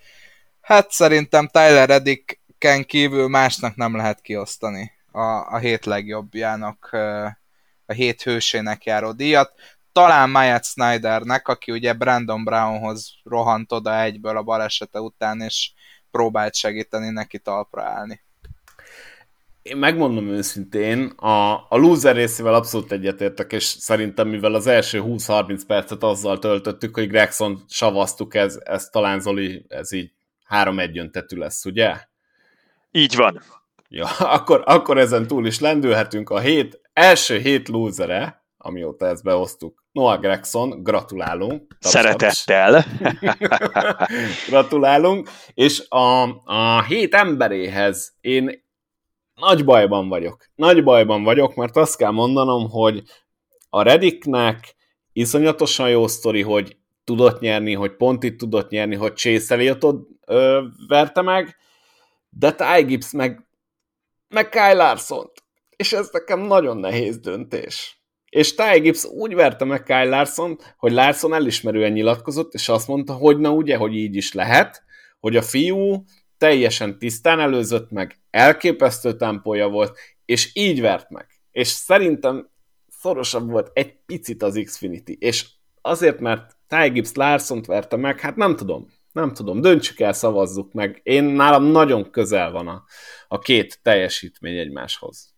Hát 0.60 0.90
szerintem 0.90 1.46
Tyler 1.46 1.88
Reddicken 1.88 2.84
kívül 2.84 3.28
másnak 3.28 3.76
nem 3.76 3.96
lehet 3.96 4.20
kiosztani 4.20 4.92
a, 5.12 5.54
a 5.54 5.58
hét 5.58 5.84
legjobbjának, 5.84 6.88
a 7.86 7.92
hét 7.92 8.22
hősének 8.22 8.84
járó 8.84 9.12
díjat. 9.12 9.52
Talán 9.92 10.30
Myatt 10.30 10.64
Snydernek, 10.64 11.48
aki 11.48 11.72
ugye 11.72 11.92
Brandon 11.92 12.44
Brownhoz 12.44 13.14
rohant 13.22 13.72
oda 13.72 14.00
egyből 14.00 14.36
a 14.36 14.42
balesete 14.42 15.00
után, 15.00 15.40
és 15.40 15.72
próbált 16.10 16.54
segíteni 16.54 17.08
neki 17.08 17.38
talpra 17.38 17.82
állni. 17.82 18.20
Én 19.62 19.76
megmondom 19.76 20.28
őszintén, 20.28 21.06
a, 21.06 21.52
a 21.54 21.76
loser 21.76 22.14
részével 22.14 22.54
abszolút 22.54 22.92
egyetértek, 22.92 23.52
és 23.52 23.64
szerintem 23.64 24.28
mivel 24.28 24.54
az 24.54 24.66
első 24.66 25.02
20-30 25.04 25.60
percet 25.66 26.02
azzal 26.02 26.38
töltöttük, 26.38 26.94
hogy 26.94 27.08
Gregson 27.08 27.64
savaztuk, 27.68 28.34
ez, 28.34 28.58
ez 28.64 28.88
talán 28.88 29.20
Zoli, 29.20 29.64
ez 29.68 29.92
így 29.92 30.12
3-1 30.48 30.98
öntetű 30.98 31.36
lesz, 31.36 31.64
ugye? 31.64 31.96
Így 32.90 33.16
van. 33.16 33.42
Ja, 33.88 34.06
akkor, 34.36 34.62
akkor 34.66 34.98
ezen 34.98 35.26
túl 35.26 35.46
is 35.46 35.60
lendülhetünk. 35.60 36.30
A 36.30 36.38
hét, 36.38 36.80
első 36.92 37.38
hét 37.38 37.68
losere, 37.68 38.42
amióta 38.68 39.06
ezt 39.06 39.22
behoztuk, 39.22 39.84
Noah 39.92 40.20
Gregson, 40.20 40.82
gratulálunk. 40.82 41.76
Taps, 41.78 41.94
Szeretettel. 41.94 42.84
gratulálunk. 44.48 45.28
És 45.54 45.88
a, 45.88 46.22
a 46.44 46.82
hét 46.82 47.14
emberéhez 47.14 48.16
én 48.20 48.66
nagy 49.34 49.64
bajban 49.64 50.08
vagyok. 50.08 50.44
Nagy 50.54 50.84
bajban 50.84 51.22
vagyok, 51.22 51.54
mert 51.54 51.76
azt 51.76 51.96
kell 51.96 52.10
mondanom, 52.10 52.70
hogy 52.70 53.02
a 53.68 53.82
Reddicknek 53.82 54.76
iszonyatosan 55.12 55.90
jó 55.90 56.06
sztori, 56.06 56.42
hogy 56.42 56.76
tudott 57.04 57.40
nyerni, 57.40 57.74
hogy 57.74 57.96
pont 57.96 58.22
itt 58.22 58.38
tudott 58.38 58.70
nyerni, 58.70 58.94
hogy 58.94 59.14
Chase 59.14 59.54
Elliotot 59.54 60.06
ö, 60.26 60.62
verte 60.88 61.22
meg, 61.22 61.56
de 62.30 62.52
Ty 62.52 62.82
Gibbs 62.82 63.12
meg, 63.12 63.48
meg 64.28 64.48
Kyle 64.48 64.72
larson 64.72 65.30
És 65.76 65.92
ez 65.92 66.08
nekem 66.12 66.40
nagyon 66.40 66.76
nehéz 66.76 67.18
döntés. 67.18 67.97
És 68.28 68.54
Ty 68.54 68.80
Gibbs 68.80 69.04
úgy 69.04 69.34
verte 69.34 69.64
meg 69.64 69.82
Kyle 69.82 70.04
larson 70.04 70.58
hogy 70.76 70.92
Larson 70.92 71.34
elismerően 71.34 71.92
nyilatkozott, 71.92 72.54
és 72.54 72.68
azt 72.68 72.88
mondta, 72.88 73.12
hogy 73.12 73.38
na 73.38 73.50
ugye, 73.50 73.76
hogy 73.76 73.94
így 73.94 74.16
is 74.16 74.32
lehet, 74.32 74.82
hogy 75.20 75.36
a 75.36 75.42
fiú 75.42 76.04
teljesen 76.38 76.98
tisztán 76.98 77.40
előzött 77.40 77.90
meg, 77.90 78.20
elképesztő 78.30 79.16
tempója 79.16 79.68
volt, 79.68 79.98
és 80.24 80.50
így 80.54 80.80
vert 80.80 81.10
meg. 81.10 81.26
És 81.50 81.68
szerintem 81.68 82.50
szorosabb 82.88 83.50
volt 83.50 83.70
egy 83.72 83.96
picit 84.06 84.42
az 84.42 84.60
Xfinity, 84.64 85.16
és 85.18 85.46
azért, 85.80 86.20
mert 86.20 86.56
Ty 86.66 86.88
Gibbs 86.88 87.12
Larson-t 87.14 87.66
verte 87.66 87.96
meg, 87.96 88.20
hát 88.20 88.36
nem 88.36 88.56
tudom, 88.56 88.86
nem 89.12 89.32
tudom, 89.32 89.60
döntsük 89.60 90.00
el, 90.00 90.12
szavazzuk 90.12 90.72
meg. 90.72 91.00
Én 91.02 91.24
nálam 91.24 91.64
nagyon 91.64 92.10
közel 92.10 92.50
van 92.50 92.68
a, 92.68 92.84
a 93.28 93.38
két 93.38 93.78
teljesítmény 93.82 94.58
egymáshoz. 94.58 95.34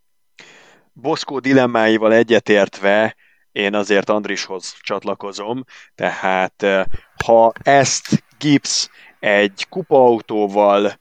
Boszkó 0.92 1.38
dilemmáival 1.38 2.12
egyetértve 2.12 3.16
én 3.52 3.74
azért 3.74 4.08
Andrishoz 4.08 4.76
csatlakozom, 4.80 5.64
tehát 5.94 6.62
eh, 6.62 6.84
ha 7.24 7.52
ezt 7.62 8.24
Gibbs 8.38 8.88
egy 9.18 9.66
kupaautóval 9.68 11.00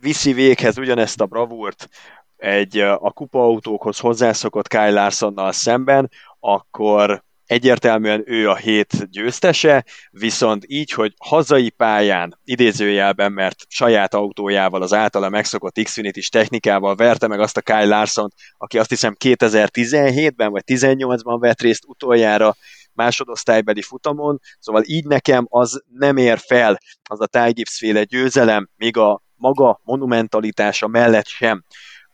viszi 0.00 0.32
véghez 0.32 0.78
ugyanezt 0.78 1.20
a 1.20 1.26
bravúrt, 1.26 1.88
egy 2.36 2.78
eh, 2.78 3.04
a 3.04 3.10
kupaautókhoz 3.10 3.98
hozzászokott 3.98 4.68
Kyle 4.68 4.90
Larsonnal 4.90 5.52
szemben, 5.52 6.10
akkor 6.40 7.22
egyértelműen 7.48 8.22
ő 8.26 8.48
a 8.48 8.56
hét 8.56 9.10
győztese, 9.10 9.84
viszont 10.10 10.64
így, 10.66 10.90
hogy 10.90 11.14
hazai 11.18 11.70
pályán, 11.70 12.38
idézőjelben, 12.44 13.32
mert 13.32 13.56
saját 13.68 14.14
autójával, 14.14 14.82
az 14.82 14.92
általa 14.92 15.28
megszokott 15.28 15.82
Xfinity-s 15.82 16.28
technikával 16.28 16.94
verte 16.94 17.26
meg 17.26 17.40
azt 17.40 17.56
a 17.56 17.60
Kyle 17.60 17.84
larson 17.84 18.32
aki 18.58 18.78
azt 18.78 18.88
hiszem 18.88 19.14
2017-ben 19.24 20.50
vagy 20.50 20.62
18-ban 20.66 21.36
vett 21.40 21.60
részt 21.60 21.84
utoljára 21.86 22.56
másodosztálybeli 22.92 23.82
futamon, 23.82 24.40
szóval 24.58 24.82
így 24.86 25.04
nekem 25.04 25.46
az 25.48 25.82
nem 25.98 26.16
ér 26.16 26.38
fel 26.38 26.78
az 27.02 27.20
a 27.20 27.26
Ty 27.26 27.52
Gibbs 27.52 27.78
féle 27.78 28.04
győzelem, 28.04 28.68
még 28.76 28.96
a 28.96 29.22
maga 29.34 29.80
monumentalitása 29.84 30.86
mellett 30.86 31.26
sem. 31.26 31.64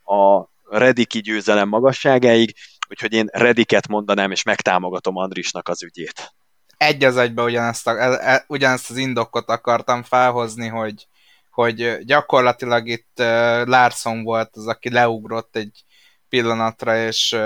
A 0.05 0.53
Rediki 0.69 1.21
győzelem 1.21 1.69
magasságáig, 1.69 2.55
úgyhogy 2.95 3.13
én 3.13 3.29
Rediket 3.33 3.89
mondanám, 3.89 4.31
és 4.31 4.43
megtámogatom 4.43 5.17
Andrisnak 5.17 5.69
az 5.69 5.83
ügyét. 5.83 6.35
Egy 6.77 7.05
az 7.05 7.17
egybe 7.17 7.43
ugyanezt, 7.43 7.87
a, 7.87 8.01
e, 8.01 8.33
e, 8.33 8.45
ugyanezt 8.49 8.91
az 8.91 8.97
indokot 8.97 9.49
akartam 9.49 10.03
felhozni, 10.03 10.69
hogy, 10.69 11.07
hogy 11.51 11.99
gyakorlatilag 12.05 12.89
itt 12.89 13.19
Larson 13.65 14.23
volt 14.23 14.51
az, 14.57 14.67
aki 14.67 14.91
leugrott 14.91 15.57
egy 15.57 15.85
pillanatra, 16.29 16.97
és, 16.97 17.37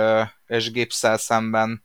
és 0.47 0.71
Gibbs 0.71 1.05
szemben 1.17 1.85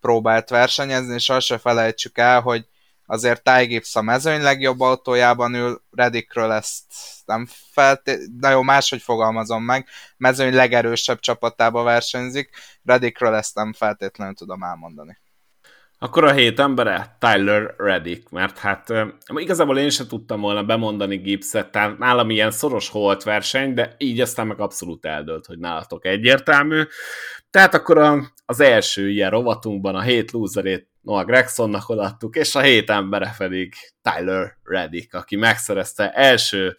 próbált 0.00 0.48
versenyezni, 0.48 1.14
és 1.14 1.28
azt 1.28 1.46
se 1.46 1.58
felejtsük 1.58 2.18
el, 2.18 2.40
hogy 2.40 2.66
azért 3.06 3.42
Ty 3.42 3.64
Gibbs 3.66 3.96
a 3.96 4.02
mezőny 4.02 4.42
legjobb 4.42 4.80
autójában 4.80 5.54
ül, 5.54 5.82
Reddickről 5.90 6.52
ezt 6.52 6.84
nem 7.24 7.46
felté... 7.72 8.16
nagyon 8.40 8.64
máshogy 8.64 9.02
fogalmazom 9.02 9.64
meg, 9.64 9.88
mezőny 10.16 10.54
legerősebb 10.54 11.18
csapatába 11.18 11.82
versenyzik, 11.82 12.50
Reddickről 12.84 13.34
ezt 13.34 13.54
nem 13.54 13.72
feltétlenül 13.72 14.34
tudom 14.34 14.62
elmondani. 14.62 15.18
Akkor 15.98 16.24
a 16.24 16.32
hét 16.32 16.60
embere 16.60 17.16
Tyler 17.18 17.74
Reddick, 17.76 18.30
mert 18.30 18.58
hát 18.58 18.92
igazából 19.26 19.78
én 19.78 19.90
sem 19.90 20.06
tudtam 20.06 20.40
volna 20.40 20.64
bemondani 20.64 21.16
Gibbs-et, 21.16 21.70
tehát 21.70 21.98
nálam 21.98 22.30
ilyen 22.30 22.50
szoros 22.50 22.88
holt 22.88 23.22
verseny, 23.22 23.74
de 23.74 23.94
így 23.98 24.20
aztán 24.20 24.46
meg 24.46 24.60
abszolút 24.60 25.04
eldőlt, 25.04 25.46
hogy 25.46 25.58
nálatok 25.58 26.06
egyértelmű. 26.06 26.82
Tehát 27.50 27.74
akkor 27.74 27.98
a, 27.98 28.32
az 28.46 28.60
első 28.60 29.10
ilyen 29.10 29.30
rovatunkban 29.30 29.94
a 29.94 30.00
hét 30.00 30.30
loserét 30.30 30.88
Noah 31.04 31.24
Gregsonnak 31.24 31.88
odaadtuk, 31.88 32.36
és 32.36 32.54
a 32.54 32.60
hét 32.60 32.90
embere 32.90 33.34
pedig 33.38 33.74
Tyler 34.02 34.56
Reddick, 34.62 35.14
aki 35.14 35.36
megszerezte 35.36 36.10
első 36.10 36.76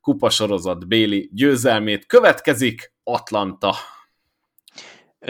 kupasorozat 0.00 0.86
Béli 0.88 1.30
győzelmét. 1.32 2.06
Következik 2.06 2.92
Atlanta. 3.02 3.74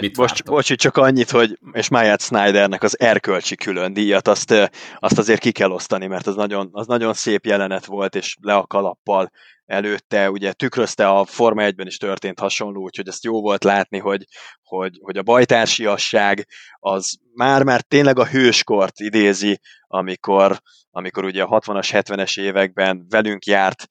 Mit 0.01 0.17
Most, 0.17 0.45
bocs, 0.45 0.75
csak 0.75 0.97
annyit, 0.97 1.31
hogy 1.31 1.59
és 1.73 1.89
Myatt 1.89 2.21
Snydernek 2.21 2.83
az 2.83 3.01
erkölcsi 3.01 3.57
külön 3.57 3.93
díjat, 3.93 4.29
azt, 4.29 4.71
azt 4.99 5.19
azért 5.19 5.41
ki 5.41 5.53
kell 5.53 5.71
osztani, 5.71 6.07
mert 6.07 6.27
az 6.27 6.35
nagyon, 6.35 6.69
az 6.73 6.87
nagyon 6.87 7.15
szép 7.15 7.45
jelenet 7.45 7.85
volt, 7.85 8.15
és 8.15 8.37
le 8.41 8.55
a 8.55 8.67
kalappal 8.67 9.31
előtte, 9.67 10.31
ugye 10.31 10.53
tükrözte 10.53 11.09
a 11.09 11.25
Forma 11.25 11.63
1-ben 11.65 11.87
is 11.87 11.97
történt 11.97 12.39
hasonló, 12.39 12.83
úgyhogy 12.83 13.09
ezt 13.09 13.25
jó 13.25 13.41
volt 13.41 13.65
látni, 13.65 13.99
hogy, 13.99 14.25
hogy, 14.63 14.99
hogy 15.03 15.17
a 15.17 15.23
bajtársiasság 15.23 16.47
az 16.79 17.17
már-már 17.35 17.83
tényleg 17.83 18.19
a 18.19 18.27
hőskort 18.27 19.01
idézi, 19.01 19.61
amikor, 19.87 20.59
amikor 20.91 21.25
ugye 21.25 21.43
a 21.43 21.61
60-as, 21.61 21.89
70-es 21.93 22.41
években 22.41 23.07
velünk 23.09 23.45
járt 23.45 23.89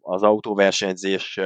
az 0.00 0.22
autóversenyzés 0.22 1.38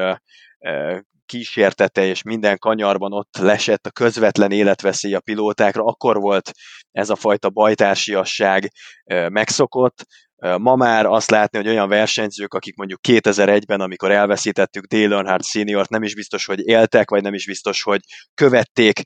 kísértete, 1.26 2.04
és 2.04 2.22
minden 2.22 2.58
kanyarban 2.58 3.12
ott 3.12 3.36
lesett 3.36 3.86
a 3.86 3.90
közvetlen 3.90 4.50
életveszély 4.50 5.14
a 5.14 5.20
pilótákra, 5.20 5.84
akkor 5.84 6.20
volt 6.20 6.50
ez 6.92 7.10
a 7.10 7.16
fajta 7.16 7.50
bajtársiasság 7.50 8.70
megszokott, 9.28 10.04
Ma 10.58 10.76
már 10.76 11.06
azt 11.06 11.30
látni, 11.30 11.58
hogy 11.58 11.68
olyan 11.68 11.88
versenyzők, 11.88 12.54
akik 12.54 12.76
mondjuk 12.76 13.00
2001-ben, 13.08 13.80
amikor 13.80 14.10
elveszítettük 14.10 14.84
Dale 14.84 15.14
Earnhardt 15.14 15.44
seniort, 15.44 15.88
nem 15.88 16.02
is 16.02 16.14
biztos, 16.14 16.44
hogy 16.44 16.66
éltek, 16.66 17.10
vagy 17.10 17.22
nem 17.22 17.34
is 17.34 17.46
biztos, 17.46 17.82
hogy 17.82 18.00
követték 18.34 19.00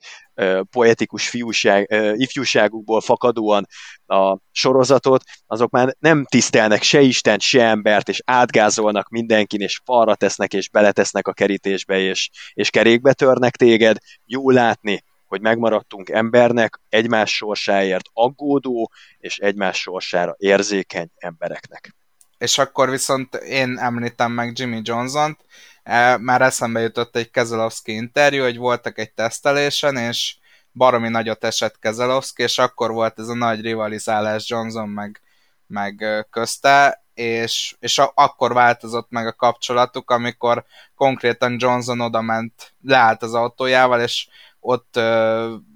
poetikus 0.70 1.28
fiúság, 1.28 1.94
ifjúságukból 2.16 3.00
fakadóan 3.00 3.66
a 4.06 4.38
sorozatot, 4.50 5.22
azok 5.46 5.70
már 5.70 5.96
nem 5.98 6.24
tisztelnek 6.24 6.82
se 6.82 7.00
Istent, 7.00 7.40
se 7.40 7.64
embert, 7.64 8.08
és 8.08 8.22
átgázolnak 8.24 9.08
mindenkin, 9.08 9.60
és 9.60 9.80
falra 9.84 10.14
tesznek, 10.14 10.52
és 10.52 10.68
beletesznek 10.68 11.28
a 11.28 11.32
kerítésbe, 11.32 11.98
és, 11.98 12.30
és 12.52 12.70
kerékbe 12.70 13.12
törnek 13.12 13.56
téged. 13.56 13.96
Jó 14.24 14.50
látni, 14.50 15.02
hogy 15.28 15.40
megmaradtunk 15.40 16.08
embernek, 16.08 16.80
egymás 16.88 17.36
sorsáért 17.36 18.06
aggódó 18.12 18.90
és 19.18 19.38
egymás 19.38 19.80
sorsára 19.80 20.34
érzékeny 20.38 21.10
embereknek. 21.16 21.94
És 22.38 22.58
akkor 22.58 22.90
viszont 22.90 23.34
én 23.34 23.78
említem 23.78 24.32
meg 24.32 24.58
Jimmy 24.58 24.80
Johnson-t, 24.84 25.44
e, 25.82 26.16
már 26.16 26.42
eszembe 26.42 26.80
jutott 26.80 27.16
egy 27.16 27.30
Kezelowski 27.30 27.92
interjú, 27.92 28.42
hogy 28.42 28.56
voltak 28.56 28.98
egy 28.98 29.12
tesztelésen, 29.12 29.96
és 29.96 30.36
baromi 30.72 31.08
nagyot 31.08 31.44
esett 31.44 31.78
Kezelowski, 31.78 32.42
és 32.42 32.58
akkor 32.58 32.90
volt 32.90 33.18
ez 33.18 33.28
a 33.28 33.34
nagy 33.34 33.60
rivalizálás 33.60 34.48
Johnson 34.48 34.88
meg, 34.88 35.20
meg 35.66 36.26
közte, 36.30 37.02
és, 37.14 37.76
és 37.78 38.00
akkor 38.14 38.52
változott 38.52 39.10
meg 39.10 39.26
a 39.26 39.32
kapcsolatuk, 39.32 40.10
amikor 40.10 40.64
konkrétan 40.94 41.56
Johnson 41.58 42.00
oda 42.00 42.20
ment, 42.20 42.74
leállt 42.82 43.22
az 43.22 43.34
autójával, 43.34 44.00
és 44.00 44.28
ott 44.60 45.00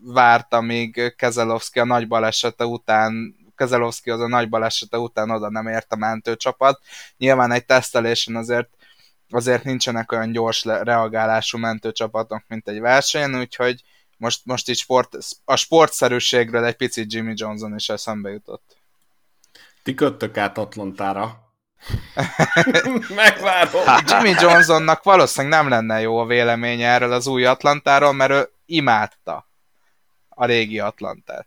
várta, 0.02 0.60
míg 0.60 1.14
Kezelowski 1.16 1.78
a 1.78 1.84
nagy 1.84 2.08
balesete 2.08 2.66
után 2.66 3.40
Kezelowski 3.56 4.10
az 4.10 4.20
a 4.20 4.28
nagy 4.28 4.48
balesete 4.48 4.98
után 4.98 5.30
oda 5.30 5.50
nem 5.50 5.66
ért 5.66 5.92
a 5.92 5.96
mentőcsapat. 5.96 6.80
Nyilván 7.16 7.52
egy 7.52 7.64
tesztelésen 7.64 8.36
azért 8.36 8.68
azért 9.30 9.64
nincsenek 9.64 10.12
olyan 10.12 10.32
gyors 10.32 10.64
reagálású 10.64 11.58
mentőcsapatok, 11.58 12.44
mint 12.48 12.68
egy 12.68 12.80
versenyen, 12.80 13.38
úgyhogy 13.38 13.82
most, 14.16 14.40
most 14.44 14.68
így 14.68 14.76
sport, 14.76 15.16
a 15.44 15.56
sportszerűségről 15.56 16.64
egy 16.64 16.76
picit 16.76 17.12
Jimmy 17.12 17.32
Johnson 17.36 17.74
is 17.74 17.88
eszembe 17.88 18.30
jutott. 18.30 18.76
Ti 19.82 19.94
köttök 19.94 20.36
át 20.36 20.58
Atlantára. 20.58 21.50
Megvárom. 23.14 23.82
Jimmy 24.06 24.34
Johnsonnak 24.40 25.02
valószínűleg 25.02 25.60
nem 25.60 25.68
lenne 25.68 26.00
jó 26.00 26.18
a 26.18 26.26
véleménye 26.26 26.88
erről 26.88 27.12
az 27.12 27.26
új 27.26 27.44
Atlantáról, 27.44 28.12
mert 28.12 28.32
ő 28.32 28.48
imádta 28.72 29.50
a 30.28 30.46
régi 30.46 30.78
Atlantát. 30.78 31.46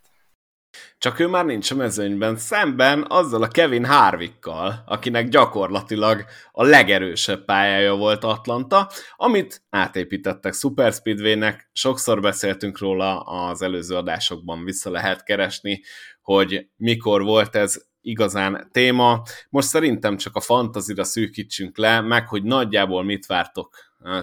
Csak 0.97 1.19
ő 1.19 1.27
már 1.27 1.45
nincs 1.45 1.71
a 1.71 1.75
mezőnyben, 1.75 2.37
szemben 2.37 3.05
azzal 3.07 3.43
a 3.43 3.47
Kevin 3.47 3.85
Harvickkal, 3.85 4.83
akinek 4.85 5.27
gyakorlatilag 5.27 6.25
a 6.51 6.63
legerősebb 6.63 7.45
pályája 7.45 7.95
volt 7.95 8.23
Atlanta, 8.23 8.91
amit 9.15 9.63
átépítettek 9.69 10.53
Super 10.53 10.93
Speedway-nek, 10.93 11.69
sokszor 11.73 12.21
beszéltünk 12.21 12.79
róla 12.79 13.19
az 13.19 13.61
előző 13.61 13.95
adásokban, 13.95 14.63
vissza 14.63 14.89
lehet 14.89 15.23
keresni, 15.23 15.81
hogy 16.21 16.69
mikor 16.75 17.23
volt 17.23 17.55
ez 17.55 17.85
igazán 18.01 18.69
téma. 18.71 19.21
Most 19.49 19.67
szerintem 19.67 20.17
csak 20.17 20.35
a 20.35 20.41
fantazira 20.41 21.03
szűkítsünk 21.03 21.77
le, 21.77 22.01
meg 22.01 22.27
hogy 22.27 22.43
nagyjából 22.43 23.03
mit 23.03 23.25
vártok 23.25 23.77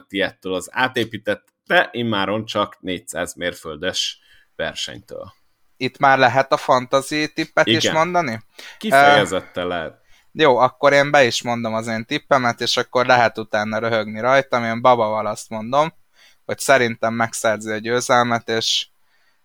ti 0.08 0.20
ettől 0.20 0.54
az 0.54 0.68
átépített, 0.72 1.51
de 1.66 1.88
immáron 1.92 2.44
csak 2.44 2.76
400 2.80 3.34
mérföldes 3.34 4.20
versenytől. 4.56 5.32
Itt 5.76 5.98
már 5.98 6.18
lehet 6.18 6.52
a 6.52 6.56
fantazi 6.56 7.32
tippet 7.32 7.66
Igen. 7.66 7.78
is 7.78 7.90
mondani? 7.90 8.42
Kifejezetten 8.78 9.64
uh, 9.64 9.70
lehet. 9.70 10.00
Jó, 10.32 10.56
akkor 10.56 10.92
én 10.92 11.10
be 11.10 11.24
is 11.24 11.42
mondom 11.42 11.74
az 11.74 11.86
én 11.86 12.04
tippemet, 12.04 12.60
és 12.60 12.76
akkor 12.76 13.06
lehet 13.06 13.38
utána 13.38 13.78
röhögni 13.78 14.20
rajtam. 14.20 14.64
Én 14.64 14.80
babaval 14.80 15.26
azt 15.26 15.48
mondom, 15.48 15.92
hogy 16.44 16.58
szerintem 16.58 17.14
megszerzi 17.14 17.70
a 17.70 17.78
győzelmet, 17.78 18.48
és 18.48 18.86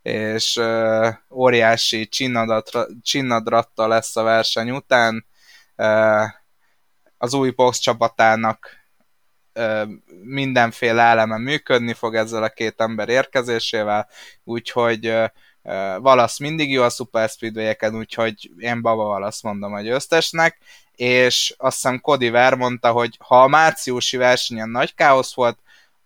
és 0.01 0.55
uh, 0.55 1.13
óriási 1.29 2.07
csinnadratta 3.01 3.87
lesz 3.87 4.15
a 4.15 4.23
verseny 4.23 4.71
után. 4.71 5.25
Uh, 5.75 6.25
az 7.17 7.33
új 7.33 7.49
box 7.49 7.77
csapatának 7.77 8.69
mindenféle 10.23 11.01
eleme 11.01 11.37
működni 11.37 11.93
fog 11.93 12.15
ezzel 12.15 12.43
a 12.43 12.49
két 12.49 12.81
ember 12.81 13.09
érkezésével, 13.09 14.07
úgyhogy 14.43 15.13
Valasz 15.99 16.39
mindig 16.39 16.71
jó 16.71 16.83
a 16.83 16.89
Super 16.89 17.29
Speedway-eken, 17.29 17.95
úgyhogy 17.95 18.51
én 18.57 18.81
Baba 18.81 19.03
Valasz 19.03 19.41
mondom 19.41 19.73
a 19.73 19.81
győztesnek, 19.81 20.57
és 20.95 21.53
azt 21.57 21.75
hiszem 21.75 21.99
Cody 21.99 22.29
Ver 22.29 22.55
mondta, 22.55 22.91
hogy 22.91 23.17
ha 23.19 23.43
a 23.43 23.47
márciusi 23.47 24.17
versenyen 24.17 24.69
nagy 24.69 24.93
káosz 24.93 25.33
volt, 25.33 25.57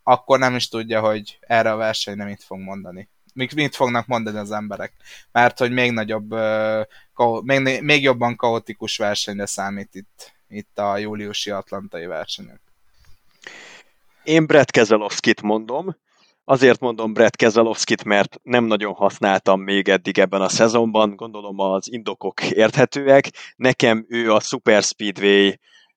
akkor 0.04 0.40
nem 0.40 0.56
is 0.56 0.68
tudja, 0.68 1.02
hogy 1.02 1.38
erre 1.42 1.72
a 1.72 1.76
versenyre 1.76 2.24
mit 2.24 2.44
fog 2.44 2.60
mondani 2.60 3.10
mit, 3.34 3.56
mit 3.56 3.76
fognak 3.76 4.08
mondani 4.08 4.38
az 4.38 4.52
emberek. 4.52 4.94
Mert 5.32 5.60
hogy 5.60 5.72
még 5.72 5.92
nagyobb, 5.92 6.36
még, 7.42 7.82
még 7.82 8.02
jobban 8.02 8.36
kaotikus 8.36 8.98
versenyre 8.98 9.46
számít 9.46 9.96
itt, 9.96 10.34
itt 10.48 10.80
a 10.80 10.98
júliusi 10.98 11.50
atlantai 11.50 12.06
versenyek. 12.06 12.60
Én 14.24 14.46
Brett 14.46 14.72
Keselowskit 14.72 15.42
mondom, 15.42 15.96
Azért 16.44 16.80
mondom 16.80 17.14
Brett 17.14 17.36
Keselowskit, 17.36 18.04
mert 18.04 18.40
nem 18.44 18.64
nagyon 18.64 18.94
használtam 18.94 19.62
még 19.62 19.90
eddig 19.90 20.20
ebben 20.20 20.42
a 20.42 20.50
szezonban, 20.50 21.16
gondolom 21.16 21.60
az 21.60 21.92
indokok 21.92 22.44
érthetőek. 22.44 23.30
Nekem 23.56 24.06
ő 24.10 24.34
a 24.34 24.40
Super 24.40 24.84
Speedway 24.84 25.52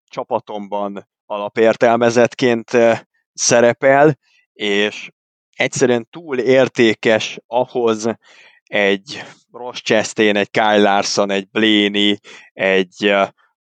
csapatomban 0.08 1.08
alapértelmezetként 1.26 2.70
szerepel, 3.32 4.18
és 4.52 5.10
egyszerűen 5.56 6.08
túl 6.10 6.38
értékes 6.38 7.38
ahhoz 7.46 8.06
egy 8.62 9.22
Ross 9.52 9.82
Chastain, 9.82 10.36
egy 10.36 10.50
Kyle 10.50 10.78
Larson, 10.78 11.30
egy 11.30 11.48
Blaney, 11.48 12.18
egy 12.52 13.14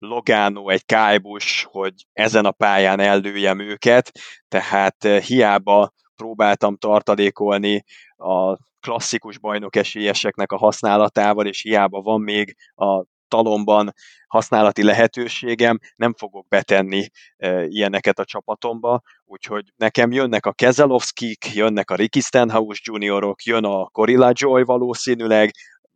Logano, 0.03 0.69
egy 0.69 0.85
Busch, 1.21 1.65
hogy 1.65 1.93
ezen 2.13 2.45
a 2.45 2.51
pályán 2.51 2.99
ellőjem 2.99 3.59
őket, 3.59 4.11
tehát 4.47 5.03
hiába 5.03 5.91
próbáltam 6.15 6.77
tartalékolni 6.77 7.83
a 8.15 8.57
klasszikus 8.79 9.37
bajnok 9.37 9.75
esélyeseknek 9.75 10.51
a 10.51 10.57
használatával, 10.57 11.47
és 11.47 11.61
hiába 11.61 12.01
van 12.01 12.21
még 12.21 12.55
a 12.75 13.05
talomban 13.27 13.93
használati 14.27 14.83
lehetőségem, 14.83 15.79
nem 15.95 16.13
fogok 16.13 16.47
betenni 16.47 17.07
e, 17.37 17.65
ilyeneket 17.65 18.19
a 18.19 18.25
csapatomba, 18.25 19.01
úgyhogy 19.25 19.65
nekem 19.75 20.11
jönnek 20.11 20.45
a 20.45 20.53
Kezelowskik, 20.53 21.53
jönnek 21.53 21.91
a 21.91 21.95
Ricky 21.95 22.19
Stenhouse 22.19 22.81
juniorok, 22.83 23.43
jön 23.43 23.63
a 23.63 23.89
Gorilla 23.91 24.31
Joy 24.33 24.63
valószínűleg, 24.63 25.51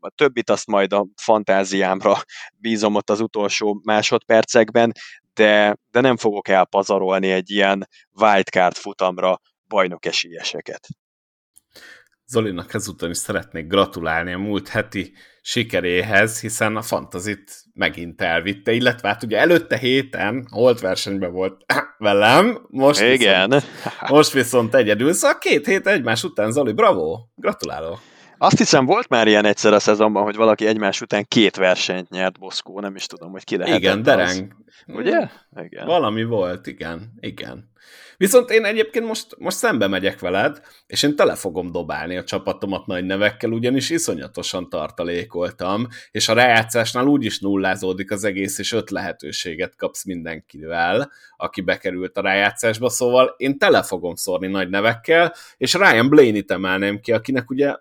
a 0.07 0.13
többit 0.15 0.49
azt 0.49 0.67
majd 0.67 0.93
a 0.93 1.07
fantáziámra 1.21 2.17
bízom 2.61 2.95
ott 2.95 3.09
az 3.09 3.19
utolsó 3.19 3.81
másodpercekben, 3.83 4.91
de, 5.33 5.77
de 5.91 6.01
nem 6.01 6.17
fogok 6.17 6.47
elpazarolni 6.47 7.31
egy 7.31 7.49
ilyen 7.49 7.87
wildcard 8.21 8.75
futamra 8.75 9.39
bajnok 9.67 10.05
esélyeseket. 10.05 10.87
Zolinak 12.29 12.73
ezúttal 12.73 13.09
is 13.09 13.17
szeretnék 13.17 13.67
gratulálni 13.67 14.33
a 14.33 14.37
múlt 14.37 14.67
heti 14.67 15.13
sikeréhez, 15.41 16.41
hiszen 16.41 16.75
a 16.75 16.81
fantazit 16.81 17.63
megint 17.73 18.21
elvitte, 18.21 18.71
illetve 18.71 19.07
hát 19.07 19.23
ugye 19.23 19.37
előtte 19.37 19.77
héten 19.77 20.47
holt 20.49 20.79
versenyben 20.79 21.31
volt 21.31 21.65
velem, 21.97 22.65
most 22.69 23.01
Igen. 23.01 23.49
Viszont, 23.49 23.65
most 24.09 24.31
viszont 24.31 24.75
egyedül, 24.75 25.13
szóval 25.13 25.37
két 25.37 25.65
hét 25.65 25.87
egymás 25.87 26.23
után, 26.23 26.51
Zoli, 26.51 26.73
bravo, 26.73 27.19
gratulálok. 27.35 27.99
Azt 28.37 28.57
hiszem, 28.57 28.85
volt 28.85 29.09
már 29.09 29.27
ilyen 29.27 29.45
egyszer 29.45 29.73
a 29.73 29.79
szezonban, 29.79 30.23
hogy 30.23 30.35
valaki 30.35 30.67
egymás 30.67 31.01
után 31.01 31.25
két 31.27 31.55
versenyt 31.55 32.09
nyert 32.09 32.39
Boszkó, 32.39 32.79
nem 32.79 32.95
is 32.95 33.05
tudom, 33.05 33.31
hogy 33.31 33.43
ki 33.43 33.57
lehet. 33.57 33.77
Igen, 33.79 34.03
dereng. 34.03 34.55
Az. 34.85 34.95
Ugye? 34.95 35.27
Igen. 35.61 35.85
Valami 35.85 36.23
volt, 36.23 36.67
igen, 36.67 37.13
igen. 37.19 37.69
Viszont 38.17 38.49
én 38.49 38.65
egyébként 38.65 39.05
most, 39.05 39.35
most 39.37 39.57
szembe 39.57 39.87
megyek 39.87 40.19
veled, 40.19 40.61
és 40.87 41.03
én 41.03 41.15
tele 41.15 41.35
fogom 41.35 41.71
dobálni 41.71 42.17
a 42.17 42.23
csapatomat 42.23 42.85
nagy 42.85 43.05
nevekkel, 43.05 43.51
ugyanis 43.51 43.89
iszonyatosan 43.89 44.69
tartalékoltam, 44.69 45.87
és 46.11 46.29
a 46.29 46.33
rájátszásnál 46.33 47.05
úgy 47.05 47.25
is 47.25 47.39
nullázódik 47.39 48.11
az 48.11 48.23
egész, 48.23 48.59
és 48.59 48.71
öt 48.71 48.89
lehetőséget 48.89 49.75
kapsz 49.75 50.05
mindenkivel, 50.05 51.11
aki 51.37 51.61
bekerült 51.61 52.17
a 52.17 52.21
rájátszásba, 52.21 52.89
szóval 52.89 53.33
én 53.37 53.57
tele 53.57 53.83
fogom 53.83 54.15
szórni 54.15 54.47
nagy 54.47 54.69
nevekkel, 54.69 55.33
és 55.57 55.73
Ryan 55.73 56.09
Blaney-t 56.09 56.51
emelném 56.51 56.99
ki, 56.99 57.11
akinek 57.11 57.49
ugye 57.49 57.75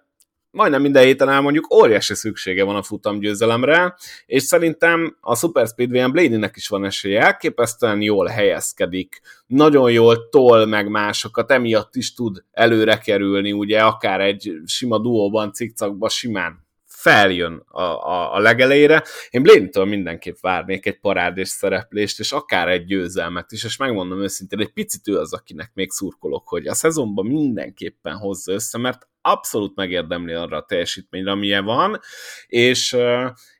majdnem 0.57 0.81
minden 0.81 1.05
héten 1.05 1.29
elmondjuk, 1.29 1.75
óriási 1.75 2.15
szüksége 2.15 2.65
van 2.65 2.77
a 2.77 2.83
futamgyőzelemre, 2.83 3.95
és 4.27 4.43
szerintem 4.43 5.17
a 5.21 5.37
Super 5.37 5.67
Speedway-en 5.67 6.13
Blaney-nek 6.13 6.57
is 6.57 6.69
van 6.69 6.85
esélye, 6.85 7.21
elképesztően 7.21 8.03
jól 8.03 8.27
helyezkedik, 8.27 9.21
nagyon 9.47 9.91
jól 9.91 10.29
tol 10.29 10.67
meg 10.67 10.89
másokat, 10.89 11.51
emiatt 11.51 11.95
is 11.95 12.15
tud 12.15 12.45
előre 12.53 12.99
kerülni, 12.99 13.53
ugye 13.53 13.83
akár 13.83 14.21
egy 14.21 14.53
sima 14.67 14.99
duóban, 14.99 15.53
cikcakban 15.53 16.09
simán 16.09 16.66
feljön 17.07 17.65
a, 17.67 17.83
a, 17.83 18.35
a 18.35 18.39
legelejére. 18.39 19.03
Én 19.31 19.43
Blaney-től 19.43 19.85
mindenképp 19.85 20.37
várnék 20.41 20.87
egy 20.87 21.01
parádés 21.01 21.49
szereplést, 21.49 22.19
és 22.19 22.33
akár 22.33 22.69
egy 22.69 22.85
győzelmet 22.85 23.53
is, 23.53 23.65
és 23.65 23.77
megmondom 23.77 24.23
őszintén, 24.23 24.61
egy 24.61 24.73
picit 24.73 25.09
ő 25.09 25.19
az, 25.19 25.33
akinek 25.33 25.71
még 25.75 25.91
szurkolok, 25.91 26.49
hogy 26.49 26.67
a 26.67 26.75
szezonban 26.75 27.27
mindenképpen 27.27 28.17
hozza 28.17 28.53
össze, 28.53 28.79
mert 28.79 29.09
abszolút 29.21 29.77
megérdemli 29.77 30.33
arra 30.33 30.57
a 30.57 30.65
teljesítményre, 30.65 31.31
amilyen 31.31 31.65
van, 31.65 32.01
és, 32.47 32.97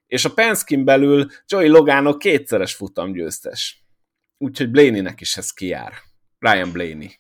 és 0.07 0.25
a 0.25 0.33
Penskin 0.35 0.85
belül 0.85 1.27
Joey 1.47 1.69
Logano 1.69 2.17
kétszeres 2.17 2.75
futam 2.75 3.13
győztes. 3.13 3.85
Úgyhogy 4.39 4.71
Blaney-nek 4.71 5.21
is 5.21 5.37
ez 5.37 5.51
kijár. 5.51 5.93
Ryan 6.39 6.73
Blaney. 6.73 7.19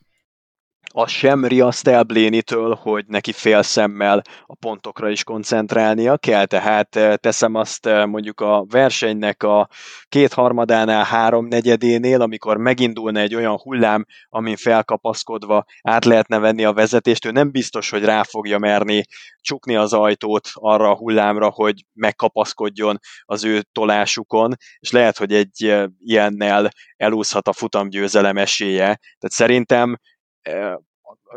Az 0.98 1.10
sem 1.10 1.44
riaszt 1.44 1.88
el 1.88 2.02
Blénitől, 2.02 2.74
hogy 2.74 3.04
neki 3.06 3.32
fél 3.32 3.62
szemmel 3.62 4.22
a 4.46 4.54
pontokra 4.54 5.10
is 5.10 5.24
koncentrálnia 5.24 6.16
kell, 6.16 6.44
tehát 6.44 6.96
eh, 6.96 7.14
teszem 7.16 7.54
azt 7.54 7.86
eh, 7.86 8.06
mondjuk 8.06 8.40
a 8.40 8.64
versenynek 8.68 9.42
a 9.42 9.68
kétharmadánál, 10.08 11.04
háromnegyedénél, 11.04 12.20
amikor 12.20 12.56
megindulna 12.56 13.20
egy 13.20 13.34
olyan 13.34 13.56
hullám, 13.56 14.06
amin 14.28 14.56
felkapaszkodva 14.56 15.64
át 15.82 16.04
lehetne 16.04 16.38
venni 16.38 16.64
a 16.64 16.72
vezetést, 16.72 17.24
ő 17.24 17.30
nem 17.30 17.50
biztos, 17.50 17.90
hogy 17.90 18.04
rá 18.04 18.22
fogja 18.22 18.58
merni 18.58 19.04
csukni 19.40 19.76
az 19.76 19.92
ajtót 19.92 20.48
arra 20.52 20.90
a 20.90 20.96
hullámra, 20.96 21.50
hogy 21.50 21.84
megkapaszkodjon 21.92 22.98
az 23.24 23.44
ő 23.44 23.62
tolásukon, 23.72 24.54
és 24.78 24.90
lehet, 24.90 25.18
hogy 25.18 25.32
egy 25.32 25.64
eh, 25.64 25.84
ilyennel 25.98 26.70
elúszhat 26.96 27.48
a 27.48 27.52
futamgyőzelem 27.52 28.36
esélye. 28.36 28.84
Tehát 28.84 29.32
szerintem 29.32 29.96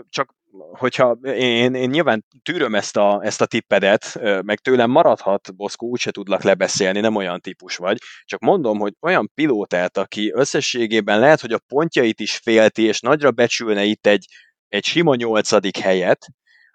csak 0.09 0.37
hogyha 0.71 1.11
én, 1.23 1.73
én 1.73 1.89
nyilván 1.89 2.25
tűröm 2.43 2.75
ezt 2.75 2.97
a, 2.97 3.19
ezt 3.23 3.41
a 3.41 3.45
tippedet, 3.45 4.19
meg 4.43 4.59
tőlem 4.59 4.91
maradhat, 4.91 5.55
Boszkó, 5.55 5.87
úgyse 5.87 6.11
tudlak 6.11 6.43
lebeszélni, 6.43 6.99
nem 6.99 7.15
olyan 7.15 7.39
típus 7.39 7.75
vagy, 7.75 7.97
csak 8.23 8.39
mondom, 8.39 8.79
hogy 8.79 8.93
olyan 8.99 9.31
pilótát, 9.33 9.97
aki 9.97 10.31
összességében 10.33 11.19
lehet, 11.19 11.41
hogy 11.41 11.51
a 11.53 11.61
pontjait 11.67 12.19
is 12.19 12.37
félti, 12.37 12.83
és 12.83 12.99
nagyra 12.99 13.31
becsülne 13.31 13.83
itt 13.83 14.07
egy, 14.07 14.25
egy 14.67 14.85
sima 14.85 15.15
nyolcadik 15.15 15.77
helyet, 15.77 16.27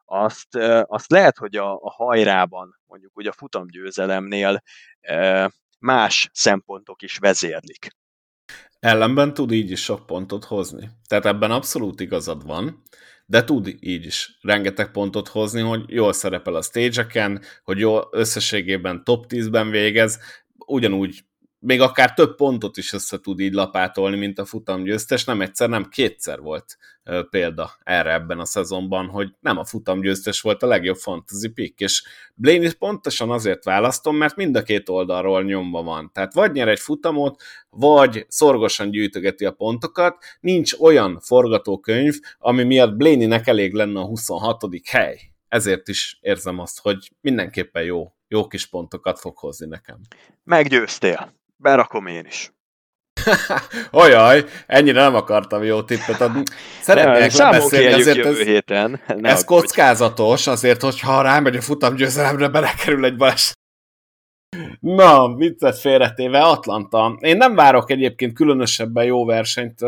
azt, 0.05 0.57
azt 0.83 1.11
lehet, 1.11 1.37
hogy 1.39 1.57
a, 1.57 1.73
a 1.73 1.91
hajrában, 1.91 2.79
mondjuk 2.87 3.13
úgy 3.15 3.27
a 3.27 3.33
futamgyőzelemnél 3.33 4.63
más 5.79 6.29
szempontok 6.33 7.03
is 7.03 7.19
vezérlik. 7.19 7.89
Ellenben 8.81 9.35
tud 9.35 9.53
így 9.53 9.71
is 9.71 9.83
sok 9.83 10.07
pontot 10.07 10.45
hozni. 10.45 10.91
Tehát 11.07 11.27
ebben 11.27 11.51
abszolút 11.51 12.01
igazad 12.01 12.47
van, 12.47 12.83
de 13.27 13.45
tud 13.45 13.77
így 13.81 14.05
is 14.05 14.39
rengeteg 14.41 14.91
pontot 14.91 15.29
hozni, 15.29 15.61
hogy 15.61 15.85
jól 15.87 16.13
szerepel 16.13 16.55
a 16.55 16.63
stage 16.63 17.07
hogy 17.65 17.79
jól 17.79 18.09
összességében 18.13 19.05
top 19.05 19.27
10-ben 19.29 19.71
végez, 19.71 20.19
ugyanúgy 20.67 21.25
még 21.65 21.81
akár 21.81 22.15
több 22.15 22.37
pontot 22.37 22.77
is 22.77 22.93
össze 22.93 23.21
tud 23.21 23.41
így 23.41 23.53
lapátolni, 23.53 24.17
mint 24.17 24.39
a 24.39 24.45
futam 24.45 24.83
győztes. 24.83 25.25
Nem 25.25 25.41
egyszer, 25.41 25.69
nem 25.69 25.89
kétszer 25.89 26.41
volt 26.41 26.77
példa 27.31 27.71
erre 27.83 28.13
ebben 28.13 28.39
a 28.39 28.45
szezonban, 28.45 29.07
hogy 29.07 29.35
nem 29.41 29.59
a 29.59 29.65
futam 29.65 30.01
győztes 30.01 30.41
volt 30.41 30.63
a 30.63 30.67
legjobb 30.67 30.97
fantasy 30.97 31.49
pick, 31.49 31.81
és 31.81 32.03
Blaney 32.35 32.73
pontosan 32.73 33.31
azért 33.31 33.65
választom, 33.65 34.17
mert 34.17 34.37
mind 34.37 34.57
a 34.57 34.63
két 34.63 34.89
oldalról 34.89 35.43
nyomva 35.43 35.83
van. 35.83 36.11
Tehát 36.13 36.35
vagy 36.35 36.53
nyer 36.53 36.69
egy 36.69 36.81
futamot, 36.81 37.43
vagy 37.71 38.25
szorgosan 38.29 38.91
gyűjtögeti 38.91 39.45
a 39.45 39.53
pontokat, 39.53 40.25
nincs 40.41 40.73
olyan 40.79 41.21
forgatókönyv, 41.21 42.15
ami 42.39 42.63
miatt 42.63 42.97
Blaney-nek 42.97 43.47
elég 43.47 43.73
lenne 43.73 44.01
a 44.01 44.07
26. 44.07 44.65
hely. 44.85 45.21
Ezért 45.49 45.89
is 45.89 46.19
érzem 46.21 46.59
azt, 46.59 46.81
hogy 46.81 47.11
mindenképpen 47.21 47.83
jó, 47.83 48.13
jó 48.29 48.47
kis 48.47 48.67
pontokat 48.67 49.19
fog 49.19 49.39
hozni 49.39 49.67
nekem. 49.67 50.01
Meggyőztél. 50.45 51.43
Berakom 51.65 52.07
én 52.07 52.27
is. 52.27 52.53
Ojaj, 54.03 54.45
ennyire 54.67 55.01
nem 55.01 55.15
akartam 55.15 55.63
jó 55.63 55.83
tippet 55.83 56.21
adni. 56.21 56.43
Szeretnék 56.81 57.33
lebeszélni, 57.33 57.93
azért 57.93 58.27
ez, 58.27 58.39
héten. 58.39 59.01
Ne 59.07 59.29
ez 59.29 59.45
kockázatos, 59.45 60.47
azért, 60.47 60.83
hogyha 60.83 61.23
rámegy 61.23 61.57
a 61.57 61.61
futam 61.61 61.95
győzelemre, 61.95 62.49
belekerül 62.49 63.05
egy 63.05 63.17
baleset. 63.17 63.59
Na, 64.81 65.35
viccet 65.35 65.79
félretéve, 65.79 66.41
Atlanta. 66.41 67.17
Én 67.21 67.37
nem 67.37 67.55
várok 67.55 67.91
egyébként 67.91 68.35
különösebben 68.35 69.05
jó 69.05 69.25
versenyt, 69.25 69.81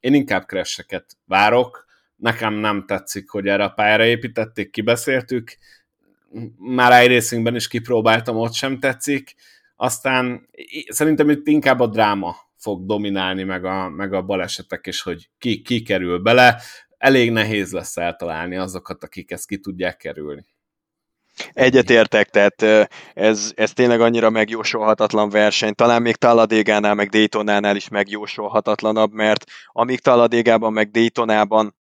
én 0.00 0.14
inkább 0.14 0.46
crasheket 0.46 1.06
várok. 1.24 1.86
Nekem 2.16 2.54
nem 2.54 2.84
tetszik, 2.86 3.30
hogy 3.30 3.46
erre 3.46 3.64
a 3.64 3.68
pályára 3.68 4.04
építették, 4.04 4.70
kibeszéltük. 4.70 5.56
Már 6.58 7.04
iRacingben 7.04 7.54
is 7.54 7.68
kipróbáltam, 7.68 8.36
ott 8.36 8.52
sem 8.52 8.78
tetszik 8.78 9.34
aztán 9.82 10.48
szerintem 10.88 11.30
itt 11.30 11.46
inkább 11.46 11.80
a 11.80 11.86
dráma 11.86 12.36
fog 12.56 12.86
dominálni, 12.86 13.42
meg 13.42 13.64
a, 13.64 13.88
meg 13.88 14.12
a 14.12 14.22
balesetek, 14.22 14.86
és 14.86 15.02
hogy 15.02 15.28
ki, 15.38 15.62
ki 15.62 15.82
kerül 15.82 16.18
bele. 16.18 16.60
Elég 16.98 17.30
nehéz 17.30 17.72
lesz 17.72 17.96
eltalálni 17.96 18.56
azokat, 18.56 19.04
akik 19.04 19.30
ezt 19.30 19.46
ki 19.46 19.58
tudják 19.58 19.96
kerülni. 19.96 20.44
Egyetértek, 21.52 22.28
tehát 22.28 22.88
ez, 23.14 23.52
ez 23.54 23.72
tényleg 23.72 24.00
annyira 24.00 24.30
megjósolhatatlan 24.30 25.30
verseny, 25.30 25.74
talán 25.74 26.02
még 26.02 26.16
Talladégánál, 26.16 26.94
meg 26.94 27.08
Daytonánál 27.08 27.76
is 27.76 27.88
megjósolhatatlanabb, 27.88 29.12
mert 29.12 29.44
amíg 29.66 30.00
Talladégában, 30.00 30.72
meg 30.72 30.90
Daytonában 30.90 31.74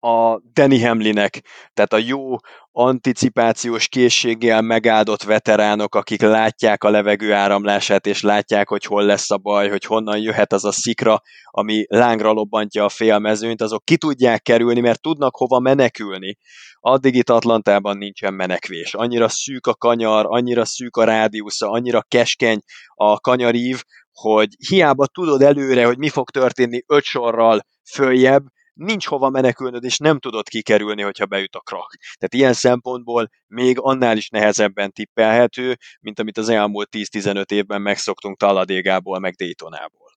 a 0.00 0.40
Danny 0.52 0.86
Hamlinek, 0.86 1.42
tehát 1.74 1.92
a 1.92 1.98
jó 2.08 2.36
anticipációs 2.72 3.88
készséggel 3.88 4.62
megáldott 4.62 5.22
veteránok, 5.22 5.94
akik 5.94 6.22
látják 6.22 6.84
a 6.84 6.90
levegő 6.90 7.32
áramlását, 7.32 8.06
és 8.06 8.22
látják, 8.22 8.68
hogy 8.68 8.84
hol 8.84 9.04
lesz 9.04 9.30
a 9.30 9.36
baj, 9.36 9.68
hogy 9.68 9.84
honnan 9.84 10.18
jöhet 10.18 10.52
az 10.52 10.64
a 10.64 10.72
szikra, 10.72 11.22
ami 11.44 11.84
lángra 11.88 12.32
lobbantja 12.32 12.84
a 12.84 12.88
félmezőnyt, 12.88 13.62
azok 13.62 13.84
ki 13.84 13.96
tudják 13.96 14.42
kerülni, 14.42 14.80
mert 14.80 15.00
tudnak 15.00 15.36
hova 15.36 15.58
menekülni. 15.58 16.36
Addig 16.80 17.14
itt 17.14 17.30
Atlantában 17.30 17.96
nincsen 17.96 18.34
menekvés. 18.34 18.94
Annyira 18.94 19.28
szűk 19.28 19.66
a 19.66 19.74
kanyar, 19.74 20.24
annyira 20.28 20.64
szűk 20.64 20.96
a 20.96 21.04
rádiusza, 21.04 21.70
annyira 21.70 22.02
keskeny 22.08 22.60
a 22.94 23.20
kanyarív, 23.20 23.82
hogy 24.12 24.48
hiába 24.68 25.06
tudod 25.06 25.42
előre, 25.42 25.86
hogy 25.86 25.98
mi 25.98 26.08
fog 26.08 26.30
történni 26.30 26.82
öt 26.86 27.04
sorral 27.04 27.60
följebb, 27.92 28.42
nincs 28.80 29.06
hova 29.06 29.30
menekülnöd, 29.30 29.84
és 29.84 29.98
nem 29.98 30.18
tudod 30.18 30.48
kikerülni, 30.48 31.02
hogyha 31.02 31.26
beüt 31.26 31.54
a 31.54 31.60
krak. 31.60 31.94
Tehát 32.18 32.34
ilyen 32.34 32.52
szempontból 32.52 33.30
még 33.46 33.76
annál 33.80 34.16
is 34.16 34.28
nehezebben 34.28 34.92
tippelhető, 34.92 35.76
mint 36.00 36.20
amit 36.20 36.38
az 36.38 36.48
elmúlt 36.48 36.88
10-15 36.96 37.50
évben 37.50 37.82
megszoktunk 37.82 38.38
Talladégából, 38.38 39.18
meg 39.18 39.34
Daytonából. 39.34 40.08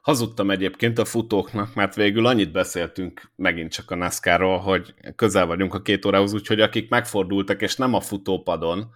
Hazudtam 0.00 0.50
egyébként 0.50 0.98
a 0.98 1.04
futóknak, 1.04 1.74
mert 1.74 1.94
végül 1.94 2.26
annyit 2.26 2.52
beszéltünk 2.52 3.32
megint 3.36 3.72
csak 3.72 3.90
a 3.90 3.94
NASCAR-ról, 3.94 4.58
hogy 4.58 4.94
közel 5.16 5.46
vagyunk 5.46 5.74
a 5.74 5.82
két 5.82 6.04
órához, 6.04 6.34
úgyhogy 6.34 6.60
akik 6.60 6.88
megfordultak, 6.88 7.62
és 7.62 7.76
nem 7.76 7.94
a 7.94 8.00
futópadon, 8.00 8.90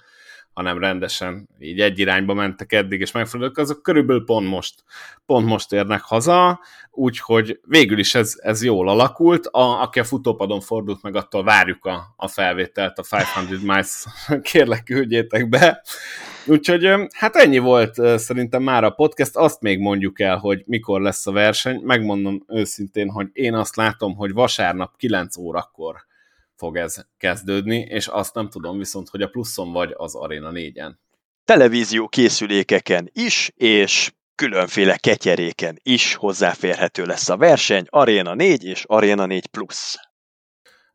hanem 0.54 0.78
rendesen 0.78 1.48
így 1.58 1.80
egy 1.80 1.98
irányba 1.98 2.34
mentek 2.34 2.72
eddig, 2.72 3.00
és 3.00 3.12
megfordultak, 3.12 3.58
azok 3.58 3.82
körülbelül 3.82 4.24
pont 4.24 4.48
most, 4.48 4.74
pont 5.26 5.46
most 5.46 5.72
érnek 5.72 6.02
haza, 6.02 6.60
úgyhogy 6.90 7.60
végül 7.64 7.98
is 7.98 8.14
ez, 8.14 8.34
ez 8.42 8.62
jól 8.62 8.88
alakult. 8.88 9.46
A, 9.46 9.82
aki 9.82 9.98
a 9.98 10.04
futópadon 10.04 10.60
fordult 10.60 11.02
meg, 11.02 11.16
attól 11.16 11.44
várjuk 11.44 11.84
a, 11.84 12.14
a 12.16 12.28
felvételt, 12.28 12.98
a 12.98 13.02
500 13.02 13.62
miles, 13.62 14.04
kérlek 14.50 14.84
küldjétek 14.84 15.48
be. 15.48 15.82
Úgyhogy 16.46 16.88
hát 17.12 17.36
ennyi 17.36 17.58
volt 17.58 18.18
szerintem 18.18 18.62
már 18.62 18.84
a 18.84 18.90
podcast, 18.90 19.36
azt 19.36 19.60
még 19.60 19.78
mondjuk 19.78 20.20
el, 20.20 20.36
hogy 20.36 20.62
mikor 20.66 21.00
lesz 21.00 21.26
a 21.26 21.32
verseny. 21.32 21.80
Megmondom 21.82 22.44
őszintén, 22.48 23.10
hogy 23.10 23.28
én 23.32 23.54
azt 23.54 23.76
látom, 23.76 24.16
hogy 24.16 24.32
vasárnap 24.32 24.96
9 24.96 25.36
órakor 25.36 25.96
fog 26.64 26.76
ez 26.76 26.96
kezdődni, 27.18 27.78
és 27.78 28.06
azt 28.06 28.34
nem 28.34 28.48
tudom 28.48 28.78
viszont, 28.78 29.08
hogy 29.08 29.22
a 29.22 29.28
pluszon 29.28 29.72
vagy 29.72 29.94
az 29.96 30.14
Arena 30.14 30.50
4-en. 30.52 30.92
Televízió 31.44 32.08
készülékeken 32.08 33.10
is, 33.12 33.50
és 33.54 34.12
különféle 34.34 34.96
ketyeréken 34.96 35.78
is 35.82 36.14
hozzáférhető 36.14 37.04
lesz 37.04 37.28
a 37.28 37.36
verseny, 37.36 37.84
Arena 37.88 38.34
4 38.34 38.64
és 38.64 38.84
Arena 38.86 39.26
4 39.26 39.46
Plus. 39.46 39.96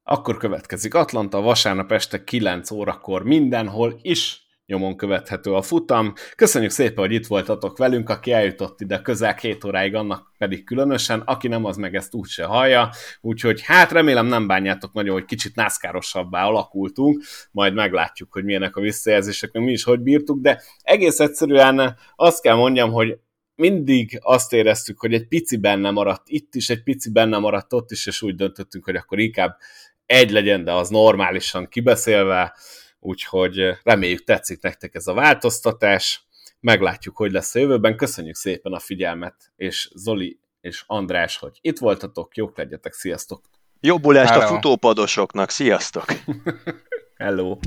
Akkor 0.03 0.37
következik 0.37 0.93
Atlanta 0.93 1.41
vasárnap 1.41 1.91
este 1.91 2.23
9 2.23 2.71
órakor 2.71 3.23
mindenhol 3.23 3.99
is 4.01 4.41
nyomon 4.69 4.97
követhető 4.97 5.53
a 5.53 5.61
futam. 5.61 6.13
Köszönjük 6.35 6.71
szépen, 6.71 7.05
hogy 7.05 7.13
itt 7.13 7.27
voltatok 7.27 7.77
velünk, 7.77 8.09
aki 8.09 8.31
eljutott 8.31 8.81
ide 8.81 9.01
közel 9.01 9.35
két 9.35 9.63
óráig, 9.63 9.95
annak 9.95 10.33
pedig 10.37 10.63
különösen, 10.63 11.19
aki 11.19 11.47
nem, 11.47 11.65
az 11.65 11.77
meg 11.77 11.95
ezt 11.95 12.13
úgyse 12.13 12.43
hallja, 12.43 12.89
úgyhogy 13.21 13.61
hát 13.61 13.91
remélem 13.91 14.25
nem 14.25 14.47
bánjátok 14.47 14.93
nagyon, 14.93 15.13
hogy 15.13 15.25
kicsit 15.25 15.55
nászkárosabbá 15.55 16.45
alakultunk, 16.45 17.23
majd 17.51 17.73
meglátjuk, 17.73 18.31
hogy 18.33 18.43
milyenek 18.43 18.75
a 18.75 18.81
visszajelzések, 18.81 19.51
mi 19.51 19.71
is 19.71 19.83
hogy 19.83 19.99
bírtuk, 19.99 20.41
de 20.41 20.61
egész 20.81 21.19
egyszerűen 21.19 21.97
azt 22.15 22.41
kell 22.41 22.55
mondjam, 22.55 22.91
hogy 22.91 23.17
mindig 23.55 24.19
azt 24.21 24.53
éreztük, 24.53 24.99
hogy 24.99 25.13
egy 25.13 25.27
pici 25.27 25.57
benne 25.57 25.91
maradt 25.91 26.23
itt 26.25 26.55
is, 26.55 26.69
egy 26.69 26.83
pici 26.83 27.11
benne 27.11 27.37
maradt 27.37 27.73
ott 27.73 27.91
is, 27.91 28.05
és 28.05 28.21
úgy 28.21 28.35
döntöttünk, 28.35 28.85
hogy 28.85 28.95
akkor 28.95 29.19
inkább 29.19 29.57
egy 30.05 30.31
legyen, 30.31 30.63
de 30.63 30.73
az 30.73 30.89
normálisan 30.89 31.67
kibeszélve, 31.67 32.53
úgyhogy 32.99 33.77
reméljük 33.83 34.23
tetszik 34.23 34.61
nektek 34.61 34.95
ez 34.95 35.07
a 35.07 35.13
változtatás, 35.13 36.27
meglátjuk, 36.59 37.17
hogy 37.17 37.31
lesz 37.31 37.55
a 37.55 37.59
jövőben. 37.59 37.97
Köszönjük 37.97 38.35
szépen 38.35 38.73
a 38.73 38.79
figyelmet, 38.79 39.51
és 39.55 39.89
Zoli 39.95 40.39
és 40.61 40.83
András, 40.87 41.37
hogy 41.37 41.57
itt 41.61 41.77
voltatok, 41.77 42.35
jók 42.35 42.57
legyetek, 42.57 42.93
sziasztok! 42.93 43.49
Jobbulást 43.79 44.35
a 44.35 44.47
futópadosoknak, 44.47 45.49
sziasztok! 45.49 46.05
Hello! 47.17 47.57